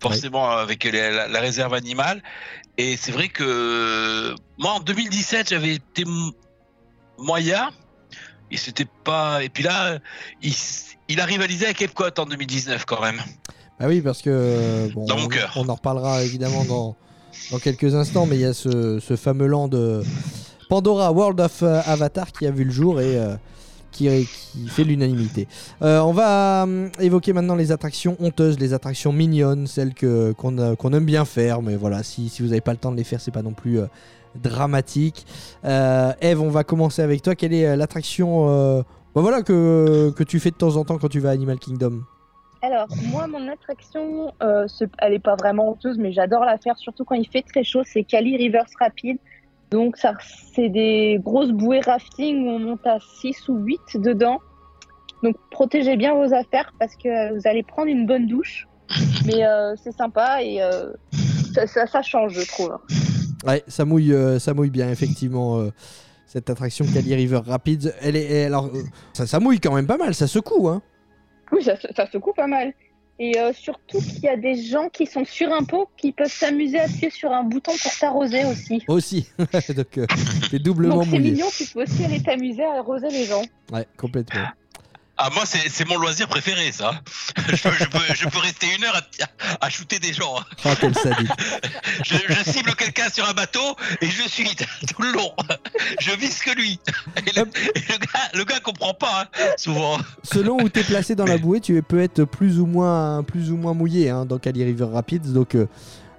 forcément 0.00 0.50
avec 0.50 0.84
les- 0.84 0.92
la, 1.10 1.28
la 1.28 1.40
réserve 1.40 1.74
animale. 1.74 2.22
Et 2.78 2.96
c'est 2.96 3.10
vrai 3.12 3.28
que 3.28 3.42
euh, 3.44 4.34
moi 4.56 4.72
en 4.74 4.80
2017, 4.80 5.50
j'avais 5.50 5.74
été 5.74 6.04
moyen. 7.18 7.70
Et 8.50 8.56
c'était 8.56 8.86
pas. 9.04 9.42
Et 9.44 9.48
puis 9.48 9.62
là, 9.64 9.98
il, 10.42 10.54
il 11.08 11.20
a 11.20 11.24
rivalisé 11.24 11.66
avec 11.66 11.82
Epcot 11.82 12.04
en 12.18 12.24
2019 12.24 12.84
quand 12.86 13.00
même. 13.02 13.20
Ah 13.80 13.86
oui, 13.88 14.00
parce 14.00 14.22
que 14.22 14.30
euh, 14.32 14.88
bon, 14.94 15.04
Dans 15.06 15.16
mon 15.18 15.24
on, 15.24 15.28
cœur. 15.28 15.52
on 15.56 15.68
en 15.68 15.74
reparlera 15.74 16.22
évidemment 16.24 16.64
dans, 16.64 16.96
dans 17.50 17.58
quelques 17.58 17.94
instants, 17.94 18.26
mais 18.26 18.36
il 18.36 18.42
y 18.42 18.44
a 18.46 18.54
ce, 18.54 18.98
ce 19.00 19.16
fameux 19.16 19.46
land 19.46 19.68
de 19.68 20.02
Pandora 20.68 21.12
World 21.12 21.40
of 21.40 21.62
euh, 21.62 21.80
Avatar 21.86 22.32
qui 22.32 22.46
a 22.46 22.50
vu 22.50 22.64
le 22.64 22.70
jour 22.70 23.00
et 23.00 23.16
euh, 23.16 23.36
qui, 23.90 24.24
fait 24.68 24.84
l'unanimité. 24.84 25.48
Euh, 25.82 26.00
on 26.00 26.12
va 26.12 26.64
euh, 26.64 26.88
évoquer 27.00 27.32
maintenant 27.32 27.54
les 27.54 27.72
attractions 27.72 28.16
honteuses, 28.20 28.58
les 28.58 28.72
attractions 28.74 29.12
mignonnes, 29.12 29.66
celles 29.66 29.94
que 29.94 30.32
qu'on 30.32 30.92
aime 30.92 31.04
bien 31.04 31.24
faire, 31.24 31.62
mais 31.62 31.76
voilà, 31.76 32.02
si, 32.02 32.32
vous 32.40 32.48
n'avez 32.48 32.60
pas 32.60 32.72
le 32.72 32.78
temps 32.78 32.92
de 32.92 32.96
les 32.96 33.04
faire, 33.04 33.20
c'est 33.20 33.30
pas 33.30 33.42
non 33.42 33.52
plus 33.52 33.80
euh, 33.80 33.86
dramatique. 34.36 35.26
Eve, 35.64 36.40
on 36.40 36.50
va 36.50 36.64
commencer 36.64 37.02
avec 37.02 37.22
toi. 37.22 37.34
Quelle 37.34 37.54
est 37.54 37.76
l'attraction 37.76 38.84
bah 39.14 39.22
voilà, 39.22 39.42
que, 39.42 40.12
que 40.14 40.22
tu 40.22 40.38
fais 40.38 40.50
de 40.50 40.56
temps 40.56 40.76
en 40.76 40.84
temps 40.84 40.98
quand 40.98 41.08
tu 41.08 41.18
vas 41.18 41.30
à 41.30 41.32
Animal 41.32 41.58
Kingdom? 41.58 42.02
Alors, 42.60 42.86
moi, 43.10 43.26
mon 43.26 43.48
attraction, 43.48 44.32
c'est- 44.68 44.90
elle 44.98 45.12
n'est 45.12 45.18
pas 45.18 45.34
vraiment 45.34 45.70
honteuse, 45.70 45.98
mais 45.98 46.12
j'adore 46.12 46.44
la 46.44 46.58
faire, 46.58 46.76
surtout 46.76 47.04
quand 47.04 47.14
il 47.14 47.26
fait 47.26 47.42
très 47.42 47.64
chaud, 47.64 47.82
c'est 47.84 48.04
Cali 48.04 48.36
Rivers 48.36 48.66
Rapid. 48.78 49.18
Donc, 49.70 49.96
ça, 49.96 50.14
c'est 50.54 50.68
des 50.68 51.18
grosses 51.22 51.50
bouées 51.50 51.80
rafting 51.80 52.46
où 52.46 52.50
on 52.50 52.58
monte 52.58 52.86
à 52.86 52.98
6 53.20 53.48
ou 53.48 53.56
8 53.58 53.80
dedans. 53.96 54.38
Donc, 55.22 55.36
protégez 55.50 55.96
bien 55.96 56.14
vos 56.14 56.32
affaires 56.32 56.72
parce 56.78 56.94
que 56.96 57.08
euh, 57.08 57.34
vous 57.34 57.46
allez 57.46 57.62
prendre 57.62 57.88
une 57.88 58.06
bonne 58.06 58.26
douche. 58.26 58.66
Mais 59.26 59.44
euh, 59.44 59.74
c'est 59.76 59.92
sympa 59.92 60.42
et 60.42 60.62
euh, 60.62 60.92
ça, 61.54 61.66
ça- 61.66 61.86
ça 61.86 62.02
change, 62.02 62.32
je 62.32 62.46
trouve. 62.48 62.78
Ouais, 63.46 63.62
ça 63.68 63.84
mouille, 63.84 64.14
euh, 64.14 64.38
ça 64.38 64.54
mouille 64.54 64.70
bien, 64.70 64.90
effectivement. 64.90 65.62
cette 66.26 66.48
attraction 66.50 66.84
Cali 66.92 67.14
River 67.14 67.40
Rapids, 67.46 67.90
elle 68.00 68.16
est, 68.16 68.24
elle- 68.24 68.46
alors, 68.54 68.70
ça, 69.12 69.26
ça 69.26 69.40
mouille 69.40 69.60
quand 69.60 69.74
même 69.74 69.86
pas 69.86 69.96
mal, 69.98 70.14
ça 70.14 70.26
secoue, 70.26 70.68
hein. 70.68 70.82
Oui, 71.52 71.62
ça 71.62 72.06
secoue 72.10 72.32
pas 72.34 72.46
mal. 72.46 72.72
Et 73.20 73.36
euh, 73.38 73.52
surtout 73.52 73.98
qu'il 73.98 74.22
y 74.22 74.28
a 74.28 74.36
des 74.36 74.62
gens 74.62 74.88
qui 74.88 75.04
sont 75.04 75.24
sur 75.24 75.52
un 75.52 75.64
pot 75.64 75.88
qui 75.96 76.12
peuvent 76.12 76.32
s'amuser 76.32 76.78
à 76.78 76.84
appuyer 76.84 77.10
sur 77.10 77.32
un 77.32 77.42
bouton 77.42 77.72
pour 77.82 77.92
t'arroser 77.98 78.44
aussi. 78.44 78.84
Aussi, 78.86 79.26
donc 79.76 79.98
euh, 79.98 80.06
t'es 80.50 80.60
doublement 80.60 80.96
Donc 80.96 81.06
c'est 81.10 81.18
mignon, 81.18 81.46
tu 81.50 81.66
peux 81.66 81.82
aussi 81.82 82.04
aller 82.04 82.22
t'amuser 82.22 82.62
à 82.62 82.78
arroser 82.78 83.08
les 83.08 83.24
gens. 83.24 83.42
Ouais, 83.72 83.86
complètement. 83.96 84.46
Ah, 85.20 85.30
moi, 85.34 85.44
c'est 85.46 85.84
mon 85.88 85.98
loisir 85.98 86.28
préféré, 86.28 86.70
ça. 86.70 86.92
je, 87.48 87.56
peux, 87.56 87.72
je 87.76 87.84
peux- 87.86 88.14
je 88.14 88.28
peux 88.28 88.38
rester 88.38 88.68
une 88.76 88.84
heure 88.84 88.96
à, 89.60 89.66
à 89.66 89.68
shooter 89.68 89.98
des 89.98 90.12
gens. 90.12 90.36
Oh, 90.64 90.68
quel 90.80 90.94
sadique. 90.94 91.28
Je, 92.04 92.14
je 92.28 92.50
cible 92.52 92.74
quelqu'un 92.76 93.08
sur 93.10 93.28
un 93.28 93.32
bateau 93.32 93.76
et 94.00 94.08
je 94.08 94.28
suis 94.28 94.48
tout 94.94 95.02
le 95.02 95.10
long. 95.12 95.32
Je 96.00 96.12
vise 96.12 96.38
que 96.38 96.52
lui. 96.52 96.78
Et 97.26 97.32
le, 97.36 97.42
et 97.74 97.80
le 97.92 97.98
gars, 97.98 98.28
le 98.34 98.44
gars 98.44 98.60
comprend 98.60 98.94
pas, 98.94 99.28
hein, 99.40 99.44
souvent. 99.56 99.98
Selon 100.22 100.56
où 100.62 100.68
t'es 100.68 100.84
placé 100.84 101.16
dans 101.16 101.26
la 101.26 101.36
bouée, 101.38 101.60
tu 101.60 101.82
peux 101.82 102.00
être 102.00 102.22
plus 102.24 102.60
ou 102.60 102.66
moins, 102.66 103.24
plus 103.24 103.50
ou 103.50 103.56
moins 103.56 103.74
mouillé 103.74 104.10
hein, 104.10 104.24
dans 104.24 104.38
Cali 104.38 104.62
River 104.62 104.86
Rapids. 104.92 105.18
Donc, 105.32 105.56
euh, 105.56 105.66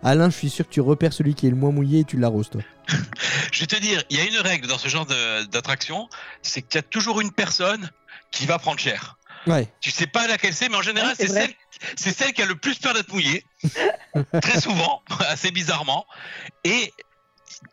Alain, 0.04 0.30
je 0.30 0.36
suis 0.36 0.50
sûr 0.50 0.68
que 0.68 0.74
tu 0.74 0.82
repères 0.82 1.14
celui 1.14 1.36
qui 1.36 1.48
est 1.48 1.52
le 1.52 1.56
moins 1.56 1.72
mouillé 1.72 2.02
et 2.02 2.04
tu 2.04 2.18
l'arroses, 2.18 2.50
toi. 2.50 2.62
Je 3.54 3.62
vais 3.62 3.68
te 3.68 3.76
dire, 3.80 4.04
il 4.10 4.18
y 4.18 4.20
a 4.20 4.26
une 4.26 4.38
règle 4.40 4.68
dans 4.68 4.78
ce 4.78 4.88
genre 4.90 5.06
d'attraction, 5.52 6.10
c'est 6.42 6.62
qu'il 6.62 6.78
y 6.78 6.80
a 6.80 6.84
toujours 6.84 7.22
une 7.22 7.32
personne 7.32 7.90
qui 8.32 8.46
va 8.46 8.60
prendre 8.60 8.80
cher. 8.80 9.18
Ouais. 9.48 9.68
Tu 9.80 9.92
sais 9.92 10.08
pas 10.08 10.28
laquelle 10.28 10.54
c'est, 10.54 10.70
mais 10.70 10.76
en 10.76 10.82
général, 10.82 11.10
Ouais, 11.10 11.16
c'est 11.18 11.28
celle, 11.28 11.54
c'est 11.96 12.16
celle 12.16 12.34
qui 12.34 12.42
a 12.42 12.46
le 12.46 12.56
plus 12.56 12.78
peur 12.78 12.94
d'être 12.94 13.12
mouillée. 13.12 13.46
Très 14.42 14.60
souvent, 14.60 15.02
assez 15.30 15.52
bizarrement. 15.52 16.06
Et 16.64 16.94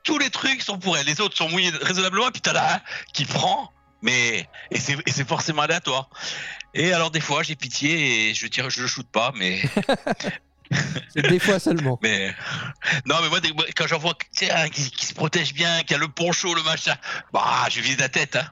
tous 0.04 0.18
les 0.18 0.30
trucs 0.30 0.62
sont 0.62 0.78
pour 0.78 0.96
elle. 0.96 1.06
Les 1.06 1.20
autres 1.20 1.36
sont 1.36 1.48
mouillés 1.48 1.70
raisonnablement, 1.82 2.28
et 2.28 2.30
puis 2.30 2.40
t'as 2.40 2.52
là 2.52 2.76
un 2.76 2.80
qui 3.12 3.24
prend, 3.24 3.72
mais 4.02 4.48
et 4.70 4.78
c'est 4.78 4.96
et 5.06 5.10
c'est 5.10 5.26
forcément 5.26 5.62
aléatoire. 5.62 6.08
Et 6.74 6.92
alors 6.92 7.10
des 7.10 7.20
fois, 7.20 7.42
j'ai 7.42 7.56
pitié 7.56 8.30
et 8.30 8.34
je 8.34 8.46
tire, 8.46 8.70
je 8.70 8.82
le 8.82 8.86
shoote 8.88 9.10
pas, 9.10 9.32
mais 9.36 9.62
C'est 11.14 11.22
des 11.22 11.38
fois 11.38 11.58
seulement. 11.58 11.98
mais 12.02 12.34
non, 13.06 13.16
mais 13.22 13.28
moi 13.28 13.40
quand 13.76 13.86
j'en 13.86 13.98
vois 13.98 14.14
un 14.50 14.68
qui 14.68 15.06
se 15.06 15.14
protège 15.14 15.54
bien, 15.54 15.82
qui 15.82 15.94
a 15.94 15.98
le 15.98 16.08
poncho, 16.08 16.54
le 16.54 16.62
machin, 16.62 16.96
bah 17.32 17.66
je 17.70 17.80
vise 17.80 17.98
la 17.98 18.08
tête. 18.08 18.36
Hein. 18.36 18.50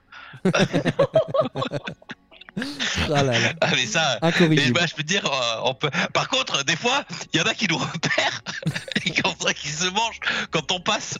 Ah 3.10 3.22
là 3.24 3.32
là. 3.32 3.52
Ah, 3.60 3.70
mais 3.74 3.84
ça. 3.86 4.14
Et 4.22 4.26
Incorrigible. 4.26 4.72
bah, 4.78 4.86
je 4.88 4.94
peux 4.94 5.02
te 5.02 5.08
dire, 5.08 5.24
euh, 5.26 5.60
on 5.64 5.74
peut... 5.74 5.90
par 6.12 6.28
contre, 6.28 6.62
des 6.64 6.76
fois, 6.76 7.02
il 7.32 7.40
y 7.40 7.42
en 7.42 7.46
a 7.46 7.52
qui 7.54 7.66
nous 7.68 7.76
repèrent 7.78 8.42
et 9.04 9.10
comme 9.10 9.32
ça, 9.40 9.52
qui 9.52 9.66
se 9.68 9.86
mangent 9.90 10.20
quand 10.52 10.70
on 10.70 10.78
passe. 10.78 11.18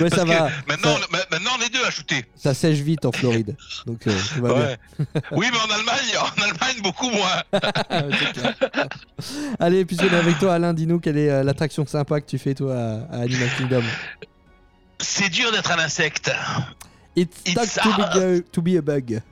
Ouais, 0.00 0.10
Parce 0.10 0.14
ça 0.16 0.24
que 0.24 0.28
va. 0.28 0.50
Maintenant, 0.68 0.96
ça- 0.96 1.00
on- 1.08 1.12
ma- 1.12 1.24
maintenant, 1.30 1.50
on 1.58 1.62
est 1.64 1.70
deux 1.72 1.82
à 1.82 1.90
shooter. 1.90 2.26
Ça 2.36 2.52
sèche 2.52 2.76
vite 2.80 3.06
en 3.06 3.12
Floride. 3.12 3.56
Donc, 3.86 4.06
euh, 4.06 4.14
tout 4.34 4.42
va 4.42 4.52
bien. 4.54 4.62
Ouais. 4.62 4.76
oui, 5.32 5.46
mais 5.50 5.58
en 5.58 5.74
Allemagne, 5.74 6.16
en 6.20 6.42
Allemagne, 6.42 6.82
beaucoup 6.82 7.08
moins. 7.10 7.42
Ah. 7.92 8.02
Allez, 9.58 9.84
puisqu'on 9.84 10.08
est 10.08 10.14
avec 10.16 10.38
toi, 10.38 10.54
Alain, 10.54 10.74
dis-nous 10.74 11.00
quelle 11.00 11.16
est 11.18 11.30
euh, 11.30 11.42
l'attraction 11.42 11.86
sympa 11.86 12.20
que 12.20 12.26
tu 12.26 12.38
fais, 12.38 12.54
toi, 12.54 12.74
à, 12.74 13.16
à 13.16 13.20
Animal 13.22 13.48
Kingdom? 13.58 13.82
C'est 14.98 15.28
dur 15.30 15.50
d'être 15.52 15.70
un 15.72 15.78
insecte. 15.78 16.30
It's, 17.16 17.42
It's 17.44 17.72
stuck 17.72 18.12
to, 18.52 18.62
be 18.62 18.74
to 18.74 18.78
a 18.78 18.82
bug. 18.82 19.22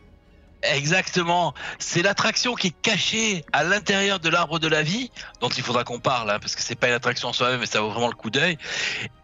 Exactement. 0.63 1.55
C'est 1.79 2.03
l'attraction 2.03 2.55
qui 2.55 2.69
est 2.69 2.81
cachée 2.83 3.45
à 3.53 3.63
l'intérieur 3.63 4.19
de 4.19 4.29
l'arbre 4.29 4.59
de 4.59 4.67
la 4.67 4.83
vie, 4.83 5.11
dont 5.41 5.49
il 5.49 5.63
faudra 5.63 5.85
qu'on 5.85 6.01
parle, 6.01 6.31
hein, 6.31 6.39
parce 6.41 6.57
que 6.57 6.63
c'est 6.63 6.75
pas 6.75 6.89
une 6.89 6.95
attraction 6.95 7.29
en 7.29 7.33
soi-même, 7.33 7.61
mais 7.61 7.67
ça 7.67 7.81
vaut 7.81 7.91
vraiment 7.91 8.09
le 8.09 8.15
coup 8.15 8.31
d'œil. 8.31 8.59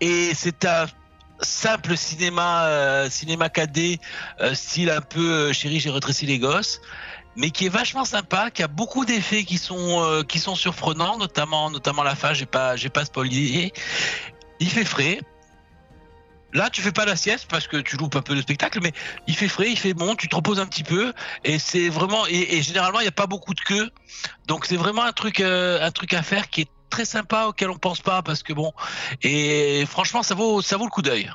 Et 0.01 0.33
c'est 0.35 0.65
un 0.65 0.87
simple 1.41 1.97
cinéma, 1.97 2.67
euh, 2.67 3.11
cinéma 3.11 3.49
4D, 3.49 3.99
euh, 4.41 4.55
style 4.55 4.91
un 4.91 5.01
peu 5.01 5.21
euh, 5.21 5.53
chérie, 5.53 5.81
j'ai 5.81 5.91
rétréci 5.91 6.25
les 6.27 6.39
gosses, 6.39 6.81
mais 7.37 7.51
qui 7.51 7.67
est 7.67 7.71
vachement 7.71 8.05
sympa, 8.05 8.51
qui 8.51 8.63
a 8.63 8.69
beaucoup 8.69 9.05
d'effets 9.05 9.45
qui 9.45 9.59
sont 9.59 10.03
euh, 10.03 10.23
qui 10.23 10.39
sont 10.39 10.55
surprenants, 10.55 11.19
notamment 11.19 11.71
notamment 11.71 12.05
la 12.05 12.15
fin. 12.15 12.33
J'ai 12.33 12.47
pas 12.47 12.77
j'ai 12.77 12.91
pas 12.91 13.05
spoilé. 13.05 13.73
Il 14.61 14.71
fait 14.71 14.85
frais. 14.85 15.21
Là, 16.55 16.71
tu 16.71 16.81
fais 16.81 16.93
pas 16.93 17.05
la 17.05 17.17
sieste 17.17 17.47
parce 17.51 17.67
que 17.67 17.77
tu 17.79 17.97
loupes 17.97 18.15
un 18.17 18.23
peu 18.23 18.35
le 18.35 18.41
spectacle, 18.43 18.79
mais 18.83 18.93
il 19.27 19.35
fait 19.35 19.49
frais, 19.49 19.71
il 19.71 19.79
fait 19.79 19.93
bon, 19.93 20.15
tu 20.15 20.29
te 20.29 20.37
reposes 20.37 20.61
un 20.61 20.67
petit 20.67 20.85
peu, 20.85 21.13
et 21.45 21.59
c'est 21.59 21.89
vraiment 21.89 22.27
et, 22.29 22.57
et 22.57 22.63
généralement 22.63 23.01
il 23.01 23.05
n'y 23.05 23.09
a 23.09 23.13
pas 23.13 23.27
beaucoup 23.27 23.55
de 23.55 23.61
queue, 23.61 23.91
donc 24.47 24.65
c'est 24.65 24.77
vraiment 24.77 25.03
un 25.03 25.13
truc 25.13 25.41
euh, 25.41 25.81
un 25.85 25.91
truc 25.91 26.15
à 26.15 26.23
faire 26.23 26.49
qui 26.51 26.61
est 26.63 26.69
très 26.91 27.05
sympa 27.05 27.47
auquel 27.49 27.71
on 27.71 27.77
pense 27.77 28.01
pas 28.01 28.23
parce 28.23 28.45
que 28.45 28.53
bon 28.53 28.73
et 29.23 29.85
franchement 29.89 30.23
ça 30.23 30.37
vaut 30.37 30.63
ça 30.63 30.77
vaut 30.77 30.85
le 30.85 30.91
coup 30.91 31.03
d'œil. 31.03 31.29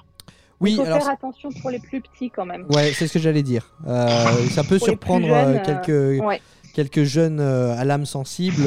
Oui, 0.61 0.71
Il 0.71 0.75
faut 0.77 0.83
alors. 0.83 0.99
faire 1.03 1.09
attention 1.11 1.49
pour 1.61 1.69
les 1.69 1.79
plus 1.79 2.01
petits 2.01 2.29
quand 2.29 2.45
même. 2.45 2.65
Ouais, 2.69 2.91
c'est 2.93 3.07
ce 3.07 3.13
que 3.13 3.19
j'allais 3.19 3.43
dire. 3.43 3.63
Euh, 3.87 4.07
ça 4.49 4.63
peut 4.63 4.77
Pour 4.77 4.87
surprendre 4.87 5.27
jeunes, 5.27 5.57
euh, 5.57 5.63
quelques, 5.65 6.23
Ouais. 6.25 6.41
quelques 6.73 7.03
jeunes 7.03 7.39
euh, 7.39 7.77
à 7.77 7.85
l'âme 7.85 8.05
sensible. 8.05 8.63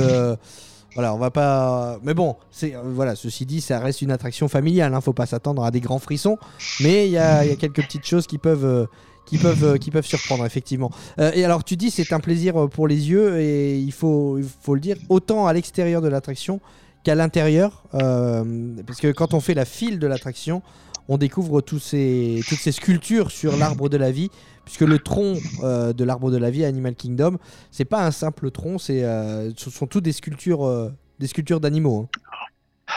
Voilà, 0.95 1.14
on 1.14 1.18
va 1.18 1.30
pas. 1.30 1.99
Mais 2.03 2.14
bon, 2.14 2.36
c'est 2.51 2.74
euh, 2.74 2.80
voilà. 2.84 3.16
Ceci 3.16 3.47
dit, 3.47 3.61
ça 3.61 3.78
reste 3.78 4.03
une 4.03 4.11
attraction 4.11 4.49
familiale. 4.49 4.95
Hein, 4.95 5.01
faut 5.01 5.12
pas 5.12 5.26
s'attendre 5.26 5.64
à 5.64 5.70
des 5.70 5.80
grands 5.80 5.99
frissons. 5.99 6.38
Mais 6.80 7.07
il 7.07 7.12
y 7.12 7.18
a, 7.18 7.45
quelques 7.57 7.82
petites 7.82 8.07
choses 8.07 8.26
qui 8.26 8.38
peuvent. 8.38 8.64
euh, 8.64 8.86
qui 9.24 9.38
peuvent, 9.38 9.64
euh, 9.64 9.78
qui 9.78 9.93
peuvent 9.93 10.05
surprendre 10.05 10.45
effectivement. 10.45 10.90
Et 11.16 11.45
alors 11.45 11.62
tu 11.62 11.76
dis 11.76 11.93
c'est 11.93 12.12
un 12.12 12.18
plaisir 12.18 12.68
pour 12.68 12.88
les 12.88 13.09
yeux 13.09 13.40
et 13.40 13.78
il 13.78 13.93
faut, 13.93 14.40
faut 14.62 14.74
le 14.74 14.80
dire 14.80 14.97
autant 15.09 15.47
à 15.47 15.53
l'extérieur 15.53 16.03
de 16.03 16.09
l'attraction 16.09 16.61
qu'à 17.05 17.14
l'intérieur 17.14 17.84
parce 17.93 19.01
que 19.01 19.12
quand 19.12 19.32
on 19.32 19.38
fait 19.38 19.55
la 19.55 19.64
file 19.64 20.01
de 20.01 20.09
l'attraction 20.09 20.61
on 21.09 21.18
découvre 21.18 21.62
ces, 21.80 22.43
toutes 22.49 22.59
ces 22.59 22.72
sculptures 22.72 23.30
sur 23.30 23.57
l'arbre 23.57 23.88
de 23.88 23.97
la 23.97 24.11
vie 24.11 24.30
puisque 24.64 24.82
le 24.82 24.98
tronc 24.98 25.38
euh, 25.62 25.92
de 25.92 26.04
l'arbre 26.04 26.30
de 26.30 26.36
la 26.36 26.50
vie 26.50 26.64
Animal 26.64 26.94
Kingdom 26.94 27.38
c'est 27.70 27.84
pas 27.84 28.04
un 28.04 28.10
simple 28.10 28.50
tronc 28.50 28.78
c'est 28.78 29.04
euh, 29.04 29.50
ce 29.56 29.70
sont 29.70 29.86
toutes 29.86 30.04
des 30.04 30.12
sculptures 30.12 30.66
euh, 30.66 30.92
des 31.18 31.26
sculptures 31.26 31.60
d'animaux 31.60 32.08
hein. 32.12 32.18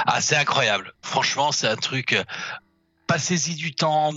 Ah 0.06 0.20
c'est 0.20 0.36
incroyable. 0.36 0.94
Franchement 1.02 1.52
c'est 1.52 1.68
un 1.68 1.76
truc. 1.76 2.22
Passez-y 3.08 3.56
du 3.56 3.74
temps, 3.74 4.14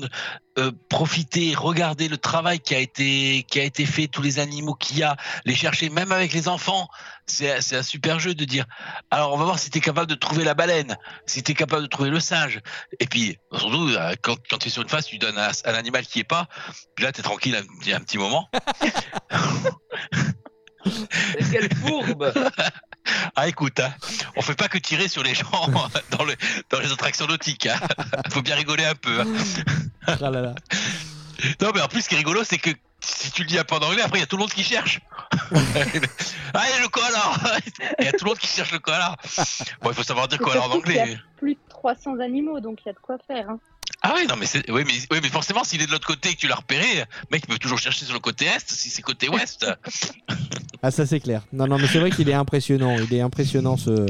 euh, 0.59 0.72
profitez, 0.89 1.55
regardez 1.55 2.09
le 2.09 2.18
travail 2.18 2.61
qui 2.61 2.74
a 2.74 2.78
été 2.78 3.45
qui 3.49 3.61
a 3.61 3.64
été 3.64 3.86
fait, 3.86 4.09
tous 4.09 4.22
les 4.22 4.39
animaux 4.39 4.74
qu'il 4.74 4.99
y 4.99 5.03
a, 5.03 5.16
les 5.45 5.55
chercher, 5.55 5.91
même 5.91 6.12
avec 6.12 6.32
les 6.32 6.49
enfants. 6.49 6.89
C'est 7.26 7.76
un 7.76 7.82
super 7.82 8.18
jeu 8.18 8.34
de 8.34 8.45
dire. 8.45 8.64
Alors 9.11 9.32
on 9.34 9.36
va 9.36 9.45
voir 9.45 9.59
si 9.59 9.70
tu 9.70 9.78
es 9.78 9.80
capable 9.80 10.09
de 10.09 10.14
trouver 10.14 10.45
la 10.45 10.55
baleine, 10.55 10.97
si 11.26 11.43
tu 11.43 11.53
es 11.53 11.55
capable 11.55 11.82
de 11.82 11.89
trouver 11.89 12.11
le 12.11 12.20
singe. 12.20 12.61
Et 13.01 13.07
puis 13.07 13.36
surtout 13.53 13.89
euh, 13.89 14.14
quand, 14.22 14.36
quand 14.49 14.59
tu 14.59 14.68
es 14.68 14.70
sur 14.70 14.82
une 14.82 14.89
face, 14.89 15.07
tu 15.07 15.18
donnes 15.18 15.39
un, 15.39 15.51
un 15.64 15.74
animal 15.74 16.07
qui 16.07 16.20
est 16.20 16.24
pas. 16.24 16.49
Puis 16.95 17.05
là 17.05 17.12
tu 17.12 17.20
es 17.20 17.22
tranquille 17.22 17.57
un, 17.57 17.95
un 17.95 18.01
petit 18.01 18.18
moment. 18.18 18.49
Quelle 21.51 21.74
fourbe 21.76 22.32
Ah 23.41 23.47
écoute, 23.47 23.78
hein, 23.78 23.95
on 24.34 24.43
fait 24.43 24.57
pas 24.57 24.66
que 24.68 24.78
tirer 24.78 25.07
sur 25.07 25.22
les 25.22 25.32
gens 25.34 25.47
dans, 26.11 26.24
le, 26.24 26.34
dans 26.70 26.80
les 26.80 26.91
attractions 26.91 27.26
nautiques. 27.28 27.66
Hein. 27.66 27.78
Faut 28.32 28.43
bien 28.43 28.57
rigoler 28.57 28.84
un 28.84 28.97
peu. 28.97 29.20
hein. 29.20 29.26
Ah 30.09 30.16
là 30.30 30.30
là. 30.30 30.55
Non 31.61 31.70
mais 31.72 31.80
en 31.80 31.86
plus 31.86 32.03
ce 32.03 32.09
qui 32.09 32.16
est 32.16 32.18
rigolo 32.18 32.43
c'est 32.43 32.59
que 32.59 32.70
si 33.01 33.30
tu 33.30 33.43
le 33.43 33.49
dis 33.49 33.57
un 33.61 33.62
peu 33.62 33.76
en 33.76 33.78
anglais, 33.78 34.03
après 34.03 34.18
il 34.18 34.22
y 34.22 34.24
a 34.24 34.26
tout 34.26 34.36
le 34.36 34.41
monde 34.41 34.51
qui 34.53 34.64
cherche. 34.64 34.99
Allez 35.53 36.80
le 36.82 36.89
koala 36.89 37.22
Il 38.01 38.05
y 38.07 38.09
a 38.09 38.12
tout 38.12 38.24
le 38.24 38.30
monde 38.30 38.39
qui 38.39 38.49
cherche 38.49 38.72
le 38.72 38.80
koala. 38.80 39.14
Bon 39.80 39.91
il 39.91 39.95
faut 39.95 40.03
savoir 40.03 40.26
dire 40.26 40.39
koala 40.41 40.62
en 40.66 40.70
y 40.70 40.74
anglais. 40.74 40.99
a 41.14 41.39
plus 41.39 41.55
de 41.55 41.61
300 41.68 42.18
animaux, 42.18 42.59
donc 42.59 42.80
il 42.84 42.89
y 42.89 42.91
a 42.91 42.93
de 42.93 42.99
quoi 42.99 43.18
faire. 43.26 43.49
hein. 43.51 43.61
Ah 44.11 44.14
oui 44.16 44.26
non 44.26 44.36
mais 44.36 44.46
c'est 44.46 44.70
oui 44.70 44.84
mais, 44.86 44.92
oui, 45.11 45.18
mais 45.22 45.28
forcément 45.28 45.64
s'il 45.64 45.82
est 45.82 45.86
de 45.86 45.90
l'autre 45.92 46.06
côté 46.06 46.30
et 46.30 46.34
que 46.34 46.40
tu 46.40 46.48
l'as 46.48 46.54
repéré, 46.54 47.04
mec 47.30 47.42
il 47.44 47.52
peut 47.52 47.59
toujours 47.59 47.78
chercher 47.78 48.04
sur 48.06 48.14
le 48.14 48.20
côté 48.20 48.46
est 48.46 48.70
si 48.70 48.88
c'est 48.88 49.02
côté 49.02 49.28
ouest. 49.28 49.66
Ah 50.82 50.90
ça 50.92 51.04
c'est 51.06 51.18
clair. 51.20 51.42
Non 51.52 51.66
non 51.66 51.76
mais 51.76 51.88
c'est 51.88 51.98
vrai 51.98 52.11
qu'il 52.12 52.28
est 52.28 52.34
impressionnant. 52.34 52.96
Il 52.98 53.12
est 53.12 53.20
impressionnant 53.20 53.76
ce, 53.76 54.06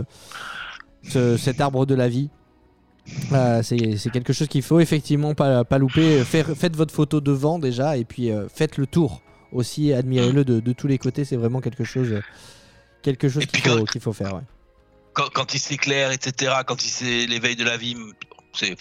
ce- 1.02 1.36
cet 1.38 1.60
arbre 1.62 1.86
de 1.86 1.94
la 1.94 2.08
vie. 2.08 2.28
Euh, 3.32 3.62
c'est 3.62 3.96
c'est 3.96 4.10
quelque 4.10 4.34
chose 4.34 4.48
qu'il 4.48 4.62
faut 4.62 4.78
effectivement 4.78 5.34
pas, 5.34 5.64
pas 5.64 5.78
louper. 5.78 6.22
Faire- 6.24 6.54
faites 6.54 6.76
votre 6.76 6.94
photo 6.94 7.20
devant 7.22 7.58
déjà 7.58 7.96
et 7.96 8.04
puis 8.04 8.30
euh, 8.30 8.48
faites 8.54 8.76
le 8.76 8.86
tour 8.86 9.22
aussi. 9.50 9.94
Admirez-le 9.94 10.44
de, 10.44 10.60
de 10.60 10.72
tous 10.74 10.86
les 10.86 10.98
côtés. 10.98 11.24
C'est 11.24 11.36
vraiment 11.36 11.62
quelque 11.62 11.84
chose, 11.84 12.20
quelque 13.02 13.28
chose 13.30 13.46
qu'il 13.46 13.62
faut, 13.62 13.86
faut 14.00 14.12
faire. 14.12 14.34
ouais. 14.34 14.42
quand, 15.14 15.30
quand 15.32 15.54
il 15.54 15.58
s'éclaire, 15.58 16.10
etc., 16.12 16.52
quand 16.66 16.84
il 16.84 16.90
c'est 16.90 17.26
l'éveil 17.26 17.56
de 17.56 17.64
la 17.64 17.78
vie, 17.78 17.96
c'est 18.52 18.76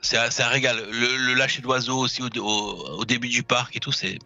c'est 0.00 0.16
un, 0.16 0.48
régal. 0.48 0.76
Le, 0.90 1.16
le 1.26 1.34
lâcher 1.34 1.62
d'oiseaux 1.62 1.98
aussi 1.98 2.22
au, 2.22 2.28
au- 2.40 2.98
au 3.00 3.04
début 3.04 3.28
du 3.28 3.42
parc 3.42 3.76
et 3.76 3.80
tout, 3.80 3.92
c'est 3.92 4.18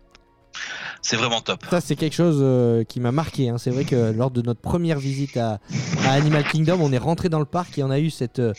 c'est 1.02 1.16
vraiment 1.16 1.40
top. 1.40 1.64
Ça, 1.70 1.80
c'est 1.80 1.96
quelque 1.96 2.14
chose 2.14 2.38
euh, 2.40 2.82
qui 2.84 2.98
m'a 3.00 3.12
marqué. 3.12 3.48
hein. 3.50 3.58
C'est 3.58 3.70
vrai 3.70 3.84
que 3.84 4.12
lors 4.16 4.30
de 4.30 4.42
notre 4.42 4.60
première 4.60 4.98
visite 4.98 5.36
à, 5.36 5.60
à 6.04 6.12
Animal 6.12 6.44
Kingdom, 6.44 6.78
on 6.80 6.92
est 6.92 6.98
rentré 6.98 7.28
dans 7.28 7.38
le 7.38 7.44
parc 7.44 7.78
et 7.78 7.82
on 7.84 7.90
a 7.90 7.98
eu 8.00 8.10
cette, 8.10 8.38
euh, 8.38 8.52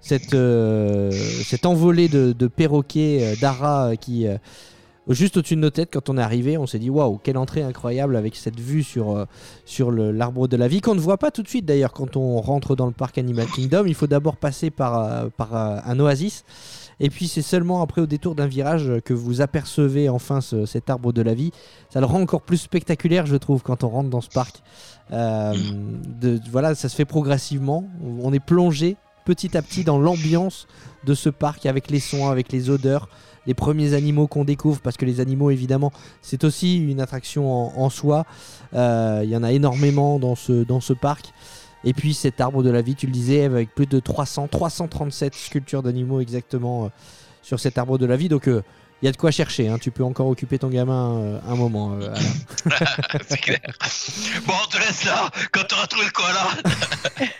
cette, 0.00 0.34
euh, 0.34 1.10
cette 1.44 1.66
envolée 1.66 2.08
de, 2.08 2.32
de 2.32 2.46
perroquets 2.46 3.36
d'Ara 3.40 3.96
qui, 3.96 4.26
juste 5.08 5.36
au-dessus 5.36 5.56
de 5.56 5.60
nos 5.60 5.70
têtes, 5.70 5.90
quand 5.92 6.08
on 6.08 6.18
est 6.18 6.22
arrivé, 6.22 6.56
on 6.58 6.66
s'est 6.66 6.78
dit 6.78 6.90
waouh, 6.90 7.18
quelle 7.22 7.36
entrée 7.38 7.62
incroyable 7.62 8.14
avec 8.16 8.36
cette 8.36 8.60
vue 8.60 8.82
sur, 8.82 9.16
euh, 9.16 9.24
sur 9.64 9.90
l'arbre 9.90 10.46
de 10.46 10.56
la 10.56 10.68
vie 10.68 10.80
qu'on 10.80 10.94
ne 10.94 11.00
voit 11.00 11.18
pas 11.18 11.30
tout 11.30 11.42
de 11.42 11.48
suite 11.48 11.64
d'ailleurs 11.64 11.92
quand 11.92 12.16
on 12.16 12.40
rentre 12.40 12.76
dans 12.76 12.86
le 12.86 12.92
parc 12.92 13.18
Animal 13.18 13.46
Kingdom. 13.46 13.84
Il 13.86 13.94
faut 13.94 14.06
d'abord 14.06 14.36
passer 14.36 14.70
par, 14.70 14.98
euh, 14.98 15.28
par 15.36 15.56
euh, 15.56 15.78
un 15.84 15.98
oasis. 15.98 16.44
Et 17.00 17.08
puis 17.08 17.28
c'est 17.28 17.42
seulement 17.42 17.80
après 17.82 18.02
au 18.02 18.06
détour 18.06 18.34
d'un 18.34 18.46
virage 18.46 18.92
que 19.04 19.14
vous 19.14 19.40
apercevez 19.40 20.08
enfin 20.10 20.40
ce- 20.42 20.66
cet 20.66 20.90
arbre 20.90 21.12
de 21.12 21.22
la 21.22 21.32
vie. 21.34 21.50
Ça 21.88 21.98
le 22.00 22.06
rend 22.06 22.20
encore 22.20 22.42
plus 22.42 22.58
spectaculaire, 22.58 23.24
je 23.26 23.36
trouve, 23.36 23.62
quand 23.62 23.82
on 23.84 23.88
rentre 23.88 24.10
dans 24.10 24.20
ce 24.20 24.28
parc. 24.28 24.62
De, 25.10 26.38
voilà, 26.50 26.74
ça 26.74 26.88
se 26.88 26.94
fait 26.94 27.04
progressivement. 27.04 27.84
On 28.22 28.32
est 28.32 28.38
plongé 28.44 28.96
petit 29.24 29.56
à 29.56 29.62
petit 29.62 29.82
dans 29.84 29.98
l'ambiance 29.98 30.66
de 31.04 31.14
ce 31.14 31.30
parc 31.30 31.66
avec 31.66 31.90
les 31.90 32.00
sons, 32.00 32.28
avec 32.28 32.52
les 32.52 32.68
odeurs, 32.70 33.08
les 33.50 33.54
premiers 33.54 33.94
animaux 33.94 34.28
qu'on 34.28 34.44
découvre, 34.44 34.78
parce 34.78 34.96
que 34.96 35.04
les 35.04 35.18
animaux, 35.18 35.50
évidemment, 35.50 35.90
c'est 36.22 36.44
aussi 36.44 36.78
une 36.78 37.00
attraction 37.00 37.50
en, 37.82 37.90
soi. 37.90 38.24
Euh, 38.74 39.22
Il 39.24 39.28
y 39.28 39.34
en 39.34 39.42
a 39.42 39.50
énormément 39.50 40.20
dans 40.20 40.36
ce, 40.36 40.62
dans 40.62 40.78
ce 40.78 40.92
parc. 40.92 41.32
Et 41.82 41.92
puis 41.92 42.14
cet 42.14 42.40
arbre 42.40 42.62
de 42.62 42.70
la 42.70 42.80
vie, 42.80 42.94
tu 42.94 43.06
le 43.06 43.12
disais, 43.12 43.42
avec 43.42 43.74
plus 43.74 43.86
de 43.86 43.98
300, 43.98 44.46
337 44.46 45.34
sculptures 45.34 45.82
d'animaux 45.82 46.20
exactement 46.20 46.84
euh, 46.84 46.88
sur 47.42 47.58
cet 47.58 47.76
arbre 47.76 47.98
de 47.98 48.06
la 48.06 48.16
vie. 48.16 48.28
Donc 48.28 48.46
euh, 48.46 48.62
il 49.02 49.06
y 49.06 49.08
a 49.08 49.12
de 49.12 49.16
quoi 49.16 49.30
chercher. 49.30 49.68
hein. 49.68 49.78
Tu 49.78 49.90
peux 49.90 50.04
encore 50.04 50.26
occuper 50.26 50.58
ton 50.58 50.68
gamin 50.68 51.18
euh, 51.20 51.40
un 51.48 51.54
moment. 51.56 51.94
euh, 52.00 52.14
c'est 53.26 53.40
clair. 53.40 53.60
Bon, 54.46 54.52
on 54.62 54.66
te 54.68 54.76
laisse 54.78 55.04
là. 55.04 55.30
Quand 55.52 55.62
tu 55.68 55.74
auras 55.74 55.86
trouvé 55.86 56.04
le 56.06 56.12
koala, 56.12 56.46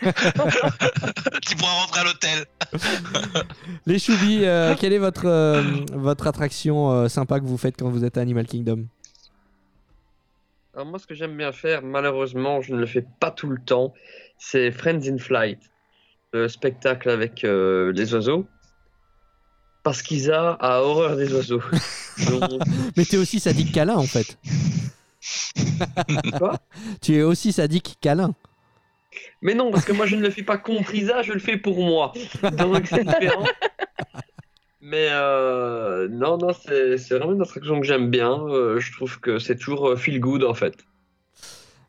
tu 1.46 1.56
pourras 1.56 1.72
rentrer 1.82 2.00
à 2.00 2.04
l'hôtel. 2.04 2.44
Les 3.86 3.98
choubis, 3.98 4.44
euh, 4.44 4.74
quelle 4.78 4.92
est 4.92 4.98
votre, 4.98 5.26
euh, 5.26 5.62
votre 5.92 6.26
attraction 6.26 6.90
euh, 6.92 7.08
sympa 7.08 7.40
que 7.40 7.44
vous 7.44 7.58
faites 7.58 7.76
quand 7.78 7.88
vous 7.90 8.04
êtes 8.04 8.16
à 8.16 8.20
Animal 8.22 8.46
Kingdom? 8.46 8.86
Alors 10.74 10.86
moi, 10.86 10.98
ce 10.98 11.06
que 11.06 11.14
j'aime 11.14 11.36
bien 11.36 11.52
faire, 11.52 11.82
malheureusement, 11.82 12.60
je 12.62 12.72
ne 12.74 12.78
le 12.78 12.86
fais 12.86 13.04
pas 13.18 13.30
tout 13.30 13.48
le 13.48 13.58
temps, 13.60 13.92
c'est 14.38 14.70
Friends 14.70 15.02
in 15.08 15.18
Flight, 15.18 15.58
le 16.32 16.48
spectacle 16.48 17.10
avec 17.10 17.44
euh, 17.44 17.92
les 17.92 18.14
oiseaux. 18.14 18.46
Parce 19.82 20.02
qu'Isa 20.02 20.52
a 20.60 20.80
horreur 20.82 21.16
des 21.16 21.32
oiseaux. 21.34 21.62
Donc, 22.28 22.60
Mais 22.96 23.04
tu 23.04 23.16
es 23.16 23.18
aussi 23.18 23.40
sadique 23.40 23.72
câlin 23.72 23.96
en 23.96 24.04
fait. 24.04 24.36
Quoi? 26.38 26.58
Tu 27.00 27.16
es 27.16 27.22
aussi 27.22 27.52
sadique 27.52 27.96
câlin. 28.00 28.34
Mais 29.42 29.54
non, 29.54 29.70
parce 29.70 29.84
que 29.84 29.92
moi, 29.92 30.06
je 30.06 30.16
ne 30.16 30.22
le 30.22 30.30
fais 30.30 30.42
pas 30.42 30.58
contre 30.58 30.94
Isa, 30.94 31.22
je 31.22 31.32
le 31.32 31.38
fais 31.40 31.56
pour 31.56 31.78
moi. 31.78 32.12
Donc 32.58 32.86
c'est 32.86 33.04
différent. 33.04 33.44
Mais 34.82 35.08
euh, 35.10 36.08
non, 36.10 36.38
non, 36.38 36.50
c'est 36.64 36.96
vraiment 37.10 37.32
une 37.32 37.42
attraction 37.42 37.80
que 37.80 37.86
j'aime 37.86 38.08
bien. 38.10 38.32
Euh, 38.48 38.80
je 38.80 38.92
trouve 38.92 39.18
que 39.20 39.38
c'est 39.38 39.56
toujours 39.56 39.88
euh, 39.90 39.96
feel 39.96 40.20
good 40.20 40.44
en 40.44 40.54
fait. 40.54 40.74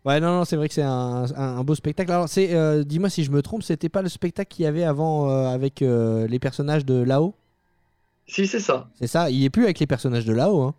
Ouais, 0.04 0.20
non, 0.20 0.40
non, 0.40 0.46
c'est 0.46 0.56
vrai 0.56 0.68
que 0.68 0.74
c'est 0.74 0.82
un, 0.82 1.26
un- 1.36 1.58
un 1.60 1.64
beau 1.64 1.76
spectacle. 1.76 2.12
Alors, 2.12 2.28
c'est, 2.28 2.54
euh, 2.56 2.84
dis-moi 2.84 3.10
si 3.10 3.24
je 3.24 3.32
me 3.32 3.42
trompe, 3.44 3.62
c'était 3.64 3.88
pas 3.90 4.02
le 4.02 4.10
spectacle 4.10 4.54
qu'il 4.54 4.66
y 4.66 4.68
avait 4.68 4.84
avant 4.84 5.30
euh, 5.30 5.48
avec 5.48 5.82
euh, 5.84 6.26
les 6.28 6.40
personnages 6.40 6.86
de 6.86 7.02
là-haut 7.04 7.36
Si, 8.32 8.48
c'est 8.48 8.60
ça. 8.62 8.88
C'est 8.98 9.08
ça 9.08 9.30
Il 9.30 9.44
est 9.44 9.50
plus 9.50 9.66
avec 9.66 9.80
les 9.80 9.88
personnages 9.88 10.24
de 10.26 10.32
là-haut. 10.34 10.62
Hein. 10.62 10.76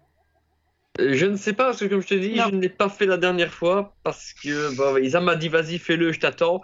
Euh, 1.00 1.12
Je 1.12 1.26
ne 1.26 1.36
sais 1.36 1.52
pas, 1.52 1.66
parce 1.66 1.80
que 1.80 1.84
comme 1.84 2.00
je 2.00 2.06
te 2.06 2.14
dis, 2.14 2.34
Non. 2.36 2.44
je 2.50 2.54
ne 2.56 2.60
l'ai 2.62 2.68
pas 2.70 2.88
fait 2.88 3.04
la 3.06 3.18
dernière 3.18 3.52
fois 3.52 3.94
parce 4.04 4.32
que 4.32 4.74
bah, 4.76 4.98
Isa 5.00 5.20
m'a 5.20 5.36
dit 5.36 5.48
vas-y, 5.48 5.78
fais-le, 5.78 6.12
je 6.12 6.20
t'attends. 6.20 6.62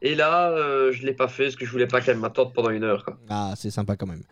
Et 0.00 0.14
là, 0.14 0.50
euh, 0.50 0.92
je 0.92 1.00
ne 1.02 1.06
l'ai 1.06 1.12
pas 1.12 1.26
fait 1.26 1.44
parce 1.44 1.56
que 1.56 1.64
je 1.66 1.72
voulais 1.72 1.88
pas 1.88 2.00
qu'elle 2.00 2.18
m'attende 2.18 2.52
pendant 2.54 2.70
une 2.70 2.84
heure. 2.84 3.04
quoi. 3.04 3.18
Ah, 3.30 3.54
c'est 3.56 3.70
sympa 3.70 3.96
quand 3.96 4.06
même. 4.06 4.22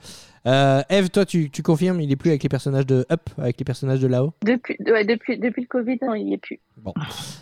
Euh, 0.46 0.80
Eve, 0.90 1.08
toi, 1.10 1.24
tu, 1.26 1.50
tu 1.50 1.62
confirmes, 1.64 2.00
il 2.00 2.12
est 2.12 2.16
plus 2.16 2.30
avec 2.30 2.42
les 2.44 2.48
personnages 2.48 2.86
de 2.86 3.04
Up, 3.10 3.22
avec 3.36 3.58
les 3.58 3.64
personnages 3.64 3.98
de 3.98 4.06
là-haut? 4.06 4.32
Depuis, 4.44 4.76
ouais, 4.86 5.04
depuis, 5.04 5.38
depuis 5.38 5.62
le 5.62 5.66
Covid, 5.66 5.98
non, 6.02 6.14
il 6.14 6.26
n'y 6.26 6.34
est 6.34 6.38
plus. 6.38 6.60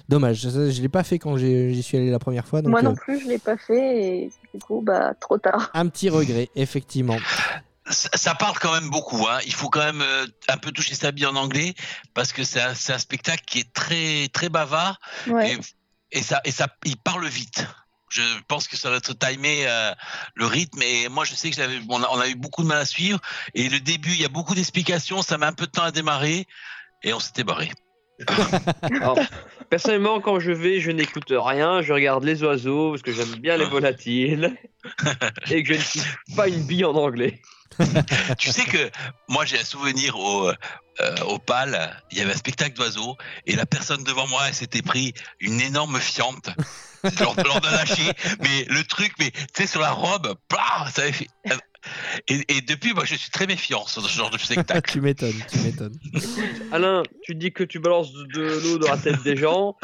Dommage, 0.08 0.40
je, 0.40 0.70
je 0.70 0.80
l'ai 0.80 0.88
pas 0.88 1.04
fait 1.04 1.18
quand 1.18 1.36
j'y 1.36 1.82
suis 1.82 1.98
allé 1.98 2.10
la 2.10 2.18
première 2.18 2.46
fois. 2.46 2.62
Donc, 2.62 2.70
Moi 2.70 2.80
euh, 2.80 2.84
non 2.84 2.94
plus, 2.94 3.20
je 3.20 3.28
l'ai 3.28 3.38
pas 3.38 3.58
fait 3.58 4.02
et 4.22 4.30
du 4.54 4.60
coup, 4.60 4.80
bah, 4.80 5.12
trop 5.20 5.36
tard. 5.36 5.70
un 5.74 5.86
petit 5.88 6.08
regret, 6.08 6.48
effectivement. 6.56 7.16
Ça, 7.90 8.08
ça 8.14 8.34
parle 8.34 8.58
quand 8.58 8.72
même 8.72 8.88
beaucoup. 8.88 9.26
Hein. 9.28 9.38
Il 9.46 9.52
faut 9.52 9.68
quand 9.68 9.84
même 9.84 10.00
euh, 10.00 10.26
un 10.48 10.56
peu 10.56 10.72
toucher 10.72 10.94
sa 10.94 11.12
bille 11.12 11.26
en 11.26 11.36
anglais 11.36 11.74
parce 12.14 12.32
que 12.32 12.42
c'est 12.42 12.60
un, 12.60 12.74
spectacle 12.74 13.44
qui 13.46 13.60
est 13.60 13.72
très 13.72 14.28
très 14.28 14.48
bavard 14.48 14.98
Ouais. 15.26 15.52
et, 15.52 16.18
et 16.18 16.22
ça 16.22 16.40
et 16.44 16.50
ça 16.50 16.68
il 16.84 16.96
parle 16.96 17.26
vite. 17.26 17.66
Je 18.08 18.22
pense 18.48 18.68
que 18.68 18.76
ça 18.76 18.90
va 18.90 18.96
être 18.96 19.12
timé 19.18 19.66
euh, 19.66 19.92
le 20.34 20.46
rythme 20.46 20.80
et 20.82 21.08
moi 21.08 21.24
je 21.24 21.34
sais 21.34 21.50
que 21.50 21.56
j'avais 21.56 21.78
on 21.88 22.02
a, 22.02 22.08
on 22.10 22.20
a 22.20 22.28
eu 22.28 22.36
beaucoup 22.36 22.62
de 22.62 22.68
mal 22.68 22.78
à 22.78 22.86
suivre 22.86 23.20
et 23.54 23.68
le 23.68 23.80
début 23.80 24.12
il 24.12 24.20
y 24.20 24.24
a 24.24 24.28
beaucoup 24.28 24.54
d'explications, 24.54 25.20
ça 25.20 25.36
met 25.36 25.46
un 25.46 25.52
peu 25.52 25.66
de 25.66 25.72
temps 25.72 25.82
à 25.82 25.90
démarrer 25.90 26.46
et 27.02 27.12
on 27.12 27.20
s'était 27.20 27.44
barré. 27.44 27.70
Alors, 28.82 29.18
personnellement, 29.70 30.20
quand 30.20 30.38
je 30.38 30.52
vais, 30.52 30.80
je 30.80 30.90
n'écoute 30.90 31.30
rien, 31.30 31.82
je 31.82 31.92
regarde 31.92 32.24
les 32.24 32.42
oiseaux 32.42 32.90
parce 32.90 33.02
que 33.02 33.12
j'aime 33.12 33.34
bien 33.40 33.56
les 33.56 33.64
volatiles 33.70 34.56
et 35.50 35.62
que 35.62 35.74
je 35.74 35.78
ne 35.78 35.84
touche 35.84 36.36
pas 36.36 36.48
une 36.48 36.62
bille 36.64 36.84
en 36.84 36.94
anglais. 36.94 37.42
tu 38.38 38.50
sais 38.50 38.64
que 38.64 38.90
moi 39.28 39.44
j'ai 39.44 39.58
un 39.58 39.64
souvenir 39.64 40.18
au, 40.18 40.48
euh, 40.48 41.16
au 41.26 41.38
PAL, 41.38 42.02
il 42.10 42.18
y 42.18 42.20
avait 42.20 42.32
un 42.32 42.36
spectacle 42.36 42.76
d'oiseaux 42.76 43.16
et 43.46 43.56
la 43.56 43.66
personne 43.66 44.04
devant 44.04 44.26
moi 44.26 44.48
elle 44.48 44.54
s'était 44.54 44.82
pris 44.82 45.14
une 45.40 45.60
énorme 45.60 46.00
fiente. 46.00 46.50
Genre 47.18 47.36
lâcher, 47.36 48.12
mais 48.40 48.64
le 48.68 48.82
truc, 48.82 49.12
mais 49.18 49.30
tu 49.30 49.44
sais, 49.56 49.66
sur 49.66 49.82
la 49.82 49.90
robe, 49.90 50.36
bah, 50.48 50.86
ça 50.94 51.02
avait 51.02 51.12
fait. 51.12 51.28
Et, 52.28 52.40
et 52.48 52.60
depuis, 52.60 52.94
moi 52.94 53.04
je 53.04 53.14
suis 53.14 53.30
très 53.30 53.46
méfiant 53.46 53.86
sur 53.86 54.02
ce 54.02 54.16
genre 54.16 54.30
de 54.30 54.38
spectacle. 54.38 54.90
tu 54.92 55.00
m'étonnes, 55.00 55.34
tu 55.50 55.58
m'étonnes. 55.60 55.98
Alain, 56.72 57.02
tu 57.22 57.34
dis 57.34 57.52
que 57.52 57.64
tu 57.64 57.78
balances 57.78 58.12
de 58.12 58.60
l'eau 58.62 58.78
dans 58.78 58.90
la 58.90 58.96
tête 58.96 59.22
des 59.22 59.36
gens, 59.36 59.76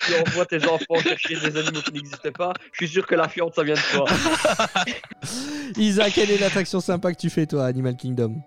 tu 0.00 0.14
envoies 0.14 0.46
tes 0.46 0.64
enfants 0.66 0.98
chercher 1.02 1.36
des 1.36 1.56
animaux 1.56 1.80
qui 1.82 1.92
n'existaient 1.92 2.32
pas. 2.32 2.52
Je 2.72 2.84
suis 2.84 2.94
sûr 2.94 3.06
que 3.06 3.14
la 3.14 3.28
fiente, 3.28 3.54
ça 3.54 3.62
vient 3.62 3.74
de 3.74 3.92
toi. 3.92 4.06
Isa, 5.76 6.10
quelle 6.10 6.30
est 6.30 6.38
l'attraction 6.38 6.80
sympa 6.80 7.12
que 7.12 7.18
tu 7.18 7.30
fais, 7.30 7.46
toi, 7.46 7.64
à 7.64 7.68
Animal 7.68 7.96
Kingdom? 7.96 8.42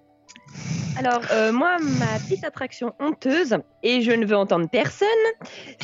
Alors, 0.97 1.21
euh, 1.31 1.51
moi, 1.51 1.77
ma 1.79 2.19
petite 2.19 2.45
attraction 2.45 2.93
honteuse, 2.99 3.57
et 3.83 4.01
je 4.01 4.11
ne 4.11 4.25
veux 4.25 4.37
entendre 4.37 4.69
personne, 4.69 5.07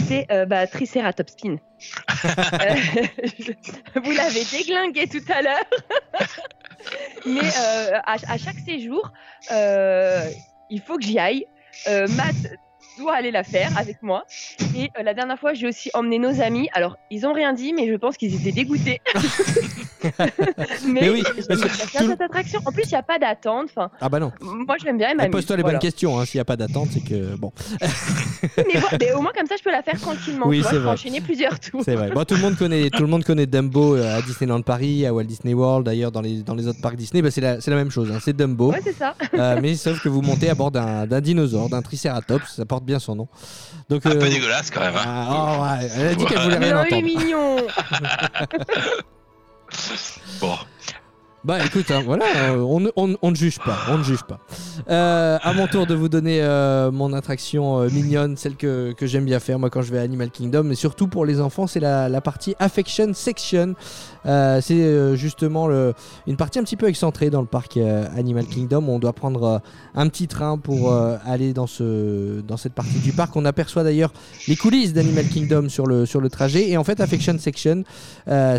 c'est 0.07 0.26
euh, 0.32 0.45
bah, 0.45 0.67
Triceratops 0.67 1.32
Spin. 1.34 1.55
Euh, 2.26 2.76
je- 3.39 3.99
Vous 3.99 4.11
l'avez 4.11 4.43
déglingué 4.45 5.07
tout 5.07 5.24
à 5.34 5.41
l'heure. 5.41 5.65
Mais 7.26 7.41
euh, 7.41 7.97
à, 8.05 8.15
à 8.28 8.38
chaque 8.38 8.59
séjour, 8.65 9.11
il 9.49 10.82
faut 10.86 10.97
que 10.97 11.03
j'y 11.03 11.17
aille. 11.19 11.45
Matt 11.88 12.36
doit 13.02 13.16
aller 13.16 13.32
la 13.32 13.43
faire 13.43 13.72
avec 13.78 14.02
moi. 14.02 14.26
Et 14.76 14.89
euh, 14.97 15.04
la 15.04 15.14
dernière 15.14 15.38
fois, 15.39 15.54
j'ai 15.54 15.68
aussi 15.68 15.89
emmené 15.93 16.20
nos 16.20 16.41
amis. 16.41 16.70
Alors, 16.74 16.97
ils 17.10 17.26
ont 17.26 17.34
rien 17.34 17.54
dit, 17.54 17.74
mais 17.74 17.88
je 17.89 17.95
pense 17.95 18.16
qu'ils 18.18 18.36
étaient 18.36 18.52
dégoûtés. 18.52 19.02
mais 20.88 21.02
Mais 21.02 21.10
oui, 21.10 21.24
parce 21.24 21.47
que 21.47 21.54
tout 21.99 22.08
cette 22.10 22.22
attraction. 22.22 22.60
En 22.66 22.72
plus, 22.72 22.84
il 22.86 22.89
n'y 22.89 22.95
a 22.95 23.04
pas 23.04 23.20
d'attente. 23.20 23.70
Enfin, 23.76 23.89
Ah 23.99 24.10
bah 24.10 24.20
non. 24.20 24.32
moi, 24.41 24.76
je 24.80 24.86
l'aime 24.86 24.97
bien. 24.97 25.10
Pose-toi 25.32 25.56
les 25.58 25.62
Voilà. 25.62 25.78
bonnes 25.78 25.82
questions. 25.82 26.20
hein. 26.20 26.26
S'il 26.26 26.38
n'y 26.38 26.41
a 26.41 26.45
pas 26.45 26.56
d'attente, 26.58 26.89
c'est 26.91 27.04
que 27.04 27.36
bon. 27.36 27.52
mais, 28.99 29.12
au 29.14 29.22
moins, 29.22 29.32
comme 29.36 29.47
ça, 29.47 29.56
je 29.58 29.64
peux 29.64 29.72
la 29.72 29.84
faire 29.84 29.99
tranquillement. 29.99 30.47
Oui, 30.47 30.64
c'est 30.68 30.78
vrai. 30.78 30.91
enchaîner 30.91 31.22
plusieurs 31.22 31.60
tours. 31.60 31.82
C'est 31.86 31.95
vrai. 31.95 32.10
Bon, 32.12 32.24
tout 32.24 32.36
le 32.36 32.41
monde 32.41 32.56
connaît, 32.58 32.89
tout 32.89 33.02
le 33.02 33.08
monde 33.08 33.24
connaît 33.24 33.45
Dumbo 33.45 33.95
euh, 33.95 34.18
à 34.18 34.22
Disneyland 34.22 34.62
Paris, 34.62 35.06
à 35.06 35.14
Walt 35.14 35.24
Disney 35.26 35.54
World, 35.54 35.86
d'ailleurs 35.86 36.12
dans 36.12 36.22
les, 36.22 36.41
dans 36.43 36.56
les 36.56 36.68
autres 36.68 36.82
parcs 36.82 36.95
Disney, 36.95 37.22
bah, 37.22 37.32
c'est 37.32 37.41
la, 37.41 37.58
la 37.66 37.76
même 37.76 37.91
chose. 37.91 38.12
hein. 38.12 38.20
C'est 38.22 38.36
Dumbo, 38.36 38.72
Ouais, 38.72 38.82
c'est 38.84 38.93
ça. 38.95 39.16
Euh, 39.34 39.60
mais 39.62 39.76
sauf 39.76 40.02
que 40.02 40.10
vous 40.10 40.22
montez 40.22 40.49
à 40.49 40.56
bord 40.56 40.72
d'un, 40.72 41.06
d'un 41.06 41.22
dinosaure, 41.22 41.70
d'un 41.70 41.82
Triceratops, 41.82 42.47
ça 42.56 42.66
porte 42.66 42.84
bien 42.84 42.91
son 43.00 43.16
nom. 43.16 43.28
Donc, 43.89 44.06
Un 44.06 44.12
euh, 44.12 44.20
peu 44.20 44.30
dégueulasse 44.30 44.70
quand 44.72 44.80
même. 44.82 44.96
hein. 44.96 45.04
ah, 45.06 45.30
oh, 45.60 45.64
ouais, 45.64 45.89
elle 45.96 46.08
a 46.08 46.16
dit 46.16 46.26
qu'elle 46.26 46.39
voulait 46.39 46.58
rien 46.58 46.74
Non, 46.76 46.84
il 46.89 46.94
est 46.94 46.98
entendre. 46.98 47.04
mignon. 47.24 47.56
Bon. 50.39 50.56
Bah 51.44 51.58
écoute, 51.66 51.89
hein, 51.89 52.04
voilà, 52.06 52.26
euh, 52.52 52.58
on, 52.60 52.80
ne- 52.82 52.92
on, 52.96 53.16
on 53.24 53.32
ne 53.32 53.36
juge 53.36 53.58
pas, 53.58 53.76
on 53.89 53.98
ne 53.98 54.04
juge 54.04 54.22
pas. 54.22 54.39
Euh, 54.92 55.39
à 55.42 55.54
mon 55.54 55.66
tour 55.66 55.88
de 55.88 55.96
vous 55.96 56.08
donner 56.08 56.39
euh, 56.44 56.92
mon 56.92 57.14
attraction 57.14 57.80
euh, 57.80 57.89
mignonne, 57.89 58.38
celle 58.38 58.56
que, 58.56 58.92
que 58.92 59.08
j'aime 59.08 59.26
bien 59.26 59.39
faire 59.39 59.58
moi 59.58 59.72
quand 59.72 59.82
je 59.82 59.92
vais 59.92 59.98
à 59.98 60.04
Animal 60.04 60.30
Kingdom, 60.30 60.62
mais 60.66 60.76
surtout 60.76 61.08
pour 61.08 61.26
les 61.26 61.42
enfants, 61.42 61.66
c'est 61.66 61.80
la, 61.80 62.10
la 62.10 62.22
partie 62.22 62.54
Affection 62.60 63.12
Section. 63.16 63.74
Euh, 64.26 64.61
c'est 64.61 64.76
euh, 64.76 65.15
justement 65.15 65.69
une 66.28 66.36
partie 66.36 66.59
un 66.59 66.63
petit 66.63 66.78
peu 66.78 66.88
excentrée 66.88 67.30
dans 67.30 67.41
le 67.41 67.47
parc 67.47 67.78
euh, 67.78 68.07
Animal 68.15 68.45
Kingdom. 68.45 68.88
On 68.88 68.99
doit 68.99 69.13
prendre 69.13 69.61
un 69.95 70.07
petit 70.09 70.28
train 70.28 70.57
pour 70.57 70.93
aller 71.26 71.53
dans, 71.53 71.67
ce, 71.67 72.41
dans 72.41 72.57
cette 72.57 72.74
partie 72.74 72.99
du 72.99 73.11
parc. 73.11 73.36
On 73.36 73.45
aperçoit 73.45 73.84
d'ailleurs 73.84 74.13
les 74.47 74.55
coulisses 74.55 74.93
d'Animal 74.93 75.28
Kingdom 75.28 75.69
sur 75.69 75.88
le, 75.88 76.05
sur 76.05 76.22
le 76.22 76.30
trajet. 76.30 76.69
Et 76.69 76.78
en 76.78 76.84
fait, 76.84 76.99
Affection 76.99 77.38
Section, 77.38 77.84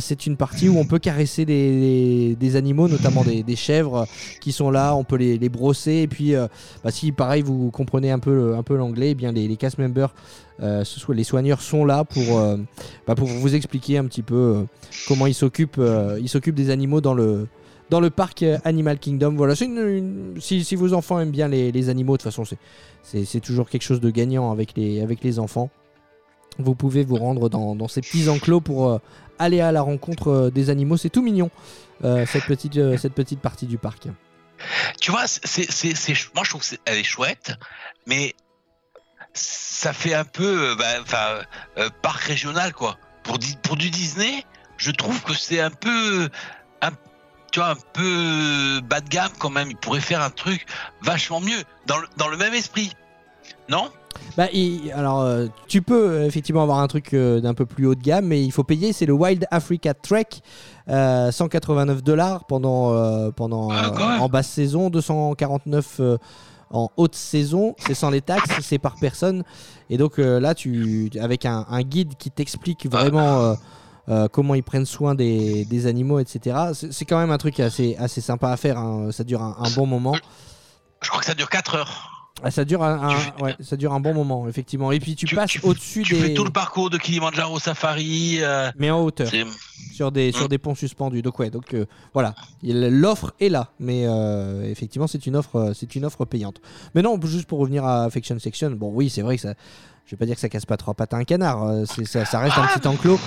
c'est 0.00 0.26
une 0.26 0.36
partie 0.36 0.68
où 0.68 0.78
on 0.78 0.84
peut 0.84 0.98
caresser 0.98 1.44
des, 1.44 2.36
des 2.38 2.56
animaux, 2.56 2.88
notamment 2.88 3.24
des, 3.24 3.56
chèvres 3.56 4.06
qui 4.40 4.52
sont 4.52 4.70
là. 4.70 4.94
On 4.94 5.04
peut 5.04 5.16
les, 5.16 5.48
brosser. 5.48 5.96
Et 5.96 6.08
puis, 6.08 6.34
bah, 6.84 6.90
si 6.90 7.12
pareil, 7.12 7.42
vous 7.42 7.70
comprenez 7.70 8.10
un 8.10 8.18
peu, 8.18 8.54
un 8.56 8.62
peu 8.62 8.76
l'anglais, 8.76 9.10
eh 9.10 9.14
bien 9.14 9.32
les, 9.32 9.48
les 9.48 9.56
cast 9.56 9.78
members, 9.78 10.14
euh, 10.62 10.84
les 11.08 11.24
soigneurs, 11.24 11.60
sont 11.60 11.84
là 11.84 12.04
pour, 12.04 12.38
euh, 12.38 12.56
bah, 13.06 13.14
pour 13.14 13.26
vous 13.28 13.54
expliquer 13.54 13.98
un 13.98 14.04
petit 14.06 14.22
peu 14.22 14.34
euh, 14.34 14.64
comment 15.08 15.26
ils 15.26 15.34
s'occupent, 15.34 15.80
ils 16.20 16.28
s'occupent 16.28 16.54
des 16.54 16.70
animaux 16.70 17.00
dans 17.00 17.14
le 17.14 17.48
dans 17.90 18.00
le 18.00 18.08
parc 18.08 18.42
Animal 18.64 18.98
Kingdom. 18.98 19.34
Voilà, 19.36 19.54
une- 19.60 19.76
une- 19.76 20.40
si, 20.40 20.64
si 20.64 20.76
vos 20.76 20.94
enfants 20.94 21.20
aiment 21.20 21.30
bien 21.30 21.48
les, 21.48 21.88
animaux, 21.90 22.14
de 22.16 22.22
toute 22.22 22.32
façon, 22.32 22.44
c'est- 23.02 23.40
toujours 23.40 23.68
quelque 23.68 23.82
chose 23.82 24.00
de 24.00 24.08
gagnant 24.10 24.50
avec 24.50 24.74
les, 24.76 25.02
avec 25.02 25.22
les 25.22 25.38
enfants. 25.38 25.68
Vous 26.58 26.74
pouvez 26.74 27.04
vous 27.04 27.16
rendre 27.16 27.50
dans, 27.50 27.74
dans 27.74 27.88
ces 27.88 28.00
petits 28.00 28.30
enclos 28.30 28.62
pour 28.62 28.98
aller 29.38 29.60
à 29.60 29.72
la 29.72 29.82
rencontre 29.82 30.50
des 30.54 30.70
animaux. 30.70 30.96
C'est 30.96 31.10
tout 31.10 31.22
mignon, 31.22 31.50
cette, 32.02 32.46
petite, 32.46 32.96
cette 32.96 33.12
petite 33.12 33.40
partie 33.40 33.66
du 33.66 33.76
parc. 33.76 34.08
Tu 35.00 35.10
vois, 35.10 35.26
c'est, 35.26 35.66
moi 36.34 36.44
je 36.44 36.50
trouve 36.50 36.62
qu'elle 36.66 36.96
est 36.98 37.04
chouette, 37.04 37.52
mais 38.06 38.34
ça 39.34 39.92
fait 39.92 40.14
un 40.14 40.24
peu, 40.24 40.70
euh, 40.70 40.74
bah, 40.76 41.42
euh, 41.78 41.88
parc 42.02 42.20
régional 42.22 42.72
quoi. 42.72 42.96
Pour, 43.22 43.38
du 43.38 43.90
Disney, 43.90 44.44
je 44.76 44.90
trouve 44.90 45.22
que 45.22 45.32
c'est 45.34 45.60
un 45.60 45.70
peu, 45.70 46.28
un, 46.82 46.90
tu 47.52 47.60
vois, 47.60 47.70
un 47.70 47.76
peu 47.92 48.80
bas 48.88 49.00
de 49.00 49.08
gamme 49.08 49.30
quand 49.38 49.50
même. 49.50 49.70
Il 49.70 49.76
pourrait 49.76 50.00
faire 50.00 50.20
un 50.22 50.30
truc 50.30 50.66
vachement 51.02 51.40
mieux 51.40 51.62
dans 51.86 51.98
le, 51.98 52.06
dans 52.16 52.28
le 52.28 52.36
même 52.36 52.52
esprit, 52.52 52.92
non? 53.68 53.88
Bah, 54.36 54.48
il- 54.52 54.92
alors, 54.92 55.20
euh, 55.20 55.46
tu 55.68 55.82
peux 55.82 56.24
effectivement 56.24 56.62
avoir 56.62 56.78
un 56.80 56.88
truc 56.88 57.14
euh, 57.14 57.40
d'un 57.40 57.54
peu 57.54 57.64
plus 57.64 57.86
haut 57.86 57.94
de 57.94 58.02
gamme, 58.02 58.26
mais 58.26 58.42
il 58.42 58.50
faut 58.52 58.64
payer. 58.64 58.92
C'est 58.92 59.06
le 59.06 59.12
Wild 59.12 59.46
Africa 59.50 59.94
Trek, 59.94 60.26
euh, 60.88 61.30
189 61.30 62.02
dollars 62.02 62.44
pendant, 62.44 63.30
pendant 63.32 63.70
Ah, 63.70 64.18
en 64.20 64.28
basse 64.28 64.48
saison, 64.48 64.90
249 64.90 65.96
euh, 66.00 66.18
en 66.72 66.90
haute 66.96 67.14
saison. 67.14 67.74
C'est 67.78 67.94
sans 67.94 68.10
les 68.10 68.20
taxes, 68.22 68.50
c'est 68.62 68.78
par 68.78 68.96
personne. 69.00 69.44
Et 69.90 69.98
donc 69.98 70.18
euh, 70.18 70.40
là, 70.40 70.54
tu, 70.54 71.10
avec 71.20 71.46
un, 71.46 71.66
un 71.70 71.82
guide 71.82 72.16
qui 72.18 72.30
t'explique 72.30 72.86
vraiment. 72.90 73.40
euh, 73.42 73.54
euh, 74.08 74.26
comment 74.26 74.56
ils 74.56 74.64
prennent 74.64 74.84
soin 74.84 75.14
des, 75.14 75.64
des 75.64 75.86
animaux, 75.86 76.18
etc. 76.18 76.56
C'est 76.90 77.04
quand 77.04 77.18
même 77.18 77.30
un 77.30 77.38
truc 77.38 77.60
assez, 77.60 77.94
assez 78.00 78.20
sympa 78.20 78.50
à 78.50 78.56
faire. 78.56 78.76
hein. 78.76 79.12
Ça 79.12 79.22
dure 79.22 79.40
un, 79.40 79.54
un 79.60 79.70
bon 79.70 79.86
moment. 79.86 80.16
Je 81.02 81.08
crois 81.08 81.20
que 81.20 81.26
ça 81.26 81.34
dure 81.34 81.48
4 81.48 81.76
heures. 81.76 82.21
Ah, 82.44 82.50
ça 82.50 82.64
dure 82.64 82.82
un, 82.82 83.14
Tu 83.36 83.42
ouais, 83.44 83.54
ça 83.60 83.76
dure 83.76 83.92
un 83.92 84.00
bon 84.00 84.14
moment, 84.14 84.48
effectivement. 84.48 84.90
Et 84.90 84.98
puis 84.98 85.14
tu, 85.14 85.26
Tu- 85.26 85.36
passes 85.36 85.50
tu- 85.50 85.60
au-dessus 85.62 86.02
Tu 86.02 86.14
des, 86.14 86.20
fais 86.20 86.34
tout 86.34 86.44
le 86.44 86.50
parcours 86.50 86.90
de 86.90 86.98
Kilimanjaro 86.98 87.58
Safari. 87.60 88.38
euh, 88.40 88.70
mais 88.76 88.90
en 88.90 89.00
hauteur, 89.04 89.30
sur 89.92 90.10
des 90.10 90.32
sur 90.32 90.46
Mm. 90.46 90.48
des 90.48 90.58
ponts 90.58 90.74
suspendus. 90.74 91.22
Donc 91.22 91.38
ouais, 91.38 91.50
donc 91.50 91.72
euh, 91.74 91.86
voilà, 92.14 92.34
Il- 92.62 92.88
l'offre 93.00 93.32
est 93.38 93.48
là, 93.48 93.70
mais 93.78 94.04
euh, 94.06 94.64
effectivement 94.70 95.06
c'est 95.06 95.24
une 95.26 95.36
offre, 95.36 95.72
c'est 95.74 95.94
une 95.94 96.04
offre 96.04 96.24
payante. 96.24 96.60
Mais 96.94 97.02
non, 97.02 97.18
juste 97.24 97.46
pour 97.46 97.58
revenir 97.60 97.84
à 97.84 98.04
Affection 98.04 98.38
Section, 98.38 98.70
bon 98.72 98.90
oui, 98.92 99.08
c'est 99.08 99.22
vrai 99.22 99.36
que 99.36 99.42
ça, 99.42 99.54
je 100.06 100.12
vais 100.12 100.16
pas 100.16 100.26
dire 100.26 100.34
que 100.34 100.40
ça 100.40 100.48
casse 100.48 100.66
pas 100.66 100.76
trois 100.76 100.94
pattes 100.94 101.14
à 101.14 101.18
un 101.18 101.24
canard. 101.24 101.86
ça, 102.04 102.24
ça 102.24 102.38
reste 102.40 102.58
un 102.58 102.66
petit 102.66 102.88
enclos. 102.88 103.20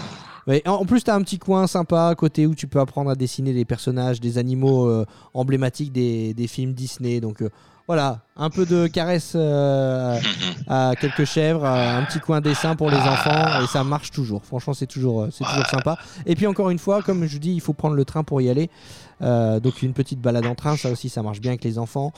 Mais 0.48 0.62
en 0.68 0.86
plus, 0.86 1.04
tu 1.04 1.10
as 1.10 1.16
un 1.16 1.22
petit 1.22 1.40
coin 1.40 1.66
sympa 1.68 2.08
à 2.10 2.16
côté 2.16 2.46
où 2.46 2.54
tu 2.54 2.68
peux 2.68 2.80
apprendre 2.80 3.10
à 3.10 3.16
dessiner 3.16 3.52
des 3.54 3.66
personnages, 3.66 4.20
des 4.20 4.38
animaux 4.38 5.04
emblématiques 5.34 5.92
des, 5.92 6.34
des 6.34 6.48
films 6.48 6.74
Disney. 6.74 7.20
Donc 7.22 7.42
voilà, 7.88 8.22
un 8.36 8.50
peu 8.50 8.66
de 8.66 8.88
caresse 8.88 9.34
euh, 9.36 10.18
à 10.68 10.94
quelques 11.00 11.26
chèvres, 11.26 11.64
euh, 11.64 12.00
un 12.00 12.04
petit 12.04 12.20
coin 12.20 12.42
dessin 12.42 12.76
pour 12.76 12.90
les 12.90 12.98
enfants 12.98 13.62
et 13.64 13.68
ça 13.68 13.84
marche 13.84 14.12
toujours. 14.12 14.44
Franchement, 14.44 14.74
c'est 14.74 14.88
toujours, 14.88 15.22
euh, 15.24 15.30
c'est 15.32 15.44
toujours 15.44 15.68
sympa. 15.68 15.98
Et 16.26 16.36
puis 16.36 16.48
encore 16.48 16.70
une 16.72 16.80
fois, 16.80 17.02
comme 17.04 17.26
je 17.26 17.38
dis, 17.38 17.54
il 17.54 17.62
faut 17.62 17.74
prendre 17.74 17.96
le 17.96 18.06
train 18.06 18.24
pour 18.24 18.42
y 18.42 18.50
aller. 18.50 18.70
Euh, 19.22 19.60
donc 19.60 19.82
une 19.82 19.94
petite 19.94 20.20
balade 20.20 20.46
en 20.46 20.56
train, 20.56 20.76
ça 20.78 20.90
aussi, 20.90 21.10
ça 21.10 21.22
marche 21.22 21.40
bien 21.40 21.52
avec 21.52 21.64
les 21.64 21.78
enfants. 21.78 22.12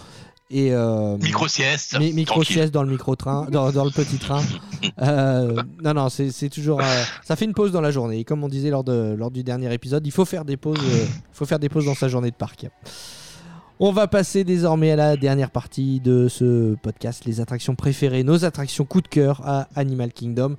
Et 0.49 0.71
euh, 0.73 1.17
Micro 1.17 1.49
sieste. 1.49 1.99
mi- 1.99 2.13
micro 2.13 2.41
sieste 2.41 2.73
dans 2.73 2.83
le 2.83 2.89
micro 2.89 3.17
train, 3.17 3.47
dans, 3.51 3.69
dans 3.73 3.83
le 3.83 3.91
petit 3.91 4.17
train. 4.17 4.41
Euh, 5.01 5.61
non, 5.83 5.93
non, 5.95 6.07
c'est 6.09 6.49
toujours, 6.49 6.79
euh, 6.81 7.03
ça 7.23 7.35
fait 7.35 7.45
une 7.45 7.53
pause 7.53 7.71
dans 7.71 7.81
la 7.81 7.91
journée. 7.91 8.19
Et 8.19 8.23
comme 8.23 8.43
on 8.43 8.47
disait 8.47 8.69
lors 8.69 8.83
de 8.83 9.15
lors 9.17 9.29
du 9.31 9.43
dernier 9.43 9.71
épisode, 9.73 10.05
il 10.07 10.11
faut 10.11 10.23
faire 10.25 10.45
des 10.45 10.55
pauses, 10.57 10.77
il 10.81 11.07
faut 11.33 11.45
faire 11.45 11.59
des 11.59 11.67
pauses 11.69 11.85
dans 11.85 11.93
sa 11.95 12.07
journée 12.07 12.29
de 12.31 12.35
parc. 12.35 12.67
On 13.79 13.91
va 13.91 14.07
passer 14.07 14.43
désormais 14.43 14.91
à 14.91 14.95
la 14.95 15.17
dernière 15.17 15.51
partie 15.51 15.99
de 15.99 16.27
ce 16.27 16.73
podcast, 16.75 17.25
les 17.25 17.41
attractions 17.41 17.75
préférées, 17.75 18.23
nos 18.23 18.43
attractions 18.43 18.85
coup 18.85 19.01
de 19.01 19.07
cœur 19.07 19.41
à 19.45 19.67
Animal 19.75 20.11
Kingdom. 20.13 20.55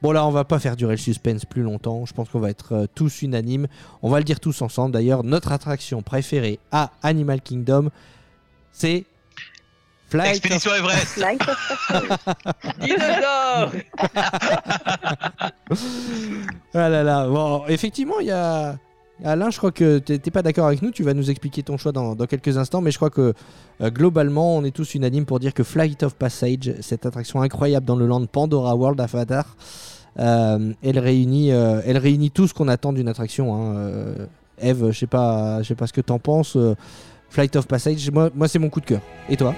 Bon 0.00 0.12
là, 0.12 0.24
on 0.26 0.30
va 0.30 0.44
pas 0.44 0.60
faire 0.60 0.76
durer 0.76 0.92
le 0.92 0.98
suspense 0.98 1.44
plus 1.44 1.62
longtemps. 1.62 2.06
Je 2.06 2.14
pense 2.14 2.28
qu'on 2.28 2.38
va 2.38 2.50
être 2.50 2.72
euh, 2.72 2.86
tous 2.94 3.22
unanimes. 3.22 3.66
On 4.00 4.10
va 4.10 4.18
le 4.18 4.24
dire 4.24 4.38
tous 4.38 4.62
ensemble. 4.62 4.92
D'ailleurs, 4.92 5.24
notre 5.24 5.50
attraction 5.50 6.02
préférée 6.02 6.60
à 6.70 6.92
Animal 7.02 7.40
Kingdom, 7.40 7.90
c'est 8.70 9.06
Flight 10.08 10.28
of 10.28 10.36
Expédition 10.36 10.72
Everest. 10.74 11.16
Light 11.16 11.42
of 11.42 11.56
Passion. 11.88 12.18
Dinosaure 12.80 13.72
Ah 16.74 16.88
là 16.88 17.02
là, 17.02 17.26
bon, 17.26 17.64
effectivement, 17.66 18.20
il 18.20 18.26
y 18.26 18.30
a. 18.30 18.76
Alain, 19.24 19.50
je 19.50 19.58
crois 19.58 19.70
que 19.72 19.98
t'es 19.98 20.18
t'es 20.18 20.30
pas 20.30 20.42
d'accord 20.42 20.66
avec 20.66 20.82
nous, 20.82 20.90
tu 20.90 21.02
vas 21.02 21.14
nous 21.14 21.30
expliquer 21.30 21.62
ton 21.62 21.76
choix 21.76 21.92
dans, 21.92 22.16
quelques 22.26 22.58
instants, 22.58 22.80
mais 22.80 22.90
je 22.90 22.96
crois 22.96 23.10
que 23.10 23.34
euh, 23.80 23.90
globalement, 23.90 24.56
on 24.56 24.64
est 24.64 24.74
tous 24.74 24.94
unanimes 24.94 25.26
pour 25.26 25.38
dire 25.38 25.54
que 25.54 25.62
Flight 25.62 26.02
of 26.02 26.16
Passage, 26.16 26.74
cette 26.80 27.06
attraction 27.06 27.40
incroyable 27.42 27.86
dans 27.86 27.96
le 27.96 28.06
land 28.06 28.26
Pandora 28.26 28.74
World 28.74 29.00
Avatar, 29.00 29.56
euh, 30.18 30.72
elle, 30.82 30.98
réunit, 30.98 31.52
euh, 31.52 31.80
elle 31.86 31.98
réunit 31.98 32.30
tout 32.30 32.46
ce 32.46 32.54
qu'on 32.54 32.68
attend 32.68 32.92
d'une 32.92 33.08
attraction. 33.08 33.54
Hein. 33.54 34.14
Eve, 34.58 34.90
je 34.90 34.92
sais 34.92 35.06
sais 35.66 35.74
pas 35.74 35.86
ce 35.86 35.92
que 35.92 36.00
t'en 36.00 36.18
penses. 36.18 36.56
euh, 36.56 36.74
Flight 37.30 37.56
of 37.56 37.66
Passage, 37.66 38.10
moi, 38.10 38.48
c'est 38.48 38.58
mon 38.58 38.68
coup 38.68 38.80
de 38.80 38.86
cœur. 38.86 39.00
Et 39.28 39.36
toi? 39.36 39.54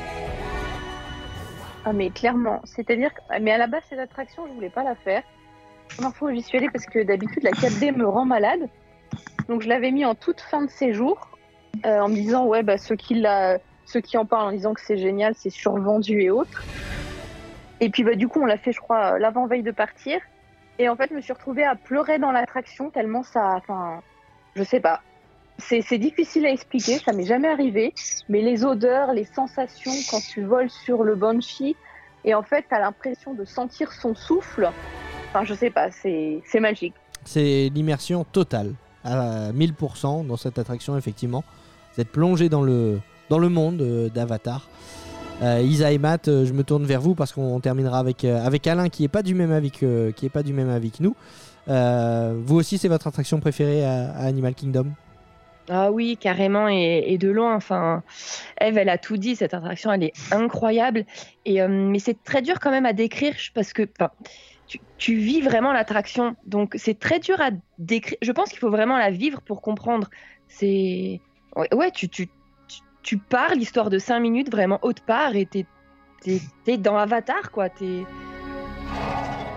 Ah 1.86 1.92
mais 1.92 2.08
clairement, 2.08 2.62
c'est-à-dire 2.64 3.12
que 3.12 3.20
mais 3.42 3.50
à 3.50 3.58
la 3.58 3.66
base 3.66 3.82
cette 3.90 3.98
attraction, 3.98 4.46
je 4.48 4.54
voulais 4.54 4.70
pas 4.70 4.84
la 4.84 4.94
faire. 4.94 5.22
Première 5.96 6.16
fois 6.16 6.30
où 6.30 6.34
j'y 6.34 6.42
parce 6.72 6.86
que 6.86 7.04
d'habitude 7.04 7.42
la 7.42 7.50
4D 7.50 7.94
me 7.94 8.08
rend 8.08 8.24
malade. 8.24 8.60
Donc 9.48 9.62
je 9.62 9.68
l'avais 9.68 9.90
mis 9.90 10.04
en 10.04 10.14
toute 10.14 10.40
fin 10.40 10.62
de 10.62 10.70
séjour 10.70 11.28
euh, 11.84 12.00
en 12.00 12.08
me 12.08 12.14
disant 12.14 12.46
ouais 12.46 12.62
bah 12.62 12.78
ceux 12.78 12.96
qui 12.96 13.22
ceux 13.86 14.00
qui 14.00 14.16
en 14.16 14.24
parlent 14.24 14.48
en 14.48 14.52
disant 14.52 14.74
que 14.74 14.80
c'est 14.80 14.96
génial, 14.96 15.34
c'est 15.36 15.50
survendu 15.50 16.22
et 16.22 16.30
autres. 16.30 16.64
Et 17.80 17.90
puis 17.90 18.04
bah 18.04 18.14
du 18.14 18.28
coup, 18.28 18.40
on 18.40 18.46
l'a 18.46 18.58
fait 18.58 18.72
je 18.72 18.80
crois 18.80 19.18
l'avant-veille 19.18 19.62
de 19.62 19.70
partir 19.70 20.20
et 20.78 20.88
en 20.88 20.96
fait, 20.96 21.08
je 21.10 21.14
me 21.14 21.20
suis 21.20 21.32
retrouvée 21.32 21.64
à 21.64 21.76
pleurer 21.76 22.18
dans 22.18 22.32
l'attraction 22.32 22.90
tellement 22.90 23.22
ça 23.22 23.56
enfin 23.56 24.00
je 24.54 24.62
sais 24.62 24.80
pas. 24.80 25.00
C'est 25.58 25.98
difficile 25.98 26.46
à 26.46 26.50
expliquer, 26.50 26.98
ça 26.98 27.12
m'est 27.12 27.26
jamais 27.26 27.48
arrivé 27.48 27.94
mais 28.28 28.40
les 28.40 28.64
odeurs, 28.64 29.12
les 29.12 29.24
sensations 29.24 29.92
quand 30.10 30.20
tu 30.20 30.42
voles 30.42 30.70
sur 30.70 31.04
le 31.04 31.14
banshee, 31.14 31.76
et 32.24 32.34
en 32.34 32.42
fait, 32.42 32.64
tu 32.68 32.74
as 32.74 32.80
l'impression 32.80 33.34
de 33.34 33.44
sentir 33.44 33.92
son 33.92 34.14
souffle. 34.14 34.70
Enfin, 35.28 35.44
je 35.44 35.54
sais 35.54 35.70
pas, 35.70 35.90
c'est 35.90 36.42
magique. 36.60 36.94
C'est 37.24 37.70
l'immersion 37.74 38.24
totale 38.24 38.74
à 39.04 39.52
1000% 39.52 40.26
dans 40.26 40.36
cette 40.36 40.58
attraction, 40.58 40.96
effectivement. 40.96 41.44
Vous 41.94 42.00
êtes 42.00 42.10
plongé 42.10 42.48
dans 42.48 42.62
le, 42.62 43.00
dans 43.30 43.38
le 43.38 43.48
monde 43.48 43.80
euh, 43.80 44.08
d'Avatar. 44.08 44.68
Euh, 45.42 45.60
Isa 45.62 45.90
et 45.90 45.98
Matt, 45.98 46.28
euh, 46.28 46.46
je 46.46 46.52
me 46.52 46.62
tourne 46.62 46.84
vers 46.84 47.00
vous 47.00 47.14
parce 47.14 47.32
qu'on 47.32 47.58
terminera 47.60 47.98
avec, 47.98 48.24
euh, 48.24 48.44
avec 48.44 48.66
Alain 48.66 48.88
qui 48.88 49.04
est 49.04 49.08
pas 49.08 49.22
du 49.22 49.34
même 49.34 49.50
avis 49.50 49.70
que, 49.70 50.12
pas 50.32 50.42
du 50.42 50.52
même 50.52 50.70
avis 50.70 50.92
nous. 51.00 51.16
Vous 51.66 52.56
aussi, 52.56 52.78
c'est 52.78 52.88
votre 52.88 53.06
attraction 53.06 53.40
préférée 53.40 53.84
à, 53.84 54.12
Animal 54.18 54.54
Kingdom? 54.54 54.86
Ah 55.70 55.90
oui, 55.90 56.18
carrément, 56.20 56.68
et, 56.68 57.16
de 57.18 57.30
loin. 57.30 57.54
Enfin, 57.56 58.02
Eve, 58.60 58.76
elle 58.76 58.90
a 58.90 58.98
tout 58.98 59.16
dit. 59.16 59.34
Cette 59.34 59.54
attraction, 59.54 59.90
elle 59.90 60.04
est 60.04 60.12
incroyable. 60.30 61.06
Et, 61.46 61.66
mais 61.66 61.98
c'est 61.98 62.22
très 62.22 62.42
dur 62.42 62.60
quand 62.60 62.70
même 62.70 62.84
à 62.84 62.92
décrire 62.92 63.34
parce 63.54 63.72
que 63.72 63.88
tu, 64.66 65.14
vis 65.14 65.40
vraiment 65.40 65.72
l'attraction. 65.72 66.36
Donc, 66.46 66.74
c'est 66.76 66.98
très 66.98 67.18
dur 67.18 67.40
à 67.40 67.50
décrire. 67.78 68.18
Je 68.22 68.32
pense 68.32 68.50
qu'il 68.50 68.58
faut 68.58 68.70
vraiment 68.70 68.98
la 68.98 69.10
vivre 69.10 69.40
pour 69.42 69.62
comprendre. 69.62 70.08
C'est. 70.48 71.20
Ouais, 71.56 71.72
ouais, 71.74 71.90
tu, 71.90 72.08
tu, 72.08 72.28
tu, 73.02 73.18
pars 73.18 73.54
l'histoire 73.54 73.90
de 73.90 73.98
5 73.98 74.18
minutes 74.20 74.50
vraiment 74.50 74.78
haute 74.82 75.00
part 75.00 75.36
et 75.36 75.46
t'es 75.46 75.66
t'es 76.64 76.78
dans 76.78 76.96
Avatar, 76.96 77.50
quoi. 77.50 77.68
T'es 77.68 78.04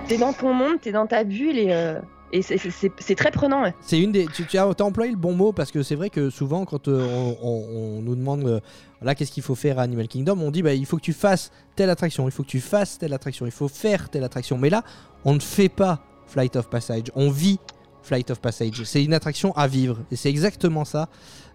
t'es 0.08 0.18
dans 0.18 0.34
ton 0.34 0.54
monde, 0.54 0.80
t'es 0.82 0.92
dans 0.92 1.08
ta 1.08 1.24
bulle 1.24 1.58
et, 1.58 1.72
euh, 1.72 2.00
et 2.34 2.42
c'est- 2.42 3.16
très 3.16 3.32
prenant. 3.32 3.64
C'est 3.82 4.00
une 4.00 4.12
des. 4.12 4.28
Tu, 4.28 4.58
as 4.58 4.68
employé 4.68 5.12
le 5.12 5.18
bon 5.18 5.34
mot 5.34 5.54
parce 5.54 5.72
que 5.72 5.84
c'est 5.84 5.96
vrai 5.96 6.10
que 6.10 6.30
souvent, 6.30 6.66
quand 6.66 6.88
euh, 6.88 7.34
on, 7.42 8.02
nous 8.02 8.16
demande 8.16 8.46
euh, 8.46 8.60
là 9.02 9.16
qu'est-ce 9.16 9.32
qu'il 9.32 9.44
faut 9.44 9.56
faire 9.56 9.80
à 9.80 9.84
Animal 9.84 10.08
Kingdom, 10.08 10.38
on 10.42 10.52
dit 10.52 10.62
bah, 10.62 10.74
il 10.74 10.86
faut 10.86 10.98
que 10.98 11.02
tu 11.02 11.14
fasses 11.14 11.52
telle 11.76 11.90
attraction, 11.90 12.28
il 12.28 12.32
faut 12.32 12.44
que 12.44 12.50
tu 12.50 12.60
fasses 12.60 12.98
telle 13.00 13.14
attraction, 13.14 13.46
il 13.46 13.52
faut 13.52 13.68
faire 13.68 14.10
telle 14.10 14.24
attraction. 14.24 14.58
Mais 14.58 14.70
là, 14.70 14.84
on 15.26 15.34
ne 15.34 15.40
fait 15.40 15.70
pas 15.70 16.02
Flight 16.26 16.56
of 16.58 16.70
Passage, 16.70 17.06
on 17.16 17.30
vit 17.30 17.60
Flight 18.04 18.30
of 18.32 18.40
Passage. 18.40 18.84
C'est 18.84 19.04
une 19.04 19.14
attraction 19.14 19.56
à 19.56 19.68
vivre 19.68 20.00
et 20.12 20.16
c'est 20.16 20.30
exactement 20.30 20.86
ça. 20.86 21.10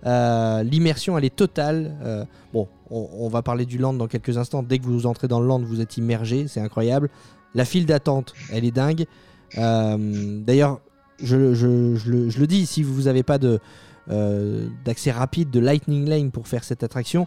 Euh, 0.07 0.63
L'immersion, 0.63 1.17
elle 1.19 1.25
est 1.25 1.37
totale. 1.37 2.27
Bon, 2.53 2.69
on, 2.91 3.09
on 3.13 3.29
va 3.29 3.43
parler 3.43 3.67
du 3.67 3.79
land 3.79 3.93
dans 3.93 4.09
quelques 4.09 4.39
instants. 4.39 4.63
Dès 4.63 4.79
que 4.79 4.85
vous 4.85 5.07
entrez 5.07 5.29
dans 5.29 5.41
le 5.41 5.47
land, 5.47 5.61
vous 5.61 5.81
êtes 5.81 5.97
immergé, 5.97 6.49
c'est 6.49 6.61
incroyable. 6.61 7.11
La 7.55 7.65
file 7.67 7.85
d'attente, 7.87 8.33
elle 8.51 8.65
est 8.65 8.71
dingue. 8.71 9.07
Euh, 9.59 10.41
D'ailleurs, 10.45 10.81
je, 11.23 11.37
le, 11.37 12.47
dis, 12.47 12.67
si 12.67 12.83
vous 12.83 13.03
n'avez 13.03 13.23
pas 13.23 13.39
euh, 14.11 14.69
d'accès 14.85 15.11
rapide 15.11 15.51
de 15.51 15.61
Lightning 15.61 16.09
Lane 16.09 16.31
pour 16.31 16.49
faire 16.49 16.65
cette 16.65 16.83
attraction, 16.83 17.27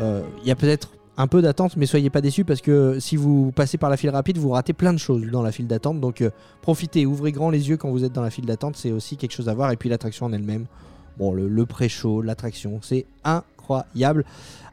euh, 0.00 0.22
il 0.42 0.48
y 0.48 0.50
a 0.50 0.56
peut-être 0.56 0.90
un 1.16 1.26
peu 1.26 1.42
d'attente, 1.42 1.76
mais 1.76 1.86
soyez 1.86 2.10
pas 2.10 2.20
déçus 2.20 2.44
parce 2.44 2.60
que 2.60 3.00
si 3.00 3.16
vous 3.16 3.50
passez 3.50 3.76
par 3.76 3.90
la 3.90 3.96
file 3.96 4.10
rapide, 4.10 4.38
vous 4.38 4.50
ratez 4.50 4.72
plein 4.72 4.92
de 4.92 4.98
choses 4.98 5.26
dans 5.32 5.42
la 5.42 5.50
file 5.50 5.66
d'attente. 5.66 6.00
Donc 6.00 6.20
euh, 6.20 6.30
profitez, 6.62 7.06
ouvrez 7.06 7.32
grand 7.32 7.50
les 7.50 7.68
yeux 7.68 7.76
quand 7.76 7.90
vous 7.90 8.04
êtes 8.04 8.12
dans 8.12 8.22
la 8.22 8.30
file 8.30 8.46
d'attente, 8.46 8.76
c'est 8.76 8.92
aussi 8.92 9.16
quelque 9.16 9.32
chose 9.32 9.48
à 9.48 9.54
voir. 9.54 9.72
Et 9.72 9.76
puis 9.76 9.88
l'attraction 9.88 10.26
en 10.26 10.32
elle-même, 10.32 10.66
bon, 11.18 11.32
le, 11.32 11.48
le 11.48 11.66
pré-show, 11.66 12.22
l'attraction, 12.22 12.78
c'est 12.82 13.06
incroyable. 13.24 14.24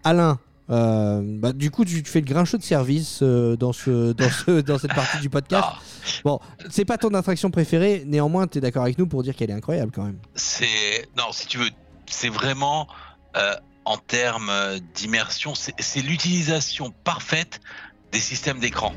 Alain, 0.04 0.38
euh, 0.70 1.22
bah, 1.24 1.54
du 1.54 1.70
coup, 1.70 1.86
tu, 1.86 2.02
tu 2.02 2.10
fais 2.12 2.22
le 2.22 2.26
grincheux 2.26 2.58
de 2.58 2.64
service 2.64 3.20
euh, 3.22 3.56
dans, 3.56 3.74
ce, 3.74 4.14
dans, 4.14 4.30
ce, 4.30 4.52
dans 4.62 4.78
cette 4.80 4.94
partie 4.94 5.20
du 5.20 5.30
podcast. 5.30 5.68
Ah, 5.68 5.80
Bon, 6.24 6.40
c'est 6.70 6.86
pas 6.86 6.98
ton 6.98 7.14
attraction 7.14 7.52
préférée, 7.52 8.04
néanmoins, 8.06 8.48
tu 8.48 8.58
es 8.58 8.62
d'accord 8.62 8.84
avec 8.84 8.98
nous 8.98 9.08
pour 9.08 9.24
dire 9.24 9.36
qu'elle 9.36 9.50
est 9.50 9.56
incroyable 9.56 9.92
quand 9.94 10.04
même. 10.04 10.18
c'est 10.36 11.08
non, 11.18 11.32
si 11.32 11.48
tu 11.48 11.58
veux, 11.58 11.70
c'est 12.08 12.30
vraiment 12.30 12.88
euh, 13.36 13.56
en 13.86 13.98
termes 13.98 14.52
d'immersion, 14.94 15.56
c'est 15.56 15.74
c'est 15.80 16.02
l'utilisation 16.02 16.94
parfaite 17.04 17.60
des 18.12 18.20
systèmes 18.20 18.60
d'écran. 18.60 18.94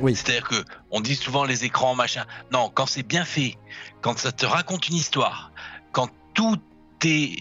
Oui. 0.00 0.16
C'est-à-dire 0.16 0.48
que 0.48 0.64
on 0.90 1.00
dit 1.00 1.14
souvent 1.14 1.44
les 1.44 1.64
écrans 1.64 1.94
machin. 1.94 2.24
Non, 2.52 2.70
quand 2.72 2.86
c'est 2.86 3.02
bien 3.06 3.24
fait, 3.24 3.56
quand 4.00 4.18
ça 4.18 4.32
te 4.32 4.44
raconte 4.44 4.88
une 4.88 4.96
histoire, 4.96 5.52
quand 5.92 6.08
tout 6.34 6.58
est 7.04 7.36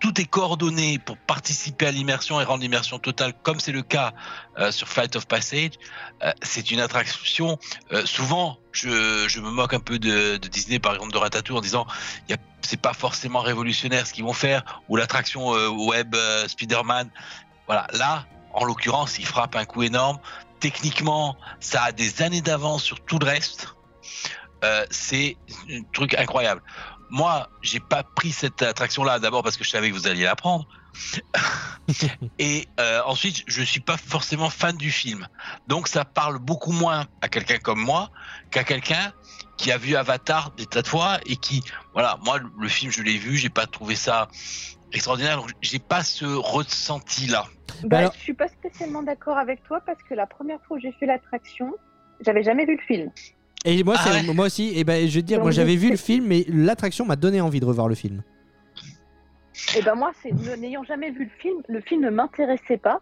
tout 0.00 0.18
est 0.18 0.24
coordonné 0.24 0.98
pour 0.98 1.18
participer 1.18 1.86
à 1.86 1.90
l'immersion 1.90 2.40
et 2.40 2.44
rendre 2.44 2.62
l'immersion 2.62 2.98
totale, 2.98 3.34
comme 3.42 3.60
c'est 3.60 3.70
le 3.70 3.82
cas 3.82 4.12
euh, 4.58 4.72
sur 4.72 4.88
Flight 4.88 5.14
of 5.14 5.26
Passage, 5.26 5.72
euh, 6.22 6.32
c'est 6.42 6.70
une 6.70 6.80
attraction. 6.80 7.58
euh, 7.92 8.04
souvent, 8.06 8.58
je, 8.72 9.40
me 9.40 9.50
moque 9.50 9.74
un 9.74 9.80
peu 9.80 9.98
de, 9.98 10.38
Disney, 10.38 10.78
par 10.78 10.94
exemple 10.94 11.12
de 11.12 11.18
Ratatouille, 11.18 11.56
en 11.56 11.60
disant 11.60 11.86
y 12.28 12.32
a- 12.32 12.38
c'est 12.62 12.80
pas 12.80 12.94
forcément 12.94 13.40
révolutionnaire 13.40 14.06
ce 14.06 14.14
qu'ils 14.14 14.24
vont 14.24 14.32
faire, 14.32 14.82
ou 14.88 14.96
l'attraction 14.96 15.50
web 15.86 16.14
Spider-Man. 16.46 17.10
Voilà, 17.66 17.86
là, 17.92 18.26
en 18.52 18.64
l'occurrence, 18.64 19.18
il 19.18 19.26
frappe 19.26 19.56
un 19.56 19.64
coup 19.64 19.82
énorme. 19.82 20.18
Techniquement, 20.60 21.36
ça 21.58 21.84
a 21.84 21.92
des 21.92 22.22
années 22.22 22.42
d'avance 22.42 22.82
sur 22.82 23.00
tout 23.00 23.18
le 23.18 23.26
reste. 23.26 23.74
C'est 24.90 25.36
un 25.70 25.82
truc 25.92 26.14
incroyable. 26.14 26.62
Moi, 27.10 27.48
j'ai 27.62 27.80
pas 27.80 28.02
pris 28.02 28.30
cette 28.32 28.62
attraction-là 28.62 29.18
d'abord 29.18 29.42
parce 29.42 29.56
que 29.56 29.64
je 29.64 29.70
savais 29.70 29.90
que 29.90 29.94
vous 29.94 30.06
alliez 30.06 30.24
la 30.24 30.36
prendre. 30.36 30.66
Et 32.38 32.68
euh, 32.78 33.00
ensuite, 33.06 33.42
je 33.46 33.62
suis 33.62 33.80
pas 33.80 33.96
forcément 33.96 34.50
fan 34.50 34.76
du 34.76 34.90
film. 34.90 35.26
Donc 35.66 35.88
ça 35.88 36.04
parle 36.04 36.38
beaucoup 36.38 36.72
moins 36.72 37.06
à 37.20 37.28
quelqu'un 37.28 37.58
comme 37.58 37.80
moi 37.80 38.10
qu'à 38.50 38.64
quelqu'un 38.64 39.12
qui 39.56 39.72
a 39.72 39.78
vu 39.78 39.96
Avatar 39.96 40.52
des 40.52 40.66
tas 40.66 40.82
de 40.82 40.86
fois 40.88 41.18
et 41.26 41.36
qui, 41.36 41.62
voilà, 41.92 42.16
moi 42.24 42.38
le 42.58 42.68
film 42.68 42.90
je 42.90 43.02
l'ai 43.02 43.18
vu, 43.18 43.36
j'ai 43.36 43.50
pas 43.50 43.66
trouvé 43.66 43.94
ça 43.94 44.28
extraordinaire, 44.92 45.36
donc 45.36 45.50
j'ai 45.60 45.78
pas 45.78 46.02
ce 46.02 46.24
ressenti-là. 46.24 47.44
Bah, 47.84 47.98
alors- 47.98 48.12
Je 48.14 48.20
suis 48.20 48.34
pas 48.34 48.48
spécialement 48.48 49.02
d'accord 49.02 49.38
avec 49.38 49.62
toi 49.64 49.80
parce 49.84 50.02
que 50.02 50.14
la 50.14 50.26
première 50.26 50.58
fois 50.62 50.76
où 50.76 50.80
j'ai 50.80 50.92
fait 50.92 51.06
l'attraction, 51.06 51.72
j'avais 52.20 52.42
jamais 52.42 52.66
vu 52.66 52.76
le 52.76 52.82
film. 52.82 53.10
Et 53.64 53.84
moi, 53.84 53.94
Ah 53.98 54.10
ouais. 54.12 54.32
moi 54.34 54.46
aussi, 54.46 54.72
et 54.74 54.84
ben, 54.84 55.06
je 55.08 55.14
vais 55.14 55.20
te 55.22 55.26
dire, 55.26 55.40
moi 55.40 55.50
j'avais 55.50 55.76
vu 55.76 55.90
le 55.90 55.96
film, 55.96 56.26
mais 56.26 56.44
l'attraction 56.48 57.04
m'a 57.04 57.16
donné 57.16 57.40
envie 57.40 57.60
de 57.60 57.66
revoir 57.66 57.88
le 57.88 57.94
film. 57.94 58.22
Et 59.76 59.82
ben 59.82 59.94
moi, 59.94 60.12
c'est 60.22 60.32
n'ayant 60.58 60.82
jamais 60.84 61.10
vu 61.10 61.24
le 61.24 61.30
film, 61.40 61.60
le 61.68 61.80
film 61.82 62.02
ne 62.02 62.10
m'intéressait 62.10 62.78
pas. 62.78 63.00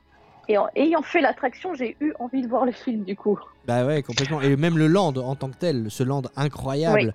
Et 0.49 0.59
en 0.59 0.67
ayant 0.77 1.03
fait 1.03 1.21
l'attraction, 1.21 1.75
j'ai 1.75 1.97
eu 2.01 2.13
envie 2.19 2.43
de 2.43 2.49
voir 2.49 2.65
le 2.65 2.73
film 2.73 3.05
du 3.05 3.15
coup. 3.15 3.39
Bah 3.67 3.85
ouais, 3.87 4.03
complètement. 4.03 4.41
Et 4.41 4.57
même 4.57 4.79
le 4.79 4.87
land 4.87 5.15
en 5.17 5.37
tant 5.37 5.51
que 5.51 5.57
tel, 5.59 5.87
ce 5.91 6.03
land 6.03 6.23
incroyable, 6.37 7.15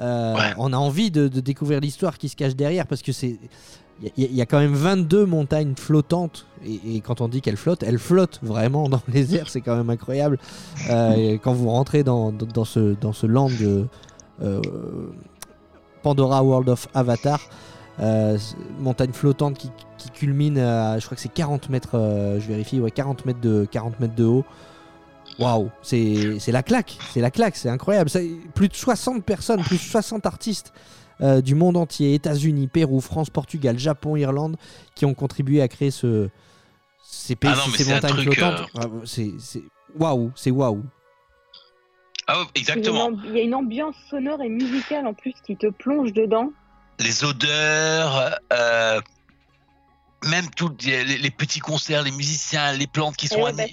euh, 0.00 0.34
Ouais. 0.34 0.52
on 0.58 0.72
a 0.72 0.76
envie 0.76 1.10
de, 1.10 1.26
de 1.28 1.40
découvrir 1.40 1.80
l'histoire 1.80 2.18
qui 2.18 2.28
se 2.28 2.36
cache 2.36 2.54
derrière 2.54 2.86
parce 2.86 3.02
que 3.02 3.10
c'est. 3.12 3.38
Il 4.16 4.34
y, 4.34 4.40
a- 4.40 4.46
quand 4.46 4.58
même 4.58 4.74
22 4.74 5.24
montagnes 5.24 5.74
flottantes 5.76 6.46
et, 6.66 7.00
quand 7.00 7.20
on 7.20 7.28
dit 7.28 7.40
qu'elles 7.40 7.56
flottent, 7.56 7.82
elles 7.82 7.98
flottent 7.98 8.40
vraiment 8.42 8.88
dans 8.88 9.02
les 9.08 9.36
airs, 9.36 9.48
c'est 9.48 9.60
quand 9.60 9.76
même 9.76 9.90
incroyable. 9.90 10.38
Euh, 10.90 11.38
quand 11.42 11.52
vous 11.52 11.68
rentrez 11.68 12.02
dans, 12.02 12.32
ce, 12.64 12.94
dans 13.00 13.12
ce 13.12 13.26
land 13.26 13.50
de 13.50 13.86
euh, 14.42 14.60
Pandora 16.02 16.42
World 16.42 16.68
of 16.68 16.88
Avatar, 16.94 17.40
euh, 18.00 18.36
montagne 18.80 19.12
flottante 19.12 19.58
qui, 19.58 19.70
culmine 20.12 20.58
à, 20.58 20.98
je 20.98 21.06
crois 21.06 21.14
que 21.14 21.22
c'est 21.22 21.32
40 21.32 21.70
mètres, 21.70 21.92
je 22.38 22.46
vérifie, 22.46 22.78
ouais, 22.78 22.90
40 22.90 23.24
mètres 23.24 23.40
de, 23.40 23.66
40 23.70 24.00
mètres 24.00 24.14
de 24.14 24.24
haut. 24.24 24.44
Waouh, 25.38 25.70
c'est 25.82 26.38
la 26.48 26.62
claque, 26.62 26.98
c'est 27.12 27.20
la 27.20 27.30
claque, 27.30 27.56
c'est 27.56 27.70
incroyable. 27.70 28.10
Plus 28.54 28.68
de 28.68 28.74
60 28.74 29.24
personnes, 29.24 29.62
plus 29.62 29.76
de 29.76 29.82
60 29.82 30.26
artistes 30.26 30.72
euh, 31.20 31.40
du 31.40 31.54
monde 31.54 31.76
entier, 31.76 32.14
États-Unis, 32.14 32.68
Pérou, 32.68 33.00
France, 33.00 33.30
Portugal, 33.30 33.78
Japon, 33.78 34.16
Irlande, 34.16 34.56
qui 34.94 35.04
ont 35.04 35.14
contribué 35.14 35.60
à 35.62 35.68
créer 35.68 35.90
ce, 35.90 36.28
ces 37.02 37.36
pays, 37.36 37.50
Ah 37.52 37.56
non, 37.56 37.72
ces 37.74 37.84
montagnes 37.92 38.22
flottantes. 38.22 38.68
Ah, 38.78 38.86
c'est 39.04 39.32
waouh, 39.98 40.32
c'est 40.34 40.50
waouh. 40.50 40.82
Ah 42.26 42.40
ouais, 42.40 42.46
exactement. 42.54 42.94
Il 42.94 42.94
y 42.96 43.00
a 43.00 43.04
une 43.04 43.14
amb- 43.14 43.24
Il 43.26 43.36
y 43.36 43.40
a 43.40 43.42
une 43.42 43.54
ambiance 43.54 43.96
sonore 44.10 44.40
et 44.42 44.48
musicale 44.48 45.06
en 45.06 45.14
plus 45.14 45.34
qui 45.46 45.56
te 45.56 45.66
plonge 45.68 46.12
dedans. 46.12 46.50
Les 47.00 47.24
odeurs, 47.24 48.38
euh, 48.52 49.00
même 50.24 50.48
tout, 50.50 50.74
les, 50.84 51.04
les 51.04 51.30
petits 51.30 51.60
concerts, 51.60 52.02
les 52.02 52.10
musiciens, 52.10 52.72
les 52.72 52.86
plantes 52.86 53.16
qui 53.16 53.28
sont 53.28 53.42
ouais, 53.42 53.52
bah, 53.52 53.64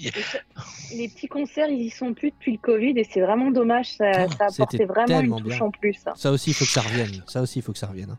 les 0.94 1.08
petits 1.08 1.28
concerts, 1.28 1.68
ils 1.68 1.82
y 1.86 1.90
sont 1.90 2.14
plus 2.14 2.30
depuis 2.30 2.52
le 2.52 2.58
Covid 2.58 2.92
et 2.96 3.08
c'est 3.12 3.20
vraiment 3.20 3.50
dommage. 3.50 3.86
Ça, 3.96 4.04
Oh, 4.26 4.30
ça 4.38 4.46
a 4.46 4.48
c'était 4.50 4.62
apporté 4.62 4.84
vraiment 4.84 5.20
une 5.38 5.42
touche 5.42 5.54
bien. 5.56 5.66
en 5.66 5.70
plus. 5.70 5.94
ça. 5.94 6.12
Ça 6.16 6.30
aussi, 6.30 6.50
il 6.50 6.54
faut 6.54 6.64
que 6.64 6.70
ça 6.70 6.82
revienne. 6.82 7.22
Ça 7.28 7.40
aussi, 7.40 7.58
il 7.58 7.62
faut 7.62 7.72
que 7.72 7.78
ça 7.78 7.86
revienne. 7.86 8.10
hein. 8.10 8.18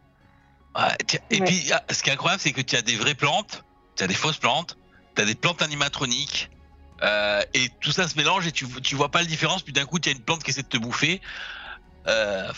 Ouais, 0.76 1.19
et 1.30 1.39
Ouais. 1.39 1.45
puis, 1.45 1.72
ah, 1.72 1.84
ce 1.91 2.01
qui 2.01 2.10
est 2.10 2.14
incroyable, 2.14 2.41
c'est 2.41 2.51
que 2.51 2.61
tu 2.61 2.76
as 2.76 2.81
des 2.81 2.95
vraies 2.95 3.14
plantes, 3.15 3.64
tu 3.95 4.03
as 4.03 4.07
des 4.07 4.15
fausses 4.15 4.38
plantes, 4.39 4.77
tu 5.15 5.22
as 5.22 5.26
des 5.26 5.35
plantes 5.35 5.61
animatroniques, 5.61 6.49
euh, 7.03 7.41
et 7.53 7.69
tout 7.80 7.91
ça 7.91 8.07
se 8.07 8.15
mélange 8.18 8.47
et 8.47 8.51
tu, 8.51 8.65
tu 8.81 8.95
vois 8.95 9.10
pas 9.10 9.19
la 9.19 9.26
différence, 9.27 9.61
puis 9.61 9.72
d'un 9.73 9.85
coup, 9.85 9.99
tu 9.99 10.10
as 10.10 10.14
une 10.14 10.22
plante 10.22 10.43
qui 10.43 10.49
essaie 10.49 10.64
de 10.64 10.68
te 10.68 10.77
bouffer. 10.77 11.22
Euh, 12.07 12.51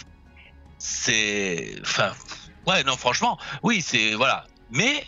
c'est. 0.77 1.75
Enfin. 1.81 2.11
Ouais, 2.67 2.83
non, 2.83 2.95
franchement, 2.97 3.37
oui, 3.63 3.81
c'est. 3.81 4.13
Voilà. 4.13 4.45
Mais 4.71 5.03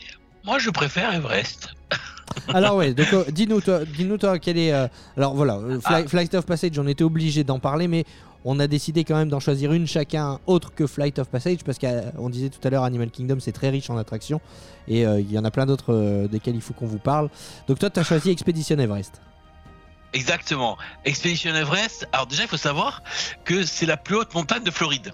moi, 0.48 0.58
je 0.58 0.72
préfère 0.72 1.14
Everest. 1.14 1.70
Alors 2.50 2.76
ouais, 2.76 2.94
donc 2.94 3.12
euh, 3.14 3.24
dis-nous 3.32 3.62
toi, 3.62 3.84
dis-nous 3.86 4.18
toi 4.18 4.38
quel 4.40 4.58
est. 4.58 4.72
euh, 4.74 4.88
alors 5.16 5.34
voilà, 5.36 5.56
euh, 5.56 5.80
Fly- 5.80 6.04
Ah. 6.06 6.08
Flight 6.08 6.34
of 6.36 6.46
Passage, 6.46 6.78
on 6.78 6.88
était 6.88 7.04
obligé 7.04 7.44
d'en 7.44 7.58
parler, 7.60 7.88
mais 7.88 8.06
on 8.46 8.60
a 8.60 8.68
décidé 8.68 9.04
quand 9.04 9.16
même 9.16 9.30
d'en 9.30 9.40
choisir 9.40 9.74
une 9.74 9.88
chacun 9.88 10.40
autre 10.46 10.72
que 10.74 10.86
Flight 10.88 11.18
of 11.20 11.30
Passage 11.30 11.58
parce 11.66 11.80
qu'on 11.80 12.30
disait 12.30 12.50
tout 12.50 12.60
à 12.66 12.70
l'heure 12.70 12.84
Animal 12.84 13.10
Kingdom 13.10 13.40
c'est 13.40 13.52
très 13.54 13.70
riche 13.70 13.90
en 13.90 13.98
attractions 13.98 14.40
et 14.88 15.06
euh, 15.06 15.20
il 15.20 15.32
y 15.32 15.40
en 15.40 15.46
a 15.46 15.52
plein 15.52 15.66
d'autres 15.66 15.94
euh, 15.94 16.28
desquels 16.28 16.56
il 16.56 16.62
faut 16.62 16.74
qu'on 16.74 16.86
vous 16.86 17.00
parle. 17.00 17.30
Donc 17.68 17.80
toi 17.80 17.90
tu 17.90 18.00
as 18.00 18.04
choisi 18.04 18.30
Expedition 18.30 18.78
Everest. 18.78 19.20
Exactement. 20.14 20.78
Expedition 21.06 21.56
Everest. 21.56 22.08
Alors, 22.14 22.28
déjà, 22.28 22.44
il 22.44 22.50
faut 22.50 22.56
savoir 22.58 23.02
que 23.46 23.64
c'est 23.64 23.86
la 23.86 23.98
plus 23.98 24.16
haute 24.16 24.34
montagne 24.36 24.64
de 24.64 24.72
Floride. 24.72 25.12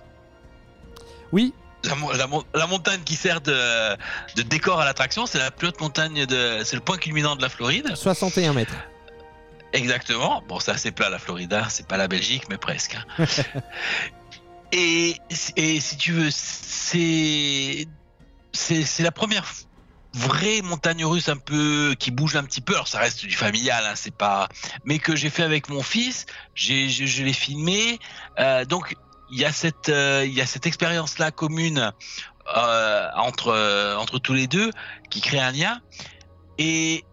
Oui, 1.31 1.53
la, 1.84 1.95
mo- 1.95 2.11
la 2.14 2.27
mo- 2.27 2.43
la 2.53 2.68
montagne 2.68 3.01
qui 3.03 3.15
sert 3.15 3.41
de, 3.41 3.95
de 4.35 4.41
décor 4.41 4.80
à 4.81 4.85
l'attraction, 4.85 5.26
c'est 5.26 5.38
la 5.39 5.51
plus 5.51 5.68
haute 5.69 5.81
montagne 5.81 6.26
de. 6.26 6.61
C'est 6.64 6.76
le 6.76 6.81
point 6.81 6.97
culminant 6.97 7.35
de 7.35 7.41
la 7.41 7.49
Floride. 7.49 7.95
61 7.95 8.53
mètres. 8.53 8.76
Exactement. 9.73 10.43
Bon, 10.47 10.60
c'est 10.60 10.72
assez 10.72 10.91
plat 10.91 11.10
la 11.10 11.18
Floride, 11.19 11.60
c'est 11.69 11.88
pas 11.88 11.97
la 11.97 12.07
Belgique, 12.07 12.43
mais 12.49 12.57
presque. 12.57 12.95
hein. 13.19 13.26
et, 14.72 15.15
et 15.55 15.80
si 15.80 15.97
tu 15.97 16.11
veux, 16.11 16.30
c'est 16.31 17.88
c'est 18.51 18.84
c'est 18.84 19.03
la 19.03 19.11
première 19.11 19.45
vraie 20.15 20.61
montagne 20.61 21.03
russe 21.03 21.27
un 21.27 21.38
peu 21.38 21.95
qui 21.97 22.11
bouge 22.11 22.35
un 22.35 22.43
petit 22.43 22.61
peu. 22.61 22.73
Alors 22.76 22.88
ça 22.88 22.99
reste 22.99 23.26
du 23.26 23.34
familial, 23.35 23.84
hein, 23.85 23.93
c'est 23.95 24.15
pas. 24.15 24.47
Mais 24.85 24.99
que 24.99 25.15
j'ai 25.15 25.31
fait 25.31 25.41
avec 25.43 25.69
mon 25.69 25.81
fils, 25.81 26.27
j'ai 26.53 26.88
je, 26.89 27.05
je 27.05 27.23
l'ai 27.23 27.34
filmé. 27.34 27.97
Euh, 28.39 28.65
donc 28.65 28.95
il 29.34 29.39
y 29.39 29.45
a 29.45 29.51
cette 29.51 29.89
euh, 29.89 30.23
il 30.26 30.34
y 30.34 30.41
a 30.41 30.45
cette 30.45 30.68
expérience 30.68 31.18
là 31.18 31.31
commune 31.31 31.91
euh, 32.55 33.10
entre 33.15 33.47
euh, 33.47 33.97
entre 33.97 34.19
tous 34.19 34.34
les 34.34 34.45
deux 34.45 34.69
qui 35.10 35.22
crée 35.22 35.39
un 35.39 35.51
lien. 35.51 35.81
Et 36.60 37.03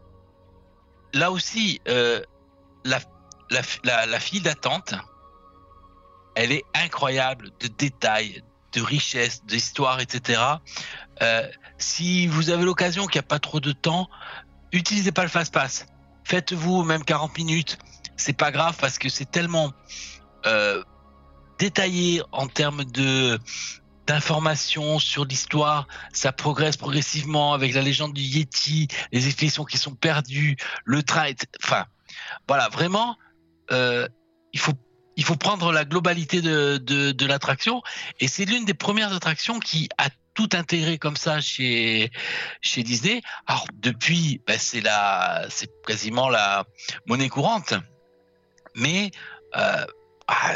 là 1.15 1.31
aussi, 1.31 1.81
la, 1.87 3.01
la, 3.51 4.07
la, 4.07 4.21
file 4.21 4.43
d'attente, 4.43 4.95
elle 6.35 6.53
est 6.53 6.65
incroyable 6.75 7.51
de 7.59 7.69
détails, 7.69 8.45
de 8.73 8.83
richesse, 8.83 9.43
d'histoire, 9.47 10.01
etc. 10.01 10.43
Si 11.79 12.27
vous 12.27 12.51
avez 12.51 12.65
l'occasion, 12.65 13.07
qu'il 13.07 13.19
n'y 13.19 13.25
a 13.25 13.29
pas 13.29 13.39
trop 13.39 13.61
de 13.61 13.73
temps, 13.73 14.11
utilisez 14.73 15.11
pas 15.11 15.23
le 15.23 15.31
fast-pass. 15.31 15.87
Faites-vous 16.25 16.85
même 16.85 17.03
40 17.03 17.39
minutes. 17.39 17.79
C'est 18.19 18.37
pas 18.37 18.53
grave 18.53 18.77
parce 18.79 18.99
que 18.99 19.09
c'est 19.09 19.31
tellement 19.31 19.73
détaillé 21.61 22.23
en 22.33 22.49
termes 22.49 22.85
de 22.85 23.39
d'informations 24.07 24.99
sur 24.99 25.25
l'histoire, 25.25 25.87
ça 26.13 26.33
progresse 26.33 26.77
progressivement 26.77 27.53
avec 27.53 27.75
la 27.75 27.83
légende 27.83 28.13
du 28.13 28.23
Yeti, 28.23 28.89
les 29.13 29.27
expéditions 29.27 29.65
qui 29.65 29.79
sont 29.79 29.95
perdues, 29.95 30.57
le 30.85 31.05
train, 31.05 31.31
enfin, 31.63 31.85
voilà, 32.49 32.69
vraiment, 32.71 33.17
euh, 33.71 34.09
il 34.53 34.59
faut 34.59 34.73
il 35.17 35.23
faut 35.23 35.37
prendre 35.37 35.71
la 35.71 35.85
globalité 35.85 36.41
de, 36.41 36.79
de, 36.79 37.13
de 37.13 37.27
l'attraction 37.27 37.83
et 38.21 38.27
c'est 38.27 38.47
l'une 38.47 38.65
des 38.65 38.75
premières 38.75 39.13
attractions 39.13 39.61
qui 39.61 39.89
a 39.99 40.09
tout 40.35 40.49
intégré 40.55 40.99
comme 40.99 41.17
ça 41.17 41.41
chez 41.41 42.11
chez 42.63 42.83
Disney. 42.83 43.21
Alors 43.47 43.67
depuis, 43.75 44.41
ben, 44.47 44.59
c'est 44.59 44.81
la 44.81 45.47
c'est 45.51 45.71
quasiment 45.87 46.29
la 46.31 46.65
monnaie 47.07 47.29
courante, 47.29 47.75
mais 48.75 49.11
euh, 49.57 49.85
ah, 50.27 50.55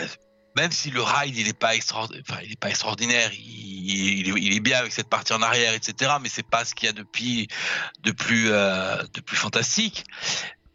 même 0.57 0.71
si 0.73 0.91
le 0.91 1.03
ride 1.03 1.37
il 1.37 1.49
est 1.49 1.59
pas 1.59 1.75
extraordinaire, 1.75 3.31
il 3.33 4.57
est 4.57 4.61
bien 4.61 4.79
avec 4.79 4.93
cette 4.93 5.09
partie 5.09 5.33
en 5.33 5.43
arrière, 5.43 5.75
etc. 5.75 6.13
Mais 6.23 6.29
c'est 6.29 6.47
pas 6.47 6.65
ce 6.65 6.75
qu'il 6.75 6.87
y 6.87 6.91
a 6.91 6.93
de 6.93 7.03
plus 7.03 8.51
euh, 8.51 9.03
fantastique. 9.27 10.05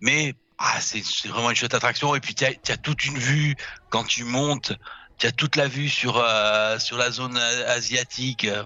Mais 0.02 0.34
ah, 0.58 0.80
c'est 0.82 1.04
vraiment 1.28 1.50
une 1.50 1.56
chouette 1.56 1.74
attraction. 1.74 2.16
Et 2.16 2.20
puis 2.20 2.36
tu 2.36 2.46
as, 2.46 2.78
toute 2.78 3.06
une 3.06 3.18
vue 3.18 3.56
quand 3.90 4.04
tu 4.04 4.24
montes, 4.24 4.74
tu 5.18 5.28
as 5.28 5.32
toute 5.32 5.56
la 5.56 5.68
vue 5.68 5.90
sur 5.90 6.18
euh, 6.18 6.78
la 6.98 7.12
zone 7.12 7.38
a- 7.38 7.72
asiatique. 7.72 8.46
Euh, 8.46 8.64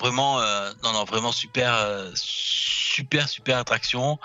Vraiment, 0.00 0.40
euh, 0.40 0.70
non 0.84 0.92
non, 0.92 1.02
vraiment 1.02 1.32
super 1.32 1.74
euh, 1.74 2.12
super 2.14 3.28
super 3.28 3.58
attraction. 3.58 4.16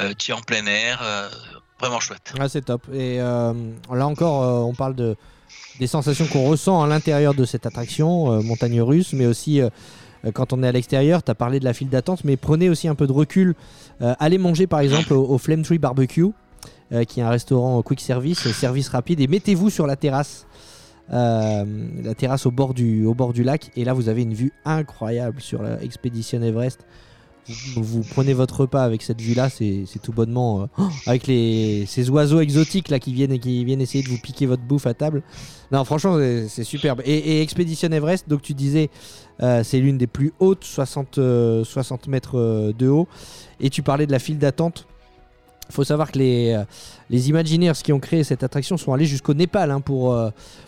Euh, 0.00 0.12
tu 0.12 0.32
es 0.32 0.34
en 0.34 0.40
plein 0.40 0.66
air, 0.66 0.98
euh, 1.02 1.30
vraiment 1.78 2.00
chouette. 2.00 2.34
Ah, 2.40 2.48
c'est 2.48 2.62
top. 2.62 2.88
Et 2.92 3.20
euh, 3.20 3.52
là 3.92 4.08
encore, 4.08 4.42
euh, 4.42 4.68
on 4.68 4.74
parle 4.74 4.96
de, 4.96 5.16
des 5.80 5.86
sensations 5.86 6.26
qu'on 6.26 6.44
ressent 6.44 6.82
à 6.82 6.86
l'intérieur 6.86 7.34
de 7.34 7.44
cette 7.46 7.64
attraction, 7.64 8.30
euh, 8.30 8.42
montagne 8.42 8.80
russe, 8.82 9.14
mais 9.14 9.26
aussi 9.26 9.62
euh, 9.62 9.70
euh, 10.26 10.30
quand 10.30 10.52
on 10.52 10.62
est 10.62 10.68
à 10.68 10.72
l'extérieur. 10.72 11.22
Tu 11.22 11.30
as 11.30 11.34
parlé 11.34 11.58
de 11.58 11.64
la 11.64 11.72
file 11.72 11.88
d'attente, 11.88 12.22
mais 12.22 12.36
prenez 12.36 12.68
aussi 12.68 12.86
un 12.86 12.94
peu 12.94 13.06
de 13.06 13.12
recul. 13.12 13.54
Allez 14.00 14.38
manger 14.38 14.66
par 14.66 14.80
exemple 14.80 15.12
au, 15.12 15.36
Flame 15.36 15.62
Tree 15.62 15.78
Barbecue, 15.78 16.28
qui 17.06 17.20
est 17.20 17.22
un 17.22 17.28
restaurant 17.28 17.82
quick 17.82 18.00
service, 18.00 18.50
service 18.52 18.88
rapide, 18.88 19.20
et 19.20 19.26
mettez-vous 19.26 19.68
sur 19.68 19.86
la 19.86 19.96
terrasse. 19.96 20.46
la 21.10 21.64
terrasse 22.16 22.46
au 22.46 22.50
bord, 22.50 22.72
du, 22.72 23.04
au 23.04 23.12
bord 23.12 23.34
du 23.34 23.42
lac 23.42 23.70
et 23.76 23.84
là 23.84 23.92
vous 23.92 24.08
avez 24.08 24.22
une 24.22 24.32
vue 24.32 24.52
incroyable 24.64 25.40
sur 25.42 25.62
l'expédition 25.62 26.40
Everest 26.40 26.80
vous, 27.76 28.02
prenez 28.10 28.32
votre 28.32 28.60
repas 28.60 28.82
avec 28.82 29.02
cette 29.02 29.20
vue 29.20 29.34
là 29.34 29.48
c'est 29.50 29.86
tout 30.02 30.12
bonnement 30.12 30.62
euh, 30.62 30.84
avec 31.06 31.26
les, 31.26 31.84
ces 31.86 32.10
oiseaux 32.10 32.40
exotiques 32.40 32.88
là 32.88 32.98
qui 32.98 33.12
viennent 33.12 33.32
et 33.32 33.38
qui 33.38 33.64
viennent 33.64 33.80
essayer 33.80 34.02
de 34.02 34.08
vous 34.08 34.18
piquer 34.18 34.46
votre 34.46 34.62
bouffe 34.62 34.86
à 34.86 34.94
table. 34.94 35.22
Non, 35.72 35.84
franchement, 35.84 36.18
c'est 36.48 36.64
superbe. 36.64 37.00
Et, 37.04 37.42
Expedition 37.42 37.90
Everest, 37.92 38.28
donc 38.28 38.42
tu 38.42 38.54
disais, 38.54 38.90
euh, 39.42 39.62
c'est 39.62 39.78
l'une 39.78 39.98
des 39.98 40.08
plus 40.08 40.32
hautes, 40.40 40.64
60, 40.64 41.18
euh, 41.18 41.64
60 41.64 42.08
mètres 42.08 42.38
euh, 42.38 42.72
de 42.76 42.88
haut. 42.88 43.06
Et 43.60 43.70
tu 43.70 43.82
parlais 43.82 44.06
de 44.06 44.12
la 44.12 44.18
file 44.18 44.38
d'attente. 44.38 44.86
Il 45.68 45.72
faut 45.72 45.84
savoir 45.84 46.10
que 46.10 46.18
les, 46.18 46.60
les 47.10 47.28
Imagineers 47.28 47.74
qui 47.84 47.92
ont 47.92 48.00
créé 48.00 48.24
cette 48.24 48.42
attraction 48.42 48.76
sont 48.76 48.92
allés 48.92 49.06
jusqu'au 49.06 49.34
Népal 49.34 49.70
hein, 49.70 49.80
pour, 49.80 50.18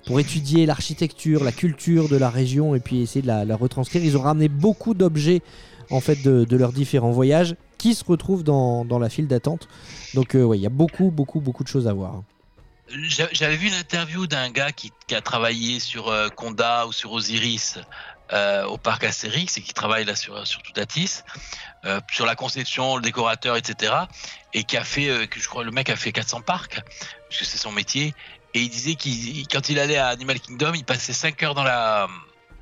pour 0.06 0.20
étudier 0.20 0.64
l'architecture, 0.64 1.42
la 1.42 1.50
culture 1.50 2.08
de 2.08 2.16
la 2.16 2.30
région 2.30 2.76
et 2.76 2.78
puis 2.78 3.02
essayer 3.02 3.20
de 3.20 3.26
la 3.26 3.56
retranscrire. 3.56 4.04
Ils 4.04 4.16
ont 4.16 4.20
ramené 4.20 4.48
beaucoup 4.48 4.94
d'objets 4.94 5.42
en 5.90 6.00
fait 6.00 6.22
de, 6.22 6.56
leurs 6.56 6.72
différents 6.72 7.10
voyages 7.10 7.56
qui 7.78 7.94
se 7.94 8.04
retrouvent 8.04 8.44
dans, 8.44 8.84
dans 8.84 8.98
la 8.98 9.08
file 9.08 9.26
d'attente. 9.26 9.68
Donc 10.14 10.34
euh, 10.34 10.52
il 10.54 10.60
y 10.60 10.66
a 10.66 10.70
beaucoup, 10.70 11.10
beaucoup, 11.10 11.40
beaucoup 11.40 11.64
de 11.64 11.68
choses 11.68 11.88
à 11.88 11.92
voir. 11.92 12.22
J'a- 12.88 13.28
J'avais 13.32 13.56
vu 13.56 13.68
une 13.68 13.74
interview 13.74 14.26
d'un 14.26 14.50
gars 14.50 14.72
qui, 14.72 14.92
qui 15.06 15.14
a 15.14 15.20
travaillé 15.20 15.80
sur 15.80 16.08
euh, 16.08 16.28
Conda 16.28 16.86
ou 16.86 16.92
sur 16.92 17.12
Osiris 17.12 17.78
euh, 18.32 18.64
au 18.66 18.76
parc 18.78 19.04
Astérix 19.04 19.56
et 19.58 19.62
qui 19.62 19.72
travaille 19.72 20.04
là 20.04 20.14
sur, 20.14 20.46
sur 20.46 20.62
Toutatis, 20.62 21.22
euh, 21.84 22.00
sur 22.10 22.24
la 22.26 22.34
conception, 22.34 22.96
le 22.96 23.02
décorateur, 23.02 23.56
etc. 23.56 23.92
Et 24.54 24.64
qui 24.64 24.76
a 24.76 24.84
fait, 24.84 25.08
euh, 25.08 25.26
que 25.26 25.40
je 25.40 25.48
crois, 25.48 25.64
le 25.64 25.70
mec 25.70 25.88
a 25.90 25.96
fait 25.96 26.12
400 26.12 26.42
parcs, 26.42 26.80
puisque 27.28 27.44
c'est 27.44 27.58
son 27.58 27.72
métier. 27.72 28.14
Et 28.54 28.60
il 28.60 28.68
disait 28.68 28.94
qu'il, 28.94 29.46
quand 29.48 29.68
il 29.70 29.78
allait 29.78 29.96
à 29.96 30.08
Animal 30.08 30.38
Kingdom, 30.40 30.72
il 30.74 30.84
passait 30.84 31.12
5 31.14 31.42
heures 31.42 31.54
dans 31.54 31.64
la, 31.64 32.08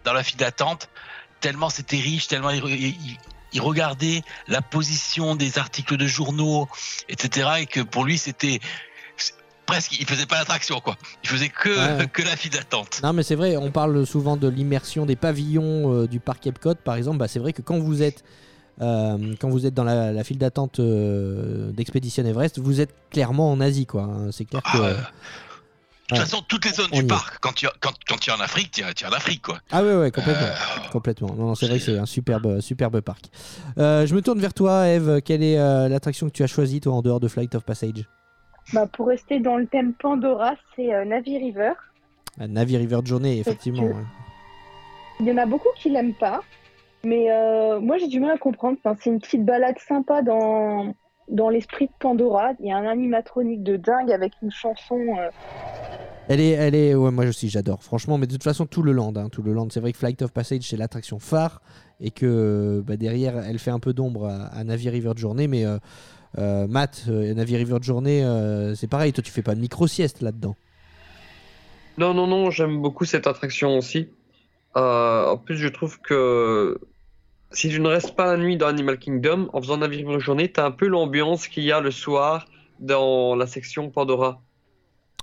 dans 0.05 0.12
la 0.12 0.22
file 0.22 0.36
d'attente, 0.38 0.88
tellement 1.40 1.70
c'était 1.70 1.96
riche, 1.98 2.28
tellement 2.28 2.50
il, 2.50 2.64
il- 2.66 3.18
il 3.52 3.60
regardait 3.60 4.22
la 4.46 4.62
position 4.62 5.34
des 5.34 5.58
articles 5.58 5.96
de 5.96 6.06
journaux, 6.06 6.68
etc. 7.08 7.48
Et 7.60 7.66
que 7.66 7.80
pour 7.80 8.04
lui, 8.04 8.16
c'était 8.16 8.60
presque, 9.66 9.98
il 9.98 10.06
faisait 10.06 10.26
pas 10.26 10.38
l'attraction, 10.38 10.80
quoi. 10.80 10.96
Il 11.24 11.28
faisait 11.28 11.48
que, 11.48 11.98
Ouais. 11.98 12.06
que 12.06 12.22
la 12.22 12.36
file 12.36 12.52
d'attente. 12.52 13.00
Non 13.02 13.12
mais 13.12 13.22
c'est 13.24 13.34
vrai, 13.34 13.56
on 13.56 13.70
parle 13.72 14.06
souvent 14.06 14.36
de 14.36 14.46
l'immersion 14.48 15.04
des 15.06 15.16
pavillons 15.16 15.92
euh, 15.92 16.06
du 16.06 16.20
parc 16.20 16.46
Epcot 16.46 16.76
par 16.76 16.94
exemple. 16.94 17.18
Bah, 17.18 17.26
c'est 17.28 17.40
vrai 17.40 17.52
que 17.52 17.60
quand 17.62 17.78
vous 17.80 18.02
êtes, 18.02 18.22
euh, 18.80 19.34
quand 19.40 19.48
vous 19.48 19.66
êtes 19.66 19.74
dans 19.74 19.84
la, 19.84 20.12
la 20.12 20.24
file 20.24 20.38
d'attente 20.38 20.78
euh, 20.80 21.72
d'Expedition 21.72 22.24
Everest, 22.24 22.58
vous 22.60 22.80
êtes 22.80 22.94
clairement 23.10 23.50
en 23.50 23.60
Asie 23.60 23.86
quoi. 23.86 24.02
hein. 24.04 24.30
C'est 24.32 24.44
clair. 24.44 24.62
Ah. 24.64 25.10
De 26.10 26.14
Ouais. 26.16 26.20
toute 26.22 26.28
façon, 26.30 26.42
toutes 26.48 26.64
les 26.64 26.72
zones 26.72 26.88
On 26.92 26.98
du 27.00 27.06
parc, 27.06 27.38
quand 27.40 27.52
tu, 27.54 27.68
quand, 27.78 27.92
quand 28.08 28.16
tu 28.18 28.30
es 28.30 28.32
en 28.32 28.40
Afrique, 28.40 28.72
tu 28.72 28.80
es, 28.82 28.94
tu 28.94 29.04
es 29.04 29.06
en 29.06 29.12
Afrique, 29.12 29.42
quoi. 29.42 29.58
Ah 29.70 29.82
ouais, 29.82 29.94
ouais, 29.94 30.10
complètement. 30.10 30.46
Euh, 30.46 30.88
Complètement. 30.90 31.28
Non, 31.36 31.46
non, 31.46 31.54
c'est 31.54 31.68
vrai 31.68 31.78
que 31.78 31.84
c'est 31.84 31.98
un 31.98 32.06
superbe, 32.06 32.60
superbe 32.60 33.00
parc. 33.00 33.26
Euh, 33.78 34.06
je 34.06 34.14
me 34.14 34.20
tourne 34.22 34.40
vers 34.40 34.52
toi, 34.54 34.88
Eve. 34.88 35.20
Quelle 35.22 35.42
est 35.44 35.58
euh, 35.58 35.88
l'attraction 35.88 36.26
que 36.26 36.32
tu 36.32 36.42
as 36.42 36.48
choisie, 36.48 36.80
toi, 36.80 36.94
en 36.94 37.02
dehors 37.02 37.20
de 37.20 37.28
Flight 37.28 37.54
of 37.54 37.62
Passage? 37.64 38.08
Bah, 38.72 38.86
pour 38.92 39.06
rester 39.06 39.38
dans 39.38 39.56
le 39.56 39.66
thème 39.66 39.92
Pandora, 39.94 40.54
c'est 40.74 40.92
euh, 40.92 41.04
Navi 41.04 41.38
River. 41.38 41.72
La 42.38 42.48
Navi 42.48 42.76
River 42.76 42.98
de 43.02 43.06
Journée, 43.06 43.38
effectivement. 43.38 43.82
que- 43.88 43.92
ouais. 43.94 44.04
Il 45.20 45.26
y 45.26 45.32
en 45.32 45.36
a 45.38 45.46
beaucoup 45.46 45.68
qui 45.76 45.90
l'aiment 45.90 46.14
pas, 46.14 46.40
mais 47.04 47.30
euh, 47.30 47.78
moi 47.78 47.98
j'ai 47.98 48.08
du 48.08 48.18
mal 48.20 48.30
à 48.32 48.38
comprendre. 48.38 48.78
Enfin, 48.82 48.96
c'est 49.00 49.10
une 49.10 49.20
petite 49.20 49.44
balade 49.44 49.76
sympa 49.86 50.22
dans, 50.22 50.94
dans 51.31 51.48
l'esprit 51.48 51.86
de 51.86 51.93
Pandora. 51.98 52.52
Il 52.61 52.66
y 52.66 52.73
a 52.73 52.77
un 52.77 52.86
animatronique 52.86 53.62
de 53.62 53.77
dingue 53.77 54.12
avec 54.12 54.32
une 54.43 54.51
chanson. 54.51 54.98
euh, 55.19 55.28
Elle 56.28 56.40
est, 56.40 56.51
elle 56.51 56.74
est, 56.74 56.94
ouais, 56.94 57.11
moi 57.11 57.24
aussi, 57.27 57.48
j'adore. 57.48 57.82
Franchement, 57.82 58.19
mais 58.19 58.27
de 58.27 58.32
toute 58.32 58.44
façon, 58.44 58.66
tout 58.66 58.82
le 58.82 58.93
land, 58.93 59.12
hein, 59.16 59.28
tout 59.31 59.43
le 59.43 59.52
land. 59.52 59.69
C'est 59.70 59.81
vrai 59.81 59.93
que 59.93 59.98
Flight 59.98 60.23
of 60.23 60.32
Passage, 60.32 60.62
c'est 60.62 60.77
l'attraction 60.77 61.19
phare 61.19 61.62
et 62.01 62.11
que 62.11 62.82
bah, 62.86 62.97
derrière, 62.97 63.36
elle 63.39 63.59
fait 63.59 63.70
un 63.70 63.81
peu 63.81 63.93
d'ombre 63.93 64.27
à, 64.27 64.47
à 64.47 64.65
Navi 64.65 64.89
River 64.89 65.12
de 65.15 65.19
Journée. 65.19 65.48
Mais 65.48 65.65
euh, 65.65 65.78
euh, 66.39 66.66
Matt, 66.69 67.05
euh, 67.09 67.35
Navi 67.35 67.57
River 67.57 67.78
de 67.78 67.85
Journée, 67.85 68.24
euh, 68.24 68.74
c'est 68.74 68.86
pareil. 68.86 69.12
Toi, 69.12 69.23
tu 69.24 69.32
fais 69.32 69.43
pas 69.43 69.55
de 69.55 69.61
micro 69.61 69.86
sieste 69.86 70.20
là-dedans. 70.23 70.57
Non, 71.98 72.15
non, 72.15 72.27
non, 72.27 72.51
j'aime 72.51 72.81
beaucoup 72.81 73.05
cette 73.05 73.27
attraction 73.27 73.77
aussi. 73.77 74.09
Euh, 74.77 75.27
en 75.27 75.36
plus, 75.36 75.57
je 75.57 75.69
trouve 75.69 76.01
que 76.01 76.78
si 77.52 77.68
tu 77.68 77.81
ne 77.81 77.89
restes 77.89 78.14
pas 78.14 78.27
la 78.27 78.36
nuit 78.36 78.56
dans 78.56 78.66
Animal 78.68 78.98
Kingdom, 78.98 79.48
en 79.52 79.60
faisant 79.60 79.77
Navire 79.78 80.09
de 80.09 80.18
journée, 80.18 80.51
tu 80.52 80.60
as 80.60 80.64
un 80.64 80.70
peu 80.70 80.86
l'ambiance 80.86 81.48
qu'il 81.48 81.64
y 81.64 81.72
a 81.72 81.81
le 81.81 81.90
soir 81.90 82.47
dans 82.78 83.35
la 83.35 83.47
section 83.47 83.90
Pandora. 83.90 84.40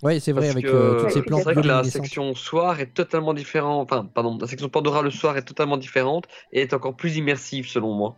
Ouais, 0.03 0.19
c'est 0.19 0.31
vrai 0.31 0.41
Parce 0.43 0.51
avec 0.51 0.65
que 0.65 0.69
euh, 0.71 0.99
toutes 1.01 1.11
ces 1.11 1.21
plantes 1.23 1.39
c'est 1.43 1.53
vrai 1.53 1.61
que 1.63 1.67
la 1.67 1.83
section 1.83 2.35
soir 2.35 2.79
est 2.79 2.93
totalement 2.93 3.33
différente. 3.33 3.91
Enfin, 3.91 4.05
pardon, 4.05 4.37
la 4.39 4.45
section 4.47 4.69
Pandora 4.69 5.01
le 5.01 5.09
soir 5.09 5.37
est 5.37 5.41
totalement 5.43 5.77
différente 5.77 6.27
et 6.51 6.61
est 6.61 6.73
encore 6.73 6.95
plus 6.95 7.17
immersive 7.17 7.67
selon 7.67 7.93
moi. 7.95 8.15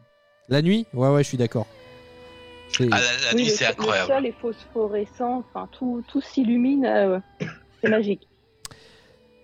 La 0.50 0.62
nuit, 0.62 0.88
ouais, 0.94 1.08
ouais, 1.10 1.24
je 1.24 1.30
suis 1.30 1.38
d'accord. 1.38 1.68
C'est- 2.70 2.88
ah, 2.92 2.98
la, 3.00 3.02
la 3.02 3.36
oui, 3.36 3.44
nuit, 3.44 3.46
le, 3.46 3.50
c'est 3.52 3.64
le 3.66 3.72
incroyable. 3.72 4.08
sol 4.08 4.26
est 4.26 4.36
phosphorescent, 4.42 5.44
enfin 5.54 5.70
tout, 5.72 6.04
tout 6.12 6.22
s'illumine, 6.22 6.86
euh, 6.86 7.20
c'est 7.82 7.90
magique. 7.90 8.28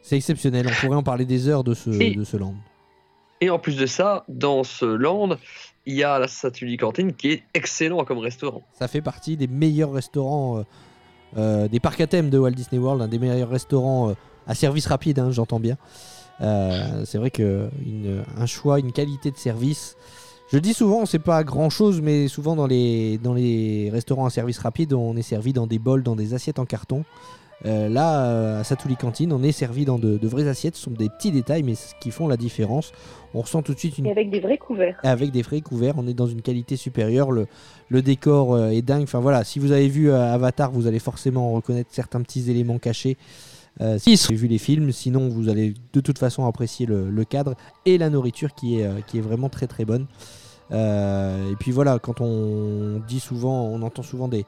C'est 0.02 0.18
exceptionnel. 0.18 0.68
On 0.68 0.72
pourrait 0.86 0.98
en 0.98 1.04
parler 1.04 1.26
des 1.26 1.48
heures 1.48 1.64
de 1.64 1.74
ce, 1.74 1.90
de 1.90 2.24
ce 2.24 2.38
land. 2.38 2.56
Et 3.41 3.49
en 3.49 3.60
plus 3.60 3.76
de 3.78 3.86
ça, 3.86 4.24
dans 4.30 4.64
ce 4.64 4.86
land, 4.86 5.38
il 5.86 5.95
y 5.95 6.03
a 6.03 6.18
la 6.20 6.28
Satuli 6.28 6.78
Cantine 6.78 7.14
qui 7.14 7.32
est 7.32 7.44
excellent 7.53 8.03
comme 8.06 8.20
restaurant. 8.20 8.62
Ça 8.80 8.88
fait 8.88 9.02
partie 9.02 9.38
des 9.38 9.48
meilleurs 9.48 9.91
restaurants 9.91 10.60
euh, 10.60 10.64
euh, 11.38 11.68
des 11.68 11.80
parcs 11.80 11.99
à 12.02 12.07
thème 12.07 12.30
de 12.30 12.38
Walt 12.38 12.52
Disney 12.52 12.80
World, 12.82 13.02
un 13.02 13.07
des 13.07 13.20
meilleurs 13.20 13.49
restaurants 13.49 14.10
euh, 14.10 14.14
à 14.48 14.56
service 14.56 14.88
rapide, 14.88 15.20
hein, 15.20 15.32
j'entends 15.32 15.60
bien. 15.60 15.78
C'est 16.40 17.18
vrai 17.18 17.32
que 17.32 17.70
une- 17.86 18.24
un 18.38 18.45
choix, 18.45 18.80
une 18.80 18.91
qualité 18.91 19.32
de 19.32 19.38
service. 19.38 19.95
Je 20.52 20.57
dis 20.57 20.74
souvent, 20.74 21.06
c'est 21.06 21.18
pas 21.20 21.44
grand 21.44 21.70
chose, 21.70 22.02
mais 22.02 22.28
souvent 22.28 22.56
dans 22.56 22.68
les, 22.68 23.18
dans 23.18 23.34
les 23.34 23.90
restaurants 23.91 24.26
à 24.26 24.30
service 24.30 24.60
rapide, 24.60 24.94
on 24.94 25.16
est 25.16 25.22
servi 25.24 25.53
dans 25.53 25.66
des 25.66 25.80
bols, 25.80 26.03
dans 26.03 26.16
des 26.16 26.34
assiettes 26.34 26.60
en 26.60 26.66
carton. 26.66 27.03
Euh, 27.65 27.88
là, 27.88 28.26
euh, 28.26 28.60
à 28.60 28.64
Satouli 28.64 28.98
Cantine, 28.98 29.32
on 29.32 29.41
est 29.41 29.53
servi 29.53 29.86
dans 29.86 29.98
de, 29.98 30.18
de 30.18 30.27
vraies 30.27 30.48
assiettes. 30.48 30.76
Ce 30.76 30.84
sont 30.84 30.91
des 30.91 31.10
petits 31.10 31.32
détails, 31.32 31.64
mais 31.64 31.76
ce 31.76 31.94
qui 32.02 32.11
font 32.11 32.27
la 32.27 32.36
différence. 32.36 32.91
On 33.34 33.41
ressent 33.41 33.61
tout 33.61 33.73
de 33.73 33.80
suite 33.80 33.98
une 33.98 34.06
Et 34.07 34.11
avec 34.11 34.30
des 34.30 34.40
vrais 34.40 34.57
couverts. 34.57 34.99
avec 35.03 35.32
des 35.32 35.41
frais 35.41 35.61
couverts, 35.61 35.95
on 35.98 36.06
est 36.07 36.14
dans 36.14 36.27
une 36.27 36.41
qualité 36.41 36.76
supérieure, 36.76 37.32
le, 37.32 37.48
le 37.90 38.02
décor 38.02 38.53
euh, 38.53 38.69
est 38.69 38.82
dingue, 38.82 39.03
enfin 39.03 39.19
voilà, 39.19 39.44
si 39.44 39.60
vous 39.60 39.72
avez 39.72 39.88
vu 39.88 40.11
Avatar, 40.11 40.72
vous 40.72 40.88
allez 40.88 40.99
forcément 40.99 41.52
reconnaître 41.53 41.90
certains 41.94 42.22
petits 42.22 42.49
éléments 42.49 42.77
cachés, 42.77 43.18
si 43.98 44.15
vous 44.15 44.26
avez 44.27 44.36
vu 44.36 44.48
les 44.48 44.57
films, 44.57 44.94
sinon 44.94 45.27
vous 45.27 45.49
allez 45.49 45.73
de 45.91 45.99
toute 45.99 46.18
façon 46.18 46.45
apprécier 46.45 46.86
le, 46.86 47.10
le 47.10 47.26
cadre 47.26 47.56
et 47.86 47.98
la 47.98 48.10
nourriture 48.10 48.53
qui 48.53 48.80
est, 48.80 49.06
qui 49.06 49.18
est 49.18 49.22
vraiment 49.22 49.49
très 49.49 49.68
très 49.68 49.84
bonne. 49.84 50.07
Et 50.72 51.56
puis 51.60 51.72
voilà, 51.72 51.99
quand 51.99 52.22
on 52.22 53.02
dit 53.06 53.19
souvent, 53.19 53.65
on 53.65 53.82
entend 53.82 54.02
souvent 54.02 54.30
des, 54.30 54.45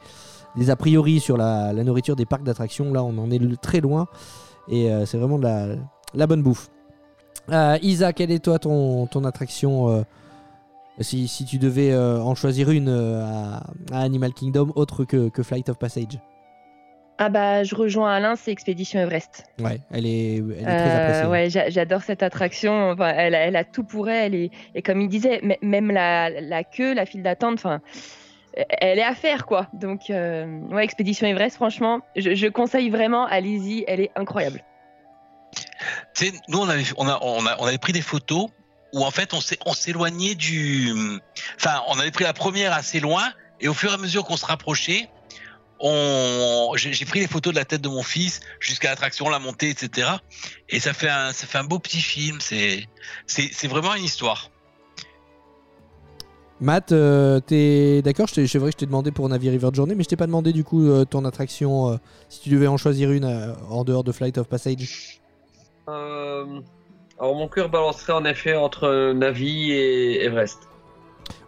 des 0.58 0.70
a 0.70 0.76
priori 0.76 1.20
sur 1.20 1.38
la, 1.38 1.72
la 1.74 1.84
nourriture 1.84 2.16
des 2.16 2.26
parcs 2.26 2.44
d'attractions, 2.44 2.92
là 2.94 3.04
on 3.04 3.18
en 3.18 3.30
est 3.32 3.62
très 3.62 3.80
loin, 3.80 4.08
et 4.70 4.92
euh, 4.92 5.06
c'est 5.06 5.18
vraiment 5.18 5.38
de 5.38 5.44
la, 5.44 5.68
la 6.14 6.28
bonne 6.28 6.42
bouffe. 6.42 6.70
Euh, 7.50 7.78
Isa, 7.82 8.12
quelle 8.14 8.32
est 8.32 8.44
toi 8.44 8.60
ton, 8.60 9.08
ton 9.08 9.24
attraction 9.24 9.90
euh, 9.90 10.02
si, 11.00 11.28
si 11.28 11.46
tu 11.46 11.60
devais 11.60 11.92
euh, 11.94 12.20
en 12.20 12.36
choisir 12.36 12.72
une 12.72 12.90
à, 12.90 13.64
à 13.92 14.02
Animal 14.02 14.34
Kingdom 14.34 14.72
autre 14.76 15.06
que, 15.06 15.30
que 15.30 15.44
Flight 15.44 15.70
of 15.70 15.78
Passage? 15.78 16.20
Ah 17.20 17.30
bah 17.30 17.64
je 17.64 17.74
rejoins 17.74 18.12
Alain, 18.14 18.36
c'est 18.36 18.52
Expédition 18.52 19.00
Everest. 19.00 19.46
Ouais, 19.60 19.80
elle 19.92 20.06
est, 20.06 20.36
elle 20.36 20.52
est 20.52 20.64
très 20.64 20.72
Euh, 20.92 20.98
appréciée. 21.04 21.28
ouais, 21.32 21.50
j'a- 21.50 21.70
j'adore 21.72 22.04
cette 22.04 22.22
attraction. 22.22 22.92
Enfin, 22.92 23.08
elle, 23.16 23.34
a, 23.34 23.40
elle 23.40 23.56
a 23.56 23.64
tout 23.64 23.84
pour 23.84 24.08
elle 24.08 24.36
et, 24.36 24.52
et 24.76 24.84
comme 24.84 25.02
il 25.02 25.08
disait, 25.10 25.42
même 25.64 25.90
la, 25.90 26.30
la 26.30 26.64
queue, 26.64 26.94
la 26.94 27.08
file 27.08 27.24
d'attente, 27.24 27.56
enfin, 27.56 27.80
elle 28.70 29.00
est 29.00 29.04
à 29.04 29.16
faire 29.16 29.46
quoi. 29.46 29.68
Donc 29.74 30.10
euh, 30.10 30.46
ouais, 30.72 30.84
Expédition 30.84 31.28
Everest, 31.28 31.56
franchement, 31.56 32.02
je, 32.16 32.48
conseille 32.48 32.90
vraiment. 32.90 33.26
Allez-y, 33.26 33.84
elle 33.88 34.02
est 34.02 34.12
incroyable. 34.16 34.64
Tu 36.16 36.28
sais, 36.28 36.34
nous, 36.48 36.60
on 36.60 36.70
avait, 36.70 36.84
on, 36.98 37.08
a, 37.08 37.52
avait 37.52 37.78
pris 37.78 37.94
des 37.94 38.02
photos 38.02 38.50
où 38.94 39.04
en 39.04 39.12
fait 39.12 39.34
on 39.66 39.74
s'éloignait 39.74 40.36
du. 40.36 40.94
Enfin, 41.56 41.82
on 41.88 42.00
avait 42.00 42.12
pris 42.12 42.24
la 42.24 42.34
première 42.34 42.74
assez 42.74 43.00
loin 43.00 43.24
et 43.60 43.68
au 43.68 43.74
fur 43.74 43.92
et 43.92 43.94
à 43.94 43.98
mesure 43.98 44.24
qu'on 44.26 44.38
se 44.38 44.46
rapprochait, 44.46 45.10
on... 45.80 46.74
j'ai 46.76 47.06
pris 47.06 47.20
les 47.20 47.28
photos 47.28 47.54
de 47.54 47.60
la 47.60 47.66
tête 47.66 47.82
de 47.82 47.90
mon 47.90 48.04
fils 48.04 48.40
jusqu'à 48.60 48.90
l'attraction, 48.90 49.30
la 49.30 49.40
montée, 49.40 49.70
etc. 49.70 50.10
Et 50.70 50.80
ça 50.80 50.94
fait 50.94 51.10
un, 51.10 51.64
beau 51.64 51.80
petit 51.80 52.02
film. 52.02 52.40
C'est 52.40 53.68
vraiment 53.68 53.94
une 53.94 54.04
histoire. 54.04 54.50
Matt, 56.60 56.92
euh, 56.92 57.40
t'es 57.40 58.02
d'accord 58.02 58.28
C'est 58.30 58.42
vrai 58.58 58.70
que 58.70 58.74
je 58.74 58.78
t'ai 58.78 58.86
demandé 58.88 59.12
pour 59.12 59.30
Navi 59.30 59.50
River 59.50 59.70
Journey, 59.74 59.94
mais 59.96 60.04
je 60.04 60.10
t'ai 60.10 60.16
pas 60.16 60.26
demandé 60.26 60.54
du 60.54 60.64
coup 60.64 60.88
euh, 60.90 61.06
ton 61.06 61.24
attraction, 61.26 61.92
euh, 61.92 61.96
si 62.30 62.42
tu 62.42 62.50
devais 62.50 62.66
en 62.68 62.78
choisir 62.78 63.12
une 63.12 63.26
euh, 63.26 63.54
en 63.70 63.84
dehors 63.84 64.04
de 64.04 64.12
Flight 64.12 64.38
of 64.40 64.48
Passage. 64.48 65.22
Euh, 65.88 66.46
alors 67.20 67.36
mon 67.36 67.48
cœur 67.48 67.70
balancerait 67.70 68.14
en 68.14 68.26
effet 68.26 68.56
entre 68.56 69.14
Navi 69.14 69.72
et 69.72 70.24
Everest. 70.26 70.58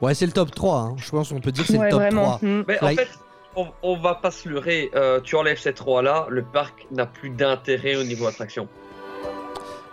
Ouais, 0.01 0.13
c'est 0.13 0.25
le 0.27 0.31
top 0.31 0.51
3, 0.51 0.77
hein. 0.79 0.95
je 0.97 1.09
pense 1.09 1.29
qu'on 1.29 1.39
peut 1.41 1.51
dire 1.51 1.65
que 1.65 1.71
c'est 1.73 1.79
Ouais, 1.79 1.85
le 1.85 1.91
top 1.91 1.99
vraiment. 2.01 2.37
3. 2.37 2.47
Mm. 2.47 2.63
Mais 2.67 2.77
Fly- 2.77 2.93
en 2.93 2.95
fait, 2.95 3.07
on, 3.55 3.67
on 3.81 3.97
va 3.97 4.13
pas 4.15 4.29
se 4.31 4.47
leurrer. 4.47 4.91
euh, 4.95 5.19
tu 5.21 5.35
enlèves 5.35 5.59
ces 5.59 5.73
trois-là, 5.73 6.27
le 6.29 6.43
parc 6.43 6.85
n'a 6.91 7.07
plus 7.07 7.31
d'intérêt 7.31 7.95
au 7.95 8.03
niveau 8.03 8.27
attraction. 8.27 8.67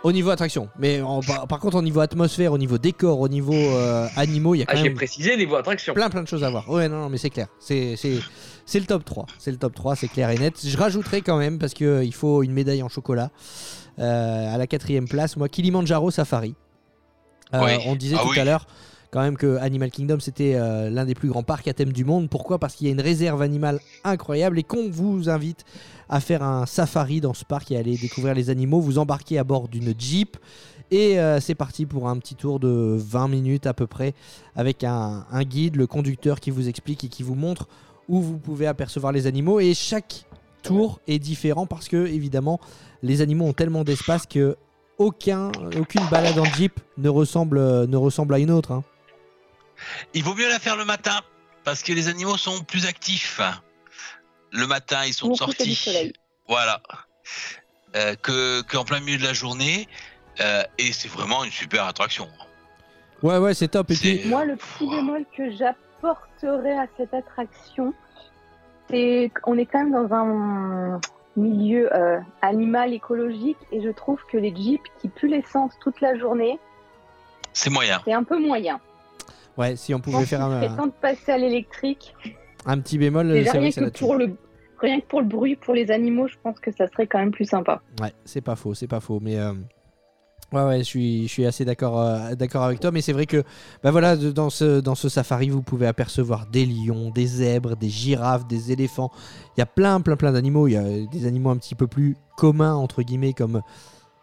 Au 0.07 0.11
niveau 0.13 0.29
attraction, 0.29 0.69
mais 0.79 1.01
en- 1.01 1.19
par, 1.21 1.47
par 1.47 1.59
contre 1.59 1.75
au 1.77 1.81
niveau 1.81 1.99
atmosphère, 1.99 2.53
au 2.53 2.57
niveau 2.57 2.77
décor, 2.77 3.19
au 3.19 3.27
niveau 3.27 3.53
euh, 3.53 4.07
animaux, 4.15 4.55
il 4.55 4.59
y 4.59 4.61
a 4.61 4.65
Ah, 4.69 4.71
quand 4.71 4.77
j'ai 4.77 4.83
même 4.85 4.93
précisé 4.93 5.35
niveau 5.35 5.55
attraction. 5.57 5.93
plein 5.93 6.09
plein 6.09 6.23
de 6.23 6.27
choses 6.29 6.45
à 6.45 6.49
voir. 6.49 6.69
Ouais, 6.69 6.87
non, 6.87 6.99
non 7.01 7.09
mais 7.09 7.17
c'est 7.17 7.29
clair. 7.29 7.47
C'est 7.59 7.95
c'est- 7.97 8.19
c'est 8.65 8.79
le 8.79 8.85
top 8.85 9.03
3. 9.03 9.25
C'est 9.37 9.51
le 9.51 9.57
top 9.57 9.75
3, 9.75 9.95
c'est 9.97 10.07
clair 10.07 10.29
et 10.29 10.37
net. 10.37 10.53
Je 10.65 10.77
rajouterai 10.77 11.21
quand 11.21 11.37
même, 11.37 11.59
parce 11.59 11.73
qu'il 11.73 12.13
faut 12.13 12.41
une 12.43 12.53
médaille 12.53 12.83
en 12.83 12.89
chocolat, 12.89 13.31
euh, 13.99 14.53
à 14.55 14.57
la 14.57 14.65
quatrième 14.67 15.07
place, 15.09 15.35
moi, 15.35 15.49
Kilimanjaro 15.49 16.09
Safari. 16.09 16.55
Euh, 17.53 17.61
Oui. 17.65 17.71
On 17.85 17.95
disait 17.95 18.15
Ah 18.17 18.23
tout 18.23 18.29
oui. 18.31 18.39
à 18.39 18.45
l'heure 18.45 18.65
quand 19.17 19.23
même 19.23 19.35
que 19.35 19.57
Animal 19.57 19.89
Kingdom 19.89 20.19
c'était 20.19 20.53
euh, 20.53 20.91
l'un 20.91 21.03
des 21.03 21.15
plus 21.15 21.27
grands 21.29 21.41
parcs 21.41 21.67
à 21.67 21.73
thème 21.73 21.91
du 21.91 22.05
monde. 22.05 22.29
Pourquoi? 22.29 22.59
Parce 22.59 22.75
qu'il 22.75 22.85
y 22.85 22.89
a 22.91 22.93
une 22.93 23.01
réserve 23.01 23.41
animale 23.41 23.79
incroyable 24.03 24.59
et 24.59 24.63
qu'on 24.63 24.91
vous 24.91 25.27
invite 25.27 25.65
à 26.07 26.19
faire 26.19 26.43
un 26.43 26.67
safari 26.67 27.19
dans 27.19 27.33
ce 27.33 27.43
parc 27.43 27.71
et 27.71 27.77
aller 27.77 27.97
découvrir 27.97 28.35
les 28.35 28.51
animaux. 28.51 28.79
Vous 28.79 28.99
embarquez 28.99 29.39
à 29.39 29.43
bord 29.43 29.69
d'une 29.69 29.95
Jeep 29.99 30.37
et 30.91 31.19
euh, 31.19 31.39
c'est 31.39 31.55
parti 31.55 31.87
pour 31.87 32.07
un 32.09 32.19
petit 32.19 32.35
tour 32.35 32.59
de 32.59 32.95
20 32.99 33.27
minutes 33.29 33.65
à 33.65 33.73
peu 33.73 33.87
près 33.87 34.13
avec 34.55 34.83
un, 34.83 35.25
guide, 35.41 35.77
le 35.77 35.87
conducteur 35.87 36.39
qui 36.39 36.51
vous 36.51 36.69
explique 36.69 37.03
et 37.03 37.07
qui 37.07 37.23
vous 37.23 37.33
montre 37.33 37.67
où 38.07 38.21
vous 38.21 38.37
pouvez 38.37 38.67
apercevoir 38.67 39.13
les 39.13 39.25
animaux. 39.25 39.59
Et 39.59 39.73
chaque 39.73 40.25
tour 40.61 40.99
est 41.07 41.17
différent 41.17 41.65
parce 41.65 41.87
que 41.87 42.05
évidemment 42.05 42.59
les 43.01 43.21
animaux 43.21 43.45
ont 43.45 43.53
tellement 43.53 43.83
d'espace 43.83 44.27
que 44.27 44.57
aucun, 44.99 45.51
aucune 45.79 46.05
balade 46.11 46.37
en 46.37 46.45
Jeep 46.45 46.79
ne 46.99 47.09
ressemble, 47.09 47.87
ne 47.87 47.97
ressemble 47.97 48.35
à 48.35 48.37
une 48.39 48.51
autre. 48.51 48.73
hein. 48.73 48.83
Il 50.13 50.23
vaut 50.23 50.33
mieux 50.35 50.49
la 50.49 50.59
faire 50.59 50.75
le 50.75 50.85
matin 50.85 51.19
parce 51.63 51.83
que 51.83 51.93
les 51.93 52.07
animaux 52.07 52.37
sont 52.37 52.63
plus 52.63 52.85
actifs. 52.85 53.39
Le 54.51 54.65
matin, 54.67 55.05
ils 55.05 55.13
sont 55.13 55.33
sortis. 55.35 56.13
Voilà. 56.47 56.81
Euh, 57.95 58.15
que 58.15 58.61
qu'en 58.61 58.83
plein 58.85 58.99
milieu 58.99 59.17
de 59.17 59.23
la 59.23 59.33
journée. 59.33 59.87
Euh, 60.39 60.63
et 60.77 60.93
c'est 60.93 61.07
vraiment 61.09 61.43
une 61.43 61.51
super 61.51 61.85
attraction. 61.85 62.27
Ouais, 63.23 63.37
ouais, 63.37 63.53
c'est 63.53 63.69
top. 63.69 63.89
Et 63.91 63.95
puis, 63.95 64.19
C'est- 64.21 64.29
Moi, 64.29 64.45
le 64.45 64.55
petit 64.55 64.87
bémol 64.87 65.25
que 65.35 65.49
j'apporterais 65.51 66.77
à 66.77 66.85
cette 66.95 67.13
attraction, 67.13 67.93
c'est 68.89 69.31
qu'on 69.41 69.57
est 69.57 69.65
quand 69.65 69.79
même 69.83 69.91
dans 69.91 70.13
un 70.15 71.01
milieu 71.35 71.93
euh, 71.95 72.19
animal 72.41 72.93
écologique 72.93 73.57
et 73.71 73.81
je 73.81 73.89
trouve 73.89 74.19
que 74.31 74.37
les 74.37 74.55
jeeps 74.55 74.83
qui 75.01 75.07
puent 75.09 75.27
l'essence 75.27 75.73
toute 75.81 75.99
la 76.01 76.17
journée, 76.17 76.59
C'est 77.53 77.69
moyen. 77.69 78.01
c'est 78.05 78.13
un 78.13 78.23
peu 78.23 78.39
moyen. 78.39 78.79
Ouais, 79.57 79.75
si 79.75 79.93
on 79.93 79.99
pouvait 79.99 80.25
faire 80.25 80.43
un, 80.43 80.67
temps 80.75 80.87
de 80.87 80.91
passer 81.01 81.31
à 81.31 81.37
l'électrique. 81.37 82.15
un 82.65 82.79
petit 82.79 82.97
bémol, 82.97 83.31
Déjà, 83.31 83.53
rien 83.53 83.71
que 83.71 83.89
pour 83.97 84.15
le, 84.15 84.35
rien 84.79 84.99
que 84.99 85.05
pour 85.05 85.21
le 85.21 85.27
bruit, 85.27 85.55
pour 85.55 85.73
les 85.73 85.91
animaux, 85.91 86.27
je 86.27 86.35
pense 86.41 86.59
que 86.59 86.71
ça 86.71 86.87
serait 86.87 87.07
quand 87.07 87.19
même 87.19 87.31
plus 87.31 87.45
sympa. 87.45 87.81
Ouais, 88.01 88.13
c'est 88.25 88.41
pas 88.41 88.55
faux, 88.55 88.73
c'est 88.73 88.87
pas 88.87 88.99
faux. 88.99 89.19
Mais 89.21 89.37
euh, 89.37 89.53
ouais, 90.53 90.63
ouais, 90.63 90.77
je 90.79 90.83
suis, 90.83 91.27
je 91.27 91.31
suis 91.31 91.45
assez 91.45 91.65
d'accord, 91.65 91.99
euh, 91.99 92.35
d'accord 92.35 92.63
avec 92.63 92.79
toi. 92.79 92.91
Mais 92.91 93.01
c'est 93.01 93.13
vrai 93.13 93.25
que, 93.25 93.43
bah 93.83 93.91
voilà, 93.91 94.15
dans 94.15 94.49
ce, 94.49 94.79
dans 94.79 94.95
ce 94.95 95.09
safari, 95.09 95.49
vous 95.49 95.63
pouvez 95.63 95.87
apercevoir 95.87 96.47
des 96.47 96.65
lions, 96.65 97.09
des 97.09 97.25
zèbres, 97.25 97.75
des 97.75 97.89
girafes, 97.89 98.47
des 98.47 98.71
éléphants. 98.71 99.11
Il 99.55 99.59
y 99.59 99.63
a 99.63 99.67
plein, 99.67 100.01
plein, 100.01 100.15
plein 100.15 100.31
d'animaux. 100.31 100.67
Il 100.67 100.73
y 100.73 100.77
a 100.77 101.05
des 101.07 101.25
animaux 101.25 101.49
un 101.49 101.57
petit 101.57 101.75
peu 101.75 101.87
plus 101.87 102.15
communs 102.37 102.75
entre 102.75 103.01
guillemets, 103.01 103.33
comme, 103.33 103.61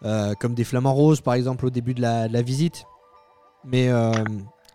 euh, 0.05 0.35
comme 0.41 0.55
des 0.55 0.65
flamants 0.65 0.95
roses, 0.95 1.21
par 1.21 1.35
exemple, 1.35 1.67
au 1.67 1.71
début 1.71 1.95
de 1.95 2.03
la, 2.03 2.29
de 2.29 2.33
la 2.33 2.43
visite. 2.43 2.85
Mais 3.65 3.89
euh, 3.89 4.13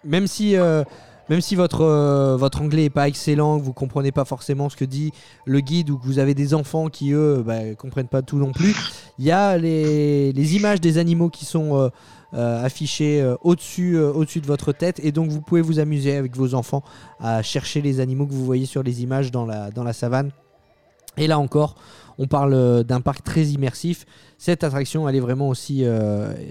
même 0.03 0.27
si 0.27 0.55
euh, 0.55 0.83
même 1.29 1.41
si 1.41 1.55
votre, 1.55 1.81
euh, 1.81 2.37
votre 2.37 2.59
anglais 2.59 2.85
est 2.85 2.89
pas 2.89 3.07
excellent, 3.07 3.59
que 3.59 3.63
vous 3.63 3.73
comprenez 3.73 4.11
pas 4.11 4.25
forcément 4.25 4.67
ce 4.67 4.75
que 4.75 4.85
dit 4.85 5.11
le 5.45 5.59
guide 5.59 5.91
ou 5.91 5.99
que 5.99 6.05
vous 6.05 6.17
avez 6.17 6.33
des 6.33 6.55
enfants 6.55 6.89
qui 6.89 7.11
eux 7.11 7.43
bah, 7.45 7.75
comprennent 7.77 8.07
pas 8.07 8.23
tout 8.23 8.37
non 8.37 8.51
plus, 8.51 8.75
il 9.19 9.25
y 9.25 9.31
a 9.31 9.55
les, 9.55 10.33
les 10.33 10.55
images 10.55 10.81
des 10.81 10.97
animaux 10.97 11.29
qui 11.29 11.45
sont 11.45 11.91
euh, 12.33 12.65
affichées 12.65 13.23
au-dessus 13.43 13.99
au-dessus 13.99 14.41
de 14.41 14.47
votre 14.47 14.71
tête 14.71 14.99
et 15.03 15.11
donc 15.11 15.29
vous 15.29 15.41
pouvez 15.41 15.61
vous 15.61 15.77
amuser 15.79 16.15
avec 16.15 16.35
vos 16.35 16.55
enfants 16.55 16.83
à 17.19 17.43
chercher 17.43 17.81
les 17.81 17.99
animaux 17.99 18.25
que 18.25 18.33
vous 18.33 18.45
voyez 18.45 18.65
sur 18.65 18.81
les 18.81 19.03
images 19.03 19.29
dans 19.29 19.45
la, 19.45 19.69
dans 19.69 19.83
la 19.83 19.93
savane. 19.93 20.31
Et 21.17 21.27
là 21.27 21.37
encore, 21.37 21.75
on 22.17 22.25
parle 22.25 22.83
d'un 22.85 23.01
parc 23.01 23.23
très 23.23 23.43
immersif. 23.45 24.05
Cette 24.39 24.63
attraction, 24.63 25.07
elle 25.07 25.15
est 25.15 25.21
vraiment 25.21 25.49
aussi, 25.49 25.85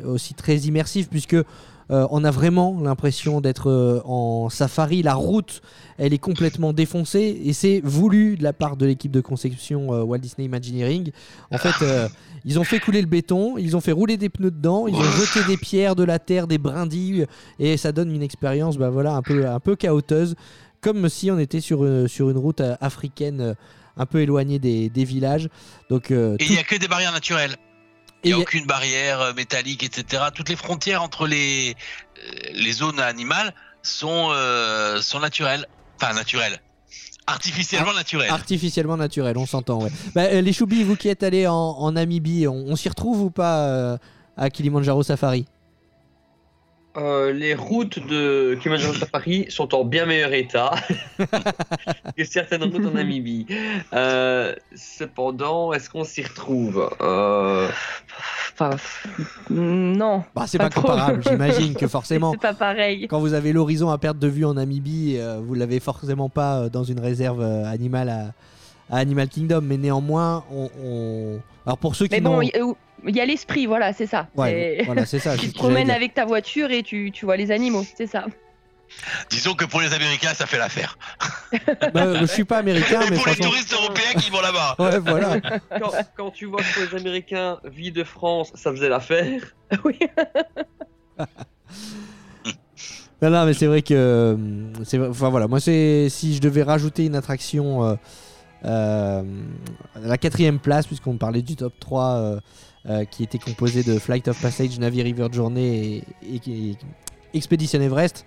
aussi 0.05 0.35
très 0.35 0.57
immersive 0.59 1.09
puisque 1.09 1.37
euh, 1.91 2.07
on 2.11 2.23
a 2.25 2.31
vraiment 2.31 2.79
l'impression 2.83 3.41
d'être 3.41 3.71
euh, 3.71 4.01
en 4.05 4.49
safari. 4.51 5.03
La 5.03 5.15
route, 5.15 5.63
elle 5.97 6.13
est 6.13 6.19
complètement 6.19 6.73
défoncée 6.73 7.41
et 7.45 7.53
c'est 7.53 7.81
voulu 7.83 8.37
de 8.37 8.43
la 8.43 8.53
part 8.53 8.77
de 8.77 8.87
l'équipe 8.87 9.11
de 9.11 9.21
conception 9.21 9.93
euh, 9.95 10.03
Walt 10.03 10.19
Disney 10.19 10.45
Imagineering. 10.47 11.11
En 11.51 11.59
fait, 11.59 11.83
euh, 11.85 12.09
ils 12.45 12.59
ont 12.59 12.65
fait 12.65 12.79
couler 12.79 13.01
le 13.01 13.07
béton, 13.09 13.57
ils 13.59 13.77
ont 13.77 13.81
fait 13.81 13.93
rouler 13.93 14.17
des 14.17 14.29
pneus 14.29 14.51
dedans, 14.51 14.87
ils 14.87 14.95
ont 14.95 15.03
jeté 15.03 15.45
des 15.47 15.57
pierres, 15.57 15.97
de 15.97 16.05
la 16.05 16.19
terre, 16.19 16.47
des 16.47 16.59
brindilles 16.59 17.27
et 17.59 17.77
ça 17.77 17.93
donne 17.93 18.15
une 18.15 18.23
expérience, 18.23 18.77
bah 18.77 18.91
voilà, 18.91 19.15
un 19.15 19.23
peu, 19.23 19.47
un 19.49 19.61
peu 19.61 19.75
chaoteuse, 19.77 20.35
comme 20.81 21.09
si 21.09 21.31
on 21.31 21.39
était 21.39 21.61
sur, 21.61 21.85
une- 21.85 22.07
sur 22.09 22.31
une 22.31 22.39
route 22.39 22.61
africaine. 22.81 23.55
un 24.01 24.07
peu 24.07 24.21
éloignée 24.21 24.61
des, 24.61 24.89
des 24.91 25.03
villages. 25.03 25.49
Donc, 25.91 26.13
Et 26.13 26.37
il 26.39 26.47
tout- 26.47 26.53
n'y 26.53 26.59
a 26.61 26.63
que 26.63 26.77
des 26.77 26.87
barrières 26.87 27.11
naturelles. 27.11 27.57
Il 28.25 28.29
n'y 28.29 28.33
a 28.33 28.39
aucune 28.39 28.67
barrière 28.67 29.21
euh, 29.21 29.33
métallique, 29.33 29.85
etc. 29.85 30.25
Toutes 30.35 30.49
les 30.49 30.57
frontières 30.57 31.03
entre 31.03 31.27
les, 31.27 31.75
euh, 32.19 32.31
les 32.53 32.73
zones 32.73 33.01
animales 33.01 33.55
sont, 33.83 34.31
euh, 34.33 35.01
sont 35.01 35.21
naturelles. 35.21 35.67
Enfin, 36.01 36.15
naturelles. 36.15 36.61
Artificiellement 37.27 37.93
naturelles. 37.93 38.31
Artificiellement 38.31 38.97
naturel, 38.97 39.37
on 39.37 39.47
s'entend, 39.47 39.83
ouais. 39.83 39.91
Bah, 40.15 40.41
les 40.41 40.53
choubis, 40.53 40.83
vous 40.83 40.97
qui 40.97 41.09
êtes 41.09 41.23
allés 41.23 41.47
en, 41.47 41.55
en 41.55 41.93
Namibie, 41.93 42.49
on, 42.49 42.55
on 42.55 42.75
s'y 42.77 42.89
retrouve 42.89 43.21
ou 43.21 43.31
pas 43.31 43.67
euh, 43.67 43.99
à 44.37 44.49
Kilimanjaro 44.49 45.03
Safari? 45.03 45.45
Euh, 46.97 47.33
les 47.33 47.55
routes 47.55 48.05
de 48.09 48.57
Kilimanjaro 48.61 48.95
Safari 48.95 49.47
sont 49.51 49.73
en 49.75 49.85
bien 49.85 50.07
meilleur 50.07 50.33
état 50.33 50.73
que 52.17 52.25
certaines 52.25 52.65
routes 52.65 52.87
en 52.87 52.91
Namibie. 52.93 53.47
Euh, 53.93 54.55
cependant, 54.75 55.73
est-ce 55.73 55.91
qu'on 55.91 56.05
s'y 56.05 56.23
retrouve 56.23 56.91
Euh, 57.01 57.69
Enfin, 58.61 58.71
non. 59.51 60.25
Bah, 60.35 60.45
c'est 60.49 60.59
Pas 60.59 60.71
comparable, 60.71 61.23
j'imagine 61.23 61.75
que 61.75 61.87
forcément. 61.89 62.33
C'est 62.33 62.41
pas 62.41 62.55
pareil. 62.55 63.07
Quand 63.07 63.21
vous 63.21 63.35
avez 63.35 63.53
l'horizon 63.53 63.91
à 63.91 63.99
perte 63.99 64.19
de 64.19 64.27
vue 64.27 64.45
en 64.45 64.55
Namibie, 64.55 65.17
euh, 65.19 65.39
vous 65.41 65.55
l'avez 65.55 65.79
forcément 65.79 66.29
pas 66.29 66.69
dans 66.69 66.83
une 66.83 66.99
réserve 66.99 67.41
animale 67.43 68.09
à, 68.09 68.97
à 68.97 68.99
Animal 68.99 69.29
Kingdom, 69.29 69.61
mais 69.63 69.77
néanmoins, 69.77 70.43
on. 70.51 70.69
on- 70.83 71.41
Alors 71.67 71.79
pour 71.79 71.95
ceux 71.95 72.07
qui 72.09 72.15
Mais 72.17 72.21
bon, 72.23 72.41
n'ont- 72.41 72.75
il 73.05 73.09
euh, 73.11 73.13
y 73.13 73.21
a 73.21 73.27
l'esprit, 73.27 73.67
voilà, 73.67 73.93
c'est 73.93 74.07
ça. 74.07 74.29
Ouais, 74.37 74.77
C'est- 74.79 74.85
voilà, 74.87 75.07
c'est 75.07 75.19
ça. 75.19 75.33
c'est 75.37 75.39
Tu 75.39 75.53
te 75.53 75.59
promènes 75.59 75.91
avec 75.91 76.15
ta 76.15 76.25
voiture 76.25 76.71
et 76.71 76.83
tu, 76.83 77.11
tu 77.13 77.25
vois 77.25 77.37
les 77.37 77.51
animaux, 77.51 77.85
c'est 77.97 78.07
ça. 78.07 78.27
Disons 79.29 79.53
que 79.53 79.67
pour 79.67 79.83
les 79.83 79.93
Américains, 79.93 80.33
ça 80.33 80.47
fait 80.47 80.59
l'affaire. 80.59 80.97
Bah, 81.93 82.19
je 82.21 82.25
suis 82.27 82.45
pas 82.45 82.59
américain, 82.59 83.03
Et 83.03 83.11
mais 83.11 83.17
pour 83.17 83.27
les 83.27 83.37
touristes 83.37 83.73
européens 83.73 84.13
qui 84.19 84.31
vont 84.31 84.41
là-bas. 84.41 84.77
Ouais, 84.79 84.99
voilà. 84.99 85.41
quand, 85.79 85.91
quand 86.17 86.31
tu 86.31 86.47
vois 86.47 86.61
que 86.61 86.73
pour 86.75 86.83
les 86.91 87.01
Américains, 87.01 87.59
vie 87.65 87.93
de 87.93 88.05
France, 88.05 88.51
ça 88.55 88.71
faisait 88.71 88.89
l'affaire. 88.89 89.55
oui. 89.85 89.99
Non, 93.21 93.31
non, 93.31 93.47
mais 93.47 93.53
c'est 93.55 93.67
vrai 93.67 93.83
que. 93.83 93.95
euh, 93.95 94.37
c'est 94.85 94.99
Enfin 95.01 95.29
voilà, 95.29 95.49
moi, 95.49 95.59
c'est 95.61 96.09
si 96.09 96.37
je 96.37 96.41
devais 96.41 96.63
rajouter 96.63 97.07
une 97.07 97.17
attraction. 97.17 97.85
euh, 97.85 97.95
euh, 98.65 99.23
à 99.95 100.01
la 100.01 100.19
quatrième 100.19 100.59
place, 100.59 100.87
puisqu'on 100.87 101.17
parlait 101.17 101.43
du 101.43 101.55
top 101.57 101.75
3 101.79 102.05
euh, 102.17 102.41
euh, 102.89 103.05
qui 103.05 103.23
était 103.23 103.39
composé 103.39 103.83
de 103.83 103.99
Flight 103.99 104.29
of 104.29 104.41
Passage, 104.41 104.79
Navi 104.79 105.03
River 105.03 105.29
Journey 105.33 106.05
et, 106.23 106.37
et- 106.37 106.71
et 106.71 106.77
Expedition 107.35 107.81
Everest. 107.81 108.25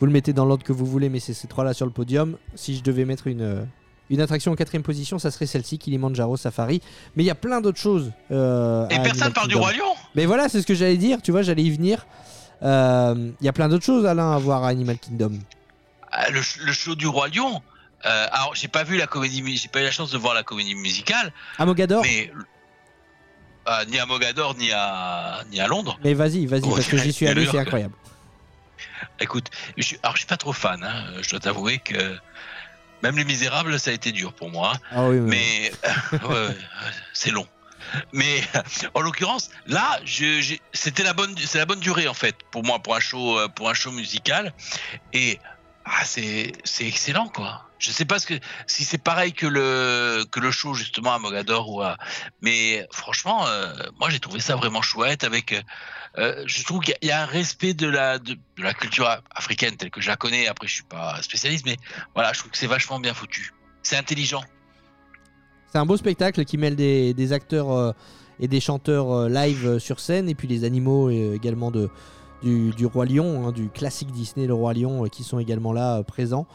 Vous 0.00 0.06
le 0.06 0.12
mettez 0.12 0.32
dans 0.32 0.46
l'ordre 0.46 0.64
que 0.64 0.72
vous 0.72 0.86
voulez, 0.86 1.08
mais 1.10 1.20
c'est 1.20 1.34
ces 1.34 1.46
trois-là 1.46 1.74
sur 1.74 1.84
le 1.86 1.92
podium. 1.92 2.36
Si 2.54 2.76
je 2.76 2.82
devais 2.82 3.04
mettre 3.04 3.26
une, 3.26 3.42
euh, 3.42 3.62
une 4.08 4.20
attraction 4.22 4.50
en 4.52 4.54
quatrième 4.56 4.82
position, 4.82 5.18
ça 5.18 5.30
serait 5.30 5.44
celle-ci, 5.46 5.78
Kilimanjaro 5.78 6.36
Safari. 6.38 6.80
Mais 7.16 7.22
il 7.22 7.26
y 7.26 7.30
a 7.30 7.34
plein 7.34 7.60
d'autres 7.60 7.78
choses. 7.78 8.10
euh, 8.30 8.88
Et 8.88 8.98
personne 9.02 9.32
parle 9.34 9.48
du. 9.48 9.56
Roi 9.56 9.72
Lion. 9.72 9.94
Mais 10.14 10.24
voilà, 10.24 10.48
c'est 10.48 10.62
ce 10.62 10.66
que 10.66 10.74
j'allais 10.74 10.96
dire, 10.96 11.20
tu 11.20 11.30
vois, 11.32 11.42
j'allais 11.42 11.62
y 11.62 11.70
venir. 11.70 12.06
Euh, 12.62 13.30
Il 13.40 13.44
y 13.44 13.48
a 13.48 13.52
plein 13.52 13.68
d'autres 13.68 13.84
choses, 13.84 14.06
Alain, 14.06 14.32
à 14.32 14.38
voir 14.38 14.64
à 14.64 14.68
Animal 14.68 14.98
Kingdom. 14.98 15.32
Ah, 16.12 16.30
Le, 16.30 16.40
show 16.42 16.94
du 16.94 17.06
Roi 17.06 17.28
Lion. 17.28 17.60
Euh, 18.06 18.26
alors, 18.32 18.54
j'ai 18.54 18.68
pas 18.68 18.82
vu 18.84 18.96
la 18.96 19.06
comédie, 19.06 19.44
j'ai 19.58 19.68
pas 19.68 19.80
eu 19.80 19.84
la 19.84 19.90
chance 19.90 20.10
de 20.10 20.16
voir 20.18 20.32
la 20.34 20.42
comédie 20.42 20.74
musicale, 20.74 21.32
À 21.58 21.66
Mogador 21.66 22.02
mais 22.02 22.32
ni 23.88 23.98
à 23.98 24.06
Mogador 24.06 24.56
ni 24.56 24.72
à 24.72 25.42
ni 25.50 25.60
à 25.60 25.66
Londres. 25.66 25.98
Mais 26.04 26.14
vas-y, 26.14 26.46
vas-y, 26.46 26.62
Oh, 26.64 26.74
parce 26.74 26.86
que 26.88 26.96
j'y 26.98 27.12
suis 27.12 27.26
allé, 27.28 27.46
c'est 27.50 27.58
incroyable. 27.58 27.94
Écoute, 29.20 29.48
je 29.76 29.82
suis, 29.82 29.98
alors 30.02 30.14
je 30.14 30.20
suis 30.20 30.26
pas 30.26 30.36
trop 30.36 30.52
fan. 30.52 30.82
hein. 30.82 31.04
Je 31.22 31.30
dois 31.30 31.40
t'avouer 31.40 31.78
que 31.78 32.16
même 33.02 33.16
Les 33.16 33.24
Misérables, 33.24 33.78
ça 33.78 33.90
a 33.90 33.94
été 33.94 34.12
dur 34.12 34.32
pour 34.32 34.50
moi. 34.50 34.72
Ah 34.90 35.04
oui, 35.04 35.18
oui, 35.18 35.30
oui. 35.30 35.30
Mais 35.30 36.18
ouais, 36.28 36.56
c'est 37.12 37.30
long. 37.30 37.46
Mais 38.12 38.42
en 38.94 39.00
l'occurrence, 39.00 39.50
là, 39.66 40.00
c'était 40.72 41.02
la 41.02 41.12
bonne, 41.12 41.34
c'est 41.38 41.58
la 41.58 41.66
bonne 41.66 41.80
durée 41.80 42.08
en 42.08 42.14
fait 42.14 42.36
pour 42.50 42.62
moi 42.64 42.78
pour 42.78 42.94
un 42.94 43.00
show, 43.00 43.38
euh, 43.38 43.48
pour 43.48 43.68
un 43.68 43.74
show 43.74 43.90
musical. 43.90 44.52
Et 45.12 45.38
ah, 45.92 46.04
c'est 46.04 46.52
excellent 46.80 47.28
quoi. 47.28 47.66
Je 47.78 47.90
sais 47.90 48.04
pas 48.04 48.18
ce 48.18 48.26
que 48.26 48.34
si 48.66 48.84
c'est 48.84 48.98
pareil 49.02 49.32
que 49.32 49.46
le 49.46 50.24
que 50.30 50.38
le 50.38 50.50
show 50.50 50.74
justement 50.74 51.14
à 51.14 51.18
Mogador 51.18 51.68
ou 51.70 51.80
à, 51.80 51.96
mais 52.42 52.86
franchement, 52.92 53.46
euh, 53.46 53.72
moi 53.98 54.10
j'ai 54.10 54.20
trouvé 54.20 54.40
ça 54.40 54.54
vraiment 54.56 54.82
chouette 54.82 55.24
avec. 55.24 55.52
euh, 55.52 55.62
euh, 56.18 56.42
je 56.46 56.62
trouve 56.64 56.80
qu'il 56.82 56.94
y 57.02 57.10
a- 57.10 57.22
un 57.22 57.26
respect 57.26 57.72
de 57.72 57.86
la 57.88 58.18
de, 58.18 58.36
la 58.58 58.74
culture 58.74 59.08
africaine 59.34 59.76
telle 59.76 59.90
que 59.90 60.00
je 60.00 60.08
la 60.08 60.16
connais. 60.16 60.46
Après, 60.46 60.66
je 60.68 60.74
suis 60.74 60.82
pas 60.84 61.20
spécialiste, 61.22 61.64
mais 61.64 61.76
voilà, 62.14 62.32
je 62.32 62.40
trouve 62.40 62.50
que 62.50 62.58
c'est 62.58 62.66
vachement 62.66 63.00
bien 63.00 63.14
foutu. 63.14 63.52
C'est 63.82 63.96
intelligent. 63.96 64.42
C'est 65.72 65.78
un 65.78 65.86
beau 65.86 65.96
spectacle 65.96 66.44
qui 66.44 66.58
mêle 66.58 66.76
des, 66.76 67.14
des 67.14 67.32
acteurs 67.32 67.94
et 68.40 68.48
des 68.48 68.60
chanteurs 68.60 69.28
live 69.28 69.78
sur 69.78 70.00
scène, 70.00 70.28
et 70.28 70.34
puis 70.34 70.48
les 70.48 70.64
animaux 70.64 71.10
également 71.10 71.70
de, 71.70 71.88
du, 72.42 72.86
Roi 72.86 73.06
Lion, 73.06 73.46
hein, 73.46 73.52
du 73.52 73.68
classique 73.68 74.10
Disney, 74.10 74.46
le 74.46 74.54
Roi 74.54 74.74
Lion, 74.74 75.04
euh, 75.04 75.08
qui 75.08 75.24
sont 75.24 75.38
également 75.38 75.72
là 75.72 75.98
euh, 75.98 76.02
présents. 76.02 76.46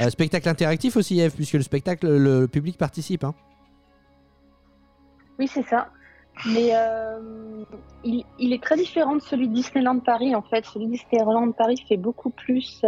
Euh, 0.00 0.10
spectacle 0.10 0.48
interactif 0.48 0.96
aussi, 0.96 1.20
Eve, 1.20 1.34
puisque 1.34 1.54
le 1.54 1.62
spectacle, 1.62 2.06
le, 2.08 2.46
public 2.46 2.78
participe. 2.78 3.24
hein. 3.24 3.34
Oui, 5.38 5.48
c'est 5.48 5.66
ça. 5.66 5.88
Mais 6.46 6.72
il, 8.04 8.24
il 8.38 8.52
est 8.52 8.62
très 8.62 8.76
différent 8.76 9.16
de 9.16 9.22
celui 9.22 9.48
de 9.48 9.54
Disneyland 9.54 9.98
Paris, 9.98 10.34
en 10.34 10.42
fait. 10.42 10.64
Celui 10.64 10.86
de 10.86 10.92
Disneyland 10.92 11.52
Paris 11.52 11.82
fait 11.88 11.96
beaucoup 11.96 12.30
plus 12.30 12.82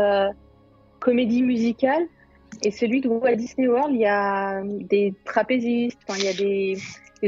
comédie 0.98 1.42
musicale. 1.42 2.06
Et 2.62 2.70
celui 2.70 3.00
de 3.00 3.08
Walt 3.08 3.36
Disney 3.36 3.66
World, 3.66 3.94
il 3.94 4.00
y 4.00 4.06
a 4.06 4.62
des 4.64 5.12
trapézistes, 5.24 5.98
il 6.16 6.24
y 6.24 6.28
a 6.28 6.32
des, 6.32 6.78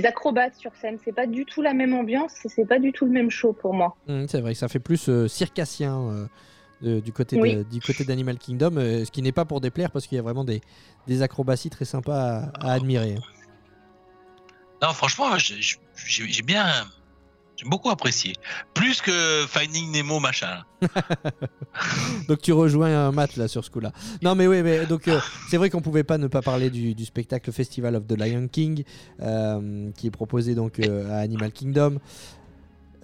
des 0.00 0.06
acrobates 0.06 0.54
sur 0.56 0.74
scène. 0.76 0.98
C'est 1.04 1.14
pas 1.14 1.26
du 1.26 1.44
tout 1.46 1.62
la 1.62 1.72
même 1.74 1.94
ambiance 1.94 2.32
c'est 2.44 2.66
pas 2.66 2.78
du 2.78 2.92
tout 2.92 3.04
le 3.06 3.12
même 3.12 3.30
show 3.30 3.52
pour 3.52 3.72
moi. 3.74 3.96
Hum, 4.08 4.26
c'est 4.28 4.40
vrai 4.40 4.52
que 4.52 4.58
ça 4.58 4.68
fait 4.68 4.78
plus 4.78 5.08
euh, 5.08 5.26
circassien 5.28 5.98
euh, 5.98 6.26
de- 6.82 7.00
du 7.00 7.12
côté 7.12 7.36
de- 7.36 7.40
Oui. 7.40 7.64
du 7.64 7.80
côté 7.80 8.04
d'Animal 8.04 8.36
Kingdom, 8.38 8.76
euh, 8.76 9.04
ce 9.04 9.10
qui 9.10 9.22
n'est 9.22 9.32
pas 9.32 9.44
pour 9.46 9.60
déplaire, 9.60 9.90
parce 9.90 10.06
qu'il 10.06 10.16
y 10.16 10.18
a 10.18 10.22
vraiment 10.22 10.44
des, 10.44 10.60
des 11.06 11.22
acrobaties 11.22 11.70
très 11.70 11.84
sympas 11.86 12.50
à, 12.60 12.68
à 12.68 12.72
admirer. 12.74 13.16
Non, 14.82 14.88
franchement, 14.92 15.30
j'ai 15.38 16.42
bien, 16.42 16.66
j'ai 17.56 17.66
beaucoup 17.66 17.90
apprécié. 17.90 18.34
Plus 18.74 19.00
que 19.00 19.46
Finding 19.48 19.90
Nemo 19.90 20.20
machin. 20.20 20.64
Donc 22.28 22.42
tu 22.42 22.52
rejoins 22.52 23.08
un 23.08 23.12
Matt 23.12 23.36
là 23.36 23.48
sur 23.48 23.64
ce 23.64 23.70
coup-là. 23.70 23.92
Non 24.22 24.34
mais 24.34 24.46
oui, 24.46 24.62
mais 24.62 24.86
donc 24.86 25.08
euh, 25.08 25.18
c'est 25.48 25.56
vrai 25.56 25.70
qu'on 25.70 25.80
pouvait 25.80 26.04
pas 26.04 26.18
ne 26.18 26.26
pas 26.26 26.42
parler 26.42 26.70
du, 26.70 27.04
spectacle 27.04 27.50
Festival 27.52 27.96
of 27.96 28.06
the 28.06 28.18
Lion 28.18 28.48
King 28.48 28.84
euh, 29.20 29.90
qui 29.96 30.08
est 30.08 30.10
proposé 30.10 30.54
donc 30.54 30.80
euh, 30.80 31.10
à 31.10 31.18
Animal 31.18 31.52
Kingdom. 31.52 31.98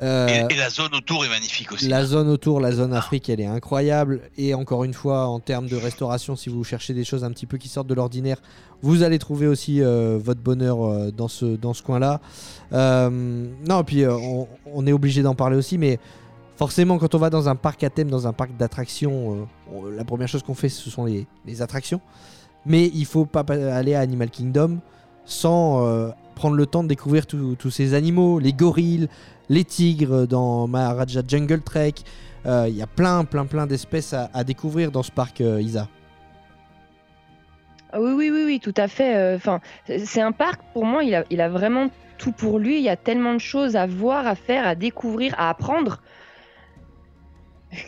Euh, 0.01 0.47
Et, 0.48 0.55
et 0.55 0.56
la 0.56 0.70
zone 0.70 0.94
autour 0.94 1.24
est 1.24 1.28
magnifique 1.28 1.70
aussi. 1.73 1.86
la 1.89 2.05
zone 2.05 2.28
autour, 2.28 2.60
la 2.60 2.73
zone 2.73 2.93
Afrique, 2.93 3.28
elle 3.28 3.40
est 3.40 3.47
incroyable. 3.47 4.20
Et 4.39 4.55
encore 4.55 4.85
une 4.85 4.94
fois, 4.94 5.27
en 5.27 5.39
termes 5.40 5.69
de 5.69 5.77
restauration, 5.77 6.35
si 6.36 6.48
vous 6.48 6.64
cherchez 6.64 6.94
des 6.94 7.05
choses 7.05 7.24
un 7.24 7.31
petit 7.31 7.47
peu 7.47 7.59
qui 7.59 7.69
sortent 7.69 7.86
de 7.89 7.94
l'ordinaire, 7.94 8.39
vous 8.82 9.02
allez 9.02 9.19
trouver 9.19 9.47
aussi 9.47 9.81
euh, 9.82 10.19
votre 10.23 10.40
bonheur 10.40 10.82
euh, 10.85 11.10
dans 11.10 11.28
ce, 11.28 11.44
dans 11.56 11.74
ce 11.74 11.82
coin-là. 11.82 12.20
Non, 12.73 13.85
puis 13.85 14.02
euh, 14.02 14.14
on, 14.16 14.48
on 14.73 14.86
est 14.86 14.93
obligé 14.93 15.23
d'en 15.23 15.35
parler 15.35 15.56
aussi, 15.56 15.78
mais 15.78 15.98
forcément, 16.56 16.98
quand 16.98 17.14
on 17.14 17.19
va 17.19 17.31
dans 17.31 17.48
un 17.48 17.56
parc 17.56 17.85
à 17.85 17.90
thème, 17.90 18.10
dans 18.10 18.27
un 18.27 18.32
parc 18.32 18.56
d'attractions, 18.56 19.47
on- 19.73 19.86
la 19.97 20.05
première 20.05 20.28
chose 20.28 20.43
qu'on 20.43 20.55
fait, 20.55 20.69
ce 20.69 20.90
sont 20.90 21.05
les, 21.05 21.27
les 21.47 21.62
attractions. 21.62 22.01
Mais 22.66 22.90
il 22.94 23.05
faut 23.06 23.24
pas 23.24 23.44
pa- 23.44 23.74
aller 23.74 23.94
à 23.94 24.01
Animal 24.01 24.31
Kingdom 24.31 24.78
sans 25.24 26.10
prendre 26.35 26.56
le 26.56 26.66
temps 26.66 26.82
de 26.82 26.89
découvrir 26.89 27.27
tous 27.27 27.70
ces 27.70 27.94
animaux, 27.94 28.39
les 28.39 28.52
gorilles, 28.52 29.09
les 29.53 29.65
tigres 29.65 30.27
dans 30.27 30.66
Maharaja 30.66 31.20
Jungle 31.27 31.61
Trek. 31.61 31.95
Euh, 32.47 32.66
Il 32.69 32.74
y 32.77 32.83
a 32.83 32.87
plein, 32.87 33.24
plein, 33.24 33.45
plein 33.47 33.66
d'espèces 33.66 34.15
à, 34.15 34.31
à 34.33 34.45
découvrir 34.45 34.91
dans 34.91 35.03
ce 35.03 35.12
parc, 35.12 35.41
euh, 35.43 35.61
Isa. 35.61 35.89
Ah 37.93 38.01
oui, 38.01 38.12
oui, 38.16 38.31
oui, 38.31 38.43
oui, 38.47 38.61
tout 38.61 38.73
à 38.77 38.89
fait. 38.89 39.15
euh, 39.15 39.37
Enfin, 39.37 39.61
c'est 39.87 40.23
un 40.23 40.33
parc, 40.33 40.61
pour 40.73 40.87
moi, 40.87 41.05
il 41.05 41.15
a, 41.15 41.24
il 41.29 41.41
a 41.43 41.51
vraiment 41.51 41.91
tout 42.16 42.33
pour 42.33 42.59
lui. 42.59 42.79
Il 42.79 42.83
y 42.83 42.89
a 42.89 42.97
tellement 42.97 43.35
de 43.35 43.39
choses 43.41 43.77
à 43.77 43.87
voir, 43.87 44.27
à 44.27 44.35
faire, 44.35 44.66
à 44.66 44.74
découvrir, 44.74 45.35
à 45.39 45.51
apprendre. 45.51 46.01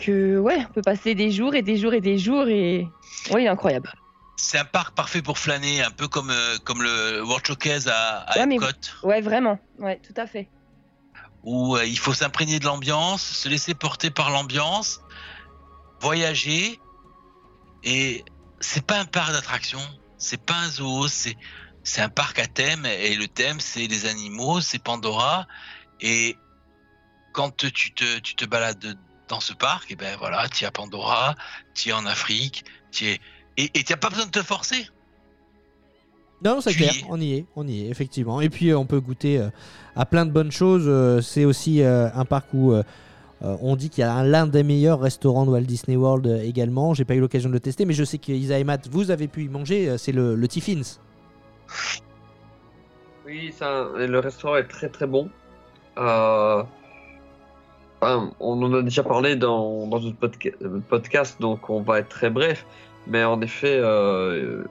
Que, 0.05 0.39
ouais, 0.39 0.59
on 0.69 0.73
peut 0.73 0.83
passer 0.83 1.15
des 1.15 1.31
jours 1.31 1.55
et 1.55 1.63
des 1.63 1.77
jours 1.79 1.95
et 1.95 2.01
des 2.03 2.19
jours. 2.19 2.47
Et, 2.49 2.87
ouais, 3.33 3.43
il 3.43 3.47
est 3.47 3.49
incroyable. 3.49 3.91
C'est 4.37 4.59
un 4.59 4.65
parc 4.67 4.95
parfait 4.95 5.23
pour 5.23 5.39
flâner, 5.39 5.83
un 5.83 5.91
peu 5.91 6.09
comme, 6.09 6.31
euh, 6.31 6.57
comme 6.65 6.83
le 6.83 7.23
World 7.25 7.47
Showcase 7.47 7.89
à, 7.89 8.19
à 8.27 8.39
Ouais, 8.41 8.47
mais- 8.47 8.57
Epcot, 8.57 8.69
Ouais, 9.09 9.21
vraiment. 9.23 9.59
Ouais, 9.79 9.99
tout 10.07 10.15
à 10.21 10.27
fait. 10.27 10.49
Où 11.45 11.77
euh, 11.77 11.85
il 11.85 11.99
faut 11.99 12.15
s'imprégner 12.15 12.59
de 12.59 12.65
l'ambiance, 12.65 13.23
se 13.23 13.49
laisser 13.49 13.75
porter 13.75 14.11
par 14.11 14.31
l'ambiance, 14.31 15.01
voyager. 16.01 16.81
Et 17.83 18.25
c'est 18.61 18.85
pas 18.85 18.99
un 18.99 19.05
parc 19.05 19.33
d'attractions, 19.33 19.87
c'est 20.19 20.43
pas 20.43 20.55
un 20.55 20.71
zoo, 20.71 21.07
c'est 21.09 21.37
c'est 21.87 22.01
un 22.01 22.09
parc 22.09 22.39
à 22.39 22.47
thème. 22.47 22.87
Et 22.87 23.15
le 23.15 23.29
thème, 23.29 23.61
c'est 23.61 23.87
les 23.87 24.07
animaux, 24.07 24.63
c'est 24.63 24.79
Pandora. 24.79 25.47
Et 26.01 26.39
quand 27.35 27.55
tu 27.57 27.93
te, 27.93 28.19
tu 28.21 28.35
te 28.35 28.47
balades 28.47 28.99
dans 29.29 29.41
ce 29.41 29.53
parc, 29.53 29.91
et 29.91 29.97
ben 29.97 30.17
voilà, 30.17 30.49
tu 30.49 30.65
es 30.65 30.67
à 30.67 30.71
Pandora, 30.71 31.35
tu 31.75 31.91
es 31.91 31.93
en 31.93 32.07
Afrique, 32.07 32.65
tu 32.91 33.07
es 33.07 33.21
et 33.57 33.71
tu 33.71 33.93
n'as 33.93 33.99
pas 33.99 34.09
besoin 34.09 34.27
de 34.27 34.31
te 34.31 34.43
forcer. 34.43 34.89
Non, 36.45 36.61
c'est 36.61 36.75
clair, 36.75 36.93
on 37.09 37.21
y 37.21 37.33
est, 37.35 37.45
on 37.57 37.67
y 37.67 37.87
est, 37.87 37.89
effectivement. 37.89 38.41
Et 38.41 38.51
puis, 38.51 38.71
euh, 38.71 38.79
on 38.79 38.85
peut 38.85 39.01
goûter 39.01 39.39
euh, 39.39 39.49
à 39.97 40.05
plein 40.05 40.27
de 40.27 40.31
bonnes 40.31 40.53
choses. 40.53 40.85
Euh, 40.87 41.21
c'est 41.23 41.45
aussi 41.47 41.83
euh, 41.83 42.09
un 42.15 42.25
parc 42.25 42.53
où 42.53 42.75
on 43.41 43.77
dit 43.77 43.91
qu'il 43.91 44.01
y 44.03 44.05
a 44.05 44.13
un- 44.15 44.25
l'un 44.25 44.47
des 44.47 44.63
meilleurs 44.63 45.01
restaurants 45.01 45.45
de 45.45 45.51
Walt 45.51 45.61
Disney 45.63 45.97
World 45.97 46.27
euh, 46.27 46.43
également. 46.43 46.95
J'ai 46.95 47.05
pas 47.05 47.15
eu 47.15 47.21
l'occasion 47.21 47.49
de 47.51 47.55
le 47.55 47.61
tester, 47.61 47.85
mais 47.85 47.93
je 47.93 48.05
sais 48.05 48.17
qu'Isa 48.19 48.59
et 48.59 48.65
Matt, 48.65 48.89
vous 48.91 49.11
avez 49.11 49.29
pu 49.29 49.45
y 49.45 49.49
manger. 49.49 49.89
euh, 49.89 49.99
C'est 49.99 50.13
le, 50.13 50.35
le 50.35 50.49
Tiffins. 50.49 50.99
Oui, 53.27 53.53
ça, 53.59 53.87
le 53.97 54.19
restaurant 54.19 54.57
est 54.57 54.65
très 54.69 54.89
très 54.89 55.07
bon. 55.07 55.29
Euh, 55.99 56.63
enfin, 58.01 58.33
on 58.41 58.63
en 58.63 58.73
a 58.75 58.83
déjà 58.83 59.03
parlé 59.03 59.37
dans, 59.37 59.87
dans 59.87 60.01
notre 60.01 60.17
podca- 60.19 60.81
podcast, 60.89 61.41
donc 61.41 61.69
on 61.71 61.81
va 61.83 62.01
être 62.01 62.09
très 62.09 62.31
bref. 62.31 62.67
Mais 63.07 63.25
en 63.25 63.41
effet, 63.43 63.77
euh, 63.79 64.65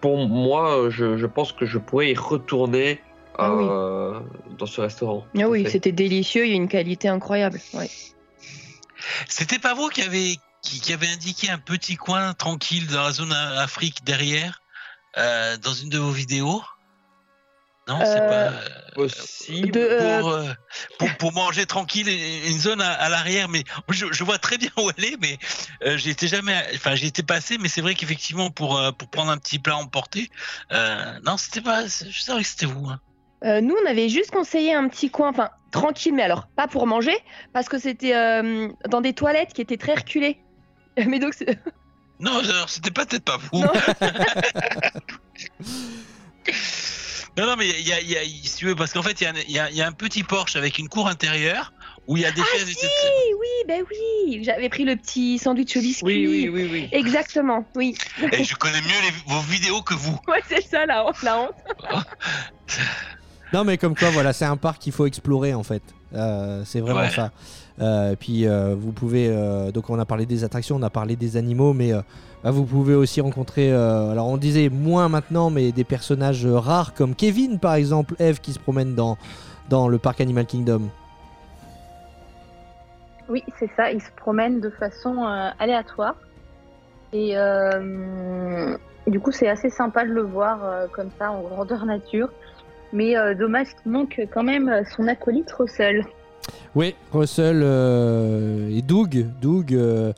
pour 0.00 0.16
moi, 0.28 0.88
je, 0.90 1.16
je 1.16 1.26
pense 1.26 1.52
que 1.52 1.66
je 1.66 1.78
pourrais 1.78 2.10
y 2.12 2.14
retourner 2.14 3.00
Ah 3.38 3.54
oui. 3.54 3.64
euh, 3.68 4.20
dans 4.58 4.66
ce 4.66 4.80
restaurant. 4.80 5.26
Ah 5.38 5.48
oui, 5.48 5.66
c'était 5.70 5.92
délicieux, 5.92 6.44
il 6.46 6.50
y 6.50 6.52
a 6.52 6.56
une 6.56 6.68
qualité 6.68 7.08
incroyable. 7.08 7.60
ouais. 7.74 7.90
C'était 9.28 9.58
pas 9.58 9.74
vous 9.74 9.88
qui 9.88 10.02
avez, 10.02 10.36
qui, 10.62 10.80
qui 10.80 10.92
avez 10.92 11.06
indiqué 11.08 11.50
un 11.50 11.58
petit 11.58 11.96
coin 11.96 12.34
tranquille 12.34 12.86
dans 12.88 13.02
la 13.04 13.12
zone 13.12 13.32
Afrique 13.32 14.04
derrière, 14.04 14.62
euh, 15.18 15.56
dans 15.58 15.72
une 15.72 15.88
de 15.90 15.98
vos 15.98 16.10
vidéos? 16.10 16.62
Non, 17.88 17.98
c'est 18.00 18.18
Euh, 18.20 18.50
pas. 18.50 18.56
Possible. 18.94 19.70
De, 19.70 19.80
euh, 19.80 20.20
pour, 20.20 20.28
euh, 20.30 20.44
pour, 20.98 21.08
pour 21.18 21.32
manger 21.32 21.66
tranquille, 21.66 22.08
une 22.08 22.58
zone 22.58 22.80
à, 22.80 22.92
à 22.92 23.08
l'arrière, 23.08 23.48
mais 23.48 23.62
je, 23.90 24.06
je 24.10 24.24
vois 24.24 24.38
très 24.38 24.58
bien 24.58 24.70
où 24.78 24.90
elle 24.96 25.04
est, 25.04 25.16
mais 25.20 25.38
euh, 25.84 25.96
j'y 25.96 26.10
étais 26.10 26.26
jamais, 26.26 26.56
enfin 26.74 26.94
j'y 26.94 27.06
étais 27.06 27.22
passé, 27.22 27.58
mais 27.58 27.68
c'est 27.68 27.82
vrai 27.82 27.94
qu'effectivement 27.94 28.50
pour 28.50 28.78
euh, 28.78 28.90
pour 28.92 29.08
prendre 29.08 29.30
un 29.30 29.38
petit 29.38 29.58
plat 29.58 29.76
emporté, 29.76 30.30
euh, 30.72 31.18
non 31.24 31.36
c'était 31.36 31.60
pas, 31.60 31.84
je 31.86 32.20
savais 32.22 32.42
que 32.42 32.48
c'était 32.48 32.66
vous. 32.66 32.88
hein. 32.88 33.00
Euh, 33.44 33.60
nous, 33.60 33.76
on 33.84 33.88
avait 33.88 34.08
juste 34.08 34.30
conseillé 34.30 34.72
un 34.74 34.88
petit 34.88 35.10
coin, 35.10 35.28
enfin 35.28 35.50
tranquille, 35.70 36.14
mais 36.14 36.22
alors 36.22 36.48
pas 36.56 36.66
pour 36.68 36.86
manger, 36.86 37.16
parce 37.52 37.68
que 37.68 37.78
c'était 37.78 38.16
euh, 38.16 38.68
dans 38.88 39.02
des 39.02 39.12
toilettes 39.12 39.52
qui 39.52 39.60
étaient 39.60 39.76
très 39.76 39.94
reculées. 39.94 40.38
Mais 41.06 41.18
donc, 41.18 41.34
Non, 42.18 42.38
alors, 42.38 42.70
c'était 42.70 42.90
pas 42.90 43.04
peut-être 43.04 43.24
pas 43.24 43.36
vous. 43.52 43.62
Non. 47.38 47.46
non, 47.46 47.56
mais 47.56 47.68
il 47.68 47.86
y 47.86 47.92
a, 47.92 48.00
il 48.00 48.10
y 48.10 48.16
a- 48.16 48.22
si 48.24 48.56
tu 48.56 48.66
veux, 48.66 48.74
parce 48.74 48.92
qu'en 48.92 49.02
fait 49.02 49.20
il 49.20 49.24
y 49.24 49.26
a, 49.26 49.30
un- 49.30 49.34
il 49.48 49.50
y, 49.54 49.58
a, 49.58 49.70
il 49.70 49.76
y 49.76 49.82
a 49.82 49.86
un 49.86 49.92
petit 49.92 50.22
porche 50.22 50.56
avec 50.56 50.78
une 50.78 50.88
cour 50.88 51.06
intérieure 51.08 51.72
où 52.06 52.16
il 52.16 52.22
y 52.22 52.26
a 52.26 52.30
des 52.30 52.40
Ah 52.40 52.56
chaises, 52.56 52.70
etc. 52.70 52.86
oui, 52.88 53.34
oui, 53.40 53.46
ben 53.68 53.82
oui, 53.90 54.44
j'avais 54.44 54.68
pris 54.68 54.84
le 54.84 54.94
petit 54.96 55.38
sandwich 55.38 55.76
au 55.76 55.80
biscuit. 55.80 56.04
Oui, 56.26 56.26
oui, 56.28 56.48
oui, 56.48 56.68
oui. 56.72 56.88
Exactement, 56.92 57.64
oui. 57.74 57.96
Et 58.32 58.44
je 58.44 58.54
connais 58.54 58.80
mieux 58.80 58.86
les- 59.02 59.32
vos 59.34 59.40
vidéos 59.40 59.82
que 59.82 59.94
vous. 59.94 60.18
Ouais, 60.28 60.40
c'est 60.48 60.62
ça 60.66 60.86
la 60.86 61.04
honte, 61.06 61.22
la 61.22 61.38
honte. 61.40 61.54
Non, 63.52 63.64
mais 63.64 63.78
comme 63.78 63.94
quoi, 63.96 64.10
voilà, 64.10 64.32
c'est 64.32 64.44
un 64.44 64.56
parc 64.56 64.80
qu'il 64.82 64.92
faut 64.92 65.06
explorer 65.06 65.54
en 65.54 65.62
fait. 65.62 65.82
Euh, 66.14 66.62
c'est 66.66 66.80
vraiment 66.80 67.00
Ouais. 67.00 67.10
ça. 67.10 67.30
Euh, 67.80 68.16
puis 68.18 68.46
euh, 68.46 68.74
vous 68.78 68.92
pouvez, 68.92 69.28
euh, 69.28 69.70
donc 69.70 69.90
on 69.90 69.98
a 69.98 70.04
parlé 70.04 70.24
des 70.26 70.44
attractions, 70.44 70.76
on 70.76 70.82
a 70.82 70.90
parlé 70.90 71.16
des 71.16 71.36
animaux, 71.36 71.72
mais 71.72 71.92
bah, 72.42 72.50
vous 72.50 72.64
pouvez 72.64 72.94
aussi 72.94 73.20
rencontrer, 73.20 73.72
alors 73.72 74.28
on 74.28 74.36
disait 74.36 74.68
moins 74.68 75.08
maintenant, 75.08 75.50
mais 75.50 75.72
des 75.72 75.84
personnages 75.84 76.46
rares 76.46 76.94
comme 76.94 77.14
Kevin 77.14 77.58
par 77.58 77.74
exemple, 77.74 78.14
Eve 78.18 78.40
qui 78.40 78.52
se 78.52 78.58
promène 78.58 78.94
dans, 78.94 79.16
dans 79.68 79.88
le 79.88 79.98
parc 79.98 80.20
Animal 80.20 80.46
Kingdom. 80.46 80.82
Oui, 83.28 83.42
c'est 83.58 83.70
ça. 83.76 83.90
Il 83.90 84.00
se 84.00 84.10
promène 84.16 84.60
de 84.60 84.70
façon 84.70 85.24
aléatoire. 85.58 86.14
Et 87.12 87.34
du 89.06 89.20
coup, 89.20 89.32
c'est 89.32 89.48
assez 89.48 89.68
sympa 89.68 90.04
de 90.04 90.12
le 90.12 90.22
voir 90.22 90.60
comme 90.92 91.10
ça 91.18 91.32
en 91.32 91.40
grandeur 91.40 91.84
nature. 91.84 92.30
Mais 92.92 93.16
euh, 93.16 93.34
dommage 93.34 93.68
qu'il 93.82 93.92
manque 93.92 94.20
quand 94.32 94.42
même 94.42 94.82
son 94.96 95.08
acolyte 95.08 95.50
Russell. 95.52 96.04
Oui, 96.74 96.94
Russell 97.12 97.60
euh, 97.62 98.68
et 98.70 98.82
Doug, 98.82 99.26
Doug 99.40 99.72
euh, 99.74 100.12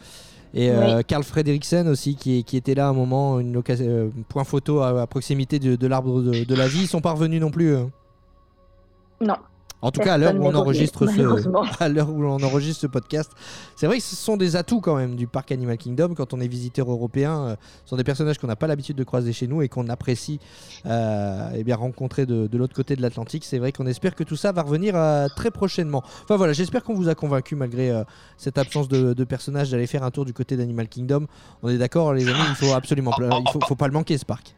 et 0.55 0.71
euh, 0.71 1.03
Carl 1.07 1.23
Frederiksen 1.23 1.87
aussi 1.89 2.17
qui, 2.17 2.43
qui 2.45 2.57
était 2.57 2.75
là 2.75 2.87
à 2.87 2.91
un 2.91 2.93
moment, 2.95 3.39
une 3.39 3.57
occasion, 3.57 4.11
point 4.29 4.45
photo 4.45 4.81
à, 4.81 5.03
à 5.03 5.07
proximité 5.07 5.59
de, 5.59 5.77
de 5.77 5.87
l'arbre 5.87 6.21
de, 6.23 6.45
de 6.45 6.55
la 6.55 6.67
vie. 6.69 6.81
Ils 6.83 6.89
sont 6.89 7.01
pas 7.01 7.13
revenus 7.13 7.41
non 7.41 7.51
plus. 7.51 7.75
euh. 7.75 7.85
Non. 9.21 9.37
En 9.81 9.93
tout 9.93 10.01
cas, 10.01 10.15
à 10.15 10.19
l'heure 10.19 10.35
où 10.35 10.45
on 10.45 10.55
enregistre 10.55 11.07
ce, 11.07 11.13
malheureusement. 11.13 11.63
à 11.79 11.89
l'heure 11.89 12.11
où 12.11 12.25
on 12.25 12.43
enregistre 12.43 12.81
ce 12.81 12.87
podcast, 12.89 13.31
c'est 13.77 13.87
vrai 13.87 13.99
que 13.99 14.03
ce 14.03 14.17
sont 14.17 14.37
des 14.37 14.57
atouts 14.57 14.81
quand 14.81 14.97
même 14.97 15.15
du 15.15 15.29
parc 15.29 15.53
Animal 15.53 15.79
Kingdom 15.79 16.15
quand 16.17 16.35
on 16.35 16.41
est 16.41 16.49
visiteur 16.49 16.91
européen. 16.91 17.47
euh, 17.51 17.57
ce 17.85 17.91
sont 17.91 17.97
des 17.97 18.03
personnages 18.03 18.39
qu'on 18.39 18.49
n'a 18.49 18.57
pas 18.57 18.67
l'habitude 18.67 18.97
de 18.97 19.05
croiser 19.05 19.33
chez 19.33 19.47
nous 19.47 19.63
et 19.63 19.69
qu'on 19.69 19.89
apprécie 19.89 20.41
euh, 20.87 21.51
eh 21.55 21.63
bien 21.63 21.77
rencontrer 21.77 22.27
de, 22.27 22.49
de 22.49 22.59
l'autre 22.59 22.75
côté 22.75 22.97
de 22.97 23.03
l'Atlantique. 23.03 23.45
C'est 23.45 23.59
vrai 23.59 23.71
qu'on 23.71 23.87
espère 23.87 24.17
que 24.17 24.25
tout 24.25 24.35
ça 24.37 24.51
va 24.51 24.63
revenir 24.63 24.97
euh, 24.97 25.29
très 25.37 25.53
prochainement. 25.53 26.03
Enfin 26.25 26.37
voilà, 26.37 26.53
j'espère 26.55 26.83
qu'on 26.83 26.95
vous 26.95 27.09
a 27.09 27.15
convaincu 27.15 27.55
malgré 27.55 27.91
euh, 27.91 28.03
cette 28.37 28.59
absence 28.59 28.89
de, 28.89 29.13
de 29.13 29.25
personnages 29.25 29.71
d'aller 29.71 29.87
faire 29.87 30.03
un 30.03 30.11
tour 30.11 30.25
du 30.25 30.33
côté 30.33 30.57
d'Animal 30.57 30.89
Kingdom. 30.89 31.27
On 31.63 31.69
est 31.69 31.79
d'accord, 31.79 32.15
les 32.15 32.27
amis, 32.29 32.41
il 32.49 32.55
faut 32.57 32.73
absolument, 32.73 33.13
il 33.17 33.51
faut, 33.53 33.61
faut 33.67 33.77
pas 33.77 33.87
le 33.87 33.93
manquer 33.93 34.19
ce 34.19 34.25
parc. 34.25 34.57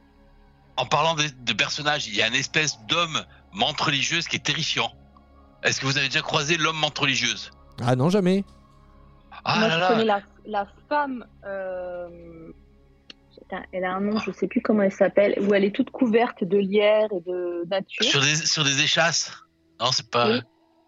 En 0.79 0.87
parlant 0.87 1.15
de, 1.15 1.25
de 1.45 1.53
personnages, 1.53 2.09
il 2.09 2.17
y 2.17 2.23
a 2.23 2.29
une 2.29 2.35
espèce 2.35 2.79
d'homme 2.89 3.19
menthe 3.53 3.79
religieuse 3.81 4.27
qui 4.27 4.37
est 4.37 4.45
terrifiant. 4.45 4.91
Est-ce 5.63 5.81
que 5.81 5.87
vous 5.87 5.99
avez 5.99 6.09
déjà 6.09 6.23
croisé 6.23 6.57
l'homme 6.57 6.79
menthe 6.79 6.99
religieuse? 6.99 7.51
Ah 7.83 7.97
non 7.97 8.11
jamais. 8.11 8.45
Ah 9.45 9.59
Moi, 9.59 9.69
là 9.69 9.75
je 9.75 9.81
là 9.81 9.89
connais 9.89 10.05
la, 10.05 10.23
la 10.47 10.67
femme. 10.89 11.27
euh, 11.47 12.09
putain, 13.39 13.63
Elle 13.73 13.85
a 13.85 13.93
un 13.93 14.01
nom, 14.01 14.19
je 14.19 14.33
sais 14.33 14.49
plus 14.49 14.61
comment 14.61 14.83
elle 14.83 14.93
s'appelle, 14.93 15.35
où 15.41 15.55
elle 15.55 15.65
est 15.65 15.75
toute 15.75 15.91
couverte 15.91 16.45
de 16.45 16.59
lierre 16.59 17.09
et 17.13 17.21
de 17.31 17.65
nature. 17.69 18.05
sur 18.05 18.21
des, 18.21 18.37
sur 18.37 18.65
des 18.65 18.81
échasses? 18.83 19.33
Non, 19.81 19.93
c'est 19.93 20.09
pas. 20.11 20.29
Oui. 20.29 20.41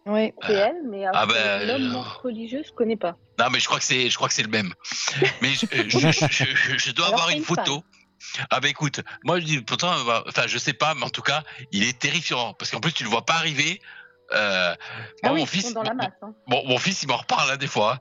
Ouais. 0.04 0.34
C'est 0.46 0.52
elle, 0.54 0.82
mais 0.90 1.04
Ah 1.06 1.20
après, 1.22 1.34
bah, 1.34 1.64
l'homme 1.64 1.94
euh, 1.94 2.00
religieux, 2.22 2.62
je 2.66 2.72
connais 2.72 2.96
pas. 2.96 3.16
Non, 3.38 3.46
mais 3.50 3.60
je 3.60 3.66
crois 3.66 3.78
que 3.78 3.84
c'est, 3.84 4.10
je 4.10 4.16
crois 4.16 4.26
que 4.28 4.34
c'est 4.34 4.42
le 4.42 4.48
même. 4.48 4.74
Mais 5.40 5.50
je, 5.54 5.64
je, 5.88 5.98
je- 6.10 6.44
je- 6.56 6.78
je 6.78 6.90
dois 6.90 7.06
Alors, 7.06 7.14
avoir 7.20 7.28
c'est 7.28 7.34
une 7.34 7.38
une 7.38 7.44
photo. 7.44 7.84
Ah 8.50 8.60
bah 8.60 8.68
écoute, 8.68 9.00
moi 9.24 9.40
je 9.40 9.44
dis 9.44 9.60
pourtant, 9.62 9.92
euh, 9.92 10.20
enfin 10.28 10.44
je 10.46 10.56
sais 10.58 10.72
pas, 10.72 10.94
mais 10.94 11.04
en 11.04 11.10
tout 11.10 11.22
cas, 11.22 11.42
il 11.72 11.82
est 11.84 11.98
terrifiant 11.98 12.54
parce 12.54 12.70
qu'en 12.70 12.80
plus 12.80 12.92
tu 12.92 13.02
le 13.04 13.10
vois 13.10 13.24
pas 13.24 13.34
arriver. 13.34 13.80
Euh, 14.34 14.74
Ah 15.22 15.28
moi, 15.28 15.32
oui, 15.32 15.40
mon 15.40 15.44
ils 15.44 15.48
fils, 15.48 15.72
dans 15.74 15.82
la 15.82 15.90
mon- 15.94 16.02
masse. 16.02 16.12
hein. 16.22 16.34
Bon, 16.46 16.62
mon 16.66 16.78
fils, 16.78 17.02
il 17.02 17.08
m'en 17.08 17.16
reparle 17.16 17.50
hein, 17.50 17.56
des 17.56 17.66
fois. 17.66 17.98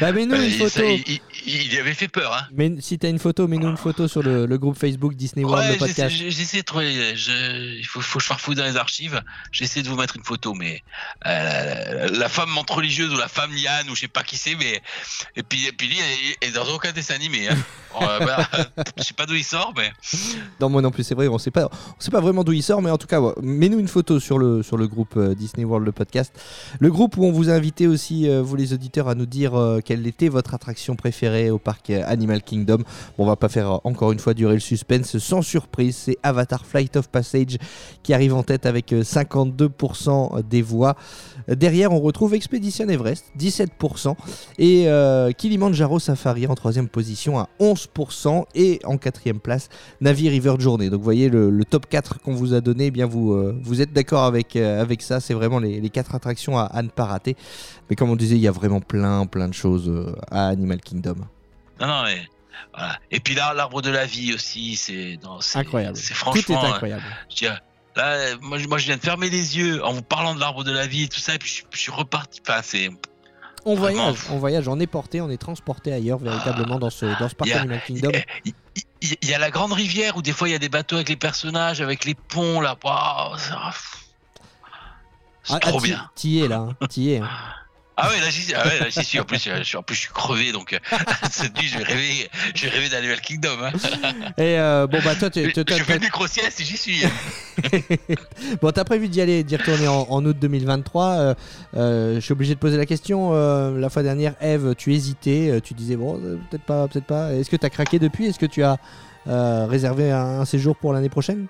Bah, 0.00 0.12
mets-nous 0.12 0.34
euh, 0.34 0.38
une 0.38 0.44
il- 0.50 0.58
ça, 0.58 0.68
photo. 0.68 0.86
il, 0.86 1.20
il- 1.46 1.72
il 1.72 1.78
avait 1.78 1.94
fait 1.94 2.08
peur. 2.08 2.32
Hein. 2.34 2.46
Mais 2.52 2.72
si 2.80 2.98
t'as 2.98 3.08
une 3.08 3.18
photo, 3.18 3.46
mets-nous 3.48 3.68
une 3.68 3.76
photo 3.76 4.08
sur 4.08 4.22
le, 4.22 4.46
le 4.46 4.58
groupe 4.58 4.78
Facebook 4.78 5.14
Disney 5.14 5.44
World, 5.44 5.64
Ouais, 5.66 5.72
le 5.72 5.78
podcast. 5.78 6.14
j'essaie 6.16 6.58
de 6.58 6.62
trouver. 6.64 7.16
Je, 7.16 7.76
il 7.78 7.84
faut, 7.86 8.00
faut 8.00 8.18
que 8.18 8.22
je 8.22 8.28
farfouille 8.28 8.54
dans 8.54 8.64
les 8.64 8.76
archives. 8.76 9.20
J'essaie 9.52 9.82
de 9.82 9.88
vous 9.88 9.96
mettre 9.96 10.16
une 10.16 10.24
photo, 10.24 10.54
mais 10.54 10.82
euh, 11.26 12.08
la, 12.12 12.28
femme 12.28 12.50
menthe 12.50 12.70
religieuse 12.70 13.12
ou 13.12 13.16
la 13.16 13.28
femme 13.28 13.52
liane 13.54 13.88
ou 13.90 13.94
je 13.94 14.00
sais 14.02 14.08
pas 14.08 14.22
qui 14.22 14.36
c'est, 14.36 14.54
mais 14.54 14.80
et 15.36 15.42
puis 15.42 15.66
et 15.66 15.72
puis 15.72 15.88
lui 15.88 15.96
est, 15.98 16.46
est 16.48 16.52
dans 16.52 16.66
aucun 16.74 16.92
dessin 16.92 17.14
animé. 17.14 17.48
Hein. 17.48 17.56
Euh, 18.02 18.18
bah, 18.18 18.46
je 18.98 19.04
sais 19.04 19.14
pas 19.14 19.24
d'où 19.24 19.32
il 19.36 19.42
sort, 19.42 19.72
mais 19.74 19.90
Non, 20.60 20.68
moi 20.68 20.82
non 20.82 20.90
plus, 20.90 21.02
c'est 21.02 21.14
vrai, 21.14 21.28
on 21.28 21.38
sait 21.38 21.50
pas, 21.50 21.64
on 21.72 21.98
sait 21.98 22.10
pas 22.10 22.20
vraiment 22.20 22.44
d'où 22.44 22.52
il 22.52 22.62
sort, 22.62 22.82
mais 22.82 22.90
en 22.90 22.98
tout 22.98 23.06
cas, 23.06 23.22
ouais, 23.22 23.32
mets-nous 23.40 23.78
une 23.78 23.88
photo 23.88 24.20
sur 24.20 24.38
le, 24.38 24.62
sur 24.62 24.76
le 24.76 24.86
groupe 24.86 25.14
euh, 25.16 25.34
Disney 25.34 25.64
World, 25.64 25.86
le 25.86 25.92
podcast. 25.92 26.30
Le 26.78 26.90
groupe 26.90 27.16
où 27.16 27.24
on 27.24 27.32
vous 27.32 27.48
a 27.48 27.54
invité 27.54 27.86
aussi, 27.86 28.28
euh, 28.28 28.42
vous 28.42 28.54
les 28.54 28.65
auditeurs, 28.72 29.08
à 29.08 29.14
nous 29.14 29.26
dire 29.26 29.54
euh, 29.54 29.80
quelle 29.84 30.06
était 30.06 30.28
votre 30.28 30.54
attraction 30.54 30.96
préférée 30.96 31.50
au 31.50 31.58
parc 31.58 31.90
euh, 31.90 32.02
Animal 32.06 32.42
Kingdom. 32.42 32.78
On 33.18 33.26
va 33.26 33.36
pas 33.36 33.48
faire 33.48 33.70
euh, 33.70 33.78
encore 33.84 34.12
une 34.12 34.18
fois 34.18 34.34
durer 34.34 34.54
le 34.54 34.60
suspense 34.60 35.18
sans 35.18 35.42
surprise, 35.42 35.96
c'est 35.96 36.18
Avatar 36.22 36.64
Flight 36.64 36.96
of 36.96 37.08
Passage 37.08 37.58
qui 38.02 38.14
arrive 38.14 38.34
en 38.34 38.42
tête 38.42 38.66
avec 38.66 38.92
euh, 38.92 39.02
52% 39.02 40.42
des 40.42 40.62
voix. 40.62 40.96
Derrière, 41.48 41.92
on 41.92 42.00
retrouve 42.00 42.34
Expedition 42.34 42.88
Everest, 42.88 43.26
17%, 43.38 44.14
et 44.58 44.88
Kilimanjaro 45.38 46.00
Safari 46.00 46.46
en 46.48 46.56
troisième 46.56 46.88
position 46.88 47.38
à 47.38 47.48
11%, 47.60 48.44
et 48.56 48.80
en 48.84 48.96
quatrième 48.96 49.38
place, 49.38 49.68
Navi 50.00 50.28
River 50.28 50.54
Journey. 50.58 50.90
Donc 50.90 50.98
vous 50.98 51.04
voyez 51.04 51.28
le, 51.28 51.64
top 51.64 51.86
4 51.88 52.20
qu'on 52.20 52.34
vous 52.34 52.52
a 52.52 52.60
donné, 52.60 52.86
eh 52.86 52.90
bien 52.90 53.06
vous, 53.06 53.52
vous 53.62 53.80
êtes 53.80 53.92
d'accord 53.92 54.24
avec, 54.24 54.56
avec 54.56 55.02
ça, 55.02 55.20
c'est 55.20 55.34
vraiment 55.34 55.60
les, 55.60 55.80
les 55.80 55.90
4 55.90 56.16
attractions 56.16 56.58
à, 56.58 56.64
à 56.64 56.82
ne 56.82 56.88
pas 56.88 57.04
rater. 57.04 57.36
Mais 57.88 57.94
comme 57.94 58.10
on 58.10 58.16
disait, 58.16 58.34
il 58.34 58.42
y 58.42 58.48
a 58.48 58.52
vraiment 58.56 58.80
plein 58.80 59.26
plein 59.26 59.48
de 59.48 59.54
choses 59.54 59.88
euh, 59.88 60.14
à 60.30 60.48
Animal 60.48 60.80
Kingdom. 60.80 61.16
non, 61.80 61.86
non, 61.86 62.02
mais 62.04 62.26
voilà. 62.74 62.98
Et 63.10 63.20
puis 63.20 63.34
là, 63.34 63.52
l'arbre 63.54 63.82
de 63.82 63.90
la 63.90 64.04
vie 64.06 64.34
aussi, 64.34 64.76
c'est 64.76 65.18
Incroyable. 65.54 65.96
C'est 65.96 66.14
Tout 66.14 66.36
est 66.36 66.42
franchement. 66.42 66.64
euh, 66.64 66.68
incroyable. 66.72 67.02
je 67.30 67.36
dirais, 67.36 67.58
Là, 67.96 68.36
moi, 68.42 68.58
je- 68.58 68.68
moi, 68.68 68.76
je 68.76 68.84
viens 68.86 68.96
de 68.98 69.02
fermer 69.02 69.30
les 69.30 69.56
yeux 69.56 69.82
en 69.82 69.92
vous 69.94 70.02
parlant 70.02 70.34
de 70.34 70.40
l'arbre 70.40 70.64
de 70.64 70.70
la 70.72 70.86
vie 70.86 71.04
et 71.04 71.08
tout 71.08 71.18
ça, 71.20 71.34
et 71.34 71.38
puis 71.38 71.48
je, 71.50 71.62
je 71.70 71.78
suis 71.80 71.90
reparti. 71.92 72.40
Enfin, 72.46 72.60
c'est. 72.62 72.90
On 73.64 73.74
voyage, 73.74 74.16
on 74.30 74.36
voyage, 74.36 74.68
on 74.68 74.78
est 74.78 74.86
porté, 74.86 75.20
on 75.22 75.30
est 75.30 75.38
transporté 75.38 75.92
ailleurs 75.94 76.18
véritablement 76.18 76.78
dans 76.78 76.90
ce, 76.90 77.06
dans 77.18 77.28
ce 77.30 77.34
parc 77.34 77.48
Il 77.48 77.50
y 77.50 77.54
a- 77.54 77.60
Animal 77.60 77.80
Kingdom. 77.86 78.12
Il 79.02 79.28
y, 79.30 79.34
a 79.34 79.38
la 79.38 79.50
grande 79.50 79.72
rivière 79.72 80.16
où 80.16 80.22
des 80.22 80.32
fois 80.32 80.48
il 80.48 80.52
y 80.52 80.54
a 80.54 80.58
des 80.58 80.68
bateaux 80.68 80.96
avec 80.96 81.08
les 81.08 81.16
personnages, 81.16 81.80
avec 81.80 82.04
les 82.04 82.14
ponts 82.14 82.60
là. 82.60 82.76
Waouh, 82.84 83.36
c'est 83.38 83.52
Ah, 83.54 83.72
c'est 85.44 85.54
ah, 85.54 85.60
trop 85.60 85.80
bien. 85.80 86.10
T'y 86.14 86.40
es 86.40 86.48
là, 86.48 86.66
hein, 86.80 86.86
t'y 86.88 87.12
es. 87.12 87.18
hein. 87.18 87.28
Ah 87.98 88.10
ouais, 88.10 88.20
là 88.20 88.28
j'y 88.28 88.42
suis. 88.42 88.54
Ah 88.54 88.66
ouais, 88.66 88.78
là, 88.78 88.86
j'y 88.90 89.02
suis. 89.02 89.18
En 89.18 89.24
plus, 89.24 89.38
je 89.42 89.62
suis, 89.62 89.76
en 89.76 89.82
plus, 89.82 89.94
je 89.94 90.00
suis 90.02 90.10
crevé, 90.12 90.52
donc 90.52 90.74
euh, 90.74 90.78
cette 91.30 91.56
nuit, 91.56 91.66
je 91.66 91.78
vais 91.78 91.84
rêver, 91.84 92.28
je 92.54 92.64
vais 92.64 92.68
rêver 92.68 92.88
d'Animal 92.90 93.20
Kingdom. 93.22 93.56
Hein. 93.62 93.72
Et 94.38 94.58
euh, 94.58 94.86
bon, 94.86 94.98
bah 95.02 95.14
toi, 95.14 95.30
tu 95.30 95.42
Je, 95.42 95.62
fais 95.82 95.96
une 95.96 96.02
micro-sieste 96.02 96.60
et 96.60 96.64
j'y 96.64 96.76
suis. 96.76 97.02
bon, 98.60 98.70
t'as 98.70 98.84
prévu 98.84 99.08
d'y 99.08 99.20
aller, 99.22 99.44
d'y 99.44 99.56
retourner 99.56 99.88
en, 99.88 100.06
en 100.10 100.24
août 100.26 100.36
2023. 100.38 101.04
euh, 101.06 101.34
euh, 101.76 102.14
je 102.16 102.20
suis 102.20 102.32
obligé 102.32 102.54
de 102.54 102.60
poser 102.60 102.76
la 102.76 102.84
question. 102.86 103.30
euh, 103.32 103.78
la 103.78 103.88
fois 103.88 104.02
dernière, 104.02 104.34
Eve, 104.42 104.74
tu 104.76 104.92
hésitais. 104.92 105.48
euh, 105.50 105.60
tu 105.60 105.72
disais, 105.72 105.96
bon, 105.96 106.20
euh, 106.22 106.36
peut-être 106.50 106.64
pas, 106.64 106.86
peut-être 106.88 107.06
pas. 107.06 107.32
Est-ce 107.32 107.48
que 107.48 107.56
t'as 107.56 107.70
craqué 107.70 107.98
depuis? 107.98 108.26
Est-ce 108.26 108.38
que 108.38 108.44
tu 108.46 108.62
as 108.62 108.76
euh, 109.26 109.66
réservé 109.66 110.10
un, 110.12 110.40
un 110.40 110.44
séjour 110.44 110.76
pour 110.76 110.92
l'année 110.92 111.08
prochaine? 111.08 111.46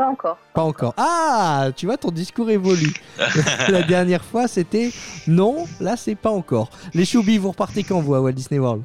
Pas 0.00 0.06
encore. 0.08 0.38
Pas 0.54 0.62
encore. 0.62 0.94
Ah, 0.96 1.68
tu 1.76 1.84
vois, 1.84 1.98
ton 1.98 2.10
discours 2.10 2.48
évolue. 2.48 2.94
la 3.68 3.82
dernière 3.82 4.24
fois, 4.24 4.48
c'était 4.48 4.90
non, 5.26 5.66
là, 5.78 5.94
c'est 5.98 6.14
pas 6.14 6.30
encore. 6.30 6.70
Les 6.94 7.04
choubis, 7.04 7.36
vous 7.36 7.50
repartez 7.50 7.82
quand, 7.84 8.00
vous, 8.00 8.14
à 8.14 8.20
Walt 8.22 8.32
Disney 8.32 8.58
World? 8.58 8.82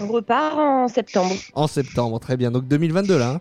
On 0.00 0.06
repart 0.06 0.56
en 0.56 0.88
septembre. 0.88 1.34
En 1.52 1.66
septembre, 1.66 2.18
très 2.18 2.38
bien. 2.38 2.50
Donc 2.50 2.66
2022, 2.66 3.18
là. 3.18 3.28
hein? 3.32 3.40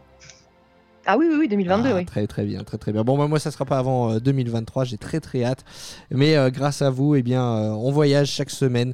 Ah 1.06 1.16
oui, 1.18 1.28
oui, 1.30 1.38
oui, 1.40 1.48
2022, 1.48 1.90
Ah, 1.92 1.96
oui. 1.96 2.06
Très 2.06 2.28
très 2.28 2.44
bien, 2.44 2.62
très 2.66 2.78
très 2.78 2.92
bien. 2.92 3.06
Bon, 3.06 3.18
bah, 3.18 3.28
moi 3.28 3.40
ça 3.40 3.52
sera 3.52 3.64
pas 3.64 3.78
avant 3.78 4.12
euh, 4.12 4.20
2023, 4.20 4.84
j'ai 4.84 4.98
très 4.98 5.22
très 5.22 5.46
hâte. 5.46 5.64
Mais 6.12 6.36
euh, 6.36 6.50
grâce 6.50 6.82
à 6.82 6.90
vous, 6.90 7.16
eh 7.16 7.24
bien, 7.24 7.42
euh, 7.42 7.70
on 7.70 7.90
voyage 7.94 8.28
chaque 8.32 8.50
semaine 8.50 8.94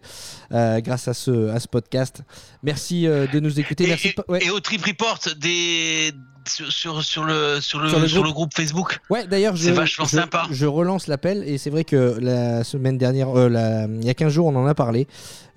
euh, 0.51 0.81
grâce 0.81 1.07
à 1.07 1.15
ce, 1.15 1.49
à 1.49 1.59
ce 1.59 1.67
podcast. 1.67 2.21
Merci 2.61 3.07
euh, 3.07 3.25
de 3.25 3.39
nous 3.39 3.59
écouter. 3.59 3.85
Et, 3.85 3.87
Merci. 3.87 4.09
et- 4.09 4.11
de 4.11 4.15
pa- 4.21 4.31
ouais. 4.31 4.45
et 4.45 4.51
au 4.51 4.59
Trip 4.59 4.85
Report 4.85 5.17
des 5.37 6.11
sur, 6.47 6.71
sur, 6.71 7.03
sur 7.03 7.23
le 7.25 7.59
sur 7.61 7.79
le 7.79 7.89
Sur 7.89 7.99
le 7.99 8.07
sur 8.07 8.17
groupe. 8.17 8.27
le 8.27 8.33
groupe 8.33 8.53
Facebook. 8.55 8.99
Ouais, 9.09 9.27
d'ailleurs, 9.27 9.55
je, 9.55 9.65
C'est 9.65 9.71
vachement 9.71 10.05
je- 10.05 10.11
sympa. 10.17 10.47
je 10.51 10.65
relance 10.65 11.07
l'appel 11.07 11.43
et 11.45 11.57
c'est 11.57 11.69
vrai 11.69 11.83
que 11.83 12.17
la 12.19 12.63
semaine 12.63 12.97
dernière, 12.97 13.37
euh, 13.37 13.49
la- 13.49 13.85
il 13.85 14.05
y 14.05 14.09
a 14.09 14.13
15 14.13 14.31
jours, 14.31 14.47
on 14.47 14.55
en 14.55 14.65
a 14.67 14.75
parlé 14.75 15.07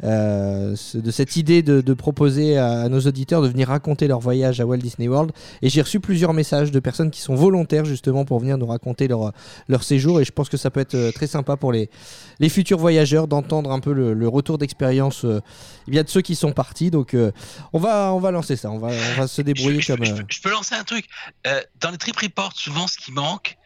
euh, 0.04 0.76
de 0.94 1.10
cette 1.10 1.36
idée 1.36 1.62
de, 1.62 1.80
de 1.80 1.94
proposer 1.94 2.56
à, 2.56 2.82
à 2.82 2.88
nos 2.88 3.00
auditeurs 3.00 3.42
de 3.42 3.48
venir 3.48 3.68
raconter 3.68 4.06
leur 4.06 4.20
voyage 4.20 4.60
à 4.60 4.66
Walt 4.66 4.78
Disney 4.78 5.08
World. 5.08 5.32
Et 5.62 5.68
j'ai 5.68 5.82
reçu 5.82 6.00
plusieurs 6.00 6.32
messages 6.32 6.70
de 6.70 6.80
personnes 6.80 7.10
qui 7.10 7.20
sont 7.20 7.34
volontaires 7.34 7.84
justement 7.84 8.24
pour 8.24 8.38
venir 8.40 8.58
nous 8.58 8.66
raconter 8.66 9.08
leur, 9.08 9.32
leur 9.68 9.82
séjour. 9.82 10.20
Et 10.20 10.24
je 10.24 10.32
pense 10.32 10.48
que 10.48 10.56
ça 10.56 10.70
peut 10.70 10.80
être 10.80 10.94
euh, 10.94 11.10
très 11.12 11.26
sympa 11.26 11.56
pour 11.56 11.72
les, 11.72 11.90
les 12.38 12.48
futurs 12.48 12.78
voyageurs 12.78 13.28
d'entendre 13.28 13.72
un 13.72 13.80
peu 13.80 13.92
le, 13.92 14.14
le 14.14 14.28
retour 14.28 14.58
d'expérience 14.58 15.24
euh, 15.24 15.40
eh 15.88 15.90
bien 15.90 16.02
de 16.04 16.08
ceux 16.08 16.20
qui 16.22 16.34
sont 16.36 16.52
partis. 16.52 16.90
Donc 16.90 17.14
euh, 17.14 17.32
on, 17.72 17.78
va, 17.78 18.12
on 18.14 18.20
va 18.20 18.30
lancer 18.30 18.56
ça, 18.56 18.70
on 18.70 18.78
va, 18.78 18.88
on 18.88 19.20
va 19.20 19.26
se 19.26 19.42
débrouiller 19.42 19.80
je, 19.80 19.86
je- 19.86 19.92
comme. 19.94 20.04
je- 20.04 20.12
euh, 20.14 20.22
je 20.28 20.40
peux 20.40 20.50
lancer 20.50 20.74
un 20.74 20.84
truc. 20.84 21.06
Euh, 21.46 21.60
dans 21.80 21.90
les 21.90 21.98
trip 21.98 22.16
reports, 22.16 22.52
souvent, 22.54 22.86
ce 22.86 22.98
qui 22.98 23.12
manque, 23.12 23.56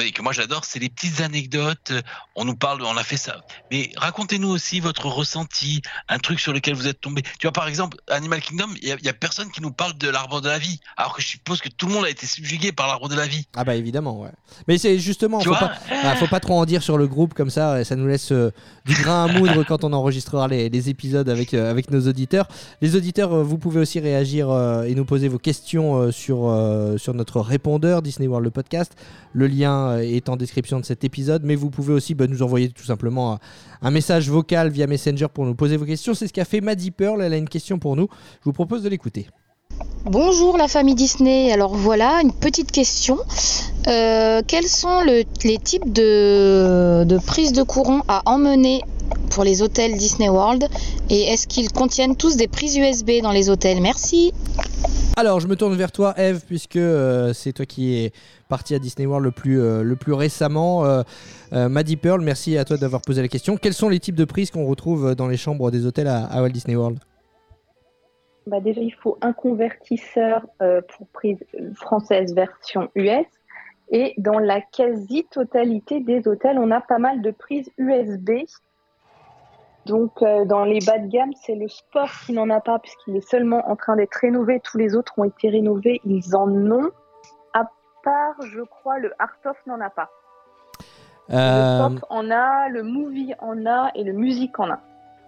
et 0.00 0.12
que 0.12 0.22
moi 0.22 0.32
j'adore, 0.32 0.64
c'est 0.64 0.78
les 0.78 0.88
petites 0.88 1.20
anecdotes. 1.20 1.90
Euh, 1.90 2.00
On 2.34 2.44
nous 2.46 2.56
parle, 2.56 2.82
on 2.82 2.96
a 2.96 3.02
fait 3.04 3.16
ça. 3.18 3.36
Mais 3.70 3.90
racontez-nous 3.96 4.48
aussi 4.48 4.80
votre 4.80 5.06
ressenti, 5.06 5.82
un 6.08 6.18
truc 6.18 6.40
sur 6.40 6.52
lequel 6.54 6.74
vous 6.74 6.86
êtes 6.88 7.00
tombé. 7.00 7.22
Tu 7.38 7.46
vois, 7.46 7.52
par 7.52 7.68
exemple, 7.68 7.98
Animal 8.08 8.40
Kingdom, 8.40 8.68
il 8.80 8.88
y, 8.88 9.08
a- 9.08 9.12
personne 9.12 9.50
qui 9.50 9.60
nous 9.60 9.70
parle 9.70 9.96
de 9.98 10.08
l'arbre 10.08 10.40
de 10.40 10.48
la 10.48 10.58
vie, 10.58 10.80
alors 10.96 11.14
que 11.14 11.20
je 11.20 11.28
suppose 11.28 11.60
que 11.60 11.68
tout 11.68 11.86
le 11.86 11.92
monde 11.92 12.04
a 12.06 12.10
été 12.10 12.26
subjugué 12.26 12.72
par 12.72 12.86
l'arbre 12.86 13.08
de 13.10 13.14
la 13.14 13.26
vie. 13.26 13.46
Ah 13.54 13.64
bah 13.64 13.74
évidemment, 13.76 14.18
ouais. 14.20 14.30
Mais 14.66 14.78
c'est 14.78 14.98
justement, 14.98 15.38
Tu 15.38 15.44
faut 15.44 15.50
vois 15.50 15.68
pas, 15.68 15.72
ah, 16.02 16.16
faut 16.16 16.26
pas 16.26 16.40
trop 16.40 16.54
en 16.58 16.64
dire 16.64 16.82
sur 16.82 16.96
le 16.96 17.06
groupe 17.06 17.34
comme 17.34 17.50
ça, 17.50 17.84
ça 17.84 17.94
nous 17.94 18.06
laisse 18.06 18.32
euh, 18.32 18.50
du 18.86 18.94
grain 18.94 19.26
à 19.26 19.32
moudre 19.32 19.62
quand 19.64 19.84
on 19.84 19.92
enregistrera 19.92 20.48
les, 20.48 20.68
les 20.70 20.88
épisodes 20.88 21.28
avec, 21.28 21.52
euh, 21.54 21.70
avec 21.70 21.90
nos 21.90 22.08
auditeurs. 22.08 22.48
Les 22.80 22.96
auditeurs, 22.96 23.32
euh, 23.34 23.42
vous 23.42 23.58
pouvez 23.58 23.80
aussi 23.80 24.00
réagir 24.00 24.48
et 24.86 24.94
nous 24.94 25.04
poser 25.04 25.28
vos 25.28 25.38
questions 25.38 26.10
sur, 26.10 26.94
sur 26.96 27.14
notre 27.14 27.40
répondeur 27.40 28.00
Disney 28.02 28.26
World 28.26 28.44
le 28.44 28.50
podcast. 28.50 28.92
Le 29.34 29.46
lien 29.46 29.81
euh, 29.90 30.00
est 30.00 30.28
en 30.28 30.36
description 30.36 30.80
de 30.80 30.84
cet 30.84 31.04
épisode, 31.04 31.42
mais 31.44 31.54
vous 31.54 31.70
pouvez 31.70 31.92
aussi 31.92 32.14
bah, 32.14 32.26
nous 32.26 32.42
envoyer 32.42 32.70
tout 32.70 32.84
simplement 32.84 33.38
un, 33.80 33.90
message 33.90 34.30
vocal 34.30 34.70
via 34.70 34.86
Messenger 34.86 35.26
pour 35.32 35.44
nous 35.46 35.54
poser 35.54 35.76
vos 35.76 35.84
questions. 35.84 36.14
C'est 36.14 36.26
ce 36.26 36.32
qu'a 36.32 36.44
fait 36.44 36.60
Maddie 36.60 36.90
Pearl, 36.90 37.22
elle 37.22 37.32
a 37.32 37.36
une 37.36 37.48
question 37.48 37.78
pour 37.78 37.96
nous. 37.96 38.08
Je 38.40 38.44
vous 38.44 38.52
propose 38.52 38.82
de 38.82 38.88
l'écouter. 38.88 39.26
Bonjour 40.04 40.56
la 40.58 40.66
famille 40.68 40.94
Disney. 40.96 41.52
Alors 41.52 41.74
voilà, 41.74 42.20
une 42.22 42.32
petite 42.32 42.72
question. 42.72 43.18
Euh, 43.86 44.42
quels 44.46 44.66
sont 44.66 45.02
le- 45.02 45.22
les 45.44 45.58
types 45.58 45.92
de, 45.92 47.18
prises 47.24 47.52
de 47.52 47.62
courant 47.62 48.02
à 48.08 48.22
emmener 48.26 48.80
pour 49.30 49.44
les 49.44 49.62
hôtels 49.62 49.96
Disney 49.96 50.28
World 50.28 50.68
Et 51.08 51.22
est-ce 51.22 51.46
qu'ils 51.46 51.70
contiennent 51.70 52.16
tous 52.16 52.36
des 52.36 52.48
prises 52.48 52.76
USB 52.76 53.10
dans 53.22 53.30
les 53.30 53.48
hôtels? 53.48 53.80
Merci. 53.80 54.32
Alors, 55.16 55.40
je 55.40 55.46
me 55.46 55.54
tourne 55.56 55.74
vers 55.76 55.92
toi, 55.92 56.14
Eve, 56.18 56.40
puisque 56.46 56.76
euh, 56.76 57.32
c'est 57.32 57.52
toi 57.52 57.66
qui 57.66 57.94
es 57.94 58.12
parti 58.48 58.74
à 58.74 58.78
Disney 58.78 59.06
World 59.06 59.24
le 59.24 59.30
plus, 59.30 59.60
euh, 59.60 59.94
récemment. 60.08 60.84
Euh, 60.84 61.02
Maddie 61.68 61.96
Pearl, 61.96 62.22
merci 62.22 62.56
à 62.56 62.64
toi 62.64 62.76
d'avoir 62.76 63.02
posé 63.02 63.20
la 63.22 63.28
question. 63.28 63.56
Quels 63.56 63.74
sont 63.74 63.88
les 63.88 64.00
types 64.00 64.14
de 64.16 64.24
prises 64.24 64.50
qu'on 64.50 64.66
retrouve 64.66 65.14
dans 65.14 65.28
les 65.28 65.36
chambres 65.36 65.70
des 65.70 65.86
hôtels 65.86 66.08
à 66.08 66.40
Walt 66.42 66.48
Disney 66.50 66.74
World? 66.76 66.98
Bah 68.46 68.60
déjà, 68.60 68.80
il 68.80 68.94
faut 68.94 69.18
un 69.20 69.32
convertisseur 69.32 70.46
euh, 70.60 70.80
pour 70.82 71.06
prise 71.08 71.44
française 71.74 72.34
version 72.34 72.90
US. 72.94 73.26
Et 73.90 74.14
dans 74.16 74.38
la 74.38 74.60
quasi-totalité 74.60 76.00
des 76.00 76.26
hôtels, 76.26 76.58
on 76.58 76.70
a 76.70 76.80
pas 76.80 76.98
mal 76.98 77.20
de 77.20 77.30
prises 77.30 77.70
USB. 77.78 78.30
Donc, 79.86 80.22
euh, 80.22 80.44
dans 80.44 80.64
les 80.64 80.78
bas 80.80 80.98
de 80.98 81.08
gamme, 81.08 81.32
c'est 81.34 81.54
le 81.54 81.68
sport 81.68 82.08
qui 82.24 82.32
n'en 82.32 82.48
a 82.50 82.60
pas, 82.60 82.78
puisqu'il 82.78 83.16
est 83.16 83.28
seulement 83.28 83.68
en 83.68 83.76
train 83.76 83.96
d'être 83.96 84.14
rénové. 84.14 84.60
Tous 84.60 84.78
les 84.78 84.96
autres 84.96 85.18
ont 85.18 85.24
été 85.24 85.50
rénovés, 85.50 86.00
ils 86.04 86.34
en 86.34 86.48
ont. 86.48 86.90
À 87.52 87.68
part, 88.02 88.36
je 88.42 88.62
crois, 88.62 88.98
le 88.98 89.12
Art 89.18 89.36
of 89.44 89.56
n'en 89.66 89.80
a 89.80 89.90
pas. 89.90 90.10
Euh, 91.30 91.88
Le 91.88 91.94
pop 91.96 92.06
en 92.10 92.30
a, 92.30 92.68
le 92.68 92.82
movie 92.82 93.34
en 93.40 93.66
a 93.66 93.90
et 93.94 94.04
le 94.04 94.12
musique 94.12 94.58
en 94.58 94.70
a. 94.70 94.80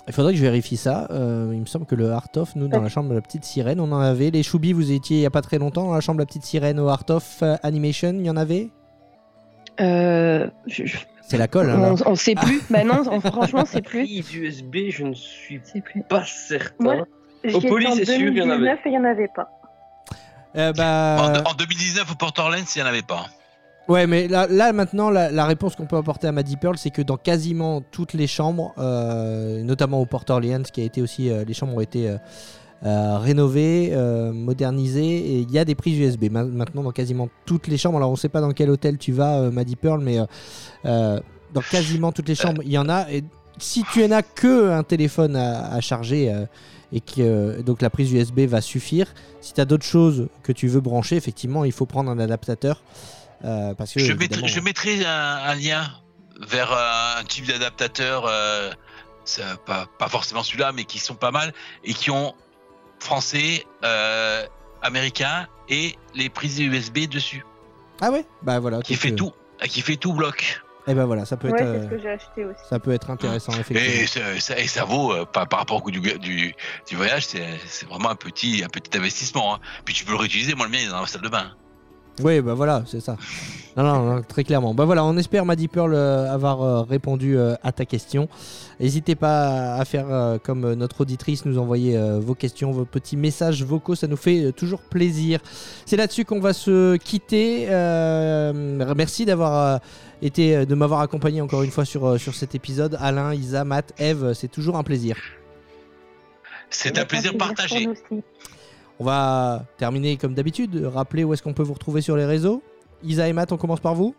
Il 0.06 0.12
faudrait 0.12 0.32
que 0.32 0.38
je 0.38 0.42
vérifie 0.42 0.76
ça. 0.76 1.06
Euh, 1.10 1.50
il 1.54 1.60
me 1.60 1.66
semble 1.66 1.86
que 1.86 1.94
le 1.94 2.10
Art 2.12 2.28
of, 2.36 2.54
nous, 2.56 2.68
dans 2.68 2.82
la 2.82 2.88
chambre 2.90 3.08
de 3.08 3.14
la 3.14 3.22
petite 3.22 3.44
sirène, 3.44 3.80
on 3.80 3.90
en 3.90 4.00
avait. 4.00 4.30
Les 4.30 4.42
Choubis, 4.42 4.72
vous 4.74 4.92
étiez 4.92 5.16
il 5.16 5.20
n'y 5.20 5.26
a 5.26 5.30
pas 5.30 5.40
très 5.40 5.58
longtemps 5.58 5.84
dans 5.84 5.94
la 5.94 6.00
chambre 6.00 6.18
de 6.18 6.22
la 6.22 6.26
petite 6.26 6.44
sirène 6.44 6.78
au 6.78 6.88
Art 6.88 7.04
of 7.08 7.42
euh, 7.42 7.56
Animation, 7.62 8.10
il 8.14 8.26
y 8.26 8.30
en 8.30 8.36
avait? 8.36 8.68
Euh, 9.80 10.46
je- 10.66 10.84
je- 10.84 10.98
C'est 11.26 11.38
la 11.38 11.48
colle, 11.48 11.70
hein, 11.70 11.80
là. 11.80 11.94
on, 12.06 12.10
on 12.12 12.14
sait 12.16 12.34
plus. 12.34 12.62
bah 12.70 12.84
non, 12.84 13.02
on- 13.10 13.20
franchement, 13.20 13.64
c'est 13.66 13.80
plus. 13.82 14.00
Prise 14.04 14.34
USB, 14.34 14.76
je 14.90 15.04
ne 15.04 15.14
suis 15.14 15.58
plus. 15.58 16.02
pas 16.02 16.22
certain. 16.26 17.04
Au 17.44 17.48
étais 17.48 17.68
Poli, 17.68 17.86
en 17.86 17.94
c'est 17.94 18.04
sûr, 18.04 18.28
il 18.28 18.36
y 18.36 18.42
en 18.42 18.50
avait. 18.50 18.58
2019 18.58 18.78
et 18.84 18.88
il 18.88 18.90
n'y 18.92 18.98
en 18.98 19.04
avait 19.04 19.28
pas. 19.34 19.48
Euh, 20.56 20.72
bah, 20.74 21.42
En, 21.46 21.50
en 21.50 21.54
2019 21.54 22.12
au 22.12 22.14
Port 22.14 22.32
Orleans, 22.38 22.58
il 22.74 22.78
n'y 22.78 22.84
en 22.86 22.88
avait 22.90 23.02
pas. 23.02 23.26
Ouais, 23.86 24.06
mais 24.06 24.28
là, 24.28 24.46
là 24.48 24.72
maintenant, 24.72 25.10
la, 25.10 25.46
réponse 25.46 25.76
qu'on 25.76 25.84
peut 25.84 25.96
apporter 25.96 26.26
à 26.26 26.32
Maddie 26.32 26.56
Pearl, 26.56 26.78
c'est 26.78 26.90
que 26.90 27.02
dans 27.02 27.18
quasiment 27.18 27.82
toutes 27.82 28.14
les 28.14 28.26
chambres, 28.26 28.72
euh, 28.78 29.62
notamment 29.62 30.00
au 30.00 30.06
Port 30.06 30.24
Orleans, 30.30 30.62
qui 30.62 30.80
a 30.80 30.84
été 30.84 31.02
aussi, 31.02 31.28
euh, 31.28 31.44
les 31.44 31.52
chambres 31.52 31.74
ont 31.74 31.80
été 31.80 32.16
euh, 32.84 33.18
rénovées, 33.18 33.94
modernisées, 34.32 35.16
et 35.16 35.38
il 35.40 35.50
y 35.50 35.58
a 35.58 35.66
des 35.66 35.74
prises 35.74 35.98
USB 35.98 36.30
Ma- 36.30 36.44
maintenant 36.44 36.82
dans 36.82 36.92
quasiment 36.92 37.28
toutes 37.44 37.66
les 37.66 37.76
chambres. 37.76 37.98
Alors, 37.98 38.08
on 38.08 38.14
ne 38.14 38.18
sait 38.18 38.30
pas 38.30 38.40
dans 38.40 38.52
quel 38.52 38.70
hôtel 38.70 38.96
tu 38.96 39.12
vas, 39.12 39.50
Maddie 39.50 39.76
Pearl, 39.76 40.02
mais 40.02 40.18
dans 40.84 41.62
quasiment 41.70 42.10
toutes 42.10 42.28
les 42.28 42.34
chambres, 42.34 42.62
il 42.64 42.72
y 42.72 42.78
en 42.78 42.88
a. 42.88 43.10
Et 43.12 43.22
si 43.58 43.84
tu 43.92 44.06
n'as 44.08 44.22
que 44.22 44.70
un 44.70 44.82
téléphone 44.82 45.36
à, 45.36 45.80
charger 45.82 46.34
et 46.90 47.00
que 47.00 47.60
donc 47.60 47.82
la 47.82 47.90
prise 47.90 48.10
USB 48.12 48.40
va 48.40 48.62
suffire, 48.62 49.12
si 49.42 49.52
tu 49.52 49.60
as 49.60 49.66
d'autres 49.66 49.84
choses 49.84 50.28
que 50.42 50.52
tu 50.52 50.68
veux 50.68 50.80
brancher, 50.80 51.16
effectivement, 51.16 51.64
il 51.64 51.72
faut 51.72 51.86
prendre 51.86 52.10
un 52.10 52.18
adaptateur. 52.18 52.82
Euh, 53.44 53.74
parce 53.74 53.92
que, 53.92 54.00
Je 54.00 54.12
mettrai, 54.12 54.48
je 54.48 54.60
mettrai 54.60 55.04
un, 55.04 55.10
un 55.44 55.54
lien 55.54 55.90
vers 56.48 56.72
euh, 56.72 57.20
un 57.20 57.24
type 57.24 57.46
d'adaptateur, 57.46 58.24
euh, 58.26 58.70
pas, 59.66 59.86
pas 59.98 60.08
forcément 60.08 60.42
celui-là, 60.42 60.72
mais 60.72 60.84
qui 60.84 60.98
sont 60.98 61.14
pas 61.14 61.30
mal 61.30 61.52
et 61.84 61.94
qui 61.94 62.10
ont 62.10 62.34
français, 63.00 63.64
euh, 63.84 64.44
américain 64.82 65.46
et 65.68 65.96
les 66.14 66.28
prises 66.28 66.58
USB 66.60 67.06
dessus, 67.08 67.44
Ah 68.00 68.10
ouais? 68.10 68.26
Bah 68.42 68.58
voilà. 68.60 68.82
qui 68.82 68.96
fait 68.96 69.12
tout, 69.12 69.32
qui 69.68 69.80
fait 69.80 69.96
tout 69.96 70.12
bloc. 70.12 70.60
Et 70.86 70.92
ben 70.92 71.06
voilà, 71.06 71.24
ça 71.24 71.38
peut 71.38 71.48
Ouais, 71.48 71.62
être, 71.62 71.72
c'est 71.80 71.84
ce 71.86 71.90
que 71.90 71.98
j'ai 72.02 72.10
acheté 72.10 72.44
aussi. 72.44 72.60
ça 72.68 72.78
peut 72.78 72.92
être 72.92 73.08
intéressant 73.08 73.52
effectivement. 73.52 74.02
Et 74.02 74.06
ça, 74.06 74.38
ça- 74.40 74.58
et 74.58 74.66
ça 74.66 74.84
vaut 74.84 75.14
euh, 75.14 75.24
par, 75.24 75.48
par 75.48 75.60
rapport 75.60 75.78
au 75.78 75.80
coût 75.80 75.90
du, 75.90 76.00
du, 76.00 76.54
du 76.86 76.96
voyage, 76.96 77.24
c'est 77.26 77.58
c'est 77.66 77.88
vraiment 77.88 78.10
un 78.10 78.16
petit, 78.16 78.62
un 78.62 78.68
petit 78.68 78.98
investissement. 78.98 79.54
hein. 79.54 79.60
Puis 79.86 79.94
tu 79.94 80.04
peux 80.04 80.10
le 80.12 80.18
réutiliser. 80.18 80.54
Moi, 80.54 80.66
le 80.66 80.72
mien, 80.72 80.78
il 80.82 80.86
est 80.88 80.90
dans 80.90 81.00
la 81.00 81.06
salle 81.06 81.22
de 81.22 81.28
bain. 81.30 81.52
Oui, 82.22 82.40
bah 82.40 82.54
voilà, 82.54 82.84
c'est 82.86 83.00
ça. 83.00 83.16
Non, 83.76 83.82
non, 83.82 84.04
non, 84.04 84.22
très 84.22 84.44
clairement. 84.44 84.72
Bah 84.72 84.84
voilà, 84.84 85.04
on 85.04 85.16
espère, 85.16 85.44
Maddy 85.44 85.66
Pearl, 85.66 85.94
euh, 85.94 86.32
avoir 86.32 86.62
euh, 86.62 86.82
répondu 86.82 87.36
euh, 87.36 87.56
à 87.64 87.72
ta 87.72 87.84
question. 87.84 88.28
N'hésitez 88.78 89.16
pas 89.16 89.74
à 89.74 89.84
faire 89.84 90.06
euh, 90.08 90.38
comme 90.38 90.74
notre 90.74 91.00
auditrice, 91.00 91.44
nous 91.44 91.58
envoyer 91.58 91.96
euh, 91.96 92.20
vos 92.20 92.36
questions, 92.36 92.70
vos 92.70 92.84
petits 92.84 93.16
messages 93.16 93.64
vocaux, 93.64 93.96
ça 93.96 94.06
nous 94.06 94.16
fait 94.16 94.44
euh, 94.44 94.52
toujours 94.52 94.80
plaisir. 94.80 95.40
C'est 95.86 95.96
là-dessus 95.96 96.24
qu'on 96.24 96.38
va 96.38 96.52
se 96.52 96.96
quitter. 96.96 97.66
Euh, 97.68 98.52
merci 98.96 99.24
d'avoir 99.24 99.74
euh, 99.74 99.78
été, 100.22 100.66
de 100.66 100.74
m'avoir 100.76 101.00
accompagné 101.00 101.40
encore 101.40 101.64
une 101.64 101.72
fois 101.72 101.84
sur, 101.84 102.06
euh, 102.06 102.18
sur 102.18 102.36
cet 102.36 102.54
épisode. 102.54 102.96
Alain, 103.00 103.34
Isa, 103.34 103.64
Matt, 103.64 103.92
Eve, 103.98 104.34
c'est 104.34 104.48
toujours 104.48 104.76
un 104.76 104.84
plaisir. 104.84 105.16
C'est 106.70 106.96
un 106.96 107.04
plaisir 107.04 107.36
partagé. 107.36 107.88
On 109.00 109.04
va 109.04 109.64
terminer 109.76 110.16
comme 110.16 110.34
d'habitude. 110.34 110.84
Rappeler 110.92 111.24
où 111.24 111.32
est-ce 111.34 111.42
qu'on 111.42 111.52
peut 111.54 111.62
vous 111.62 111.74
retrouver 111.74 112.00
sur 112.00 112.16
les 112.16 112.24
réseaux. 112.24 112.62
Isa 113.02 113.28
et 113.28 113.32
Matt, 113.32 113.52
on 113.52 113.56
commence 113.56 113.80
par 113.80 113.94
vous. 113.94 114.14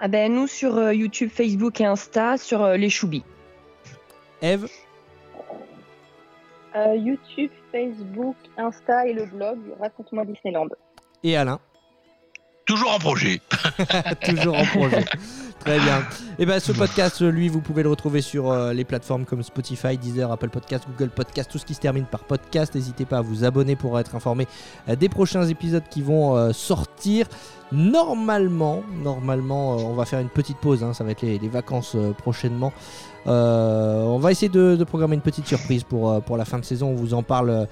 Ah 0.00 0.08
ben 0.08 0.32
nous 0.32 0.46
sur 0.48 0.76
euh, 0.76 0.92
YouTube, 0.92 1.30
Facebook 1.32 1.80
et 1.80 1.84
Insta 1.86 2.36
sur 2.36 2.62
euh, 2.62 2.76
les 2.76 2.90
Choubis. 2.90 3.22
Eve 4.42 4.66
Euh, 6.76 6.96
YouTube, 6.96 7.52
Facebook, 7.70 8.34
Insta 8.58 9.06
et 9.06 9.12
le 9.12 9.26
blog 9.26 9.58
Raconte-moi 9.80 10.24
Disneyland. 10.24 10.66
et 11.22 11.36
Alain 11.36 11.60
Toujours 12.66 12.92
en 12.94 12.98
projet. 12.98 13.40
Toujours 14.24 14.56
en 14.58 14.64
projet. 14.64 15.04
Très 15.64 15.78
bien. 15.80 16.02
Et 16.38 16.44
ben 16.44 16.60
ce 16.60 16.72
podcast, 16.72 17.22
lui, 17.22 17.48
vous 17.48 17.62
pouvez 17.62 17.82
le 17.82 17.88
retrouver 17.88 18.20
sur 18.20 18.52
euh, 18.52 18.74
les 18.74 18.84
plateformes 18.84 19.24
comme 19.24 19.42
Spotify, 19.42 19.96
Deezer, 19.96 20.30
Apple 20.30 20.50
Podcast, 20.50 20.84
Google 20.90 21.10
Podcast, 21.10 21.50
tout 21.50 21.56
ce 21.56 21.64
qui 21.64 21.72
se 21.72 21.80
termine 21.80 22.04
par 22.04 22.24
podcast. 22.24 22.74
N'hésitez 22.74 23.06
pas 23.06 23.18
à 23.18 23.20
vous 23.22 23.44
abonner 23.44 23.74
pour 23.74 23.98
être 23.98 24.14
informé 24.14 24.46
euh, 24.90 24.96
des 24.96 25.08
prochains 25.08 25.46
épisodes 25.46 25.84
qui 25.88 26.02
vont 26.02 26.36
euh, 26.36 26.52
sortir. 26.52 27.26
Normalement, 27.72 28.82
normalement, 29.02 29.76
on 29.76 29.94
va 29.94 30.04
faire 30.04 30.20
une 30.20 30.28
petite 30.28 30.58
pause. 30.58 30.84
hein, 30.84 30.92
ça 30.92 31.02
va 31.02 31.12
être 31.12 31.22
les, 31.22 31.38
vacances 31.48 31.96
prochainement. 32.18 32.74
On 33.24 34.18
va 34.20 34.30
essayer 34.32 34.50
de, 34.50 34.84
programmer 34.84 35.14
une 35.14 35.22
petite 35.22 35.46
surprise 35.46 35.82
pour, 35.82 36.22
pour 36.22 36.36
la 36.36 36.44
fin 36.44 36.58
de 36.58 36.64
saison. 36.64 36.90
On 36.90 36.94
vous 36.94 37.14
en 37.14 37.22
parle. 37.22 37.66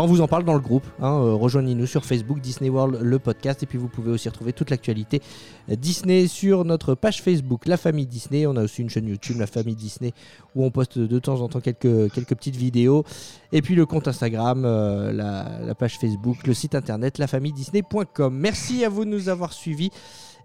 On 0.00 0.06
vous 0.06 0.20
en 0.22 0.28
parle 0.28 0.44
dans 0.44 0.54
le 0.54 0.60
groupe. 0.60 0.86
hein, 1.00 1.12
euh, 1.12 1.34
Rejoignez-nous 1.34 1.86
sur 1.86 2.04
Facebook, 2.04 2.40
Disney 2.40 2.70
World, 2.70 2.98
le 3.02 3.18
podcast. 3.18 3.62
Et 3.62 3.66
puis 3.66 3.78
vous 3.78 3.88
pouvez 3.88 4.10
aussi 4.10 4.28
retrouver 4.28 4.52
toute 4.52 4.70
l'actualité 4.70 5.20
Disney 5.68 6.26
sur 6.28 6.64
notre 6.64 6.94
page 6.94 7.20
Facebook, 7.22 7.66
La 7.66 7.76
Famille 7.76 8.06
Disney. 8.06 8.46
On 8.46 8.56
a 8.56 8.62
aussi 8.62 8.82
une 8.82 8.90
chaîne 8.90 9.06
YouTube, 9.06 9.38
La 9.38 9.46
Famille 9.46 9.74
Disney, 9.76 10.12
où 10.54 10.64
on 10.64 10.70
poste 10.70 10.98
de 10.98 11.18
temps 11.18 11.40
en 11.40 11.48
temps 11.48 11.60
quelques, 11.60 12.12
quelques 12.12 12.34
petites 12.34 12.56
vidéos. 12.56 13.04
Et 13.52 13.60
puis 13.62 13.74
le 13.74 13.84
compte 13.86 14.08
Instagram, 14.08 14.64
euh, 14.64 15.12
la, 15.12 15.58
la 15.64 15.74
page 15.74 15.98
Facebook, 15.98 16.46
le 16.46 16.54
site 16.54 16.74
internet, 16.74 17.18
lafamilledisney.com. 17.18 18.34
Merci 18.34 18.84
à 18.84 18.88
vous 18.88 19.04
de 19.04 19.10
nous 19.10 19.28
avoir 19.28 19.52
suivis. 19.52 19.90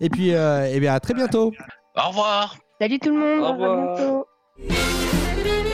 Et 0.01 0.09
puis, 0.09 0.33
euh, 0.33 0.69
eh 0.71 0.79
bien, 0.79 0.93
à 0.93 0.99
très 0.99 1.13
bientôt. 1.13 1.51
Au 1.95 2.09
revoir. 2.09 2.55
Salut 2.79 2.99
tout 2.99 3.09
le 3.09 3.15
monde. 3.17 3.43
Au 3.43 3.53
revoir. 3.53 3.79
À 3.79 3.95
bientôt. 3.95 5.66